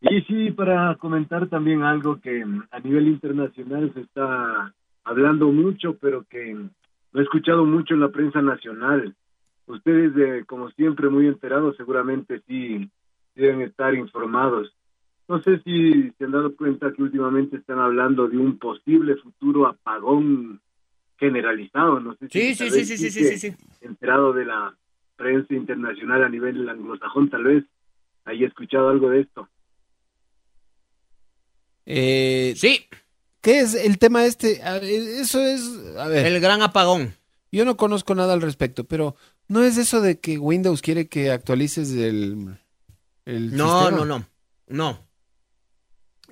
Y 0.03 0.21
sí, 0.23 0.51
para 0.51 0.95
comentar 0.95 1.47
también 1.47 1.81
algo 1.83 2.19
que 2.19 2.45
mm, 2.45 2.63
a 2.71 2.79
nivel 2.79 3.07
internacional 3.07 3.93
se 3.93 4.01
está 4.01 4.73
hablando 5.05 5.47
mucho, 5.47 5.97
pero 5.99 6.25
que 6.29 6.53
no 6.53 7.19
he 7.19 7.23
escuchado 7.23 7.65
mucho 7.65 7.93
en 7.93 8.01
la 8.01 8.09
prensa 8.09 8.41
nacional. 8.41 9.15
Ustedes, 9.65 10.11
eh, 10.17 10.43
como 10.45 10.69
siempre, 10.71 11.07
muy 11.07 11.27
enterados, 11.27 11.77
seguramente 11.77 12.41
sí 12.47 12.89
deben 13.33 13.61
estar 13.61 13.95
informados. 13.95 14.75
No 15.29 15.41
sé 15.41 15.59
si 15.59 16.11
se 16.17 16.25
han 16.25 16.31
dado 16.31 16.53
cuenta 16.53 16.91
que 16.91 17.01
últimamente 17.01 17.55
están 17.55 17.79
hablando 17.79 18.27
de 18.27 18.37
un 18.37 18.59
posible 18.59 19.15
futuro 19.15 19.67
apagón 19.67 20.59
generalizado. 21.17 22.01
No 22.01 22.15
sé 22.15 22.27
si 22.27 22.53
sí, 22.53 22.69
sí, 22.97 23.37
sí. 23.37 23.55
enterado 23.79 24.33
de 24.33 24.45
la 24.45 24.75
prensa 25.15 25.53
internacional 25.53 26.25
a 26.25 26.29
nivel 26.29 26.67
anglosajón, 26.67 27.29
tal 27.29 27.45
vez 27.45 27.63
haya 28.25 28.47
escuchado 28.47 28.89
algo 28.89 29.09
de 29.09 29.21
esto. 29.21 29.47
Eh, 31.85 32.53
sí. 32.57 32.85
¿Qué 33.41 33.59
es 33.59 33.73
el 33.75 33.97
tema 33.97 34.25
este? 34.25 34.61
Ver, 34.63 34.83
eso 34.83 35.41
es, 35.45 35.61
a 35.97 36.07
ver. 36.07 36.25
El 36.25 36.39
gran 36.39 36.61
apagón. 36.61 37.15
Yo 37.51 37.65
no 37.65 37.77
conozco 37.77 38.15
nada 38.15 38.33
al 38.33 38.41
respecto, 38.41 38.85
pero 38.85 39.15
no 39.47 39.63
es 39.63 39.77
eso 39.77 40.01
de 40.01 40.19
que 40.19 40.37
Windows 40.37 40.81
quiere 40.81 41.07
que 41.07 41.29
actualices 41.29 41.91
el, 41.91 42.57
el 43.25 43.55
No, 43.55 43.79
sistema? 43.81 43.97
no, 43.97 44.05
no. 44.05 44.27
No. 44.67 45.07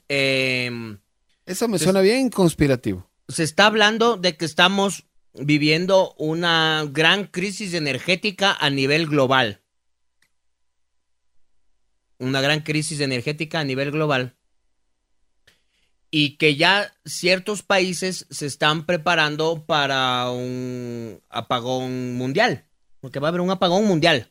Em, 0.08 0.98
Eso 1.46 1.68
me 1.68 1.78
se- 1.78 1.84
suena 1.86 2.02
bien 2.02 2.30
conspirativo. 2.30 3.08
se 3.28 3.44
está 3.44 3.66
hablando 3.68 4.18
de 4.18 4.36
que 4.38 4.46
estamos 4.46 5.06
viviendo 5.34 6.14
una 6.18 6.86
gran 6.90 7.26
crisis 7.28 7.74
energética 7.74 8.54
a 8.60 8.70
nivel 8.70 9.08
global. 9.08 9.62
Una 12.20 12.42
gran 12.42 12.62
crisis 12.62 13.00
energética 13.00 13.60
a 13.60 13.64
nivel 13.64 13.92
global. 13.92 14.36
Y 16.14 16.36
que 16.38 16.58
ya 16.58 16.92
ciertos 17.06 17.64
países 17.64 18.26
se 18.30 18.46
están 18.46 18.86
preparando 18.86 19.64
para 19.66 20.30
un 20.30 21.22
apagón 21.30 22.16
mundial. 22.16 22.66
Porque 23.00 23.20
va 23.20 23.28
a 23.28 23.30
haber 23.30 23.42
un 23.42 23.50
apagón 23.50 23.86
mundial. 23.86 24.28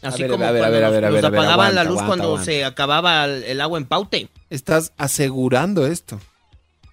Así 0.00 0.22
ver, 0.22 0.30
como 0.32 0.44
ver, 0.50 0.58
cuando 0.62 0.90
ver, 0.90 1.02
nos, 1.02 1.12
nos 1.12 1.24
apagaban 1.24 1.74
la 1.74 1.84
luz 1.84 1.92
aguanta, 2.00 2.06
cuando 2.06 2.24
aguanta. 2.28 2.44
se 2.46 2.64
acababa 2.64 3.24
el, 3.26 3.44
el 3.44 3.60
agua 3.60 3.78
en 3.78 3.84
Paute. 3.84 4.28
Estás 4.50 4.92
asegurando 4.96 5.86
esto. 5.86 6.18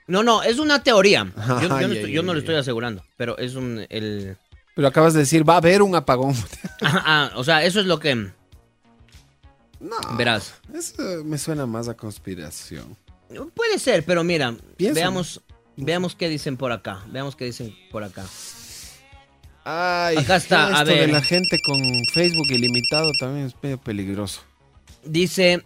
No, 0.05 0.21
no, 0.21 0.43
es 0.43 0.59
una 0.59 0.83
teoría. 0.83 1.31
Yo, 1.47 1.61
yo 1.61 1.87
no, 1.87 1.93
estoy- 1.93 2.11
yo 2.11 2.23
no 2.23 2.33
lo 2.33 2.39
estoy 2.39 2.55
asegurando, 2.55 3.03
pero 3.15 3.37
es 3.37 3.55
un... 3.55 3.85
El... 3.89 4.37
Pero 4.75 4.87
acabas 4.87 5.13
de 5.13 5.19
decir, 5.21 5.47
va 5.47 5.55
a 5.55 5.57
haber 5.57 5.81
un 5.81 5.95
apagón. 5.95 6.35
Ah, 6.81 7.31
o 7.35 7.43
sea, 7.43 7.63
eso 7.63 7.79
es 7.79 7.85
lo 7.85 7.99
que... 7.99 8.31
Verás. 10.17 10.53
Eso 10.73 11.23
me 11.23 11.37
suena 11.37 11.65
más 11.65 11.87
a 11.87 11.95
conspiración. 11.95 12.97
Puede 13.53 13.79
ser, 13.79 14.03
pero 14.05 14.23
mira, 14.23 14.55
veamos, 14.77 15.41
veamos 15.75 16.15
qué 16.15 16.29
dicen 16.29 16.57
por 16.57 16.71
acá. 16.71 17.03
Veamos 17.07 17.35
qué 17.35 17.45
dicen 17.45 17.75
por 17.91 18.03
acá. 18.03 18.25
Ay, 19.63 20.17
Acá 20.17 20.37
está, 20.37 20.67
a 20.67 20.71
esto 20.81 20.85
ver. 20.85 21.07
de 21.07 21.13
la 21.13 21.21
gente 21.21 21.57
con 21.65 21.79
Facebook 22.13 22.47
ilimitado 22.49 23.11
también 23.19 23.45
es 23.45 23.55
medio 23.61 23.77
peligroso. 23.77 24.41
Dice, 25.03 25.63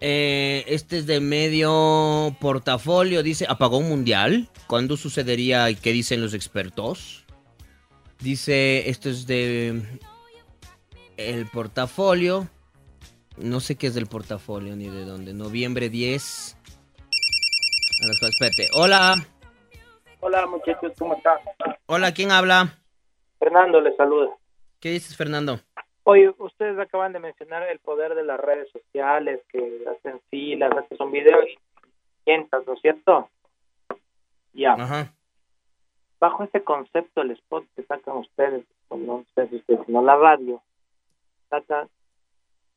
eh, 0.00 0.64
este 0.66 0.98
es 0.98 1.06
de 1.06 1.20
medio 1.20 2.36
portafolio, 2.40 3.22
dice, 3.22 3.46
apagón 3.48 3.88
mundial. 3.88 4.48
¿Cuándo 4.66 4.96
sucedería 4.96 5.70
y 5.70 5.76
qué 5.76 5.92
dicen 5.92 6.20
los 6.20 6.34
expertos? 6.34 7.24
Dice, 8.18 8.88
esto 8.90 9.08
es 9.10 9.26
de 9.26 9.80
el 11.16 11.46
portafolio. 11.46 12.48
No 13.36 13.60
sé 13.60 13.76
qué 13.76 13.86
es 13.86 13.94
del 13.94 14.06
portafolio 14.06 14.74
ni 14.76 14.88
de 14.88 15.04
dónde. 15.04 15.34
Noviembre 15.34 15.88
10. 15.88 16.56
A 18.02 18.06
las 18.06 18.18
cuatro- 18.18 18.28
Espérate. 18.46 18.68
Hola. 18.74 19.16
Hola 20.20 20.46
muchachos, 20.46 20.92
¿cómo 20.98 21.14
están? 21.14 21.38
Hola, 21.86 22.12
¿quién 22.12 22.30
habla? 22.30 22.78
Fernando 23.38 23.80
les 23.80 23.96
saluda. 23.96 24.30
¿Qué 24.80 24.90
dices, 24.90 25.16
Fernando? 25.16 25.60
Oye, 26.04 26.34
ustedes 26.38 26.78
acaban 26.78 27.12
de 27.12 27.20
mencionar 27.20 27.62
el 27.68 27.78
poder 27.78 28.14
de 28.14 28.24
las 28.24 28.38
redes 28.40 28.68
sociales, 28.70 29.40
que 29.48 29.84
hacen 29.90 30.20
filas, 30.30 30.72
hacen 30.76 30.96
un 31.00 31.12
video 31.12 31.42
y 31.46 31.58
cientos, 32.24 32.66
¿no 32.66 32.74
es 32.74 32.80
cierto? 32.80 33.28
Ya. 34.52 34.72
Ajá. 34.74 35.12
Bajo 36.18 36.44
ese 36.44 36.62
concepto, 36.64 37.22
el 37.22 37.30
spot 37.32 37.64
que 37.76 37.82
sacan 37.84 38.16
ustedes, 38.18 38.64
o 38.88 38.96
no 38.96 39.24
sé 39.34 39.48
si 39.48 39.56
ustedes, 39.56 39.80
sino 39.86 40.02
la 40.02 40.16
radio, 40.16 40.60
saca, 41.48 41.88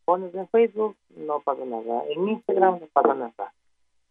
pones 0.05 0.33
en 0.35 0.47
Facebook, 0.49 0.95
no 1.09 1.39
pasa 1.41 1.63
nada, 1.65 2.03
en 2.09 2.27
Instagram 2.27 2.79
no 2.79 2.87
pasa 2.87 3.13
nada. 3.15 3.53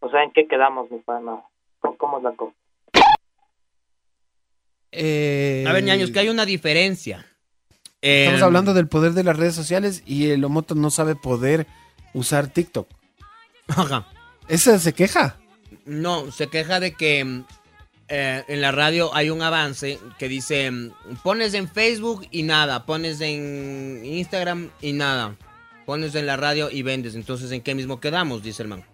O 0.05 0.11
sea, 0.11 0.25
¿en 0.25 0.33
qué 0.33 0.49
quedamos, 0.49 0.91
mi 0.91 0.99
pana? 0.99 1.43
¿Cómo, 1.79 1.97
cómo 1.97 2.19
es 2.19 2.25
la 2.25 2.33
cosa? 2.33 2.53
Eh, 4.91 5.65
A 5.67 5.73
ver, 5.73 5.85
ñaños, 5.85 6.11
que 6.11 6.19
hay 6.19 6.29
una 6.29 6.45
diferencia. 6.45 7.25
Estamos 8.01 8.41
Eh, 8.41 8.45
hablando 8.45 8.75
del 8.75 8.89
poder 8.89 9.13
de 9.13 9.23
las 9.25 9.37
redes 9.37 9.55
sociales 9.55 10.03
y 10.05 10.31
el 10.31 10.45
Omoto 10.45 10.75
no 10.75 10.91
sabe 10.91 11.15
poder 11.15 11.67
usar 12.15 12.49
TikTok. 12.49 12.89
Ajá. 13.69 14.07
¿Esa 14.49 14.79
se 14.81 14.93
queja? 14.93 15.37
No, 15.87 16.31
se 16.33 16.49
queja 16.49 16.81
de 16.81 16.95
que 16.95 17.25
mm, 17.25 17.45
eh, 18.09 18.45
en 18.49 18.61
la 18.61 18.73
radio 18.73 19.15
hay 19.15 19.31
un 19.31 19.41
avance 19.41 20.01
que 20.19 20.29
dice, 20.29 20.69
mm, 20.71 20.91
pones 21.23 21.55
en 21.55 21.69
Facebook 21.69 22.27
y 22.33 22.43
nada, 22.43 22.85
pones 22.87 23.21
en 23.21 24.03
Instagram 24.05 24.71
y 24.81 24.93
nada, 24.95 25.37
pones 25.87 26.17
en 26.17 26.27
la 26.27 26.37
radio 26.37 26.71
y 26.71 26.83
vendes. 26.83 27.15
Entonces, 27.15 27.53
¿en 27.53 27.63
qué 27.63 27.75
mismo 27.77 28.01
quedamos? 28.01 28.43
Dice 28.43 28.65
el 28.65 28.69
man. 28.69 28.85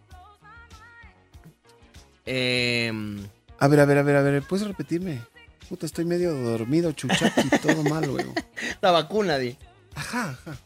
Em, 2.30 3.26
A 3.58 3.68
ver, 3.68 3.80
a 3.80 3.86
ver, 3.86 3.96
a 3.98 4.02
ver, 4.02 4.16
a 4.16 4.22
ver, 4.22 4.42
¿puedes 4.42 4.66
repetirme? 4.66 5.18
Puta, 5.68 5.86
estoy 5.86 6.04
medio 6.04 6.34
dormido, 6.34 6.92
chuchaki, 6.92 7.48
todo 7.62 7.82
mal, 7.84 8.08
weón. 8.10 8.34
la 8.82 8.90
vacuna, 8.90 9.38
di. 9.38 9.56
Ajá, 9.94 10.38
ajá. 10.44 10.58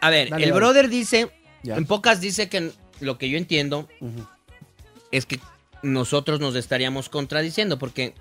A 0.00 0.10
ver, 0.10 0.30
Dale, 0.30 0.44
el 0.44 0.50
dale. 0.50 0.60
brother 0.60 0.88
dice, 0.88 1.30
Ya. 1.62 1.76
en 1.76 1.84
pocas 1.84 2.20
dice 2.22 2.48
que 2.48 2.72
lo 3.00 3.18
que 3.18 3.28
yo 3.28 3.36
entiendo 3.38 3.86
es 5.10 5.26
que 5.26 5.40
nosotros 5.82 6.40
nos 6.40 6.54
estaríamos 6.56 7.08
contradiciendo 7.10 7.78
porque 7.78 8.14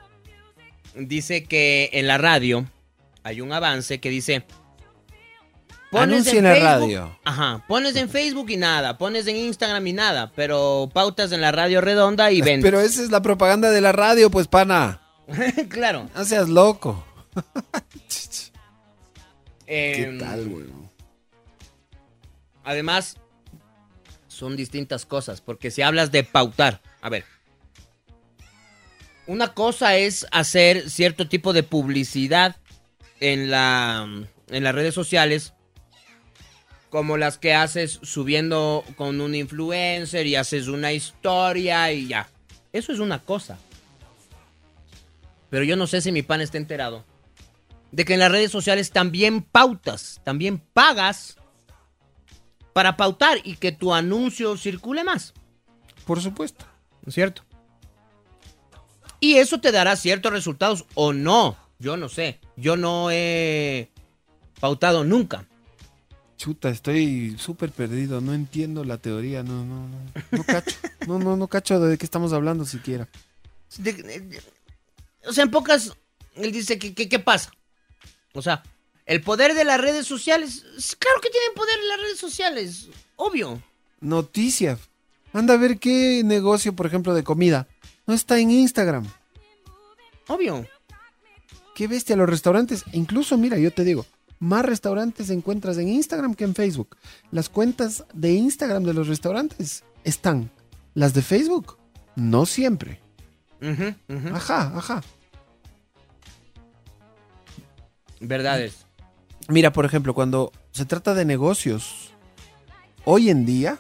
dice 0.95 1.45
que 1.45 1.89
en 1.93 2.07
la 2.07 2.18
radio 2.18 2.65
hay 3.23 3.39
un 3.41 3.53
avance 3.53 3.99
que 3.99 4.10
dice 4.10 4.43
Anuncia 5.93 6.37
en 6.37 6.43
la 6.43 6.55
radio. 6.55 7.19
Ajá, 7.23 7.63
pones 7.67 7.95
en 7.95 8.09
Facebook 8.09 8.49
y 8.49 8.57
nada, 8.57 8.97
pones 8.97 9.27
en 9.27 9.35
Instagram 9.35 9.85
y 9.87 9.93
nada, 9.93 10.31
pero 10.35 10.89
pautas 10.93 11.31
en 11.31 11.41
la 11.41 11.51
radio 11.51 11.81
redonda 11.81 12.31
y 12.31 12.41
vendes. 12.41 12.63
Pero 12.63 12.81
esa 12.81 13.03
es 13.03 13.11
la 13.11 13.21
propaganda 13.21 13.69
de 13.71 13.81
la 13.81 13.91
radio, 13.91 14.29
pues, 14.29 14.47
pana. 14.47 15.01
claro. 15.69 16.09
No 16.15 16.25
seas 16.25 16.49
loco. 16.49 17.05
¿Qué 19.65 20.17
tal, 20.19 20.47
weón? 20.47 20.83
además, 22.63 23.17
son 24.27 24.55
distintas 24.55 25.05
cosas, 25.05 25.41
porque 25.41 25.71
si 25.71 25.81
hablas 25.81 26.11
de 26.11 26.23
pautar, 26.23 26.81
a 27.01 27.09
ver, 27.09 27.25
una 29.27 29.53
cosa 29.53 29.97
es 29.97 30.25
hacer 30.31 30.89
cierto 30.89 31.27
tipo 31.27 31.53
de 31.53 31.63
publicidad 31.63 32.57
en, 33.19 33.49
la, 33.49 34.07
en 34.49 34.63
las 34.63 34.75
redes 34.75 34.93
sociales, 34.93 35.52
como 36.93 37.17
las 37.17 37.39
que 37.39 37.55
haces 37.55 37.99
subiendo 38.03 38.85
con 38.97 39.19
un 39.19 39.33
influencer 39.33 40.27
y 40.27 40.35
haces 40.35 40.67
una 40.67 40.93
historia 40.93 41.91
y 41.91 42.05
ya. 42.05 42.29
Eso 42.71 42.93
es 42.93 42.99
una 42.99 43.17
cosa. 43.17 43.57
Pero 45.49 45.63
yo 45.63 45.75
no 45.75 45.87
sé 45.87 46.01
si 46.01 46.11
mi 46.11 46.21
pan 46.21 46.41
está 46.41 46.59
enterado 46.59 47.03
de 47.91 48.05
que 48.05 48.13
en 48.13 48.19
las 48.19 48.31
redes 48.31 48.51
sociales 48.51 48.91
también 48.91 49.41
pautas, 49.41 50.21
también 50.23 50.59
pagas 50.59 51.37
para 52.73 52.95
pautar 52.95 53.39
y 53.43 53.55
que 53.55 53.71
tu 53.71 53.91
anuncio 53.91 54.55
circule 54.55 55.03
más. 55.03 55.33
Por 56.05 56.21
supuesto. 56.21 56.63
¿No 57.01 57.09
es 57.09 57.15
cierto? 57.15 57.41
Y 59.19 59.37
eso 59.37 59.59
te 59.59 59.71
dará 59.71 59.95
ciertos 59.95 60.31
resultados 60.31 60.85
o 60.93 61.11
no. 61.11 61.57
Yo 61.79 61.97
no 61.97 62.07
sé. 62.07 62.39
Yo 62.55 62.77
no 62.77 63.09
he 63.09 63.89
pautado 64.59 65.03
nunca. 65.03 65.47
Chuta, 66.43 66.67
estoy 66.67 67.37
súper 67.39 67.71
perdido. 67.71 68.19
No 68.19 68.33
entiendo 68.33 68.83
la 68.83 68.97
teoría. 68.97 69.43
No, 69.43 69.63
no, 69.63 69.87
no. 69.87 69.97
No 70.31 70.43
cacho. 70.43 70.75
No, 71.07 71.17
no, 71.17 71.37
no 71.37 71.47
cacho 71.47 71.79
de 71.79 71.97
qué 71.97 72.03
estamos 72.05 72.33
hablando 72.33 72.65
siquiera. 72.65 73.07
De- 73.77 73.93
de- 73.93 74.41
o 75.25 75.31
sea, 75.31 75.45
en 75.45 75.51
pocas, 75.51 75.93
él 76.35 76.51
dice 76.51 76.77
que, 76.77 76.93
¿qué 76.93 77.19
pasa? 77.19 77.49
O 78.33 78.41
sea, 78.41 78.61
el 79.05 79.21
poder 79.21 79.53
de 79.53 79.63
las 79.63 79.79
redes 79.79 80.05
sociales, 80.05 80.65
es 80.77 80.97
claro 80.97 81.21
que 81.21 81.29
tienen 81.29 81.53
poder 81.55 81.77
las 81.87 82.01
redes 82.01 82.19
sociales, 82.19 82.89
obvio. 83.15 83.63
Noticias. 84.01 84.79
Anda 85.31 85.53
a 85.53 85.57
ver 85.57 85.79
qué 85.79 86.23
negocio, 86.25 86.75
por 86.75 86.87
ejemplo, 86.87 87.13
de 87.13 87.23
comida. 87.23 87.69
No 88.05 88.13
está 88.13 88.37
en 88.37 88.51
Instagram. 88.51 89.07
Obvio. 90.27 90.67
Qué 91.73 91.87
bestia 91.87 92.17
los 92.17 92.29
restaurantes. 92.29 92.83
Incluso, 92.91 93.37
mira, 93.37 93.57
yo 93.57 93.71
te 93.71 93.85
digo, 93.85 94.05
más 94.43 94.65
restaurantes 94.65 95.29
encuentras 95.29 95.77
en 95.77 95.87
Instagram 95.87 96.35
que 96.35 96.43
en 96.43 96.53
Facebook. 96.53 96.97
Las 97.31 97.47
cuentas 97.49 98.03
de 98.13 98.33
Instagram 98.33 98.83
de 98.83 98.93
los 98.93 99.07
restaurantes 99.07 99.83
están. 100.03 100.51
Las 100.93 101.13
de 101.13 101.21
Facebook, 101.21 101.77
no 102.15 102.45
siempre. 102.45 102.99
Ujú. 103.61 103.95
Ajá, 104.35 104.73
ajá. 104.75 105.01
Verdades. 108.19 108.85
Mira, 109.47 109.71
por 109.71 109.85
ejemplo, 109.85 110.13
cuando 110.13 110.51
se 110.71 110.85
trata 110.85 111.13
de 111.13 111.23
negocios, 111.23 112.11
hoy 113.05 113.29
en 113.29 113.45
día, 113.45 113.79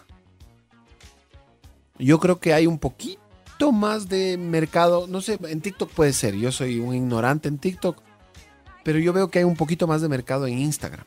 yo 1.99 2.19
creo 2.19 2.39
que 2.39 2.53
hay 2.53 2.67
un 2.67 2.79
poquito 2.79 3.71
más 3.73 4.07
de 4.07 4.37
mercado. 4.37 5.07
No 5.07 5.19
sé, 5.19 5.37
en 5.43 5.59
TikTok 5.59 5.91
puede 5.91 6.13
ser. 6.13 6.35
Yo 6.35 6.53
soy 6.53 6.79
un 6.79 6.95
ignorante 6.95 7.49
en 7.49 7.57
TikTok. 7.57 8.01
Pero 8.83 8.99
yo 8.99 9.13
veo 9.13 9.29
que 9.29 9.39
hay 9.39 9.45
un 9.45 9.55
poquito 9.55 9.87
más 9.87 10.01
de 10.01 10.09
mercado 10.09 10.45
en 10.47 10.59
Instagram. 10.59 11.05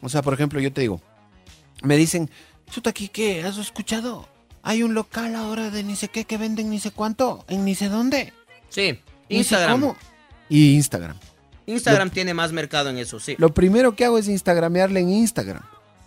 O 0.00 0.08
sea, 0.08 0.22
por 0.22 0.34
ejemplo, 0.34 0.60
yo 0.60 0.72
te 0.72 0.80
digo, 0.82 1.00
me 1.82 1.96
dicen, 1.96 2.30
chuta 2.70 2.92
¿qué? 2.92 3.42
¿Has 3.44 3.58
escuchado? 3.58 4.28
Hay 4.62 4.82
un 4.82 4.94
local 4.94 5.34
ahora 5.34 5.70
de 5.70 5.82
ni 5.82 5.96
sé 5.96 6.08
qué 6.08 6.24
que 6.24 6.36
venden 6.36 6.68
ni 6.70 6.78
sé 6.80 6.90
cuánto, 6.90 7.44
en 7.48 7.64
ni 7.64 7.74
sé 7.74 7.88
dónde. 7.88 8.32
Sí, 8.68 8.90
Ni 9.28 9.36
sé 9.36 9.38
Instagram. 9.38 9.80
cómo. 9.80 9.96
Y 10.48 10.74
Instagram. 10.74 11.16
Instagram 11.66 12.10
tiene 12.10 12.34
más 12.34 12.52
mercado 12.52 12.90
en 12.90 12.98
eso, 12.98 13.20
sí. 13.20 13.34
Lo 13.38 13.52
primero 13.54 13.94
que 13.94 14.04
hago 14.04 14.18
es 14.18 14.28
instagramearle 14.28 15.00
en 15.00 15.10
Instagram. 15.10 15.62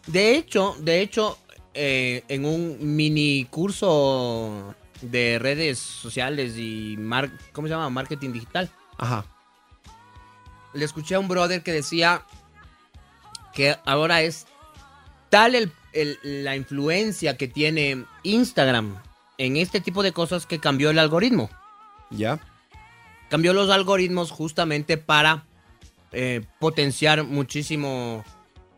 De 0.07 0.35
hecho, 0.35 0.75
de 0.79 1.01
hecho, 1.01 1.37
eh, 1.73 2.23
en 2.27 2.45
un 2.45 2.77
mini 2.95 3.45
curso 3.49 4.75
de 5.01 5.37
redes 5.39 5.79
sociales 5.79 6.53
y 6.57 6.95
mar- 6.97 7.31
¿cómo 7.53 7.67
se 7.67 7.73
llama? 7.73 7.89
Marketing 7.89 8.31
digital. 8.31 8.69
Ajá. 8.97 9.25
Le 10.73 10.85
escuché 10.85 11.15
a 11.15 11.19
un 11.19 11.27
brother 11.27 11.63
que 11.63 11.71
decía 11.71 12.25
que 13.53 13.75
ahora 13.85 14.21
es 14.21 14.47
tal 15.29 15.55
el- 15.55 15.71
el- 15.93 16.17
la 16.43 16.55
influencia 16.55 17.37
que 17.37 17.47
tiene 17.47 18.05
Instagram 18.23 19.01
en 19.37 19.57
este 19.57 19.81
tipo 19.81 20.03
de 20.03 20.11
cosas 20.13 20.45
que 20.45 20.59
cambió 20.59 20.89
el 20.89 20.99
algoritmo. 20.99 21.49
Ya. 22.09 22.39
Cambió 23.29 23.53
los 23.53 23.69
algoritmos 23.69 24.31
justamente 24.31 24.97
para 24.97 25.45
eh, 26.13 26.45
potenciar 26.59 27.23
muchísimo 27.23 28.25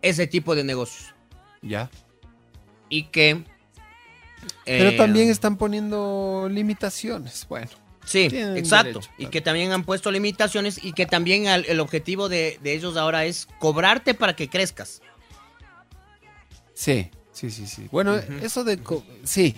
ese 0.04 0.28
tipo 0.28 0.54
de 0.56 0.64
negocios. 0.64 1.16
Ya. 1.64 1.90
Y 2.90 3.06
que... 3.06 3.44
Pero 4.66 4.90
eh, 4.90 4.98
también 4.98 5.30
están 5.32 5.58
poniendo 5.58 6.48
limitaciones. 6.52 7.48
Bueno. 7.50 7.72
Sí, 8.06 8.28
Tienen 8.30 8.58
exacto. 8.58 9.00
derecho, 9.00 9.10
y 9.18 9.28
que 9.28 9.40
también 9.42 9.72
han 9.72 9.84
puesto 9.84 10.12
limitaciones 10.12 10.84
y 10.84 10.92
que 10.94 11.06
también 11.06 11.48
al- 11.48 11.66
el 11.66 11.80
objetivo 11.80 12.28
de, 12.30 12.60
de 12.62 12.74
ellos 12.74 12.98
ahora 12.98 13.26
es 13.26 13.48
cobrarte 13.60 14.14
para 14.14 14.36
que 14.36 14.50
crezcas. 14.50 15.02
Sí, 16.74 17.10
sí, 17.32 17.50
sí, 17.52 17.68
sí. 17.68 17.88
Bueno, 17.92 18.16
eso 18.42 18.64
de... 18.64 18.78
co- 18.80 19.04
Sí. 19.24 19.56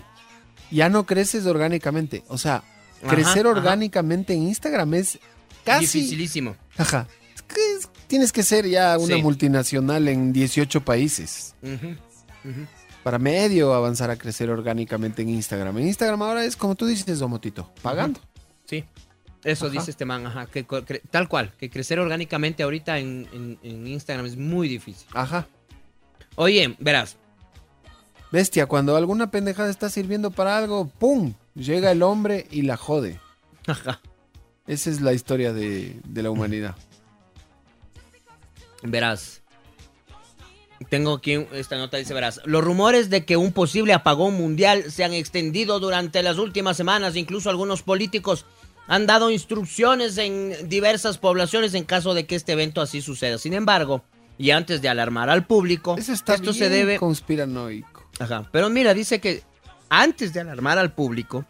Ya 0.72 0.90
no 0.90 1.06
creces 1.06 1.46
orgánicamente. 1.46 2.24
O 2.28 2.38
sea, 2.38 2.64
Ajá, 3.04 3.10
crecer 3.16 3.46
ajá. 3.48 3.50
orgánicamente 3.58 4.34
en 4.34 4.44
Instagram 4.44 4.94
es 4.96 5.20
casi... 5.64 6.00
Dificilísimo. 6.00 6.56
Ajá. 6.78 7.08
Es 7.36 7.42
que 7.44 7.74
es- 7.78 7.90
tienes 8.08 8.32
que 8.32 8.44
ser 8.44 8.68
ya 8.68 8.98
una 8.98 9.16
Sí. 9.16 9.22
multinacional 9.22 10.08
en 10.08 10.34
18 10.34 10.84
países. 10.84 11.56
Para 13.04 13.20
medio 13.20 13.74
avanzar 13.74 14.10
a 14.10 14.16
crecer 14.18 14.50
orgánicamente 14.50 15.22
en 15.22 15.30
Instagram. 15.30 15.78
En 15.78 15.88
Instagram 15.88 16.22
ahora 16.24 16.44
es 16.46 16.56
como 16.56 16.76
tú 16.76 16.86
dices, 16.88 17.20
Domotito, 17.20 17.72
pagando. 17.82 18.20
Sí. 18.66 18.84
Eso 19.44 19.66
Ajá. 19.68 19.74
dice 19.74 19.92
este 19.92 20.06
man, 20.06 20.26
ajá, 20.26 20.48
que 20.48 20.66
cre- 20.68 21.02
tal 21.12 21.28
cual, 21.30 21.54
que 21.58 21.70
crecer 21.70 22.00
orgánicamente 22.00 22.64
ahorita 22.64 22.98
en, 22.98 23.28
en- 23.32 23.60
en 23.62 23.86
Instagram 23.88 24.26
es 24.26 24.36
muy 24.38 24.68
difícil. 24.68 25.08
Ajá. 25.14 25.48
Oye, 26.36 26.76
verás, 26.80 27.18
Bestia, 28.32 28.66
cuando 28.66 28.98
alguna 28.98 29.30
pendejada 29.32 29.70
está 29.70 29.90
sirviendo 29.90 30.32
para 30.32 30.58
algo, 30.58 30.88
¡pum! 30.90 31.34
Llega 31.54 31.92
el 31.92 32.02
hombre 32.04 32.48
y 32.52 32.64
la 32.64 32.76
jode. 32.76 33.20
Ajá. 33.68 34.02
Esa 34.68 34.90
es 34.90 35.00
la 35.00 35.14
historia 35.14 35.54
de, 35.54 36.00
de 36.04 36.24
la 36.24 36.32
humanidad. 36.32 36.76
verás. 38.84 39.42
Tengo 40.90 41.14
aquí 41.14 41.34
esta 41.54 41.78
nota, 41.78 41.98
dice, 41.98 42.14
verás. 42.14 42.42
Los 42.46 42.64
rumores 42.64 43.10
de 43.10 43.26
que 43.26 43.38
un 43.38 43.54
posible 43.54 43.94
apagón 43.94 44.34
mundial 44.36 44.92
se 44.92 45.04
han 45.04 45.14
extendido 45.14 45.80
durante 45.80 46.22
las 46.22 46.38
últimas 46.38 46.76
semanas. 46.76 47.16
Incluso 47.16 47.50
algunos 47.50 47.82
políticos 47.82 48.46
han 48.88 49.08
dado 49.08 49.32
instrucciones 49.32 50.18
en 50.18 50.70
diversas 50.70 51.18
poblaciones 51.18 51.74
en 51.74 51.86
caso 51.86 52.14
de 52.14 52.26
que 52.26 52.36
este 52.36 52.52
evento 52.52 52.82
así 52.82 53.02
suceda. 53.02 53.38
Sin 53.38 53.54
embargo, 53.54 54.04
y 54.38 54.52
antes 54.52 54.82
de 54.82 54.90
alarmar 54.90 55.30
al 55.30 55.46
público, 55.46 55.96
Eso 55.98 56.14
está 56.14 56.36
esto 56.36 56.54
se 56.54 56.70
debe... 56.70 56.98
conspiranoico. 56.98 58.08
Ajá. 58.20 58.48
Pero 58.52 58.70
mira, 58.70 58.94
dice 58.94 59.20
que 59.20 59.44
antes 59.90 60.34
de 60.34 60.42
alarmar 60.42 60.78
al 60.78 60.94
público, 60.94 61.46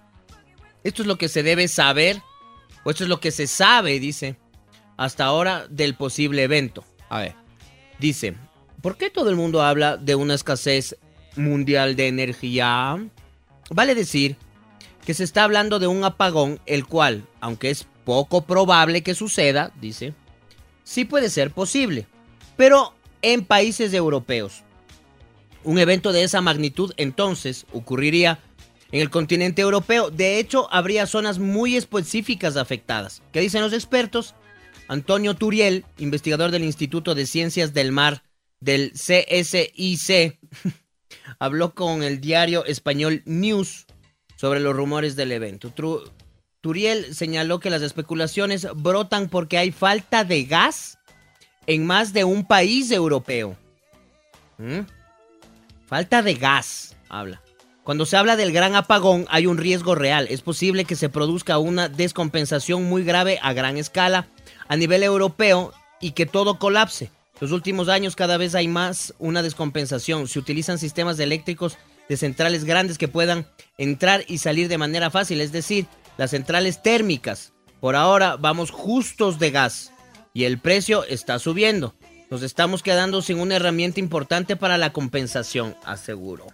esto 0.83 1.01
es 1.01 1.07
lo 1.07 1.17
que 1.17 1.29
se 1.29 1.41
debe 1.41 1.67
saber, 1.67 2.21
o 2.83 2.91
esto 2.91 3.03
es 3.03 3.09
lo 3.09 3.19
que 3.19 3.31
se 3.31 3.47
sabe, 3.47 3.99
dice, 3.99 4.37
hasta 4.97 5.25
ahora 5.25 5.67
del 5.69 5.95
posible 5.95 6.43
evento. 6.43 6.85
A 7.09 7.19
ver. 7.19 7.35
Dice, 7.99 8.35
¿por 8.85 8.97
qué 8.97 9.09
todo 9.09 9.31
el 9.31 9.35
mundo 9.35 9.63
habla 9.63 9.97
de 9.97 10.13
una 10.13 10.35
escasez 10.35 10.95
mundial 11.35 11.95
de 11.95 12.07
energía? 12.07 13.03
Vale 13.71 13.95
decir 13.95 14.35
que 15.03 15.15
se 15.15 15.23
está 15.23 15.43
hablando 15.43 15.79
de 15.79 15.87
un 15.87 16.03
apagón, 16.03 16.59
el 16.67 16.85
cual, 16.85 17.25
aunque 17.41 17.71
es 17.71 17.87
poco 18.03 18.45
probable 18.45 19.01
que 19.01 19.15
suceda, 19.15 19.73
dice, 19.81 20.13
sí 20.83 21.03
puede 21.03 21.31
ser 21.31 21.49
posible, 21.49 22.05
pero 22.57 22.93
en 23.23 23.43
países 23.43 23.91
europeos. 23.91 24.61
Un 25.63 25.79
evento 25.79 26.11
de 26.11 26.21
esa 26.21 26.41
magnitud 26.41 26.93
entonces 26.97 27.65
ocurriría 27.73 28.37
en 28.91 29.01
el 29.01 29.09
continente 29.09 29.63
europeo. 29.63 30.11
De 30.11 30.37
hecho, 30.37 30.71
habría 30.71 31.07
zonas 31.07 31.39
muy 31.39 31.75
específicas 31.75 32.55
afectadas. 32.55 33.23
¿Qué 33.31 33.39
dicen 33.39 33.63
los 33.63 33.73
expertos? 33.73 34.35
Antonio 34.87 35.33
Turiel, 35.33 35.85
investigador 35.97 36.51
del 36.51 36.63
Instituto 36.63 37.15
de 37.15 37.25
Ciencias 37.25 37.73
del 37.73 37.91
Mar 37.91 38.21
del 38.59 38.93
CSIC, 38.93 40.39
habló 41.39 41.73
con 41.73 42.03
el 42.03 42.21
diario 42.21 42.65
español 42.65 43.21
News 43.25 43.85
sobre 44.35 44.59
los 44.59 44.75
rumores 44.75 45.15
del 45.15 45.31
evento. 45.31 45.73
Turiel 46.61 47.13
señaló 47.13 47.59
que 47.59 47.69
las 47.69 47.81
especulaciones 47.81 48.67
brotan 48.75 49.29
porque 49.29 49.57
hay 49.57 49.71
falta 49.71 50.23
de 50.23 50.45
gas 50.45 50.97
en 51.67 51.85
más 51.85 52.13
de 52.13 52.23
un 52.23 52.45
país 52.45 52.91
europeo. 52.91 53.55
¿Mm? 54.57 54.81
Falta 55.87 56.21
de 56.21 56.33
gas, 56.33 56.95
habla. 57.09 57.41
Cuando 57.83 58.07
se 58.07 58.17
habla 58.17 58.35
del 58.35 58.51
gran 58.51 58.75
apagón 58.75 59.27
hay 59.29 59.45
un 59.45 59.57
riesgo 59.57 59.93
real. 59.93 60.25
Es 60.31 60.41
posible 60.41 60.85
que 60.85 60.95
se 60.95 61.07
produzca 61.07 61.59
una 61.59 61.87
descompensación 61.87 62.83
muy 62.85 63.03
grave 63.03 63.37
a 63.43 63.53
gran 63.53 63.77
escala 63.77 64.27
a 64.67 64.75
nivel 64.75 65.03
europeo 65.03 65.71
y 66.01 66.11
que 66.11 66.25
todo 66.25 66.57
colapse. 66.57 67.11
Los 67.39 67.51
últimos 67.51 67.89
años 67.89 68.15
cada 68.15 68.37
vez 68.37 68.55
hay 68.55 68.67
más 68.67 69.13
una 69.19 69.43
descompensación. 69.43 70.27
Se 70.27 70.39
utilizan 70.39 70.77
sistemas 70.77 71.19
eléctricos 71.19 71.77
de 72.07 72.17
centrales 72.17 72.63
grandes 72.63 72.97
que 72.97 73.07
puedan 73.07 73.47
entrar 73.77 74.23
y 74.27 74.37
salir 74.37 74.67
de 74.67 74.77
manera 74.77 75.09
fácil, 75.09 75.41
es 75.41 75.51
decir, 75.51 75.87
las 76.17 76.31
centrales 76.31 76.81
térmicas. 76.81 77.53
Por 77.81 77.95
ahora 77.95 78.37
vamos 78.37 78.71
justos 78.71 79.37
de 79.37 79.51
gas 79.51 79.91
y 80.33 80.45
el 80.45 80.59
precio 80.59 81.03
está 81.05 81.39
subiendo. 81.39 81.93
Nos 82.29 82.41
estamos 82.41 82.83
quedando 82.83 83.21
sin 83.21 83.39
una 83.39 83.55
herramienta 83.57 83.99
importante 83.99 84.55
para 84.55 84.77
la 84.77 84.93
compensación, 84.93 85.75
aseguro. 85.83 86.47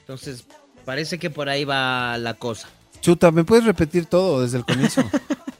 Entonces, 0.00 0.44
parece 0.84 1.18
que 1.18 1.30
por 1.30 1.48
ahí 1.48 1.64
va 1.64 2.18
la 2.18 2.34
cosa. 2.34 2.68
Chuta, 3.00 3.30
¿me 3.30 3.44
puedes 3.44 3.64
repetir 3.64 4.06
todo 4.06 4.42
desde 4.42 4.58
el 4.58 4.64
comienzo? 4.64 5.02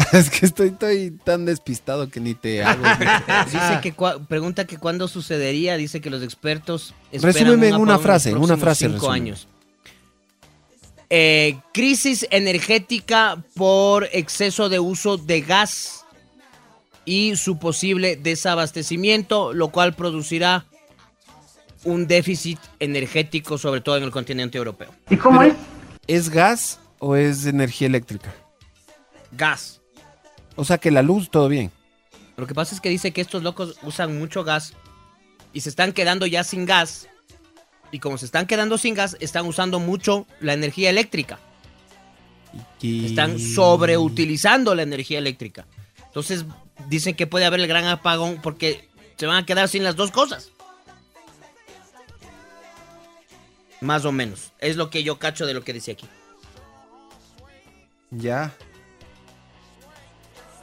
es 0.12 0.30
que 0.30 0.46
estoy, 0.46 0.68
estoy 0.68 1.10
tan 1.24 1.44
despistado 1.44 2.08
que 2.08 2.20
ni 2.20 2.34
te 2.34 2.62
hago. 2.62 2.82
Dice 3.46 3.80
que 3.82 3.94
cua- 3.94 4.24
pregunta 4.26 4.66
que 4.66 4.78
cuándo 4.78 5.08
sucedería, 5.08 5.76
dice 5.76 6.00
que 6.00 6.10
los 6.10 6.22
expertos 6.22 6.94
Resúmeme 7.12 7.68
en 7.68 7.76
una 7.76 7.98
frase, 7.98 8.30
en 8.30 8.38
una 8.38 8.56
frase, 8.56 8.88
cinco 8.88 9.10
años. 9.10 9.48
Eh, 11.12 11.58
crisis 11.72 12.26
energética 12.30 13.42
por 13.54 14.08
exceso 14.12 14.68
de 14.68 14.78
uso 14.78 15.16
de 15.16 15.40
gas 15.40 16.04
y 17.04 17.34
su 17.34 17.58
posible 17.58 18.14
desabastecimiento, 18.16 19.52
lo 19.52 19.68
cual 19.68 19.94
producirá 19.94 20.66
un 21.82 22.06
déficit 22.06 22.60
energético, 22.78 23.58
sobre 23.58 23.80
todo 23.80 23.96
en 23.96 24.04
el 24.04 24.12
continente 24.12 24.58
europeo. 24.58 24.90
¿Y 25.08 25.16
cómo 25.16 25.42
es? 25.42 25.54
¿Es 26.06 26.28
gas 26.28 26.78
o 27.00 27.16
es 27.16 27.46
energía 27.46 27.88
eléctrica? 27.88 28.32
Gas. 29.32 29.79
O 30.56 30.64
sea 30.64 30.78
que 30.78 30.90
la 30.90 31.02
luz, 31.02 31.30
todo 31.30 31.48
bien. 31.48 31.70
Lo 32.36 32.46
que 32.46 32.54
pasa 32.54 32.74
es 32.74 32.80
que 32.80 32.88
dice 32.88 33.12
que 33.12 33.20
estos 33.20 33.42
locos 33.42 33.76
usan 33.82 34.18
mucho 34.18 34.44
gas 34.44 34.74
y 35.52 35.60
se 35.60 35.68
están 35.68 35.92
quedando 35.92 36.26
ya 36.26 36.44
sin 36.44 36.64
gas. 36.64 37.08
Y 37.92 37.98
como 37.98 38.18
se 38.18 38.24
están 38.24 38.46
quedando 38.46 38.78
sin 38.78 38.94
gas, 38.94 39.16
están 39.20 39.46
usando 39.46 39.78
mucho 39.78 40.26
la 40.40 40.54
energía 40.54 40.90
eléctrica. 40.90 41.38
Están 42.82 43.38
sobreutilizando 43.38 44.74
la 44.74 44.82
energía 44.82 45.18
eléctrica. 45.18 45.66
Entonces 46.06 46.44
dicen 46.88 47.14
que 47.14 47.26
puede 47.26 47.44
haber 47.44 47.60
el 47.60 47.68
gran 47.68 47.84
apagón 47.86 48.40
porque 48.42 48.88
se 49.16 49.26
van 49.26 49.36
a 49.36 49.46
quedar 49.46 49.68
sin 49.68 49.84
las 49.84 49.96
dos 49.96 50.10
cosas. 50.10 50.50
Más 53.80 54.04
o 54.04 54.12
menos. 54.12 54.52
Es 54.58 54.76
lo 54.76 54.90
que 54.90 55.02
yo 55.02 55.18
cacho 55.18 55.46
de 55.46 55.54
lo 55.54 55.62
que 55.62 55.72
dice 55.72 55.92
aquí. 55.92 56.06
Ya. 58.10 58.54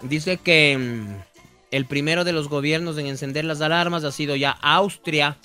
Dice 0.01 0.37
que 0.37 0.77
mm, 0.77 1.23
el 1.71 1.85
primero 1.85 2.23
de 2.23 2.33
los 2.33 2.49
gobiernos 2.49 2.97
en 2.97 3.07
encender 3.07 3.45
las 3.45 3.61
alarmas 3.61 4.03
ha 4.03 4.11
sido 4.11 4.35
ya 4.35 4.51
Austria, 4.51 5.37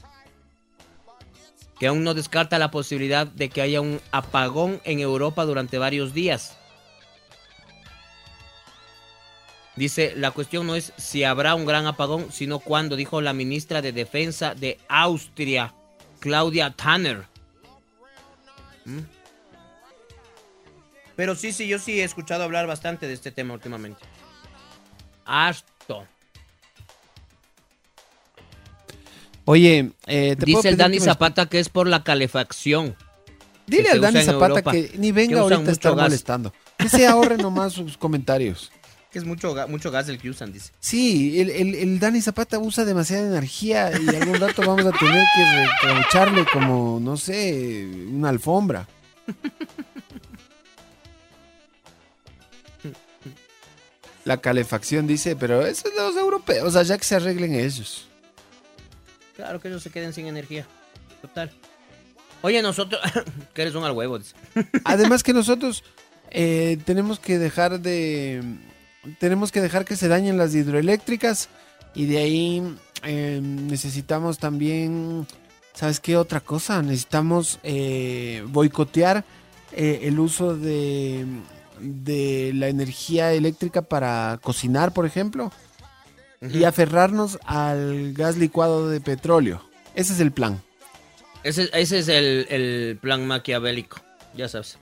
que 1.78 1.88
aún 1.88 2.04
no 2.04 2.14
descarta 2.14 2.58
la 2.58 2.70
posibilidad 2.70 3.26
de 3.26 3.48
que 3.48 3.62
haya 3.62 3.80
un 3.80 4.00
apagón 4.12 4.80
en 4.84 5.00
Europa 5.00 5.44
durante 5.44 5.78
varios 5.78 6.14
días. 6.14 6.56
Dice, 9.74 10.12
la 10.16 10.30
cuestión 10.32 10.66
no 10.66 10.76
es 10.76 10.92
si 10.98 11.24
habrá 11.24 11.54
un 11.54 11.64
gran 11.64 11.86
apagón, 11.86 12.30
sino 12.30 12.58
cuándo, 12.58 12.94
dijo 12.94 13.22
la 13.22 13.32
ministra 13.32 13.80
de 13.80 13.92
Defensa 13.92 14.54
de 14.54 14.78
Austria, 14.88 15.74
Claudia 16.20 16.70
Tanner. 16.70 17.24
¿Mm? 18.84 19.00
Pero 21.16 21.34
sí, 21.34 21.52
sí, 21.52 21.66
yo 21.68 21.78
sí 21.78 22.00
he 22.00 22.04
escuchado 22.04 22.44
hablar 22.44 22.66
bastante 22.66 23.06
de 23.06 23.14
este 23.14 23.32
tema 23.32 23.54
últimamente. 23.54 24.11
Harto. 25.24 26.06
Oye, 29.44 29.92
eh, 30.06 30.36
¿te 30.38 30.46
puedo 30.46 30.58
Dice 30.58 30.68
el 30.68 30.76
Dani 30.76 30.94
que 30.98 31.00
me- 31.00 31.04
Zapata 31.06 31.46
que 31.46 31.58
es 31.58 31.68
por 31.68 31.88
la 31.88 32.04
calefacción. 32.04 32.94
Dile 33.66 33.84
que 33.84 33.90
al 33.90 34.00
Dani 34.00 34.22
Zapata 34.22 34.46
Europa, 34.50 34.72
que 34.72 34.92
ni 34.98 35.08
que 35.08 35.12
venga 35.12 35.44
usan 35.44 35.52
ahorita 35.54 35.70
a 35.70 35.72
estar 35.72 35.94
gas. 35.96 36.02
molestando. 36.04 36.52
Que 36.78 36.88
se 36.88 37.06
ahorre 37.06 37.36
nomás 37.38 37.72
sus 37.72 37.96
comentarios. 37.96 38.70
Que 39.10 39.18
es 39.18 39.24
mucho, 39.24 39.54
mucho 39.68 39.90
gas 39.90 40.08
el 40.08 40.18
que 40.18 40.30
usan, 40.30 40.52
dice. 40.52 40.72
Sí, 40.80 41.40
el, 41.40 41.50
el- 41.50 41.74
el 41.74 41.98
Dani 41.98 42.20
Zapata 42.22 42.58
usa 42.58 42.84
demasiada 42.84 43.26
energía 43.26 43.90
y 44.00 44.08
algún 44.14 44.40
rato 44.40 44.62
vamos 44.64 44.86
a 44.86 44.92
tener 44.98 45.24
que 45.34 45.66
recaucharle 45.88 46.46
como, 46.52 46.98
no 47.00 47.16
sé, 47.16 47.84
una 48.10 48.28
alfombra. 48.30 48.86
La 54.24 54.36
calefacción 54.36 55.06
dice, 55.06 55.34
pero 55.36 55.66
eso 55.66 55.88
es 55.88 55.94
de 55.94 56.00
los 56.00 56.16
europeos, 56.16 56.76
allá 56.76 56.96
que 56.96 57.04
se 57.04 57.16
arreglen 57.16 57.54
ellos. 57.54 58.08
Claro 59.36 59.60
que 59.60 59.68
ellos 59.68 59.82
se 59.82 59.90
queden 59.90 60.12
sin 60.12 60.26
energía. 60.26 60.66
Total. 61.20 61.50
Oye, 62.42 62.62
nosotros. 62.62 63.00
que 63.54 63.62
eres 63.62 63.74
un 63.74 63.84
al 63.84 63.92
huevo. 63.92 64.18
Además 64.84 65.22
que 65.22 65.32
nosotros 65.32 65.82
eh, 66.30 66.78
tenemos 66.84 67.18
que 67.18 67.38
dejar 67.38 67.80
de 67.80 68.42
tenemos 69.18 69.50
que 69.50 69.60
dejar 69.60 69.84
que 69.84 69.96
se 69.96 70.08
dañen 70.08 70.38
las 70.38 70.54
hidroeléctricas 70.54 71.48
y 71.94 72.06
de 72.06 72.18
ahí 72.18 72.62
eh, 73.02 73.40
necesitamos 73.42 74.38
también 74.38 75.26
sabes 75.74 76.00
qué 76.00 76.16
otra 76.16 76.40
cosa 76.40 76.82
necesitamos 76.82 77.58
eh, 77.62 78.44
boicotear 78.46 79.24
eh, 79.72 80.00
el 80.04 80.20
uso 80.20 80.56
de 80.56 81.26
de 81.80 82.52
la 82.54 82.68
energía 82.68 83.32
eléctrica 83.32 83.82
para 83.82 84.38
cocinar 84.42 84.92
por 84.92 85.06
ejemplo 85.06 85.52
y 86.40 86.64
aferrarnos 86.64 87.38
al 87.44 88.12
gas 88.14 88.36
licuado 88.36 88.88
de 88.88 89.00
petróleo 89.00 89.62
ese 89.94 90.12
es 90.14 90.20
el 90.20 90.32
plan 90.32 90.62
Ese, 91.42 91.70
ese 91.72 91.98
es 91.98 92.08
el, 92.08 92.46
el 92.50 92.98
plan 93.00 93.26
maquiavélico. 93.26 93.98
Ya 94.34 94.48
sabes. 94.48 94.78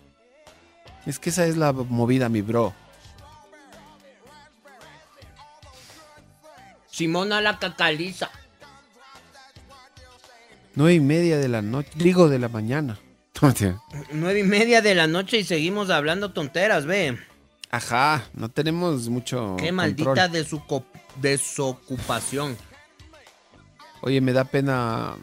es 1.06 1.18
que 1.18 1.30
esa 1.30 1.46
es 1.46 1.56
la 1.56 1.72
movida 1.72 2.28
mi 2.28 2.42
bro 2.42 2.72
Simona 7.00 7.40
la 7.40 7.58
cacaliza. 7.58 8.30
Nueve 10.74 10.94
y 10.94 11.00
media 11.00 11.38
de 11.38 11.48
la 11.48 11.62
noche, 11.62 11.88
digo 11.94 12.28
de 12.28 12.38
la 12.38 12.48
mañana. 12.48 12.98
Nueve 14.12 14.40
y 14.40 14.44
media 14.44 14.82
de 14.82 14.94
la 14.94 15.06
noche 15.06 15.38
y 15.38 15.44
seguimos 15.44 15.90
hablando 15.90 16.32
tonteras, 16.32 16.84
ve. 16.86 17.18
Ajá, 17.70 18.24
no 18.34 18.48
tenemos 18.48 19.08
mucho. 19.08 19.56
Qué 19.58 19.72
maldita 19.72 20.28
desuco- 20.28 20.84
desocupación. 21.20 22.56
Oye, 24.02 24.20
me 24.20 24.32
da 24.32 24.44
pena. 24.44 25.14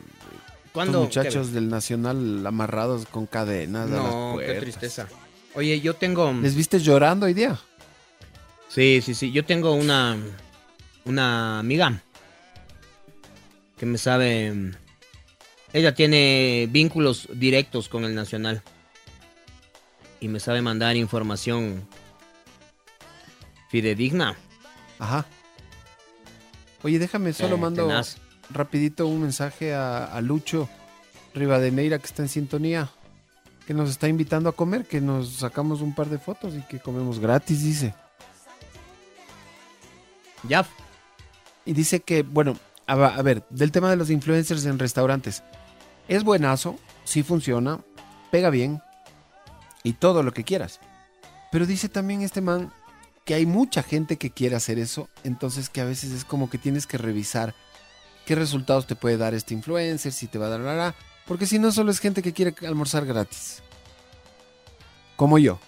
¿Cuándo? 0.72 1.04
Estos 1.04 1.18
muchachos 1.24 1.52
del 1.54 1.70
Nacional 1.70 2.46
amarrados 2.46 3.06
con 3.08 3.26
cadenas 3.26 3.90
a 3.90 3.94
las 3.96 4.04
No, 4.04 4.36
qué 4.40 4.54
tristeza. 4.56 5.08
Oye, 5.56 5.80
yo 5.82 5.96
tengo. 5.96 6.32
¿Les 6.34 6.56
viste 6.56 6.80
llorando 6.80 7.26
hoy 7.26 7.34
día? 7.34 7.60
Sí, 8.70 9.02
sí, 9.04 9.14
sí. 9.16 9.32
Yo 9.32 9.44
tengo 9.46 9.74
una. 9.74 10.18
Una 11.06 11.60
amiga. 11.60 12.02
Que 13.78 13.86
me 13.86 13.98
sabe. 13.98 14.72
Ella 15.74 15.94
tiene 15.94 16.68
vínculos 16.72 17.28
directos 17.34 17.90
con 17.90 18.04
el 18.06 18.16
Nacional. 18.16 18.62
Y 20.20 20.28
me 20.30 20.40
sabe 20.40 20.62
mandar 20.62 20.96
información. 20.96 21.88
Fidedigna. 23.70 24.36
Ajá. 25.00 25.26
Oye, 26.84 27.00
déjame, 27.00 27.34
solo 27.34 27.56
Eh, 27.56 27.60
mando 27.60 27.88
tenaz. 27.88 28.18
rapidito 28.50 29.08
un 29.08 29.22
mensaje 29.22 29.74
a, 29.74 30.06
a 30.06 30.22
Lucho 30.22 30.70
Rivadeneira 31.34 32.00
que 32.00 32.06
está 32.06 32.24
en 32.24 32.30
sintonía. 32.30 32.90
Que 33.68 33.74
nos 33.74 33.90
está 33.90 34.08
invitando 34.08 34.48
a 34.50 34.54
comer, 34.54 34.86
que 34.86 35.02
nos 35.02 35.34
sacamos 35.34 35.82
un 35.82 35.94
par 35.94 36.08
de 36.08 36.18
fotos 36.18 36.56
y 36.56 36.62
que 36.62 36.80
comemos 36.80 37.20
gratis, 37.20 37.62
dice. 37.64 37.94
Ya. 40.48 40.66
Y 41.66 41.74
dice 41.74 42.00
que, 42.00 42.24
bueno, 42.24 42.58
a, 42.88 42.94
a 42.94 43.22
ver, 43.22 43.46
del 43.50 43.72
tema 43.72 43.90
de 43.90 43.98
los 43.98 44.10
influencers 44.10 44.66
en 44.66 44.80
restaurantes. 44.80 45.44
Es 46.08 46.24
buenazo, 46.24 46.78
sí 47.04 47.24
funciona, 47.24 47.82
pega 48.32 48.50
bien 48.50 48.82
y 49.84 49.94
todo 49.94 50.24
lo 50.24 50.34
que 50.34 50.44
quieras. 50.44 50.80
Pero 51.52 51.66
dice 51.66 51.90
también 51.90 52.22
este 52.22 52.42
man 52.42 52.72
que 53.26 53.34
hay 53.34 53.46
mucha 53.46 53.84
gente 53.84 54.18
que 54.18 54.32
quiere 54.32 54.56
hacer 54.56 54.80
eso, 54.80 55.10
entonces 55.24 55.70
que 55.70 55.82
a 55.82 55.86
veces 55.86 56.12
es 56.12 56.24
como 56.24 56.50
que 56.50 56.58
tienes 56.58 56.88
que 56.88 56.98
revisar 56.98 57.54
qué 58.26 58.36
resultados 58.36 58.88
te 58.88 58.96
puede 58.96 59.18
dar 59.18 59.34
este 59.34 59.54
influencer, 59.54 60.14
si 60.14 60.28
te 60.28 60.38
va 60.38 60.48
a 60.48 60.50
dar 60.50 60.60
la, 60.62 60.96
porque 61.26 61.46
si 61.46 61.60
no 61.60 61.72
solo 61.72 61.92
es 61.92 62.00
gente 62.00 62.22
que 62.22 62.34
quiere 62.34 62.56
almorzar 62.66 63.06
gratis. 63.06 63.62
Como 65.16 65.38
yo. 65.40 65.60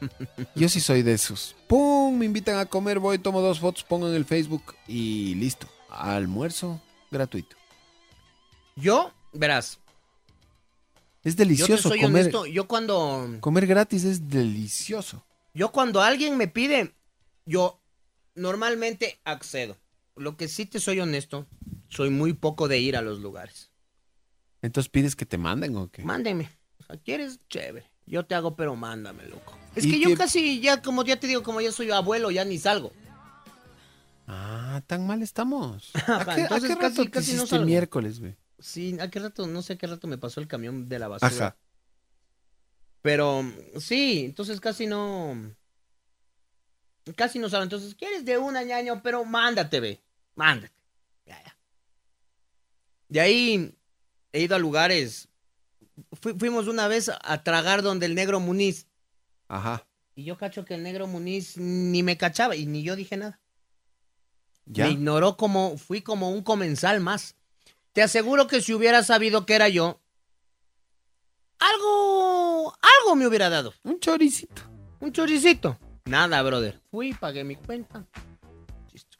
Yo 0.54 0.68
sí 0.68 0.80
soy 0.80 1.02
de 1.02 1.12
esos. 1.14 1.54
¡Pum! 1.66 2.16
Me 2.18 2.26
invitan 2.26 2.58
a 2.58 2.66
comer, 2.66 2.98
voy, 2.98 3.18
tomo 3.18 3.40
dos 3.40 3.60
fotos, 3.60 3.84
pongo 3.84 4.08
en 4.08 4.14
el 4.14 4.24
Facebook 4.24 4.74
y 4.86 5.34
listo. 5.36 5.68
Almuerzo 5.90 6.80
gratuito. 7.10 7.56
Yo, 8.76 9.12
verás. 9.32 9.78
Es 11.22 11.34
Yo 11.34 11.38
delicioso 11.44 11.88
soy 11.88 12.00
comer. 12.00 12.22
honesto. 12.22 12.46
Yo 12.46 12.68
cuando. 12.68 13.36
Comer 13.40 13.66
gratis 13.66 14.04
es 14.04 14.28
delicioso. 14.28 15.24
Yo 15.54 15.72
cuando 15.72 16.02
alguien 16.02 16.36
me 16.36 16.48
pide, 16.48 16.94
yo 17.46 17.80
normalmente 18.34 19.18
accedo. 19.24 19.76
lo 20.14 20.36
que 20.36 20.48
sí 20.48 20.64
te 20.66 20.80
soy 20.80 21.00
honesto, 21.00 21.46
soy 21.88 22.10
muy 22.10 22.32
poco 22.32 22.68
de 22.68 22.78
ir 22.78 22.96
a 22.96 23.02
los 23.02 23.20
lugares. 23.20 23.70
Entonces 24.62 24.88
pides 24.88 25.14
que 25.16 25.26
te 25.26 25.36
manden 25.38 25.76
o 25.76 25.90
qué? 25.90 26.02
Mándeme. 26.02 26.50
O 26.80 26.84
sea, 26.84 26.96
¿quieres? 26.96 27.38
Chévere. 27.48 27.90
Yo 28.06 28.24
te 28.24 28.34
hago, 28.34 28.56
pero 28.56 28.76
mándame, 28.76 29.24
loco. 29.26 29.56
Es 29.76 29.84
¿Y 29.84 29.90
que 29.92 30.00
yo 30.00 30.16
casi, 30.16 30.60
ya 30.60 30.82
como 30.82 31.04
ya 31.04 31.20
te 31.20 31.26
digo, 31.28 31.42
como 31.44 31.60
ya 31.60 31.70
soy 31.70 31.90
abuelo, 31.90 32.30
ya 32.30 32.44
ni 32.44 32.58
salgo. 32.58 32.92
Ah, 34.26 34.82
tan 34.86 35.06
mal 35.06 35.22
estamos. 35.22 35.90
¿A 35.94 36.24
qué, 36.24 36.30
a 36.32 36.36
entonces 36.38 36.70
qué 36.70 36.76
casi- 36.76 36.96
rato 36.96 37.04
te 37.04 37.10
casi 37.10 37.32
no 37.34 37.46
salgo. 37.46 37.66
miércoles, 37.66 38.18
güey? 38.20 38.36
Sí, 38.58 38.96
¿a 39.00 39.10
qué 39.10 39.20
rato? 39.20 39.46
No 39.46 39.62
sé 39.62 39.74
a 39.74 39.76
qué 39.78 39.86
rato 39.86 40.08
me 40.08 40.18
pasó 40.18 40.40
el 40.40 40.48
camión 40.48 40.88
de 40.88 40.98
la 40.98 41.08
basura. 41.08 41.28
Ajá. 41.48 41.56
Pero 43.02 43.44
sí, 43.78 44.24
entonces 44.24 44.60
casi 44.60 44.86
no. 44.86 45.54
Casi 47.14 47.38
no 47.38 47.48
salgo. 47.48 47.64
Entonces, 47.64 47.94
¿quieres 47.94 48.24
de 48.24 48.36
una 48.38 48.64
ñaño? 48.64 49.00
Pero 49.02 49.24
mándate, 49.24 49.78
ve. 49.78 50.00
Mándate. 50.34 50.72
Ya, 51.26 51.40
ya. 51.44 51.56
De 53.08 53.20
ahí 53.20 53.74
he 54.32 54.40
ido 54.42 54.56
a 54.56 54.58
lugares. 54.58 55.28
Fui- 56.20 56.34
fuimos 56.36 56.66
una 56.66 56.88
vez 56.88 57.10
a 57.22 57.42
tragar 57.44 57.82
donde 57.82 58.06
el 58.06 58.14
negro 58.16 58.40
Muniz. 58.40 58.86
Ajá. 59.48 59.86
Y 60.14 60.24
yo 60.24 60.38
cacho 60.38 60.64
que 60.64 60.74
el 60.74 60.82
negro 60.82 61.06
Muniz 61.06 61.56
ni 61.58 62.02
me 62.02 62.16
cachaba 62.16 62.56
y 62.56 62.66
ni 62.66 62.82
yo 62.82 62.96
dije 62.96 63.16
nada. 63.16 63.40
¿Ya? 64.64 64.86
Me 64.86 64.92
ignoró 64.92 65.36
como, 65.36 65.76
fui 65.76 66.00
como 66.00 66.30
un 66.30 66.42
comensal 66.42 67.00
más. 67.00 67.36
Te 67.92 68.02
aseguro 68.02 68.46
que 68.46 68.60
si 68.60 68.74
hubiera 68.74 69.02
sabido 69.02 69.46
que 69.46 69.54
era 69.54 69.68
yo, 69.68 70.00
algo, 71.58 72.74
algo 72.80 73.16
me 73.16 73.26
hubiera 73.26 73.48
dado. 73.48 73.72
Un 73.84 74.00
choricito. 74.00 74.62
Un 75.00 75.12
choricito. 75.12 75.78
Nada, 76.04 76.42
brother. 76.42 76.80
Fui, 76.90 77.14
pagué 77.14 77.44
mi 77.44 77.56
cuenta. 77.56 78.04
Listo. 78.92 79.16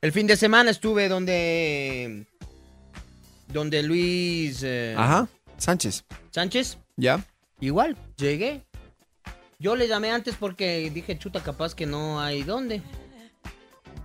El 0.00 0.12
fin 0.12 0.26
de 0.26 0.36
semana 0.36 0.70
estuve 0.70 1.08
donde, 1.08 2.26
donde 3.48 3.82
Luis 3.82 4.62
eh, 4.62 4.94
Ajá. 4.96 5.28
Sánchez. 5.58 6.04
Sánchez. 6.30 6.78
¿Ya? 6.96 7.24
Igual, 7.60 7.96
llegué. 8.16 8.64
Yo 9.60 9.76
le 9.76 9.86
llamé 9.86 10.10
antes 10.10 10.34
porque 10.36 10.90
dije, 10.92 11.18
chuta, 11.18 11.42
capaz 11.42 11.74
que 11.74 11.84
no 11.86 12.20
hay 12.20 12.42
dónde. 12.42 12.82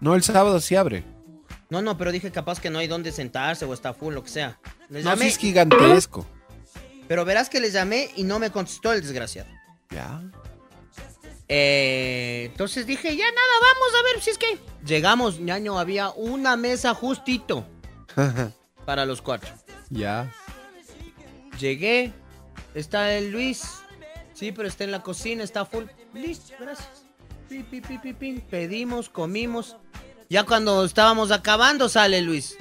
No, 0.02 0.14
el 0.14 0.22
sábado 0.22 0.60
sí 0.60 0.76
abre. 0.76 1.04
No, 1.70 1.82
no, 1.82 1.98
pero 1.98 2.12
dije 2.12 2.30
capaz 2.32 2.60
que 2.60 2.70
no 2.70 2.78
hay 2.80 2.88
dónde 2.88 3.12
sentarse 3.12 3.66
o 3.66 3.74
está 3.74 3.94
full, 3.94 4.14
lo 4.14 4.24
que 4.24 4.30
sea. 4.30 4.60
Les 4.90 5.04
No, 5.04 5.16
sí 5.18 5.28
es 5.28 5.38
gigantesco. 5.38 6.28
pero 7.08 7.26
verás 7.26 7.50
que 7.50 7.60
les 7.60 7.74
llamé 7.74 8.10
y 8.16 8.24
no 8.24 8.38
me 8.38 8.52
contestó 8.52 8.92
el 8.92 9.02
desgraciado. 9.02 9.50
Ya. 9.90 10.22
Eh, 11.48 12.50
entonces 12.52 12.86
dije, 12.86 13.16
ya 13.16 13.24
nada, 13.26 13.54
vamos 13.62 14.00
a 14.00 14.04
ver 14.14 14.22
si 14.22 14.30
es 14.32 14.38
que... 14.38 14.60
Llegamos, 14.86 15.40
ñaño, 15.40 15.80
había 15.80 16.10
una 16.10 16.56
mesa 16.58 16.94
justito 16.94 17.66
para 18.86 19.06
los 19.06 19.22
cuatro. 19.22 19.52
ya. 19.90 20.32
Llegué, 21.60 22.12
está 22.74 23.14
el 23.14 23.32
Luis. 23.32 23.64
Sí, 24.36 24.52
pero 24.52 24.68
está 24.68 24.84
en 24.84 24.92
la 24.92 25.02
cocina, 25.02 25.44
está 25.44 25.66
full. 25.66 25.86
Listo, 26.14 26.54
gracias. 26.60 27.06
Pi, 27.48 27.64
pi, 27.64 27.80
pi. 28.14 28.44
Pedimos, 28.50 29.10
comimos. 29.10 29.78
Ya 30.30 30.44
cuando 30.44 30.84
estábamos 30.84 31.32
acabando 31.32 31.88
sale 31.88 32.22
Luis. 32.22 32.58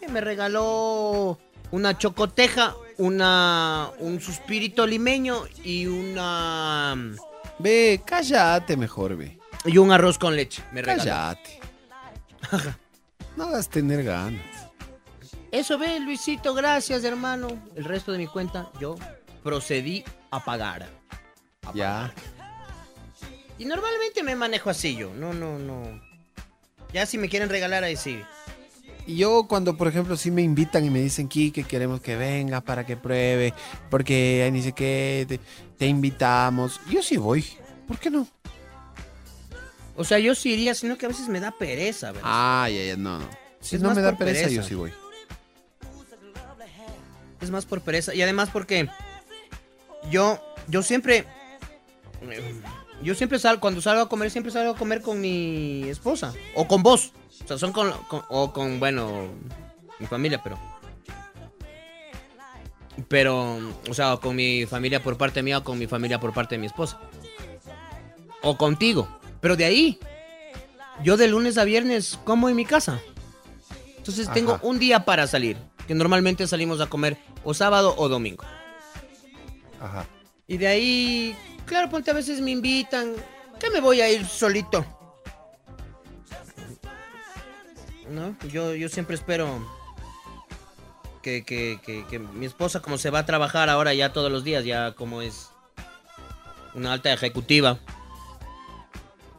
Y 0.00 0.10
me 0.10 0.20
regaló 0.20 1.38
una 1.70 1.96
chocoteja, 1.96 2.74
una 2.98 3.90
un 3.98 4.20
suspirito 4.20 4.86
limeño 4.86 5.44
y 5.62 5.86
una 5.86 6.96
Ve, 7.58 8.02
cállate 8.04 8.76
mejor, 8.76 9.16
ve. 9.16 9.38
y 9.64 9.78
un 9.78 9.92
arroz 9.92 10.18
con 10.18 10.34
leche. 10.34 10.62
Me 10.72 10.82
regaló. 10.82 11.04
Cállate. 11.04 11.60
No 13.36 13.44
hagas 13.44 13.68
tener 13.68 14.02
ganas. 14.02 14.42
Eso 15.52 15.78
ve, 15.78 16.00
Luisito, 16.00 16.54
gracias, 16.54 17.04
hermano. 17.04 17.48
El 17.76 17.84
resto 17.84 18.10
de 18.12 18.18
mi 18.18 18.26
cuenta 18.26 18.70
yo 18.80 18.96
procedí 19.46 20.02
a 20.32 20.44
pagar. 20.44 20.88
Ya. 21.72 22.12
Y 23.58 23.64
normalmente 23.64 24.24
me 24.24 24.34
manejo 24.34 24.70
así 24.70 24.96
yo. 24.96 25.14
No, 25.14 25.32
no, 25.32 25.56
no. 25.56 26.02
Ya 26.92 27.06
si 27.06 27.16
me 27.16 27.28
quieren 27.28 27.48
regalar 27.48 27.84
ahí 27.84 27.94
sí. 27.94 28.20
Y 29.06 29.18
yo 29.18 29.46
cuando, 29.46 29.76
por 29.76 29.86
ejemplo, 29.86 30.16
sí 30.16 30.32
me 30.32 30.42
invitan 30.42 30.84
y 30.84 30.90
me 30.90 31.00
dicen, 31.00 31.28
que 31.28 31.52
queremos 31.52 32.00
que 32.00 32.16
venga 32.16 32.60
para 32.60 32.84
que 32.84 32.96
pruebe, 32.96 33.54
porque 33.88 34.42
ahí 34.42 34.50
dice 34.50 34.72
que 34.72 35.26
te, 35.28 35.38
te 35.78 35.86
invitamos. 35.86 36.80
Yo 36.90 37.00
sí 37.00 37.16
voy. 37.16 37.44
¿Por 37.86 38.00
qué 38.00 38.10
no? 38.10 38.26
O 39.94 40.02
sea, 40.02 40.18
yo 40.18 40.34
sí 40.34 40.54
iría, 40.54 40.74
sino 40.74 40.98
que 40.98 41.06
a 41.06 41.08
veces 41.08 41.28
me 41.28 41.38
da 41.38 41.52
pereza, 41.52 42.08
¿verdad? 42.10 42.28
Ah, 42.28 42.68
ya, 42.68 42.82
ya, 42.82 42.96
no, 42.96 43.20
no. 43.20 43.28
Si 43.60 43.76
Es 43.76 43.82
no 43.82 43.94
me 43.94 44.02
da 44.02 44.18
pereza. 44.18 44.48
yo 44.48 44.64
sí 44.64 44.74
voy. 44.74 44.92
Es 47.40 47.50
más 47.52 47.64
por 47.64 47.80
pereza. 47.80 48.12
Y 48.12 48.22
además 48.22 48.50
porque 48.52 48.88
yo, 50.10 50.38
yo 50.68 50.82
siempre, 50.82 51.26
yo 53.02 53.14
siempre 53.14 53.38
salgo, 53.38 53.60
cuando 53.60 53.80
salgo 53.80 54.02
a 54.02 54.08
comer, 54.08 54.30
siempre 54.30 54.52
salgo 54.52 54.72
a 54.72 54.76
comer 54.76 55.02
con 55.02 55.20
mi 55.20 55.84
esposa. 55.88 56.32
O 56.54 56.66
con 56.66 56.82
vos. 56.82 57.12
O 57.44 57.46
sea, 57.48 57.58
son 57.58 57.72
con, 57.72 57.90
con- 58.08 58.22
o 58.28 58.52
con, 58.52 58.80
bueno, 58.80 59.28
mi 59.98 60.06
familia, 60.06 60.42
pero... 60.42 60.58
Pero, 63.08 63.58
o 63.90 63.94
sea, 63.94 64.16
con 64.16 64.34
mi 64.34 64.64
familia 64.64 65.02
por 65.02 65.18
parte 65.18 65.42
mía 65.42 65.58
o 65.58 65.64
con 65.64 65.78
mi 65.78 65.86
familia 65.86 66.18
por 66.18 66.32
parte 66.32 66.54
de 66.54 66.60
mi 66.60 66.66
esposa. 66.66 66.98
O 68.42 68.56
contigo. 68.56 69.06
Pero 69.42 69.54
de 69.54 69.66
ahí, 69.66 69.98
yo 71.04 71.18
de 71.18 71.28
lunes 71.28 71.58
a 71.58 71.64
viernes 71.64 72.18
como 72.24 72.48
en 72.48 72.56
mi 72.56 72.64
casa. 72.64 72.98
Entonces 73.98 74.30
tengo 74.32 74.58
un 74.62 74.78
día 74.78 75.04
para 75.04 75.26
salir. 75.26 75.58
Que 75.86 75.94
normalmente 75.94 76.46
salimos 76.46 76.80
a 76.80 76.86
comer 76.86 77.18
o 77.44 77.52
sábado 77.52 77.94
o 77.98 78.08
domingo. 78.08 78.44
Y 80.46 80.58
de 80.58 80.66
ahí, 80.66 81.36
claro, 81.64 81.90
ponte 81.90 82.10
a 82.10 82.14
veces 82.14 82.40
me 82.40 82.50
invitan. 82.50 83.14
Que 83.58 83.70
me 83.70 83.80
voy 83.80 84.00
a 84.00 84.10
ir 84.10 84.26
solito. 84.26 84.84
¿No? 88.10 88.36
Yo, 88.48 88.74
yo 88.74 88.88
siempre 88.88 89.16
espero 89.16 89.66
que, 91.22 91.42
que, 91.44 91.80
que, 91.84 92.06
que 92.06 92.18
mi 92.18 92.46
esposa, 92.46 92.80
como 92.80 92.98
se 92.98 93.10
va 93.10 93.20
a 93.20 93.26
trabajar 93.26 93.68
ahora 93.68 93.94
ya 93.94 94.12
todos 94.12 94.30
los 94.30 94.44
días, 94.44 94.64
ya 94.64 94.92
como 94.92 95.22
es 95.22 95.50
una 96.74 96.92
alta 96.92 97.12
ejecutiva. 97.12 97.78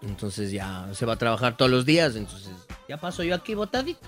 Entonces 0.01 0.51
ya 0.51 0.89
se 0.93 1.05
va 1.05 1.13
a 1.13 1.17
trabajar 1.17 1.55
todos 1.55 1.71
los 1.71 1.85
días. 1.85 2.15
Entonces 2.15 2.51
ya 2.89 2.97
paso 2.97 3.23
yo 3.23 3.35
aquí 3.35 3.53
botadito. 3.55 4.07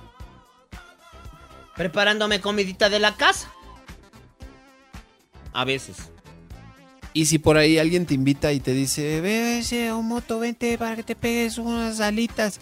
Preparándome 1.76 2.41
comidita 2.41 2.90
de 2.90 2.99
la 2.99 3.16
casa. 3.16 3.49
A 5.53 5.66
veces. 5.66 6.11
Y 7.14 7.26
si 7.26 7.40
por 7.40 7.57
ahí 7.57 7.77
alguien 7.77 8.06
te 8.06 8.14
invita 8.14 8.52
y 8.53 8.60
te 8.60 8.73
dice, 8.73 9.19
ve 9.22 9.60
ese 9.60 9.91
un 9.94 10.07
moto, 10.07 10.40
vente 10.40 10.77
para 10.77 10.95
que 10.95 11.03
te 11.03 11.15
pegues 11.15 11.57
unas 11.57 11.99
alitas. 11.99 12.60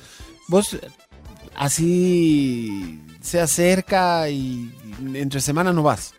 Vos 0.48 0.78
así 1.56 3.02
se 3.22 3.42
acerca 3.42 4.30
y 4.30 4.74
entre 5.14 5.42
semana 5.42 5.74
no 5.74 5.84
vas. 5.84 6.14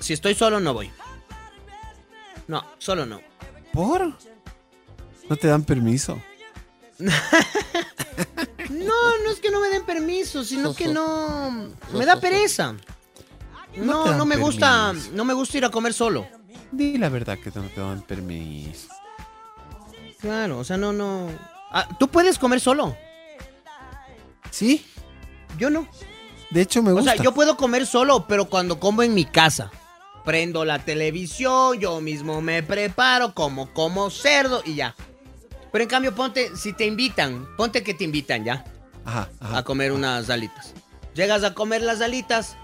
Si 0.00 0.12
estoy 0.12 0.34
solo, 0.34 0.60
no 0.60 0.74
voy. 0.74 0.90
No, 2.48 2.64
solo 2.78 3.06
no. 3.06 3.20
¿Por? 3.72 4.12
No 5.28 5.36
te 5.36 5.48
dan 5.48 5.64
permiso. 5.64 6.20
No, 8.70 9.18
no 9.24 9.30
es 9.30 9.38
que 9.40 9.50
no 9.50 9.60
me 9.60 9.68
den 9.68 9.84
permiso, 9.84 10.44
sino 10.44 10.74
que 10.74 10.88
no. 10.88 11.68
Me 11.92 12.06
da 12.06 12.18
pereza. 12.18 12.74
No 13.76 14.16
No, 14.16 14.24
me 14.24 14.36
gusta. 14.36 14.92
No 15.12 15.24
me 15.24 15.34
gusta 15.34 15.58
ir 15.58 15.64
a 15.64 15.70
comer 15.70 15.92
solo. 15.92 16.26
Di 16.72 16.96
la 16.98 17.08
verdad 17.08 17.38
que 17.38 17.50
no 17.54 17.62
te 17.68 17.80
dan 17.80 18.02
permiso. 18.02 18.88
Claro, 20.20 20.58
o 20.58 20.64
sea, 20.64 20.76
no, 20.76 20.92
no. 20.92 21.28
Ah, 21.70 21.86
¿Tú 21.98 22.08
puedes 22.08 22.38
comer 22.38 22.60
solo? 22.60 22.96
¿Sí? 24.50 24.84
Yo 25.58 25.70
no. 25.70 25.86
De 26.50 26.60
hecho, 26.62 26.82
me 26.82 26.90
O 26.92 26.94
gusta. 26.96 27.14
sea, 27.14 27.22
yo 27.22 27.32
puedo 27.32 27.56
comer 27.56 27.86
solo, 27.86 28.26
pero 28.26 28.46
cuando 28.46 28.78
como 28.78 29.02
en 29.02 29.14
mi 29.14 29.24
casa. 29.24 29.70
Prendo 30.24 30.64
la 30.64 30.78
televisión, 30.78 31.78
yo 31.80 32.00
mismo 32.00 32.40
me 32.40 32.62
preparo, 32.62 33.34
como 33.34 33.72
como 33.72 34.08
cerdo 34.10 34.62
y 34.64 34.76
ya. 34.76 34.94
Pero 35.72 35.82
en 35.82 35.90
cambio, 35.90 36.14
ponte, 36.14 36.54
si 36.56 36.72
te 36.74 36.86
invitan, 36.86 37.46
ponte 37.56 37.82
que 37.82 37.94
te 37.94 38.04
invitan 38.04 38.44
ya 38.44 38.64
Ajá, 39.04 39.28
ajá. 39.40 39.58
a 39.58 39.64
comer 39.64 39.90
unas 39.90 40.30
alitas. 40.30 40.74
Llegas 41.14 41.42
a 41.42 41.54
comer 41.54 41.82
las 41.82 42.00
alitas 42.02 42.56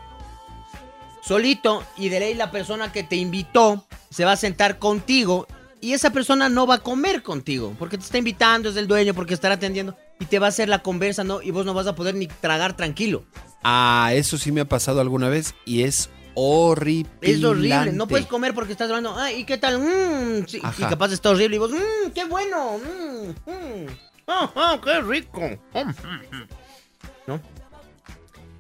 solito 1.23 1.85
y 1.97 2.09
de 2.09 2.21
ley 2.21 2.35
la 2.35 2.51
persona 2.51 2.93
que 2.93 3.03
te 3.03 3.17
invitó 3.17 3.85
se 4.11 4.25
va 4.25 4.33
a 4.33 4.37
sentar 4.37 4.79
contigo 4.79 5.47
y 5.81 5.93
esa 5.93 6.11
persona 6.11 6.49
no 6.49 6.67
va 6.67 6.77
a 6.77 6.79
comer 6.79 7.23
contigo 7.23 7.75
porque 7.79 7.99
te 7.99 8.05
está 8.05 8.19
invitando, 8.19 8.69
es 8.71 8.77
el 8.77 8.89
dueño, 8.89 9.15
porque 9.15 9.35
estará 9.35 9.55
atendiendo 9.55 9.97
y 10.19 10.25
te 10.25 10.39
va 10.39 10.47
a 10.47 10.49
hacer 10.49 10.69
la 10.69 10.81
conversa, 10.83 11.23
¿no? 11.25 11.43
Y 11.43 11.51
vos 11.51 11.65
no 11.65 11.75
vas 11.75 11.87
a 11.87 11.95
poder 11.95 12.15
ni 12.15 12.27
tragar 12.27 12.77
tranquilo. 12.77 13.25
Ah, 13.63 14.11
eso 14.15 14.39
sí 14.39 14.51
me 14.53 14.61
ha 14.61 14.65
pasado 14.65 15.01
alguna 15.01 15.29
vez 15.29 15.55
y 15.65 15.83
es 15.83 16.11
horrible. 16.35 17.11
Es 17.21 17.43
horrible, 17.45 17.93
no 17.93 18.07
puedes 18.07 18.27
comer 18.27 18.55
porque 18.55 18.73
estás 18.73 18.89
hablando, 18.89 19.15
ay, 19.17 19.41
¿y 19.41 19.45
qué 19.45 19.59
tal? 19.59 19.79
Mm, 19.81 20.47
sí", 20.47 20.59
y 20.59 20.83
capaz 20.83 21.13
está 21.13 21.31
horrible 21.31 21.57
y 21.57 21.59
vos, 21.59 21.71
"Mm, 21.73 22.11
qué 22.15 22.25
bueno. 22.25 22.79
mm, 22.79 23.51
mm". 23.51 23.87
ah, 24.29 24.51
ah, 24.55 24.81
qué 24.83 25.01
rico. 25.01 25.41
¿No? 27.27 27.41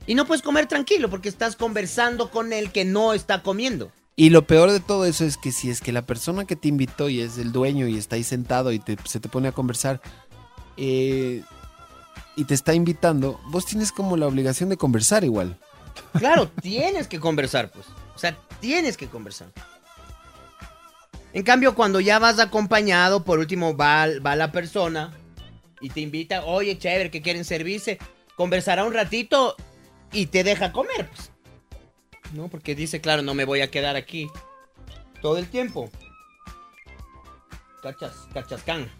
Y 0.08 0.14
no 0.14 0.24
puedes 0.26 0.42
comer 0.42 0.66
tranquilo 0.66 1.10
porque 1.10 1.28
estás 1.28 1.54
conversando 1.54 2.30
con 2.30 2.54
el 2.54 2.72
que 2.72 2.86
no 2.86 3.12
está 3.12 3.42
comiendo. 3.42 3.92
Y 4.16 4.30
lo 4.30 4.46
peor 4.46 4.70
de 4.72 4.80
todo 4.80 5.04
eso 5.04 5.24
es 5.26 5.36
que 5.36 5.52
si 5.52 5.68
es 5.68 5.82
que 5.82 5.92
la 5.92 6.06
persona 6.06 6.46
que 6.46 6.56
te 6.56 6.66
invitó 6.68 7.10
y 7.10 7.20
es 7.20 7.36
el 7.36 7.52
dueño 7.52 7.86
y 7.86 7.98
está 7.98 8.16
ahí 8.16 8.24
sentado 8.24 8.72
y 8.72 8.78
te- 8.78 8.96
se 9.04 9.20
te 9.20 9.28
pone 9.28 9.48
a 9.48 9.52
conversar 9.52 10.00
eh, 10.78 11.42
y 12.36 12.44
te 12.44 12.54
está 12.54 12.72
invitando, 12.72 13.38
vos 13.48 13.66
tienes 13.66 13.92
como 13.92 14.16
la 14.16 14.26
obligación 14.26 14.70
de 14.70 14.78
conversar 14.78 15.24
igual. 15.24 15.58
Claro, 16.14 16.50
tienes 16.62 17.06
que 17.06 17.20
conversar, 17.20 17.70
pues. 17.70 17.84
O 18.16 18.18
sea, 18.18 18.34
tienes 18.60 18.96
que 18.96 19.08
conversar. 19.08 19.48
En 21.34 21.42
cambio, 21.42 21.74
cuando 21.74 22.00
ya 22.00 22.18
vas 22.18 22.38
acompañado, 22.38 23.24
por 23.24 23.38
último 23.38 23.76
va, 23.76 24.06
va 24.24 24.34
la 24.36 24.50
persona 24.52 25.12
y 25.82 25.90
te 25.90 26.00
invita, 26.00 26.44
oye, 26.46 26.78
chévere, 26.78 27.10
que 27.10 27.20
quieren 27.20 27.44
servirse, 27.44 27.98
conversará 28.36 28.84
un 28.84 28.94
ratito 28.94 29.54
y 30.12 30.26
te 30.26 30.44
deja 30.44 30.72
comer, 30.72 31.08
pues. 31.08 31.30
No, 32.32 32.48
porque 32.48 32.74
dice, 32.74 33.00
claro, 33.00 33.22
no 33.22 33.34
me 33.34 33.44
voy 33.44 33.60
a 33.60 33.70
quedar 33.70 33.96
aquí 33.96 34.28
todo 35.22 35.38
el 35.38 35.48
tiempo. 35.48 35.90
Cachas, 37.82 38.28
cachascán. 38.32 38.90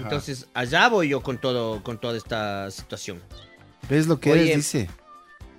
Entonces, 0.00 0.46
allá 0.52 0.88
voy 0.88 1.08
yo 1.08 1.22
con 1.22 1.38
todo, 1.38 1.82
con 1.82 1.98
toda 1.98 2.16
esta 2.16 2.70
situación. 2.70 3.22
¿Ves 3.88 4.06
lo 4.06 4.20
que 4.20 4.32
Oye. 4.32 4.42
eres? 4.42 4.56
Dice, 4.56 4.90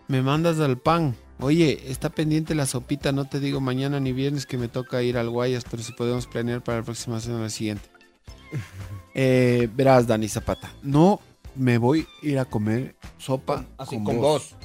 me 0.07 0.21
mandas 0.21 0.59
al 0.59 0.77
pan. 0.77 1.15
Oye, 1.39 1.83
está 1.87 2.09
pendiente 2.09 2.53
la 2.53 2.65
sopita, 2.65 3.11
no 3.11 3.25
te 3.25 3.39
digo 3.39 3.61
mañana 3.61 3.99
ni 3.99 4.11
viernes 4.11 4.45
que 4.45 4.57
me 4.57 4.67
toca 4.67 5.01
ir 5.01 5.17
al 5.17 5.29
Guayas, 5.29 5.63
pero 5.69 5.81
si 5.81 5.93
podemos 5.93 6.27
planear 6.27 6.61
para 6.61 6.79
la 6.79 6.83
próxima 6.83 7.19
semana 7.19 7.43
la 7.43 7.49
siguiente. 7.49 7.89
Eh, 9.15 9.67
verás, 9.73 10.05
Dani 10.07 10.29
Zapata, 10.29 10.71
no 10.83 11.19
me 11.59 11.77
voy 11.77 12.07
a 12.23 12.25
ir 12.25 12.39
a 12.39 12.45
comer 12.45 12.95
sopa 13.17 13.65
Así, 13.77 14.01
con 14.01 14.17
vos. 14.17 14.55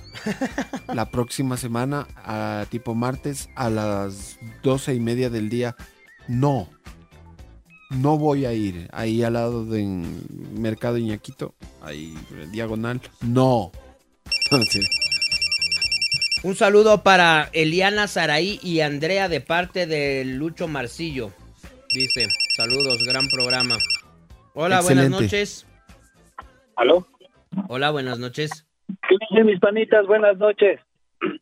la 0.94 1.10
próxima 1.10 1.56
semana, 1.56 2.06
a 2.16 2.66
tipo 2.70 2.94
martes, 2.94 3.50
a 3.56 3.68
las 3.68 4.38
doce 4.62 4.94
y 4.94 5.00
media 5.00 5.28
del 5.28 5.48
día. 5.48 5.74
No, 6.28 6.68
no 7.90 8.16
voy 8.16 8.46
a 8.46 8.52
ir 8.52 8.88
ahí 8.92 9.22
al 9.24 9.34
lado 9.34 9.64
del 9.64 10.04
Mercado 10.52 10.96
Iñaquito, 10.96 11.54
ahí 11.82 12.16
diagonal. 12.52 13.00
No. 13.20 13.72
Sí. 14.70 14.80
Un 16.44 16.54
saludo 16.54 17.02
para 17.02 17.48
Eliana 17.52 18.06
Saraí 18.06 18.60
y 18.62 18.80
Andrea 18.80 19.28
de 19.28 19.40
parte 19.40 19.86
de 19.86 20.24
Lucho 20.24 20.68
Marcillo. 20.68 21.32
Dice, 21.92 22.28
saludos, 22.56 23.02
gran 23.02 23.28
programa. 23.28 23.78
Hola, 24.52 24.82
buenas 24.82 25.08
noches. 25.08 25.63
¿Aló? 26.76 27.06
Hola, 27.68 27.90
buenas 27.90 28.18
noches. 28.18 28.66
¿Qué 28.86 29.16
dicen 29.30 29.46
mis 29.46 29.60
panitas? 29.60 30.06
Buenas 30.06 30.36
noches. 30.38 30.80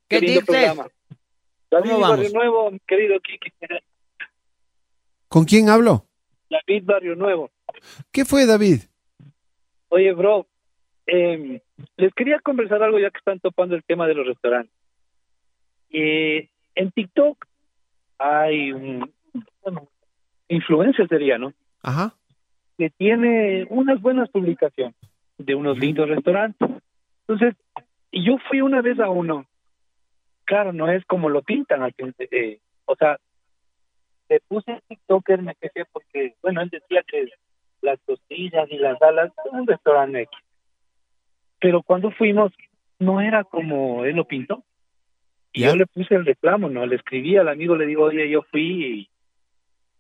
¿Qué 0.09 0.21
dices? 0.21 0.45
programa. 0.45 0.89
David 1.71 1.91
¿Cómo 1.91 2.01
vamos? 2.01 2.19
Barrio 2.19 2.33
Nuevo, 2.35 2.71
mi 2.71 2.79
querido 2.81 3.19
Kiki. 3.21 3.51
¿Con 5.29 5.45
quién 5.45 5.71
hablo? 5.71 6.07
David 6.51 6.85
Barrio 6.85 7.17
Nuevo. 7.17 7.51
¿Qué 8.11 8.27
fue, 8.27 8.45
David? 8.45 8.83
Oye, 9.89 10.13
bro, 10.13 10.47
eh, 11.07 11.63
les 11.97 12.15
quería 12.15 12.39
conversar 12.41 12.83
algo 12.83 12.99
ya 12.99 13.11
que 13.11 13.19
están 13.19 13.41
topando 13.41 13.75
el 13.75 13.85
tema 13.85 14.07
de 14.07 14.15
los 14.15 14.27
restaurantes. 14.27 14.75
Eh, 15.91 16.51
en 16.75 16.91
TikTok 16.91 17.47
hay 18.19 18.73
un 18.73 19.11
bueno, 19.63 19.89
influencer 20.49 21.09
sería, 21.09 21.39
¿no? 21.39 21.55
Ajá. 21.83 22.15
Que 22.77 22.91
tiene 22.91 23.67
unas 23.71 24.01
buenas 24.01 24.29
publicaciones 24.31 24.95
de 25.45 25.55
unos 25.55 25.79
lindos 25.79 26.09
restaurantes. 26.09 26.69
Entonces, 27.27 27.55
y 28.11 28.25
yo 28.25 28.37
fui 28.49 28.61
una 28.61 28.83
vez 28.83 28.99
a 29.01 29.09
uno. 29.09 29.47
Claro, 30.45 30.73
no 30.73 30.91
es 30.91 31.05
como 31.07 31.29
lo 31.29 31.43
pintan 31.43 31.91
fin- 31.93 32.15
eh, 32.19 32.59
o 32.85 32.97
sea, 32.97 33.17
le 34.29 34.41
puse 34.41 34.81
TikToker, 34.89 35.43
me 35.43 35.55
quejé 35.55 35.85
porque, 35.93 36.35
bueno, 36.43 36.61
él 36.63 36.69
decía 36.69 37.03
que 37.07 37.27
las 37.81 37.99
costillas 38.07 38.71
y 38.71 38.79
las 38.79 39.01
alas 39.03 39.33
son 39.45 39.61
un 39.61 39.67
restaurante 39.67 40.23
X. 40.23 40.39
Pero 41.61 41.83
cuando 41.83 42.11
fuimos, 42.11 42.53
no 42.99 43.21
era 43.21 43.45
como 43.45 44.05
él 44.05 44.17
lo 44.17 44.27
pintó. 44.27 44.63
Y 45.53 45.63
yo 45.63 45.77
le 45.77 45.87
puse 45.87 46.15
el 46.15 46.25
reclamo, 46.25 46.69
¿no? 46.71 46.87
Le 46.87 46.97
escribí 46.97 47.37
al 47.37 47.49
amigo, 47.49 47.77
le 47.77 47.87
digo, 47.87 48.05
oye, 48.05 48.29
yo 48.31 48.43
fui 48.43 49.09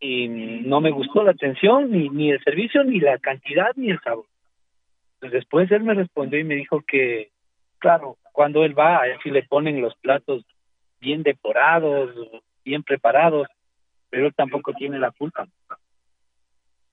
y, 0.00 0.24
y 0.24 0.28
no 0.64 0.80
me 0.80 0.90
gustó 0.90 1.22
la 1.22 1.32
atención, 1.32 1.90
ni, 1.90 2.08
ni 2.08 2.30
el 2.30 2.42
servicio, 2.42 2.82
ni 2.84 3.00
la 3.00 3.18
cantidad, 3.18 3.70
ni 3.76 3.90
el 3.90 4.00
sabor. 4.00 4.24
Después 5.30 5.70
él 5.70 5.84
me 5.84 5.94
respondió 5.94 6.38
y 6.38 6.44
me 6.44 6.56
dijo 6.56 6.82
que, 6.86 7.30
claro, 7.78 8.16
cuando 8.32 8.64
él 8.64 8.76
va, 8.78 9.02
a 9.02 9.06
él 9.06 9.18
sí 9.22 9.30
le 9.30 9.44
ponen 9.44 9.80
los 9.80 9.94
platos 9.96 10.44
bien 11.00 11.22
decorados, 11.22 12.10
bien 12.64 12.82
preparados, 12.82 13.46
pero 14.10 14.26
él 14.26 14.34
tampoco 14.34 14.72
tiene 14.72 14.98
la 14.98 15.10
culpa. 15.10 15.46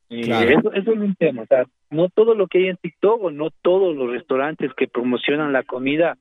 Y 0.09 0.23
Claro. 0.23 0.49
eso, 0.59 0.73
eso 0.73 0.91
es 0.91 0.99
un 0.99 1.15
tema, 1.15 1.43
o 1.43 1.45
sea, 1.45 1.65
no 1.91 2.09
todo 2.09 2.33
lo 2.33 2.47
que 2.47 2.59
hay 2.59 2.67
en 2.69 2.77
TikTok 2.77 3.23
o 3.23 3.31
no 3.31 3.51
todos 3.61 3.95
los 3.95 4.11
restaurantes 4.11 4.73
que 4.73 4.87
promocionan 4.87 5.53
la 5.53 5.63
comida 5.63 6.17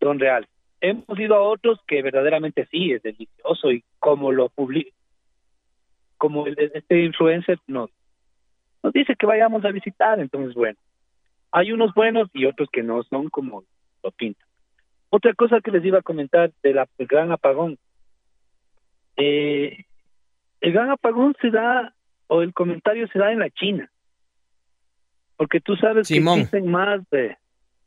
son 0.00 0.18
reales. 0.18 0.48
Hemos 0.80 1.18
ido 1.18 1.34
a 1.34 1.42
otros 1.42 1.80
que 1.86 2.02
verdaderamente 2.02 2.66
sí 2.70 2.92
es 2.92 3.02
delicioso 3.02 3.72
y 3.72 3.82
como 3.98 4.32
lo 4.32 4.50
publica, 4.50 4.90
como 6.18 6.46
el 6.46 6.54
de 6.54 6.70
este 6.74 7.04
influencer 7.04 7.58
nos, 7.66 7.90
nos 8.82 8.92
dice 8.92 9.16
que 9.16 9.26
vayamos 9.26 9.64
a 9.64 9.70
visitar, 9.70 10.20
entonces 10.20 10.54
bueno, 10.54 10.78
hay 11.56 11.72
unos 11.72 11.94
buenos 11.94 12.28
y 12.34 12.44
otros 12.44 12.68
que 12.70 12.82
no 12.82 13.02
son 13.04 13.30
como 13.30 13.64
lo 14.02 14.10
pintan. 14.10 14.46
Otra 15.08 15.32
cosa 15.32 15.62
que 15.62 15.70
les 15.70 15.82
iba 15.86 16.00
a 16.00 16.02
comentar 16.02 16.52
de 16.62 16.74
la 16.74 16.86
el 16.98 17.06
gran 17.06 17.32
apagón. 17.32 17.78
Eh, 19.16 19.86
el 20.60 20.72
gran 20.74 20.90
apagón 20.90 21.34
se 21.40 21.50
da, 21.50 21.94
o 22.26 22.42
el 22.42 22.52
comentario 22.52 23.08
se 23.08 23.18
da 23.18 23.32
en 23.32 23.38
la 23.38 23.48
China. 23.48 23.90
Porque 25.38 25.60
tú 25.60 25.76
sabes 25.76 26.08
Simón. 26.08 26.34
que 26.34 26.40
existen 26.42 26.70
más, 26.70 27.00
eh, 27.12 27.38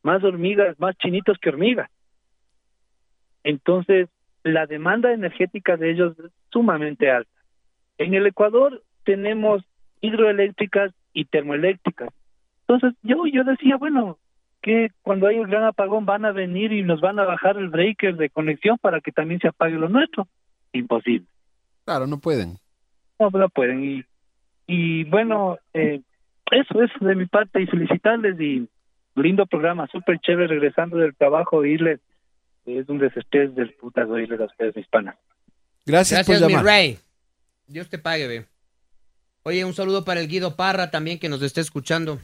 más 0.01 0.23
hormigas, 0.23 0.79
más 0.79 0.97
chinitos 0.97 1.37
que 1.37 1.49
hormigas. 1.49 1.91
Entonces, 3.43 4.09
la 4.41 4.65
demanda 4.65 5.13
energética 5.13 5.77
de 5.77 5.91
ellos 5.91 6.17
es 6.17 6.31
sumamente 6.51 7.11
alta. 7.11 7.29
En 7.99 8.15
el 8.15 8.25
Ecuador 8.25 8.81
tenemos 9.03 9.61
hidroeléctricas 10.01 10.91
y 11.13 11.25
termoeléctricas. 11.25 12.09
Entonces, 12.69 12.97
yo, 13.01 13.25
yo 13.25 13.43
decía, 13.43 13.77
bueno, 13.77 14.19
que 14.61 14.89
cuando 15.01 15.25
hay 15.25 15.39
un 15.39 15.49
gran 15.49 15.63
apagón 15.63 16.05
van 16.05 16.23
a 16.25 16.31
venir 16.31 16.71
y 16.71 16.83
nos 16.83 17.01
van 17.01 17.17
a 17.17 17.23
bajar 17.25 17.57
el 17.57 17.69
breaker 17.69 18.15
de 18.15 18.29
conexión 18.29 18.77
para 18.77 19.01
que 19.01 19.11
también 19.11 19.39
se 19.39 19.47
apague 19.47 19.73
lo 19.73 19.89
nuestro. 19.89 20.27
Imposible. 20.71 21.25
Claro, 21.85 22.05
no 22.05 22.19
pueden. 22.19 22.59
No, 23.19 23.31
no 23.31 23.49
pueden. 23.49 23.83
Y, 23.83 24.03
y 24.67 25.03
bueno, 25.05 25.57
eh, 25.73 26.01
eso 26.51 26.83
es 26.83 26.91
de 26.99 27.15
mi 27.15 27.25
parte 27.25 27.59
y 27.59 27.65
felicitarles 27.65 28.39
y 28.39 28.67
lindo 29.15 29.47
programa, 29.47 29.87
súper 29.87 30.19
chévere 30.19 30.47
regresando 30.47 30.97
del 30.97 31.15
trabajo, 31.15 31.57
oírles. 31.57 31.99
Es 32.67 32.87
un 32.87 32.99
desestrés 32.99 33.55
del 33.55 33.73
putas 33.73 34.07
oírles 34.07 34.39
a 34.39 34.45
ustedes, 34.45 34.75
mis 34.75 34.87
panas. 34.87 35.15
Gracias, 35.87 36.19
Gracias, 36.19 36.39
por 36.39 36.47
mi 36.47 36.53
llamar. 36.53 36.65
rey. 36.65 36.99
Dios 37.65 37.89
te 37.89 37.97
pague, 37.97 38.27
ve. 38.27 38.45
Oye, 39.41 39.65
un 39.65 39.73
saludo 39.73 40.05
para 40.05 40.19
el 40.19 40.27
Guido 40.27 40.55
Parra 40.55 40.91
también 40.91 41.17
que 41.17 41.29
nos 41.29 41.41
está 41.41 41.61
escuchando. 41.61 42.19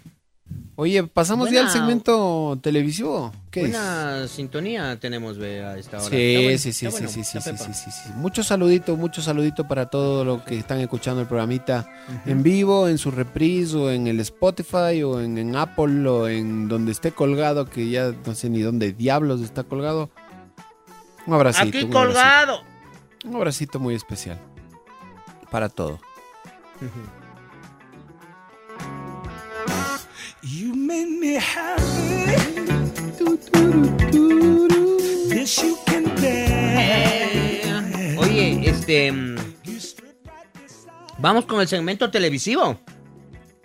Oye, 0.77 1.03
pasamos 1.03 1.49
ya 1.51 1.61
al 1.61 1.69
segmento 1.69 2.59
televisivo. 2.61 3.31
¿Qué 3.49 3.61
es? 3.61 3.69
Buena 3.69 4.27
sintonía 4.27 4.99
tenemos, 4.99 5.37
ve, 5.37 5.63
a 5.63 5.77
esta 5.77 5.97
hora. 5.97 6.09
Sí, 6.09 6.35
bueno, 6.35 6.57
sí, 6.57 6.57
sí, 6.57 6.73
sí, 6.73 6.87
bueno, 6.87 7.07
sí, 7.07 7.23
sí, 7.23 7.39
sí, 7.39 7.57
sí, 7.57 7.73
sí, 7.73 7.91
sí. 7.91 8.09
Mucho 8.15 8.43
saludito, 8.43 8.97
mucho 8.97 9.21
saludito 9.21 9.65
para 9.65 9.85
todos 9.85 10.25
los 10.25 10.41
que 10.43 10.57
están 10.57 10.81
escuchando 10.81 11.21
el 11.21 11.27
programita 11.27 11.89
en 12.25 12.43
vivo, 12.43 12.89
en 12.89 12.97
su 12.97 13.09
reprise 13.09 13.77
o 13.77 13.89
en 13.89 14.07
el 14.07 14.19
Spotify 14.19 15.01
o 15.03 15.21
en, 15.21 15.37
en 15.37 15.55
Apple 15.55 16.05
o 16.09 16.27
en 16.27 16.67
donde 16.67 16.91
esté 16.91 17.13
colgado, 17.13 17.69
que 17.69 17.89
ya 17.89 18.13
no 18.25 18.35
sé 18.35 18.49
ni 18.49 18.61
dónde 18.61 18.91
diablos 18.91 19.39
está 19.39 19.63
colgado. 19.63 20.09
Un 21.25 21.35
abracito. 21.35 21.69
Aquí 21.69 21.83
un 21.83 21.91
colgado. 21.91 22.55
abracito. 22.55 23.29
Un 23.29 23.35
abracito 23.37 23.79
muy 23.79 23.95
especial 23.95 24.37
para 25.49 25.69
todo. 25.69 25.99
You 30.45 30.73
made 30.75 31.07
me 31.07 31.35
happy. 31.37 32.35
This 35.29 35.57
you 35.63 35.77
can 35.85 36.03
bear. 36.21 37.83
Oye, 38.19 38.69
este. 38.69 39.11
mm, 39.11 39.35
Vamos 41.17 41.45
con 41.45 41.61
el 41.61 41.67
segmento 41.67 42.11
televisivo. 42.11 42.77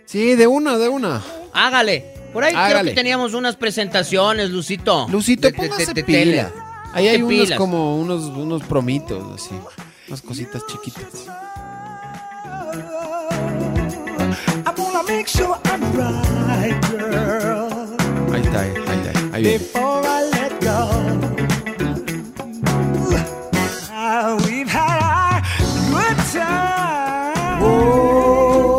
Sí, 0.07 0.35
de 0.37 0.47
una, 0.47 0.79
de 0.79 0.89
una. 0.89 1.23
Hágale. 1.53 2.15
Por 2.33 2.45
ahí 2.45 2.53
creo 2.53 2.65
Hágale. 2.65 2.91
que 2.91 2.95
teníamos 2.95 3.35
unas 3.35 3.57
presentaciones, 3.57 4.51
Lucito. 4.51 5.07
Lucito, 5.11 5.49
De- 5.49 5.53
póngase 5.55 5.87
de- 5.87 5.95
de 5.95 6.05
pila. 6.05 6.19
tele. 6.21 6.47
Ahí 6.93 7.09
hay 7.09 7.23
unos 7.23 7.45
pilas. 7.45 7.59
como 7.59 7.97
unos, 8.01 8.25
unos 8.25 8.63
promitos, 8.63 9.23
así. 9.35 9.55
Unas 10.09 10.23
cositas 10.23 10.63
chiquitas. 10.67 11.27
I 14.67 14.81
wanna 14.81 15.03
make 15.07 15.29
sure 15.29 15.57
I'm 15.65 15.83
right. 15.95 16.40
Está, 18.37 18.61
ahí, 18.61 18.73
ahí, 18.87 19.01
ahí, 19.07 19.31
ahí 19.33 19.43
viene. 19.43 19.59
before 19.59 20.07
I 20.07 20.09
let 20.31 20.53
go. 20.61 20.91
Ah, 23.93 24.37
we've 24.45 24.69
had 24.69 24.99
a 25.01 25.43
good 25.91 26.17
time. 26.33 26.61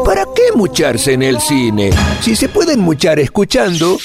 ¿Para 0.05 0.25
qué 0.35 0.51
mucharse 0.55 1.13
en 1.13 1.23
el 1.23 1.39
cine? 1.39 1.91
Si 2.21 2.35
se 2.35 2.49
pueden 2.49 2.79
muchar 2.81 3.19
escuchando... 3.19 3.97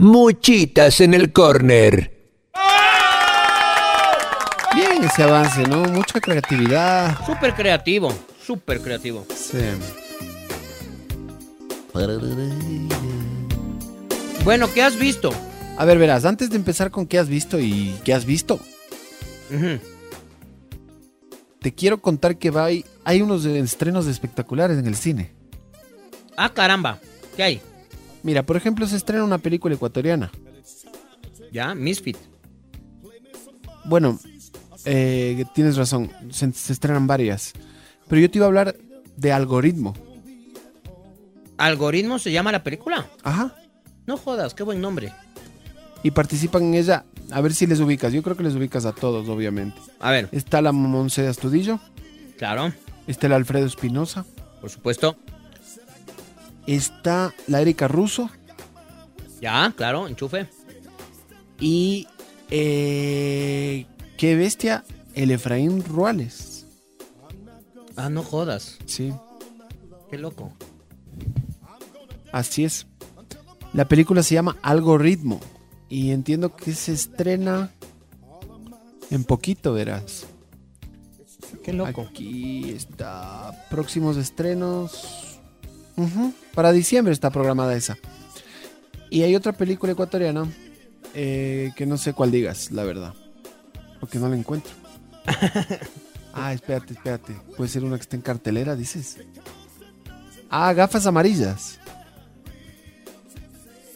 Muchitas 0.00 1.00
en 1.00 1.14
el 1.14 1.32
corner. 1.32 2.12
Bien 4.74 5.04
ese 5.04 5.22
avance, 5.22 5.62
¿no? 5.62 5.84
Mucha 5.84 6.20
creatividad. 6.20 7.16
Súper 7.24 7.54
creativo, 7.54 8.12
súper 8.44 8.80
creativo. 8.80 9.24
Sí. 9.32 9.58
Bueno, 14.44 14.72
¿qué 14.72 14.82
has 14.82 14.98
visto? 14.98 15.30
A 15.76 15.84
ver, 15.84 15.98
verás, 15.98 16.24
antes 16.24 16.50
de 16.50 16.56
empezar 16.56 16.90
con 16.90 17.06
qué 17.06 17.18
has 17.18 17.28
visto 17.28 17.60
y 17.60 17.94
qué 18.04 18.12
has 18.12 18.24
visto, 18.24 18.58
te 21.60 21.72
quiero 21.72 22.02
contar 22.02 22.36
que 22.36 22.50
va, 22.50 22.64
hay, 22.64 22.84
hay 23.04 23.22
unos 23.22 23.44
estrenos 23.44 24.06
espectaculares 24.06 24.76
en 24.76 24.86
el 24.86 24.96
cine. 24.96 25.32
Ah, 26.36 26.52
caramba. 26.52 26.98
¿Qué 27.36 27.42
hay? 27.44 27.60
Mira, 28.24 28.42
por 28.42 28.56
ejemplo, 28.56 28.86
se 28.86 28.96
estrena 28.96 29.22
una 29.22 29.38
película 29.38 29.74
ecuatoriana. 29.74 30.32
Ya, 31.52 31.74
Misfit. 31.74 32.16
Bueno, 33.84 34.18
eh, 34.84 35.44
tienes 35.54 35.76
razón, 35.76 36.10
se, 36.30 36.52
se 36.52 36.72
estrenan 36.72 37.06
varias. 37.06 37.52
Pero 38.08 38.20
yo 38.20 38.30
te 38.30 38.38
iba 38.38 38.46
a 38.46 38.48
hablar 38.48 38.76
de 39.16 39.32
Algoritmo. 39.32 39.94
¿Algoritmo 41.56 42.18
se 42.18 42.32
llama 42.32 42.52
la 42.52 42.62
película? 42.62 43.06
Ajá. 43.22 43.54
No 44.06 44.16
jodas, 44.16 44.54
qué 44.54 44.62
buen 44.62 44.80
nombre. 44.80 45.12
Y 46.02 46.10
participan 46.10 46.64
en 46.64 46.74
ella, 46.74 47.04
a 47.30 47.40
ver 47.40 47.54
si 47.54 47.66
les 47.66 47.80
ubicas. 47.80 48.12
Yo 48.12 48.22
creo 48.22 48.36
que 48.36 48.42
les 48.42 48.54
ubicas 48.54 48.84
a 48.84 48.92
todos, 48.92 49.28
obviamente. 49.28 49.78
A 50.00 50.10
ver. 50.10 50.28
Está 50.32 50.60
la 50.60 50.72
Monse 50.72 51.26
Astudillo. 51.26 51.80
Claro. 52.36 52.72
Está 53.06 53.26
el 53.28 53.32
Alfredo 53.32 53.66
Espinosa. 53.66 54.26
Por 54.60 54.68
supuesto. 54.70 55.16
Está 56.66 57.32
la 57.46 57.60
Erika 57.60 57.88
Russo. 57.88 58.30
Ya, 59.40 59.72
claro, 59.76 60.08
enchufe. 60.08 60.48
Y. 61.60 62.06
eh, 62.50 63.86
qué 64.16 64.36
bestia, 64.36 64.84
el 65.14 65.30
Efraín 65.30 65.84
Ruales. 65.84 66.66
Ah, 67.96 68.08
no 68.08 68.22
jodas. 68.22 68.76
Sí, 68.86 69.12
Qué 70.10 70.18
loco. 70.18 70.52
Así 72.34 72.64
es. 72.64 72.86
La 73.72 73.86
película 73.86 74.22
se 74.22 74.34
llama 74.34 74.56
Algoritmo. 74.62 75.40
Y 75.88 76.10
entiendo 76.10 76.54
que 76.56 76.74
se 76.74 76.92
estrena 76.92 77.70
en 79.10 79.24
poquito, 79.24 79.72
verás. 79.72 80.26
Qué 81.62 81.72
loco. 81.72 82.02
Aquí 82.02 82.70
está. 82.70 83.66
Próximos 83.70 84.16
estrenos. 84.16 85.38
Para 86.54 86.72
diciembre 86.72 87.12
está 87.12 87.30
programada 87.30 87.74
esa. 87.76 87.96
Y 89.10 89.22
hay 89.22 89.36
otra 89.36 89.52
película 89.52 89.92
ecuatoriana 89.92 90.50
eh, 91.14 91.70
que 91.76 91.86
no 91.86 91.96
sé 91.96 92.12
cuál 92.12 92.32
digas, 92.32 92.72
la 92.72 92.82
verdad. 92.82 93.14
Porque 94.00 94.18
no 94.18 94.28
la 94.28 94.36
encuentro. 94.36 94.72
ah, 96.34 96.52
espérate, 96.52 96.94
espérate. 96.94 97.34
Puede 97.56 97.70
ser 97.70 97.84
una 97.84 97.96
que 97.96 98.02
esté 98.02 98.16
en 98.16 98.22
cartelera, 98.22 98.74
dices. 98.74 99.18
Ah, 100.50 100.72
gafas 100.72 101.06
amarillas. 101.06 101.78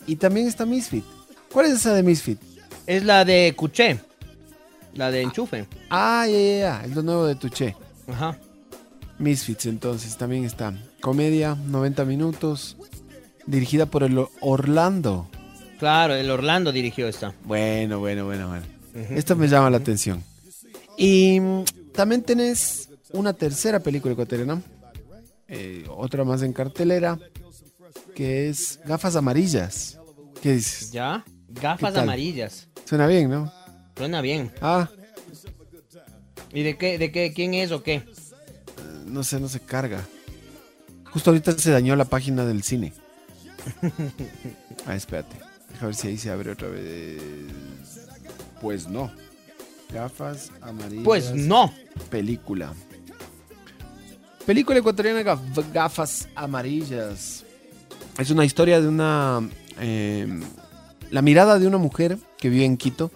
Y 0.09 0.17
también 0.17 0.49
está 0.49 0.67
Misfit. 0.67 1.05
¿Cuál 1.53 1.67
es 1.67 1.73
esa 1.75 1.95
de 1.95 2.03
Misfit? 2.03 2.41
Es 2.87 3.05
la 3.05 3.25
de 3.25 3.55
Cuché. 3.57 4.01
La 4.95 5.11
de 5.13 5.23
enchufe. 5.23 5.67
Ah, 5.91 6.27
ya, 6.27 6.33
ya, 6.39 6.59
ya. 6.59 6.85
Es 6.85 6.97
lo 6.97 7.03
nuevo 7.03 7.27
de 7.27 7.37
Tuché. 7.37 7.77
Ajá. 8.09 8.37
Misfits, 9.19 9.67
entonces, 9.67 10.17
también 10.17 10.45
está. 10.45 10.73
Comedia, 11.01 11.55
90 11.55 12.05
minutos. 12.05 12.77
Dirigida 13.47 13.87
por 13.87 14.03
el 14.03 14.19
Orlando. 14.41 15.29
Claro, 15.79 16.15
el 16.15 16.31
Orlando 16.31 16.73
dirigió 16.73 17.07
esta. 17.07 17.35
Bueno, 17.45 18.01
bueno, 18.01 18.25
bueno, 18.25 18.49
bueno. 18.49 18.65
Esto 19.11 19.37
me 19.37 19.47
llama 19.47 19.71
la 19.71 19.77
atención. 19.77 20.25
Y 20.97 21.39
mm, 21.41 21.65
también 21.93 22.23
tenés 22.23 22.89
una 23.13 23.33
tercera 23.33 23.79
película 23.81 24.13
ecuatoriana. 24.15 24.61
eh, 25.47 25.85
otra 25.89 26.25
más 26.25 26.43
en 26.43 26.53
cartelera. 26.53 27.19
Que 28.15 28.49
es 28.49 28.81
Gafas 28.85 29.15
Amarillas. 29.17 29.98
¿Qué 30.43 30.53
dices? 30.55 30.91
¿Ya? 30.93 31.25
¿Qué 31.55 31.61
Gafas 31.61 31.97
amarillas. 31.97 32.69
Suena 32.85 33.07
bien, 33.07 33.31
¿no? 33.31 33.53
Suena 33.97 34.21
bien. 34.21 34.53
Ah, 34.61 34.89
¿Y 36.53 36.63
de 36.63 36.77
qué, 36.79 36.99
de 36.99 37.11
qué, 37.13 37.33
quién 37.35 37.55
es 37.55 37.73
o 37.73 37.83
qué? 37.83 38.03
no 39.07 39.25
sé, 39.25 39.41
no 39.41 39.49
se 39.49 39.61
carga. 39.61 40.03
Justo 41.13 41.31
ahorita 41.31 41.53
se 41.59 41.71
dañó 41.71 41.97
la 41.97 42.05
página 42.05 42.45
del 42.45 42.63
cine. 42.63 42.93
Ah, 44.87 44.95
espérate. 44.95 45.37
Deja 45.71 45.85
ver 45.87 45.95
si 45.95 46.09
ahí 46.09 46.17
se 46.17 46.31
abre 46.31 46.51
otra 46.53 46.69
vez. 46.69 47.21
Pues 48.63 48.87
no. 48.89 49.11
Gafas 49.93 50.51
amarillas. 50.63 51.05
Pues 51.05 51.35
no. 51.35 51.75
Película. 52.09 52.73
Película 54.47 54.79
ecuatoriana 54.79 55.21
gaf- 55.23 55.73
Gafas 55.73 56.27
amarillas. 56.35 57.45
Es 58.19 58.31
una 58.31 58.47
historia 58.47 58.81
de 58.81 58.89
una... 58.89 59.47
eh, 59.81 60.27
la 61.11 61.23
mirada 61.23 61.59
de 61.59 61.67
una 61.67 61.79
mujer 61.79 62.19
que 62.39 62.51
vive 62.51 62.65
en 62.65 62.77
Quito, 62.77 63.11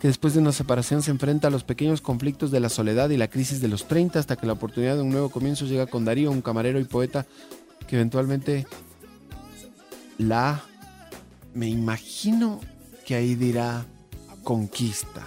que 0.00 0.08
después 0.08 0.34
de 0.34 0.40
una 0.40 0.52
separación 0.52 1.02
se 1.02 1.10
enfrenta 1.10 1.48
a 1.48 1.50
los 1.50 1.64
pequeños 1.64 2.00
conflictos 2.00 2.50
de 2.50 2.60
la 2.60 2.68
soledad 2.68 3.10
y 3.10 3.16
la 3.16 3.28
crisis 3.28 3.60
de 3.60 3.68
los 3.68 3.88
30 3.88 4.18
hasta 4.18 4.36
que 4.36 4.46
la 4.46 4.52
oportunidad 4.52 4.96
de 4.96 5.02
un 5.02 5.10
nuevo 5.10 5.30
comienzo 5.30 5.64
llega 5.64 5.86
con 5.86 6.04
Darío, 6.04 6.30
un 6.30 6.42
camarero 6.42 6.78
y 6.80 6.84
poeta 6.84 7.26
que 7.86 7.96
eventualmente 7.96 8.66
la... 10.18 10.62
Me 11.54 11.68
imagino 11.68 12.60
que 13.06 13.14
ahí 13.14 13.34
dirá 13.34 13.86
conquista. 14.42 15.26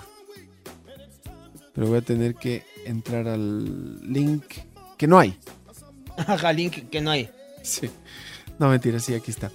Pero 1.73 1.87
voy 1.87 1.97
a 1.97 2.01
tener 2.01 2.35
que 2.35 2.63
entrar 2.85 3.27
al 3.27 4.13
link 4.13 4.43
que 4.97 5.07
no 5.07 5.17
hay. 5.17 5.35
Ajá, 6.17 6.53
link 6.53 6.89
que 6.89 7.01
no 7.01 7.09
hay. 7.09 7.29
Sí. 7.63 7.89
No, 8.59 8.69
mentira, 8.69 8.99
sí, 8.99 9.15
aquí 9.15 9.31
está. 9.31 9.51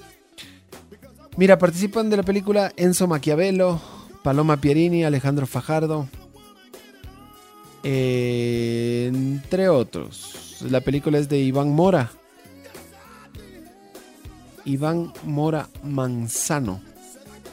Mira, 1.36 1.58
participan 1.58 2.10
de 2.10 2.16
la 2.16 2.22
película 2.22 2.72
Enzo 2.76 3.06
Maquiavelo, 3.08 3.80
Paloma 4.22 4.56
Pierini, 4.58 5.04
Alejandro 5.04 5.46
Fajardo. 5.46 6.08
eh, 7.82 9.10
entre 9.12 9.68
otros. 9.68 10.58
La 10.70 10.80
película 10.80 11.18
es 11.18 11.28
de 11.28 11.38
Iván 11.40 11.68
Mora. 11.70 12.10
Iván 14.64 15.12
Mora 15.24 15.68
Manzano. 15.82 16.80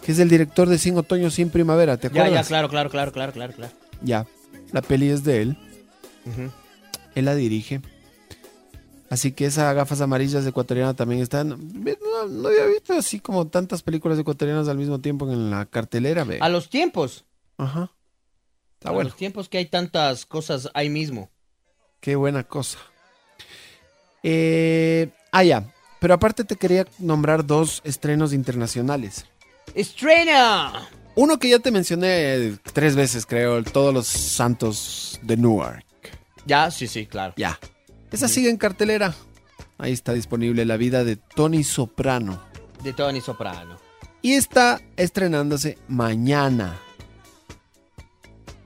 Que 0.06 0.14
es 0.14 0.20
el 0.20 0.30
director 0.30 0.70
de 0.70 0.78
Sin 0.78 0.98
Otoño, 0.98 1.30
Sin 1.30 1.50
Primavera. 1.50 1.98
¿Te 1.98 2.10
Ya, 2.10 2.22
acuerdas? 2.24 2.46
ya, 2.46 2.48
claro, 2.48 2.70
claro, 2.70 2.90
claro, 2.90 3.12
claro, 3.12 3.34
claro, 3.34 3.54
claro. 3.54 3.74
Ya, 4.02 4.26
la 4.72 4.82
peli 4.82 5.10
es 5.10 5.24
de 5.26 5.42
él. 5.42 5.58
Él 7.16 7.26
la 7.26 7.36
dirige. 7.36 7.82
Así 9.10 9.34
que 9.34 9.46
esa 9.48 9.74
gafas 9.74 10.00
amarillas 10.00 10.46
ecuatoriana 10.48 10.94
también 10.94 11.22
está. 11.22 11.44
No, 12.26 12.42
no 12.44 12.48
había 12.50 12.66
visto 12.66 12.94
así 12.94 13.20
como 13.20 13.48
tantas 13.48 13.84
películas 13.84 14.20
ecuatorianas 14.20 14.68
al 14.68 14.78
mismo 14.78 15.00
tiempo 15.00 15.32
en 15.32 15.50
la 15.50 15.66
cartelera. 15.66 16.24
ve. 16.24 16.40
A 16.42 16.50
los 16.50 16.70
tiempos. 16.70 17.26
Ajá. 17.58 17.92
Está 18.74 18.90
a 18.90 18.92
bueno. 18.94 19.10
los 19.10 19.18
tiempos 19.18 19.50
que 19.50 19.58
hay 19.58 19.66
tantas 19.66 20.26
cosas 20.26 20.70
ahí 20.74 20.90
mismo. 20.90 21.30
Qué 22.00 22.16
buena 22.16 22.44
cosa. 22.44 22.80
Eh, 24.24 25.10
ah, 25.32 25.44
ya. 25.44 25.72
Pero 26.00 26.16
aparte 26.16 26.44
te 26.44 26.56
quería 26.56 26.88
nombrar 26.98 27.46
dos 27.46 27.82
estrenos 27.84 28.34
internacionales. 28.34 29.26
¡Estrena! 29.76 30.90
Uno 31.16 31.38
que 31.38 31.50
ya 31.50 31.60
te 31.60 31.72
mencioné 31.72 32.58
tres 32.74 32.96
veces, 32.96 33.26
creo, 33.26 33.64
Todos 33.64 33.94
los 33.94 34.08
Santos 34.08 35.20
de 35.22 35.38
Newark. 35.38 35.86
Ya, 36.46 36.72
sí, 36.72 36.88
sí, 36.88 37.06
claro. 37.06 37.34
Ya. 37.38 37.60
Esa 38.12 38.28
sigue 38.28 38.50
en 38.50 38.58
cartelera. 38.58 39.14
Ahí 39.82 39.94
está 39.94 40.14
disponible 40.14 40.64
La 40.64 40.78
vida 40.78 41.04
de 41.04 41.16
Tony 41.16 41.64
Soprano. 41.64 42.40
De 42.84 42.94
Tony 42.94 43.20
Soprano. 43.20 43.80
Y 44.22 44.34
está 44.34 44.80
estrenándose 44.96 45.80
mañana. 45.88 46.80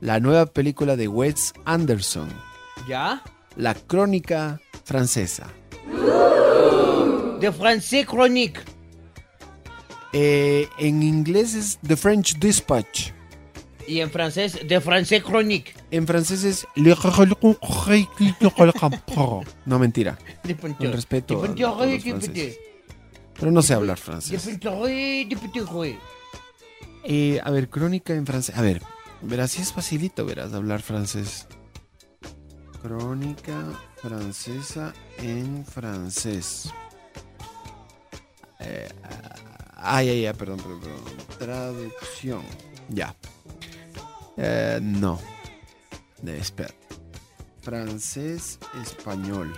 La 0.01 0.19
nueva 0.19 0.45
película 0.45 0.97
de 0.97 1.07
Wes 1.07 1.53
Anderson. 1.63 2.27
¿Ya? 2.85 3.23
La 3.55 3.75
crónica 3.75 4.59
francesa. 4.83 5.47
De 7.39 7.49
Francais 7.49 8.05
Chronique. 8.05 8.59
Eh, 10.11 10.67
en 10.77 11.01
inglés 11.01 11.53
es 11.53 11.79
The 11.87 11.95
French 11.95 12.37
Dispatch. 12.39 13.14
Y 13.87 13.99
en 14.01 14.09
francés, 14.09 14.59
de 14.67 14.81
Francais 14.81 15.23
Chronique. 15.23 15.73
En 15.91 16.07
francés 16.07 16.43
es 16.43 16.67
No, 19.65 19.77
mentira. 19.79 20.17
Con 20.77 20.93
respeto. 20.93 21.35
a- 21.43 21.55
a 21.83 21.85
los 21.85 22.03
franceses. 22.23 22.59
Pero 23.39 23.51
no 23.51 23.61
sé 23.61 23.73
hablar 23.73 23.97
francés. 23.97 24.31
Eh, 27.03 27.39
a 27.43 27.51
ver, 27.51 27.69
crónica 27.69 28.13
en 28.15 28.25
francés. 28.25 28.55
A 28.57 28.61
ver, 28.61 28.81
verás, 29.21 29.51
si 29.51 29.61
es 29.61 29.71
facilito, 29.73 30.25
verás, 30.25 30.53
hablar 30.53 30.81
francés. 30.81 31.47
Crónica 32.81 33.63
francesa 34.01 34.93
en 35.17 35.65
francés. 35.65 36.71
Eh, 38.59 38.87
ay, 39.75 40.09
ay, 40.09 40.25
ay, 40.27 40.33
perdón, 40.33 40.57
perdón, 40.57 40.79
perdón. 40.79 41.37
Traducción. 41.39 42.41
Ya. 42.89 43.13
Eh, 44.37 44.79
no. 44.81 45.19
Espera. 46.25 46.73
Francés, 47.61 48.59
español. 48.81 49.53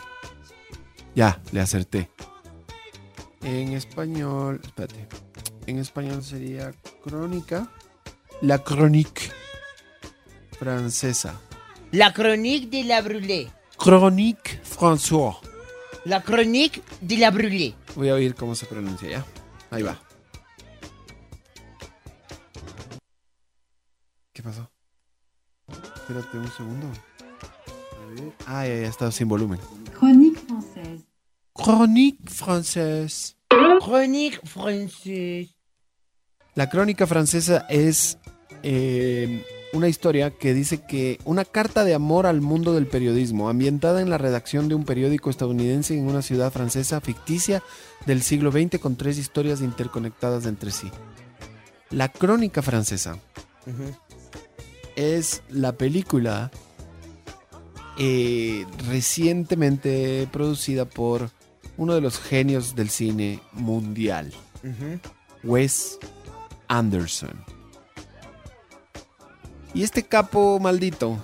Ya, 1.15 1.41
le 1.51 1.61
acerté. 1.61 2.09
En 3.41 3.73
español, 3.73 4.61
espérate. 4.63 5.07
En 5.65 5.79
español 5.79 6.23
sería 6.23 6.71
crónica. 7.03 7.69
La 8.41 8.59
chronique 8.59 9.31
francesa. 10.59 11.39
La 11.91 12.13
chronique 12.13 12.69
de 12.69 12.83
la 12.83 13.01
brûlée. 13.01 13.47
Chronique 13.77 14.59
François. 14.63 15.39
La 16.05 16.21
chronique 16.21 16.81
de 17.01 17.17
la 17.17 17.31
brûlée. 17.31 17.75
Voy 17.95 18.09
a 18.09 18.13
oír 18.13 18.35
cómo 18.35 18.55
se 18.55 18.65
pronuncia 18.65 19.09
ya. 19.09 19.25
Ahí 19.71 19.83
va. 19.83 20.06
Pasó? 24.47 24.69
Espérate 25.67 26.37
un 26.37 26.47
segundo. 26.51 26.87
A 26.87 28.05
ver. 28.09 28.33
Ah, 28.45 28.65
ya, 28.65 28.75
ya 28.81 28.87
está 28.87 29.11
sin 29.11 29.27
volumen. 29.27 29.59
Chronique 29.99 30.39
française. 30.39 31.05
Chronique 31.53 32.23
française. 32.29 33.35
Chronique 33.81 34.39
française. 34.43 35.53
La 36.55 36.69
crónica 36.69 37.05
francesa 37.05 37.65
es 37.69 38.17
eh, 38.63 39.45
una 39.73 39.89
historia 39.89 40.31
que 40.31 40.53
dice 40.53 40.81
que 40.81 41.19
una 41.25 41.43
carta 41.43 41.83
de 41.83 41.93
amor 41.93 42.25
al 42.25 42.39
mundo 42.39 42.73
del 42.73 42.87
periodismo, 42.87 43.49
ambientada 43.49 44.01
en 44.01 44.09
la 44.09 44.17
redacción 44.17 44.69
de 44.69 44.75
un 44.75 44.85
periódico 44.85 45.29
estadounidense 45.29 45.97
en 45.97 46.07
una 46.07 46.21
ciudad 46.21 46.53
francesa 46.53 47.01
ficticia 47.01 47.61
del 48.05 48.21
siglo 48.21 48.51
XX 48.51 48.79
con 48.79 48.95
tres 48.95 49.17
historias 49.17 49.59
interconectadas 49.59 50.45
entre 50.45 50.71
sí. 50.71 50.89
La 51.89 52.09
crónica 52.09 52.61
francesa 52.61 53.19
es 54.97 55.43
la 55.49 55.73
película 55.77 56.51
eh, 57.97 58.65
recientemente 58.89 60.27
producida 60.31 60.85
por 60.85 61.29
uno 61.77 61.93
de 61.93 62.01
los 62.01 62.19
genios 62.19 62.75
del 62.75 62.89
cine 62.89 63.39
mundial, 63.53 64.33
Wes 65.43 65.99
Anderson. 66.67 67.45
Y 69.73 69.83
este 69.83 70.01
capo 70.03 70.59
maldito, 70.59 71.17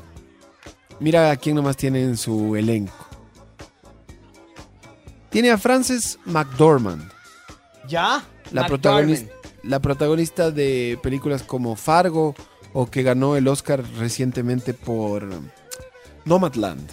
mira 1.00 1.32
a 1.32 1.36
quién 1.36 1.56
nomás 1.56 1.76
tiene 1.76 2.04
en 2.04 2.16
su 2.16 2.56
elenco. 2.56 2.94
Tiene 5.32 5.50
a 5.50 5.58
Frances 5.58 6.20
McDormand, 6.26 7.10
¿Ya? 7.88 8.24
la 8.52 8.62
McDormand. 8.62 8.68
protagonista, 8.68 9.34
la 9.64 9.80
protagonista 9.80 10.52
de 10.52 11.00
películas 11.02 11.42
como 11.42 11.76
Fargo 11.76 12.36
o 12.74 12.90
que 12.90 13.04
ganó 13.04 13.36
el 13.36 13.48
Oscar 13.48 13.84
recientemente 13.98 14.74
por 14.74 15.28
Nomadland. 16.26 16.90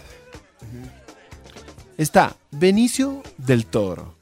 Está 1.97 2.36
Benicio 2.51 3.23
del 3.36 3.66
Toro, 3.66 4.15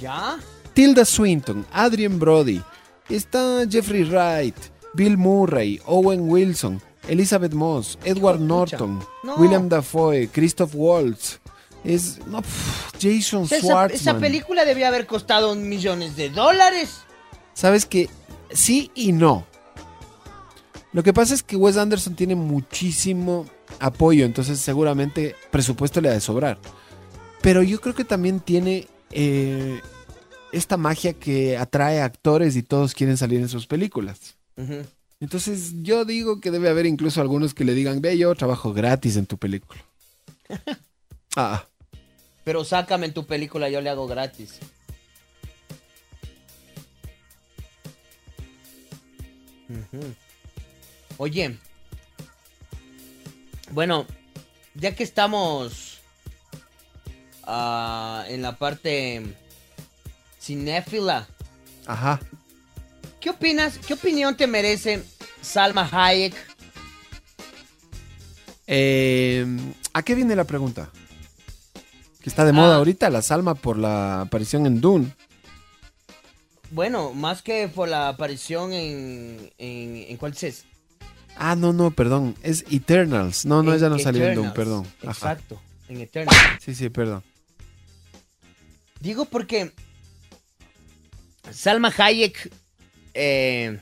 ¿Ya? 0.00 0.38
Tilda 0.74 1.04
Swinton, 1.04 1.66
Adrien 1.72 2.18
Brody, 2.18 2.62
está 3.08 3.64
Jeffrey 3.68 4.04
Wright, 4.04 4.56
Bill 4.94 5.16
Murray, 5.18 5.80
Owen 5.86 6.28
Wilson, 6.28 6.80
Elizabeth 7.08 7.52
Moss, 7.52 7.98
Edward 8.04 8.40
Norton, 8.40 9.00
No. 9.22 9.36
William 9.36 9.68
Dafoe, 9.68 10.28
Christoph 10.28 10.72
Waltz, 10.74 11.38
es 11.84 12.18
no, 12.26 12.42
Jason 13.00 13.44
O 13.44 13.46
sea, 13.46 13.58
esa, 13.58 13.66
Schwartzman. 13.68 13.90
esa 14.00 14.18
película 14.18 14.64
debió 14.64 14.88
haber 14.88 15.06
costado 15.06 15.54
millones 15.54 16.16
de 16.16 16.30
dólares. 16.30 17.02
Sabes 17.54 17.86
que 17.86 18.08
sí 18.50 18.90
y 18.94 19.12
no. 19.12 19.46
Lo 20.92 21.02
que 21.02 21.12
pasa 21.12 21.34
es 21.34 21.42
que 21.42 21.56
Wes 21.56 21.76
Anderson 21.76 22.14
tiene 22.14 22.34
muchísimo 22.34 23.46
apoyo, 23.80 24.24
entonces 24.24 24.58
seguramente 24.58 25.34
presupuesto 25.50 26.00
le 26.00 26.08
ha 26.08 26.12
de 26.12 26.20
sobrar. 26.20 26.58
Pero 27.42 27.62
yo 27.62 27.80
creo 27.80 27.94
que 27.94 28.04
también 28.04 28.40
tiene 28.40 28.88
eh, 29.10 29.80
esta 30.52 30.76
magia 30.76 31.12
que 31.12 31.56
atrae 31.56 32.00
a 32.00 32.06
actores 32.06 32.56
y 32.56 32.62
todos 32.62 32.94
quieren 32.94 33.16
salir 33.16 33.40
en 33.40 33.48
sus 33.48 33.66
películas. 33.66 34.36
Entonces 35.20 35.82
yo 35.82 36.04
digo 36.04 36.40
que 36.40 36.50
debe 36.50 36.68
haber 36.68 36.86
incluso 36.86 37.20
algunos 37.20 37.52
que 37.52 37.64
le 37.64 37.74
digan, 37.74 38.00
ve, 38.00 38.16
yo 38.16 38.34
trabajo 38.34 38.72
gratis 38.72 39.16
en 39.16 39.26
tu 39.26 39.36
película. 39.36 39.84
ah, 41.36 41.66
Pero 42.44 42.64
sácame 42.64 43.06
en 43.06 43.14
tu 43.14 43.26
película, 43.26 43.68
yo 43.68 43.80
le 43.80 43.90
hago 43.90 44.06
gratis. 44.06 44.58
Ujú. 49.68 50.14
Oye, 51.18 51.58
bueno, 53.70 54.06
ya 54.74 54.94
que 54.94 55.02
estamos 55.02 55.98
ah, 57.44 58.24
en 58.28 58.42
la 58.42 58.56
parte 58.58 59.22
cinéfila, 60.40 61.26
ajá. 61.86 62.20
¿qué 63.20 63.30
opinas? 63.30 63.78
¿Qué 63.78 63.94
opinión 63.94 64.36
te 64.36 64.46
merece 64.46 65.02
Salma 65.40 65.88
Hayek? 65.90 66.34
Eh, 68.66 69.46
¿A 69.92 70.02
qué 70.02 70.14
viene 70.14 70.36
la 70.36 70.44
pregunta? 70.44 70.90
Que 72.20 72.28
está 72.28 72.44
de 72.44 72.52
moda 72.52 72.74
Ah. 72.74 72.78
ahorita 72.78 73.08
la 73.10 73.22
Salma 73.22 73.54
por 73.54 73.78
la 73.78 74.22
aparición 74.22 74.66
en 74.66 74.80
Dune. 74.80 75.12
Bueno, 76.72 77.12
más 77.12 77.42
que 77.42 77.68
por 77.68 77.88
la 77.88 78.08
aparición 78.08 78.72
en... 78.72 79.52
¿En, 79.58 79.96
en 80.08 80.16
cuál 80.16 80.34
es? 80.40 80.64
Ah, 81.36 81.54
no, 81.56 81.72
no, 81.72 81.90
perdón. 81.90 82.34
Es 82.42 82.64
Eternals. 82.70 83.44
No, 83.44 83.62
no, 83.62 83.74
ella 83.74 83.88
no 83.88 83.98
salió 83.98 84.24
en 84.24 84.30
Eternals. 84.32 84.54
perdón. 84.54 84.86
Ajá. 85.02 85.10
Exacto, 85.32 85.60
en 85.88 86.00
Eternal. 86.00 86.34
Sí, 86.64 86.74
sí, 86.74 86.88
perdón. 86.88 87.22
Digo 89.00 89.26
porque 89.26 89.72
Salma 91.50 91.92
Hayek 91.96 92.50
eh, 93.14 93.78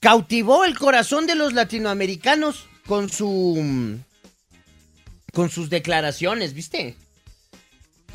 cautivó 0.00 0.64
el 0.64 0.78
corazón 0.78 1.26
de 1.26 1.34
los 1.34 1.52
latinoamericanos 1.52 2.66
con 2.86 3.10
su 3.10 3.98
con 5.34 5.50
sus 5.50 5.68
declaraciones, 5.70 6.54
¿viste? 6.54 6.96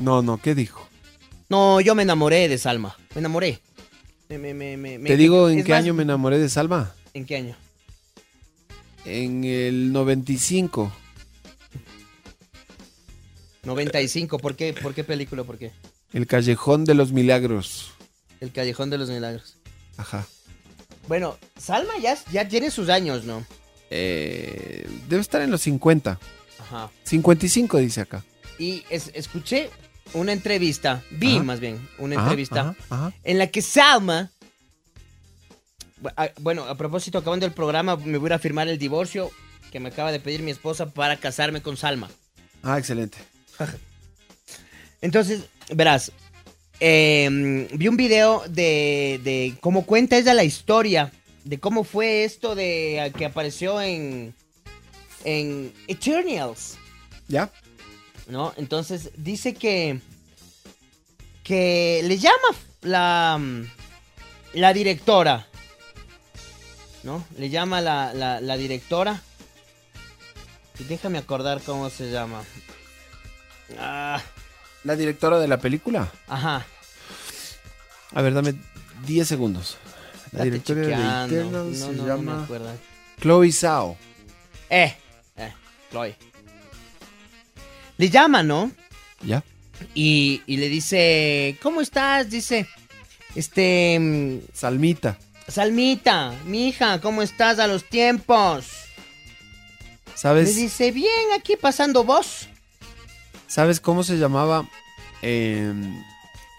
No, 0.00 0.20
no, 0.22 0.38
¿qué 0.42 0.54
dijo? 0.54 0.88
No, 1.48 1.80
yo 1.80 1.94
me 1.94 2.02
enamoré 2.02 2.48
de 2.48 2.58
Salma, 2.58 2.96
me 3.14 3.20
enamoré. 3.20 3.60
Me- 4.28 4.52
me- 4.52 4.98
Te 4.98 5.16
digo 5.16 5.48
en 5.48 5.62
qué 5.62 5.70
más, 5.70 5.82
año 5.82 5.94
me 5.94 6.02
enamoré 6.02 6.38
de 6.38 6.48
Salma. 6.48 6.92
¿En 7.14 7.24
qué 7.24 7.36
año? 7.36 7.56
En 9.04 9.44
el 9.44 9.92
95. 9.92 10.92
95, 13.64 14.38
¿por 14.38 14.56
qué? 14.56 14.72
¿Por 14.74 14.94
qué 14.94 15.04
película? 15.04 15.44
¿Por 15.44 15.58
qué? 15.58 15.72
El 16.12 16.26
Callejón 16.26 16.84
de 16.84 16.94
los 16.94 17.12
Milagros. 17.12 17.92
El 18.40 18.52
Callejón 18.52 18.90
de 18.90 18.98
los 18.98 19.08
Milagros. 19.08 19.56
Ajá. 19.96 20.26
Bueno, 21.08 21.36
Salma 21.58 21.92
ya, 22.00 22.16
ya 22.32 22.46
tiene 22.48 22.70
sus 22.70 22.88
años, 22.88 23.24
¿no? 23.24 23.44
Eh, 23.90 24.88
debe 25.08 25.20
estar 25.22 25.40
en 25.42 25.50
los 25.50 25.62
50. 25.62 26.18
Ajá. 26.60 26.90
55 27.04 27.78
dice 27.78 28.00
acá. 28.02 28.24
Y 28.58 28.84
es- 28.90 29.10
escuché 29.14 29.70
una 30.12 30.32
entrevista, 30.32 31.02
vi 31.10 31.36
Ajá. 31.36 31.42
más 31.44 31.60
bien, 31.60 31.88
una 31.98 32.16
Ajá, 32.16 32.24
entrevista 32.26 32.60
ajá, 32.60 32.76
ajá. 32.90 33.12
en 33.24 33.38
la 33.38 33.46
que 33.48 33.62
Salma, 33.62 34.30
bueno, 36.40 36.64
a 36.64 36.76
propósito, 36.76 37.18
acabando 37.18 37.46
el 37.46 37.52
programa, 37.52 37.96
me 37.96 38.18
voy 38.18 38.26
a 38.26 38.30
ir 38.30 38.32
a 38.34 38.38
firmar 38.38 38.68
el 38.68 38.78
divorcio 38.78 39.30
que 39.70 39.80
me 39.80 39.88
acaba 39.88 40.12
de 40.12 40.20
pedir 40.20 40.42
mi 40.42 40.50
esposa 40.50 40.90
para 40.90 41.16
casarme 41.16 41.62
con 41.62 41.76
Salma. 41.76 42.10
Ah, 42.62 42.78
excelente. 42.78 43.18
Entonces, 45.00 45.44
verás, 45.74 46.12
eh, 46.80 47.68
vi 47.72 47.88
un 47.88 47.96
video 47.96 48.42
de, 48.48 49.20
de 49.24 49.54
cómo 49.60 49.84
cuenta 49.84 50.16
ella 50.16 50.34
la 50.34 50.44
historia, 50.44 51.12
de 51.44 51.58
cómo 51.58 51.84
fue 51.84 52.24
esto 52.24 52.54
de 52.54 53.00
ah, 53.00 53.10
que 53.10 53.26
apareció 53.26 53.80
en, 53.80 54.34
en 55.24 55.72
Eternals. 55.88 56.78
¿Ya? 57.28 57.50
¿no? 58.26 58.52
Entonces 58.56 59.10
dice 59.16 59.54
que 59.54 60.00
que 61.42 62.00
le 62.04 62.18
llama 62.18 62.56
la 62.82 63.40
la 64.54 64.72
directora, 64.72 65.48
¿no? 67.04 67.24
Le 67.38 67.48
llama 67.50 67.80
la, 67.80 68.12
la, 68.14 68.40
la 68.40 68.56
directora. 68.56 69.22
Y 70.78 70.84
déjame 70.84 71.18
acordar 71.18 71.60
cómo 71.62 71.88
se 71.90 72.10
llama. 72.10 72.42
Ah, 73.78 74.20
¿La 74.82 74.96
directora 74.96 75.38
de 75.38 75.48
la 75.48 75.58
película? 75.58 76.10
ajá. 76.28 76.66
A 78.12 78.22
ver, 78.22 78.32
dame 78.34 78.54
10 79.06 79.26
segundos. 79.26 79.76
La 80.32 80.38
Date 80.38 80.50
directora 80.50 80.80
de. 80.80 80.92
Eternals 81.34 81.78
No, 81.78 81.86
se 81.86 81.92
no, 81.92 81.92
no 81.92 82.02
me 82.02 82.08
llama. 82.08 82.48
Chloe 83.20 83.52
Zhao. 83.52 83.96
Eh, 84.70 84.94
eh, 85.36 85.52
Chloe. 85.90 86.14
Le 87.96 88.10
llama, 88.10 88.42
¿no? 88.42 88.70
¿Ya? 89.22 89.42
Y, 89.94 90.42
y 90.46 90.56
le 90.58 90.68
dice, 90.68 91.58
¿cómo 91.62 91.80
estás? 91.80 92.30
Dice, 92.30 92.68
este... 93.34 93.98
mm, 94.00 94.38
Salmita. 94.52 95.18
Salmita, 95.48 96.34
mi 96.46 96.68
hija, 96.68 97.00
¿cómo 97.00 97.22
estás 97.22 97.58
a 97.58 97.66
los 97.66 97.84
tiempos? 97.84 98.66
¿Sabes? 100.14 100.54
Le 100.54 100.62
dice, 100.62 100.90
bien, 100.90 101.32
aquí 101.36 101.56
pasando 101.56 102.04
vos. 102.04 102.48
¿Sabes 103.46 103.80
cómo 103.80 104.02
se 104.04 104.16
llamaba 104.16 104.68
eh, 105.22 105.72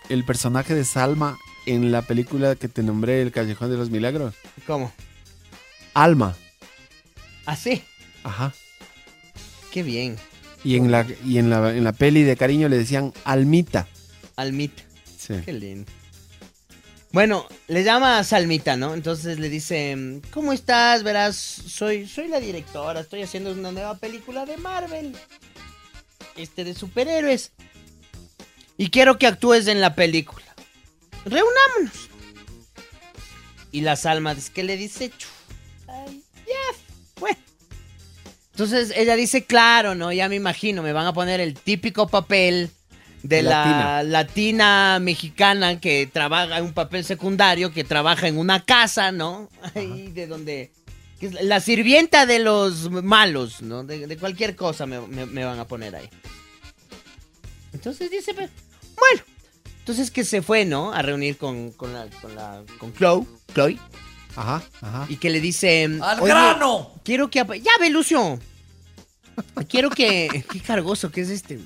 el 0.09 0.23
personaje 0.23 0.75
de 0.75 0.85
Salma 0.85 1.37
en 1.65 1.91
la 1.91 2.03
película 2.03 2.55
que 2.55 2.67
te 2.67 2.83
nombré, 2.83 3.21
El 3.21 3.31
Callejón 3.31 3.71
de 3.71 3.77
los 3.77 3.89
Milagros? 3.89 4.35
¿Cómo? 4.67 4.91
Alma. 5.93 6.35
Así. 7.45 7.83
Ajá. 8.23 8.53
Qué 9.71 9.83
bien. 9.83 10.17
Y 10.63 10.77
en 10.77 10.91
la, 10.91 11.05
y 11.25 11.37
en 11.37 11.49
la, 11.49 11.75
en 11.75 11.83
la 11.83 11.93
peli 11.93 12.23
de 12.23 12.37
cariño 12.37 12.69
le 12.69 12.77
decían 12.77 13.13
Almita. 13.23 13.87
Almita. 14.35 14.83
Sí. 15.17 15.35
Qué 15.43 15.53
lindo. 15.53 15.91
Bueno, 17.15 17.47
le 17.69 17.85
llama 17.85 18.19
a 18.19 18.25
Salmita, 18.25 18.75
¿no? 18.75 18.93
Entonces 18.93 19.39
le 19.39 19.47
dice, 19.47 20.19
¿cómo 20.31 20.51
estás? 20.51 21.01
Verás, 21.01 21.37
soy, 21.37 22.09
soy 22.09 22.27
la 22.27 22.41
directora, 22.41 22.99
estoy 22.99 23.21
haciendo 23.21 23.53
una 23.53 23.71
nueva 23.71 23.97
película 23.97 24.45
de 24.45 24.57
Marvel. 24.57 25.15
Este, 26.35 26.65
de 26.65 26.73
superhéroes. 26.73 27.53
Y 28.75 28.89
quiero 28.89 29.17
que 29.17 29.27
actúes 29.27 29.67
en 29.67 29.79
la 29.79 29.95
película. 29.95 30.45
Reunámonos. 31.23 32.09
Y 33.71 33.79
la 33.79 33.95
Salma, 33.95 34.33
es 34.33 34.49
que 34.49 34.65
le 34.65 34.75
dice, 34.75 35.09
"Chu, 35.17 35.29
ay, 35.87 36.21
ya, 36.45 36.77
bueno. 37.17 37.39
Entonces 38.51 38.91
ella 38.93 39.15
dice, 39.15 39.45
claro, 39.45 39.95
¿no? 39.95 40.11
Ya 40.11 40.27
me 40.27 40.35
imagino, 40.35 40.83
me 40.83 40.91
van 40.91 41.07
a 41.07 41.13
poner 41.13 41.39
el 41.39 41.53
típico 41.53 42.09
papel 42.09 42.71
de 43.27 43.41
la 43.43 44.03
latina 44.03 44.99
mexicana 45.01 45.79
que 45.79 46.07
trabaja 46.11 46.57
en 46.59 46.65
un 46.65 46.73
papel 46.73 47.03
secundario, 47.03 47.71
que 47.73 47.83
trabaja 47.83 48.27
en 48.27 48.37
una 48.37 48.63
casa, 48.63 49.11
¿no? 49.11 49.49
Ahí 49.73 50.11
de 50.11 50.27
donde... 50.27 50.71
que 51.19 51.27
es 51.27 51.33
la 51.43 51.59
sirvienta 51.59 52.25
de 52.25 52.39
los 52.39 52.91
malos, 52.91 53.61
¿no? 53.61 53.83
De, 53.83 54.05
de 54.07 54.17
cualquier 54.17 54.55
cosa 54.55 54.85
me, 54.85 54.99
me- 55.01 55.25
me 55.25 55.43
van 55.43 55.59
a 55.59 55.65
poner 55.67 55.95
ahí. 55.95 56.09
Entonces 57.73 58.09
dice, 58.11 58.33
pues, 58.33 58.49
bueno. 58.97 59.23
Entonces 59.79 60.09
que 60.11 60.23
se 60.23 60.41
fue, 60.41 60.65
¿no? 60.65 60.93
A 60.93 61.01
reunir 61.01 61.37
con, 61.37 61.71
con 61.71 61.93
la, 61.93 62.07
con 62.21 62.33
la, 62.35 62.63
con 62.79 62.93
Chloe, 62.93 63.25
Chloe. 63.53 63.77
Ajá, 64.35 64.63
ajá. 64.81 65.05
Y 65.09 65.17
que 65.17 65.29
le 65.29 65.39
dice... 65.39 65.83
¡Al 66.01 66.19
"Oye, 66.19 66.31
grano! 66.33 66.91
Quiero 67.03 67.29
que... 67.29 67.39
Ya, 67.61 67.71
ve, 67.79 67.89
Lucio. 67.89 68.39
Quiero 69.69 69.89
que... 69.89 70.43
Qué 70.51 70.59
cargoso 70.59 71.11
que 71.11 71.21
es 71.21 71.29
este. 71.29 71.59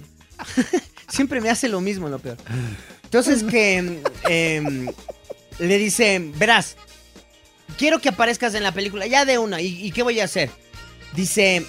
Siempre 1.10 1.42
me 1.42 1.50
hace 1.50 1.68
lo 1.68 1.82
mismo, 1.82 2.08
lo 2.10 2.20
peor. 2.20 2.38
Entonces 3.04 3.44
que... 3.44 4.02
em, 4.28 4.88
le 5.60 5.78
dice, 5.78 6.20
verás, 6.38 6.78
quiero 7.78 8.00
que 8.00 8.10
aparezcas 8.10 8.54
en 8.56 8.64
la 8.64 8.72
película, 8.72 9.06
ya 9.08 9.26
de 9.26 9.38
una. 9.38 9.60
¿Y, 9.62 9.86
y 9.86 9.92
qué 9.92 10.04
voy 10.04 10.20
a 10.22 10.24
hacer? 10.26 10.50
Dice, 11.16 11.66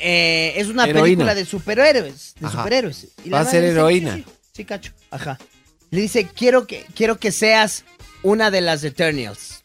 eh, 0.00 0.54
es 0.56 0.68
una 0.68 0.84
Heroína. 0.84 1.02
película 1.02 1.34
de 1.34 1.44
superhéroes. 1.44 2.34
De 2.40 2.46
Ajá. 2.46 2.58
superhéroes. 2.58 3.08
Y 3.24 3.30
Va 3.30 3.40
a 3.40 3.44
ser 3.44 3.62
dice, 3.62 3.72
heroína. 3.72 4.14
Sí, 4.14 4.24
sí, 4.26 4.32
sí, 4.52 4.64
cacho. 4.64 4.92
Ajá. 5.10 5.38
Le 5.90 6.00
dice, 6.00 6.26
quiero 6.34 6.66
que, 6.66 6.86
quiero 6.94 7.18
que 7.18 7.30
seas 7.32 7.84
una 8.22 8.50
de 8.50 8.60
las 8.62 8.82
Eternals. 8.84 9.60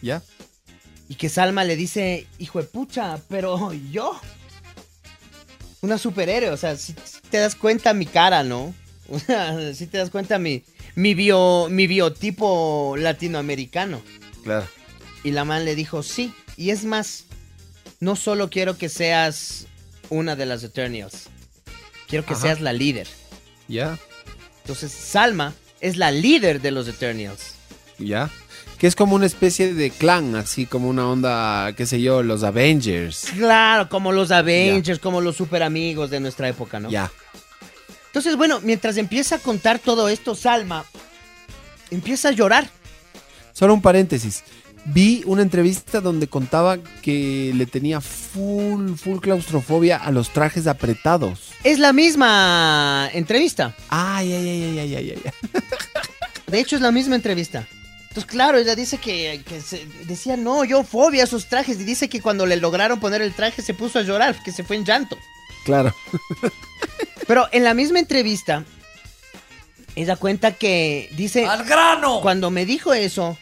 ¿Ya? 0.00 0.22
Y 1.08 1.14
que 1.16 1.28
Salma 1.28 1.62
le 1.64 1.76
dice, 1.76 2.26
hijo 2.38 2.60
de 2.60 2.64
pucha, 2.64 3.18
pero 3.28 3.72
yo. 3.92 4.18
Una 5.82 5.98
superhéroe, 5.98 6.50
o 6.50 6.56
sea, 6.56 6.76
si 6.76 6.94
te 7.28 7.38
das 7.38 7.54
cuenta 7.54 7.92
mi 7.92 8.06
cara, 8.06 8.42
¿no? 8.42 8.74
O 9.10 9.18
sea, 9.18 9.74
si 9.74 9.86
te 9.88 9.98
das 9.98 10.08
cuenta 10.08 10.38
mi, 10.38 10.62
mi, 10.94 11.14
bio, 11.14 11.68
mi 11.68 11.86
biotipo 11.86 12.94
latinoamericano. 12.96 14.00
Claro. 14.42 14.66
Y 15.22 15.32
la 15.32 15.44
man 15.44 15.64
le 15.66 15.74
dijo, 15.74 16.02
sí. 16.02 16.32
Y 16.56 16.70
es 16.70 16.84
más, 16.84 17.24
no 18.00 18.16
solo 18.16 18.48
quiero 18.48 18.78
que 18.78 18.88
seas 18.88 19.66
una 20.08 20.34
de 20.36 20.46
las 20.46 20.62
Eternals, 20.62 21.28
quiero 22.08 22.24
que 22.24 22.34
Ajá. 22.34 22.42
seas 22.42 22.60
la 22.60 22.72
líder. 22.72 23.08
¿Ya? 23.68 23.98
Entonces, 24.62 24.92
Salma 24.92 25.52
es 25.80 25.96
la 25.96 26.10
líder 26.10 26.60
de 26.62 26.70
los 26.70 26.86
Eternals. 26.88 27.54
¿Ya? 27.98 28.30
Que 28.82 28.88
es 28.88 28.96
como 28.96 29.14
una 29.14 29.26
especie 29.26 29.74
de 29.74 29.90
clan, 29.90 30.34
así 30.34 30.66
como 30.66 30.88
una 30.88 31.08
onda, 31.08 31.72
qué 31.76 31.86
sé 31.86 32.02
yo, 32.02 32.24
los 32.24 32.42
Avengers. 32.42 33.26
Claro, 33.36 33.88
como 33.88 34.10
los 34.10 34.32
Avengers, 34.32 34.98
como 34.98 35.20
los 35.20 35.36
super 35.36 35.62
amigos 35.62 36.10
de 36.10 36.18
nuestra 36.18 36.48
época, 36.48 36.80
¿no? 36.80 36.90
Ya. 36.90 37.08
Entonces, 38.06 38.34
bueno, 38.34 38.58
mientras 38.60 38.96
empieza 38.96 39.36
a 39.36 39.38
contar 39.38 39.78
todo 39.78 40.08
esto, 40.08 40.34
Salma 40.34 40.84
empieza 41.92 42.30
a 42.30 42.32
llorar. 42.32 42.68
Solo 43.52 43.72
un 43.72 43.82
paréntesis. 43.82 44.42
Vi 44.86 45.22
una 45.26 45.42
entrevista 45.42 46.00
donde 46.00 46.26
contaba 46.26 46.78
que 47.02 47.52
le 47.54 47.66
tenía 47.66 48.00
full, 48.00 48.94
full 48.96 49.20
claustrofobia 49.20 49.96
a 49.96 50.10
los 50.10 50.30
trajes 50.30 50.66
apretados. 50.66 51.52
Es 51.62 51.78
la 51.78 51.92
misma 51.92 53.08
entrevista. 53.12 53.76
Ay, 53.88 54.32
ay, 54.32 54.48
ay, 54.48 54.62
ay, 54.64 54.78
ay, 54.80 54.94
ay, 54.96 55.22
ay. 55.24 55.32
De 56.48 56.58
hecho, 56.58 56.74
es 56.74 56.82
la 56.82 56.90
misma 56.90 57.14
entrevista. 57.14 57.64
Entonces, 58.12 58.30
claro, 58.30 58.58
ella 58.58 58.74
dice 58.76 58.98
que, 58.98 59.42
que 59.48 59.62
se- 59.62 59.86
decía, 60.04 60.36
no, 60.36 60.64
yo 60.66 60.84
fobia 60.84 61.22
a 61.22 61.24
esos 61.24 61.46
trajes. 61.48 61.80
Y 61.80 61.84
dice 61.84 62.10
que 62.10 62.20
cuando 62.20 62.44
le 62.44 62.56
lograron 62.58 63.00
poner 63.00 63.22
el 63.22 63.32
traje 63.32 63.62
se 63.62 63.72
puso 63.72 63.98
a 63.98 64.02
llorar, 64.02 64.42
que 64.42 64.52
se 64.52 64.64
fue 64.64 64.76
en 64.76 64.84
llanto. 64.84 65.16
Claro. 65.64 65.94
Pero 67.26 67.48
en 67.52 67.64
la 67.64 67.72
misma 67.72 68.00
entrevista, 68.00 68.66
ella 69.96 70.16
cuenta 70.16 70.52
que 70.52 71.08
dice... 71.16 71.46
¡Al 71.46 71.64
grano! 71.64 72.20
Cuando 72.20 72.50
me 72.50 72.66
dijo 72.66 72.92
eso, 72.92 73.38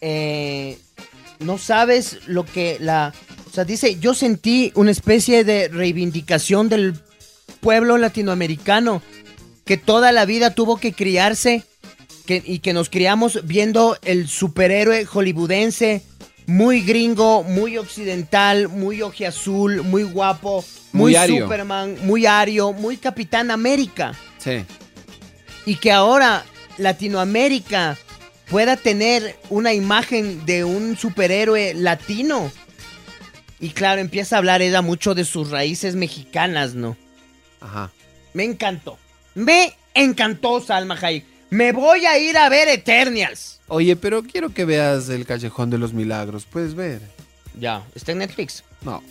eh, 0.00 0.78
no 1.40 1.58
sabes 1.58 2.20
lo 2.26 2.46
que 2.46 2.78
la... 2.80 3.12
O 3.50 3.52
sea, 3.52 3.64
dice, 3.64 3.98
yo 3.98 4.14
sentí 4.14 4.72
una 4.76 4.92
especie 4.92 5.44
de 5.44 5.68
reivindicación 5.68 6.70
del 6.70 6.98
pueblo 7.60 7.98
latinoamericano 7.98 9.02
que 9.66 9.76
toda 9.76 10.10
la 10.10 10.24
vida 10.24 10.54
tuvo 10.54 10.78
que 10.78 10.94
criarse 10.94 11.64
que- 12.30 12.42
y 12.46 12.60
que 12.60 12.72
nos 12.72 12.88
criamos 12.88 13.40
viendo 13.44 13.98
el 14.02 14.28
superhéroe 14.28 15.04
hollywoodense 15.04 16.02
muy 16.46 16.80
gringo, 16.82 17.42
muy 17.42 17.76
occidental, 17.76 18.68
muy 18.68 19.02
ojiazul, 19.02 19.82
muy 19.82 20.04
guapo, 20.04 20.64
Muy 20.92 21.16
muy. 21.16 21.40
Superman, 21.40 21.96
muy 22.04 22.26
ario, 22.26 22.72
muy 22.72 22.98
Capitán 22.98 23.50
América 23.50 24.12
Sí. 24.38 24.64
y 25.66 25.74
que 25.74 25.90
ahora 25.90 26.44
Latinoamérica 26.78 27.96
pueda 28.48 28.76
tener 28.76 29.36
una 29.48 29.72
imagen 29.74 30.46
de 30.46 30.62
un 30.62 30.96
superhéroe 30.96 31.74
latino. 31.74 32.52
Y 33.58 33.70
claro, 33.70 34.00
empieza 34.00 34.36
a 34.36 34.38
hablar 34.38 34.62
ella 34.62 34.82
mucho 34.82 35.14
de 35.16 35.24
sus 35.24 35.50
raíces 35.50 35.96
mexicanas, 35.96 36.74
¿no? 36.74 36.96
Ajá. 37.60 37.90
Me 38.34 38.44
encantó. 38.44 38.98
Me 39.34 39.74
encantó 39.94 40.60
Salma 40.60 40.96
Hayek. 41.00 41.24
Me 41.50 41.72
voy 41.72 42.06
a 42.06 42.18
ir 42.18 42.36
a 42.38 42.48
ver 42.48 42.68
Eternials. 42.68 43.60
Oye, 43.68 43.96
pero 43.96 44.22
quiero 44.22 44.50
que 44.54 44.64
veas 44.64 45.08
El 45.08 45.26
Callejón 45.26 45.70
de 45.70 45.78
los 45.78 45.92
Milagros. 45.92 46.44
Puedes 46.44 46.74
ver. 46.74 47.00
Ya, 47.58 47.84
está 47.94 48.12
en 48.12 48.18
Netflix. 48.18 48.64
No. 48.82 49.02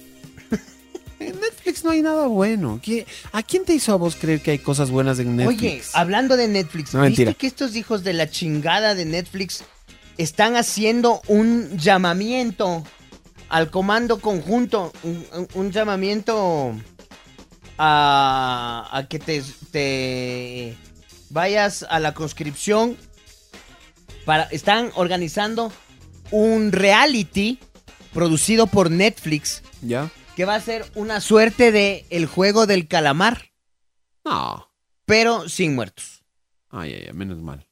En 1.20 1.38
Netflix 1.38 1.84
no 1.84 1.92
hay 1.92 2.02
nada 2.02 2.28
bueno. 2.28 2.80
¿Qué- 2.82 3.06
¿A 3.34 3.44
quién 3.44 3.66
te 3.66 3.74
hizo 3.74 3.92
a 3.92 3.98
vos 3.98 4.16
creer 4.16 4.40
que 4.42 4.52
hay 4.52 4.60
cosas 4.60 4.90
buenas 4.90 5.20
en 5.20 5.36
Netflix? 5.36 5.60
Oye, 5.62 5.82
hablando 5.94 6.38
de 6.38 6.48
Netflix, 6.48 6.94
No, 6.94 7.02
¿viste 7.02 7.24
mentira. 7.26 7.34
que 7.34 7.46
estos 7.46 7.76
hijos 7.76 8.06
de 8.06 8.14
la 8.14 8.30
chingada 8.30 8.96
de 8.96 9.04
Netflix 9.04 9.66
están 10.18 10.56
haciendo 10.56 11.22
un 11.28 11.78
llamamiento 11.78 12.86
al 13.50 13.70
comando 13.70 14.22
conjunto? 14.22 14.94
Un, 15.04 15.26
un- 15.34 15.48
un 15.56 15.72
llamamiento 15.72 16.74
a, 17.78 18.90
a 18.90 19.08
que 19.10 19.20
te, 19.20 19.44
te 19.72 20.78
vayas 21.30 21.86
a 21.90 22.00
la 22.00 22.14
conscripción. 22.14 22.98
Para, 24.26 24.44
están 24.46 24.92
organizando 24.96 25.72
un 26.32 26.72
reality 26.72 27.60
producido 28.14 28.68
por 28.68 28.92
Netflix 28.92 29.64
¿Ya? 29.82 30.10
que 30.36 30.46
va 30.46 30.56
a 30.56 30.62
ser 30.62 30.86
una 30.96 31.22
suerte 31.22 31.72
de 31.72 32.06
el 32.10 32.26
juego 32.28 32.68
del 32.68 32.88
calamar, 32.88 33.52
No. 34.26 34.70
pero 35.06 35.50
sin 35.50 35.74
muertos. 35.76 36.24
Ay, 36.70 36.94
ay, 36.94 37.06
ay, 37.08 37.14
menos 37.14 37.40
mal. 37.40 37.66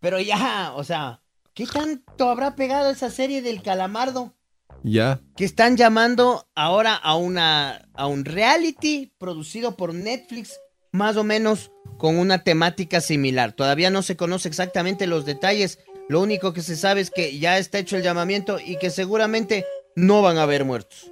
Pero 0.00 0.18
ya, 0.20 0.72
o 0.74 0.84
sea, 0.84 1.20
¿qué 1.52 1.66
tanto 1.66 2.30
habrá 2.30 2.56
pegado 2.56 2.90
esa 2.90 3.10
serie 3.10 3.42
del 3.42 3.62
calamardo? 3.62 4.34
Ya. 4.82 5.20
Que 5.36 5.44
están 5.44 5.76
llamando 5.76 6.48
ahora 6.54 6.94
a 6.94 7.16
una 7.16 7.88
a 7.94 8.06
un 8.06 8.24
reality 8.24 9.12
producido 9.18 9.76
por 9.76 9.94
Netflix 9.94 10.58
más 10.94 11.16
o 11.16 11.24
menos 11.24 11.72
con 11.98 12.16
una 12.18 12.44
temática 12.44 13.00
similar. 13.00 13.52
Todavía 13.52 13.90
no 13.90 14.02
se 14.02 14.16
conoce 14.16 14.46
exactamente 14.46 15.08
los 15.08 15.24
detalles. 15.24 15.80
Lo 16.08 16.20
único 16.20 16.52
que 16.52 16.62
se 16.62 16.76
sabe 16.76 17.00
es 17.00 17.10
que 17.10 17.36
ya 17.36 17.58
está 17.58 17.78
hecho 17.78 17.96
el 17.96 18.04
llamamiento 18.04 18.60
y 18.64 18.78
que 18.78 18.90
seguramente 18.90 19.66
no 19.96 20.22
van 20.22 20.38
a 20.38 20.44
haber 20.44 20.64
muertos. 20.64 21.10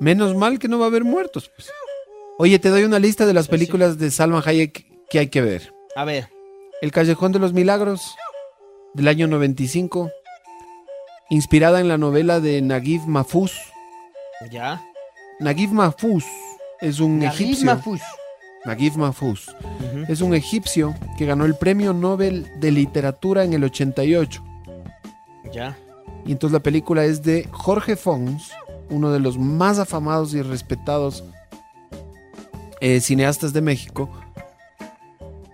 Menos 0.00 0.34
mal 0.34 0.58
que 0.58 0.68
no 0.68 0.78
va 0.78 0.86
a 0.86 0.88
haber 0.88 1.04
muertos. 1.04 1.50
pues. 1.54 1.70
Oye, 2.38 2.58
te 2.58 2.70
doy 2.70 2.84
una 2.84 2.98
lista 2.98 3.26
de 3.26 3.34
las 3.34 3.48
películas 3.48 3.98
de 3.98 4.10
Salma 4.10 4.42
Hayek 4.44 4.86
que 5.10 5.18
hay 5.18 5.28
que 5.28 5.42
ver. 5.42 5.74
A 5.94 6.06
ver. 6.06 6.30
El 6.80 6.90
Callejón 6.90 7.32
de 7.32 7.38
los 7.38 7.52
Milagros, 7.52 8.16
del 8.94 9.08
año 9.08 9.26
95, 9.28 10.10
inspirada 11.28 11.80
en 11.80 11.88
la 11.88 11.98
novela 11.98 12.40
de 12.40 12.62
Naguib 12.62 13.02
Mahfouz. 13.06 13.52
¿Ya? 14.50 14.82
Naguib 15.38 15.70
Mahfouz 15.72 16.24
es 16.80 16.98
un 16.98 17.18
Naguib 17.18 17.48
egipcio. 17.48 17.66
Mahfouz. 17.66 18.00
Naguib 18.64 18.96
Mahfouz. 18.96 19.46
Es 20.08 20.20
un 20.20 20.34
egipcio 20.34 20.94
que 21.18 21.26
ganó 21.26 21.44
el 21.44 21.54
Premio 21.54 21.92
Nobel 21.92 22.46
de 22.60 22.70
Literatura 22.70 23.44
en 23.44 23.52
el 23.52 23.64
88. 23.64 24.42
Ya. 25.52 25.76
Y 26.24 26.32
entonces 26.32 26.52
la 26.52 26.62
película 26.62 27.04
es 27.04 27.22
de 27.22 27.48
Jorge 27.50 27.96
Fons, 27.96 28.52
uno 28.90 29.10
de 29.10 29.20
los 29.20 29.38
más 29.38 29.78
afamados 29.78 30.34
y 30.34 30.42
respetados 30.42 31.24
eh, 32.80 33.00
cineastas 33.00 33.52
de 33.52 33.60
México, 33.60 34.10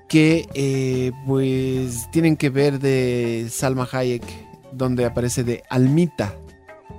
que 0.09 0.49
eh, 0.55 1.13
pues 1.27 2.11
tienen 2.11 2.37
que 2.37 2.51
ver 2.51 2.79
de 2.79 3.49
Salma 3.51 3.89
Hayek, 3.91 4.25
donde 4.73 5.05
aparece 5.05 5.45
de 5.45 5.63
Almita, 5.69 6.35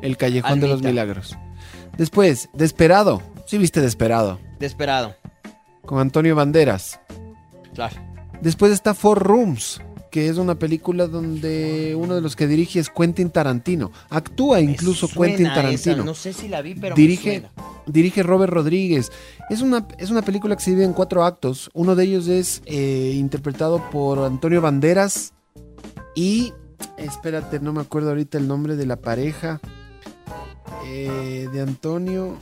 el 0.02 0.18
Callejón 0.18 0.60
de 0.60 0.68
los. 0.68 0.81
Milagros. 0.81 1.38
Después, 1.98 2.49
Desperado. 2.53 3.22
Sí 3.45 3.57
viste 3.57 3.81
Desperado, 3.81 4.40
Desesperado. 4.60 5.15
Con 5.90 5.98
Antonio 5.98 6.36
Banderas. 6.36 6.99
Claro. 7.74 7.95
Después 8.41 8.72
está 8.72 8.94
Four 8.94 9.24
Rooms, 9.24 9.82
que 10.11 10.30
es 10.30 10.38
una 10.38 10.53
película 10.53 11.07
donde 11.07 11.95
uno 11.98 12.14
de 12.14 12.22
los 12.22 12.36
que 12.36 12.45
dirige 12.45 12.80
es 12.80 12.91
Quentin 12.91 13.32
Tarantino. 13.32 13.91
Actúa 14.11 14.61
incluso 14.61 15.07
Quentin 15.07 15.48
esa, 15.48 15.56
Tarantino. 15.56 16.03
No 16.03 16.14
sé 16.14 16.34
si 16.34 16.48
la 16.48 16.61
vi, 16.61 16.76
pero 16.76 16.95
me 16.95 17.02
dirige, 17.02 17.40
suena. 17.40 17.49
dirige 17.88 18.22
Robert 18.22 18.53
Rodríguez. 18.53 19.11
Es 19.49 19.61
una, 19.64 19.88
es 19.98 20.11
una 20.11 20.22
película 20.22 20.56
que 20.56 20.61
se 20.61 20.70
divide 20.70 20.86
en 20.86 20.94
cuatro 20.94 21.24
actos. 21.24 21.72
Uno 21.74 21.95
de 21.95 22.03
ellos 22.03 22.28
es 22.28 22.61
eh, 22.68 23.16
interpretado 23.16 23.90
por 23.90 24.20
Antonio 24.20 24.61
Banderas 24.61 25.34
y... 26.14 26.53
Espérate, 26.98 27.60
no 27.60 27.74
me 27.74 27.82
acuerdo 27.82 28.10
ahorita 28.10 28.38
el 28.38 28.48
nombre 28.48 28.76
de 28.76 28.86
la 28.86 28.98
pareja 28.98 29.60
eh, 30.86 31.49
de 31.52 31.61
Antonio. 31.61 32.38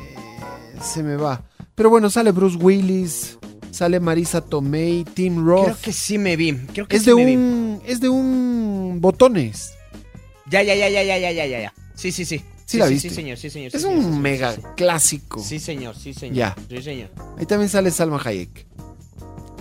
eh, 0.00 0.78
se 0.80 1.02
me 1.02 1.16
va. 1.16 1.42
Pero 1.78 1.90
bueno, 1.90 2.10
sale 2.10 2.32
Bruce 2.32 2.56
Willis, 2.56 3.38
sale 3.70 4.00
Marisa 4.00 4.40
Tomei, 4.40 5.04
Tim 5.04 5.46
Roth. 5.46 5.64
Creo 5.66 5.76
que 5.80 5.92
sí 5.92 6.18
me 6.18 6.34
vi. 6.34 6.52
Creo 6.74 6.88
que 6.88 6.96
es 6.96 7.04
sí 7.04 7.10
de 7.10 7.14
me 7.14 7.36
un, 7.36 7.80
vi. 7.80 7.90
Es 7.90 8.00
de 8.00 8.08
un 8.08 8.98
botones. 9.00 9.74
Ya, 10.50 10.60
ya, 10.64 10.74
ya, 10.74 10.88
ya, 10.88 11.04
ya, 11.04 11.16
ya, 11.18 11.30
ya, 11.30 11.46
ya. 11.46 11.72
Sí, 11.94 12.10
sí, 12.10 12.24
sí. 12.24 12.38
Sí, 12.38 12.44
sí 12.66 12.78
la 12.78 12.88
sí, 12.88 12.94
viste. 12.94 13.10
Sí, 13.10 13.14
señor, 13.14 13.38
sí, 13.38 13.48
señor. 13.48 13.70
Es 13.72 13.84
un 13.84 14.20
mega 14.20 14.56
clásico. 14.76 15.40
Sí, 15.40 15.60
señor, 15.60 15.94
sí, 15.94 16.12
señor. 16.14 16.36
Ya. 16.36 16.56
Sí, 16.68 16.82
señor. 16.82 17.10
Ahí 17.38 17.46
también 17.46 17.68
sale 17.68 17.92
Salma 17.92 18.20
Hayek. 18.24 18.66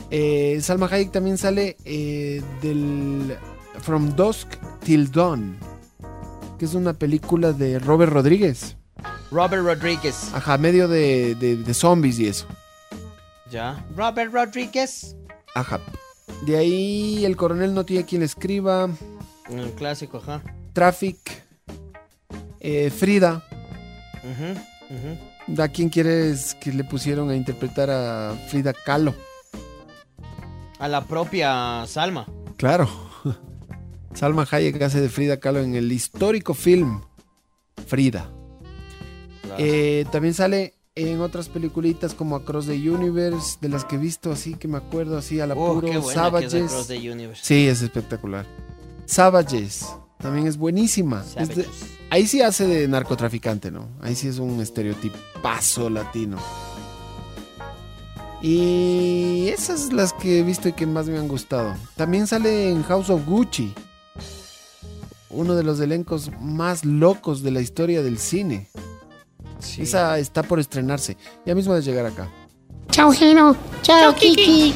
Eh, 0.09 0.57
Salma 0.63 0.87
Hayek 0.87 1.11
también 1.11 1.37
sale 1.37 1.77
eh, 1.85 2.41
del 2.63 3.37
From 3.83 4.15
Dusk 4.15 4.47
Till 4.83 5.11
Dawn, 5.11 5.55
que 6.57 6.65
es 6.65 6.73
una 6.73 6.93
película 6.93 7.53
de 7.53 7.77
Robert 7.77 8.11
Rodríguez. 8.11 8.76
Robert 9.31 9.63
Rodríguez. 9.63 10.31
Ajá, 10.33 10.57
medio 10.57 10.87
de, 10.87 11.35
de- 11.35 11.57
de 11.57 11.73
zombies 11.73 12.19
y 12.19 12.27
eso. 12.27 12.45
Ya. 13.51 13.85
Robert 13.95 14.31
Rodríguez. 14.33 15.15
Ajá. 15.55 15.79
De 16.45 16.57
ahí 16.57 17.25
el 17.25 17.35
coronel 17.37 17.73
no 17.73 17.85
tiene 17.85 18.05
quien 18.05 18.19
le 18.19 18.25
escriba. 18.25 18.85
Un 19.49 19.71
clásico, 19.77 20.17
ajá. 20.17 20.41
Traffic. 20.73 21.43
eh, 22.59 22.89
Frida. 22.89 23.43
Ujú, 24.23 24.95
ujú. 24.95 25.61
¿A 25.61 25.67
quién 25.69 25.89
quieres 25.89 26.55
que 26.55 26.73
le 26.73 26.83
pusieron 26.83 27.29
a 27.29 27.35
interpretar 27.35 27.89
a 27.89 28.33
Frida 28.49 28.73
Kahlo? 28.73 29.13
A 30.79 30.87
la 30.87 31.05
propia 31.05 31.85
Salma. 31.87 32.27
Claro. 32.57 32.89
Salma 34.13 34.45
Hayek 34.49 34.81
hace 34.81 34.99
de 35.01 35.09
Frida 35.09 35.37
Kahlo 35.37 35.59
en 35.61 35.75
el 35.75 35.91
histórico 35.91 36.53
film 36.53 37.01
Frida. 37.87 38.29
Eh, 39.57 40.05
también 40.11 40.33
sale 40.33 40.73
en 40.95 41.21
otras 41.21 41.47
peliculitas 41.49 42.13
como 42.13 42.35
Across 42.35 42.67
the 42.67 42.89
Universe, 42.89 43.57
de 43.61 43.69
las 43.69 43.85
que 43.85 43.95
he 43.95 43.99
visto 43.99 44.31
así 44.31 44.55
que 44.55 44.67
me 44.67 44.77
acuerdo 44.77 45.17
así 45.17 45.39
a 45.39 45.45
la 45.47 45.53
Oh, 45.55 45.75
puro. 45.75 45.87
es 45.87 46.07
Savages. 46.07 46.53
Across 46.55 46.87
the 46.87 47.11
Universe. 47.11 47.41
Sí, 47.43 47.67
es 47.67 47.81
espectacular. 47.81 48.45
Savages. 49.05 49.85
También 50.19 50.47
es 50.47 50.57
buenísima. 50.57 51.23
Es 51.35 51.49
de- 51.49 51.63
Savages. 51.63 51.85
ahí 52.09 52.25
sí 52.25 52.41
hace 52.41 52.65
de 52.65 52.87
narcotraficante, 52.87 53.69
¿no? 53.69 53.87
Ahí 54.01 54.15
sí 54.15 54.27
es 54.27 54.39
un 54.39 54.59
estereotipazo 54.59 55.89
latino. 55.91 56.37
Y 58.41 59.47
esas 59.49 59.91
las 59.93 60.13
que 60.13 60.39
he 60.39 60.43
visto 60.43 60.69
y 60.69 60.73
que 60.73 60.85
más 60.85 61.07
me 61.07 61.17
han 61.17 61.27
gustado. 61.27 61.75
También 61.95 62.27
sale 62.27 62.69
en 62.69 62.83
House 62.83 63.09
of 63.09 63.25
Gucci. 63.25 63.73
Uno 65.29 65.55
de 65.55 65.63
los 65.63 65.79
elencos 65.79 66.31
más 66.39 66.85
locos 66.85 67.41
de 67.43 67.51
la 67.51 67.61
historia 67.61 68.01
del 68.03 68.17
cine. 68.19 68.69
Esa 69.77 70.17
está 70.19 70.43
por 70.43 70.59
estrenarse. 70.59 71.17
Ya 71.45 71.55
mismo 71.55 71.73
de 71.73 71.81
llegar 71.81 72.05
acá. 72.05 72.29
Chao, 72.91 73.11
Gino. 73.11 73.55
Chao, 73.81 74.15
Kiki. 74.15 74.73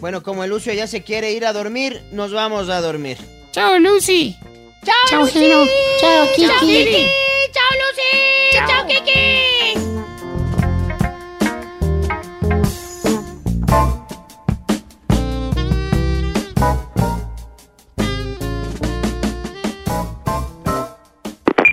Bueno, 0.00 0.22
como 0.22 0.44
el 0.44 0.50
Lucio 0.50 0.72
ya 0.72 0.86
se 0.86 1.02
quiere 1.02 1.32
ir 1.32 1.46
a 1.46 1.52
dormir, 1.52 2.02
nos 2.12 2.32
vamos 2.32 2.68
a 2.68 2.80
dormir. 2.80 3.18
Chao, 3.52 3.78
Lucy. 3.78 4.36
Chao, 4.84 4.94
Chao, 5.08 5.20
Lucy. 5.22 5.38
Gino. 5.38 5.64
Chao, 6.00 6.26
Kiki. 6.34 6.46
Chao, 6.48 6.60
Kiki. 6.60 7.06
Chao, 7.52 7.70
Lucy. 7.80 8.66
Chao, 8.66 8.86
Kiki. 8.86 9.93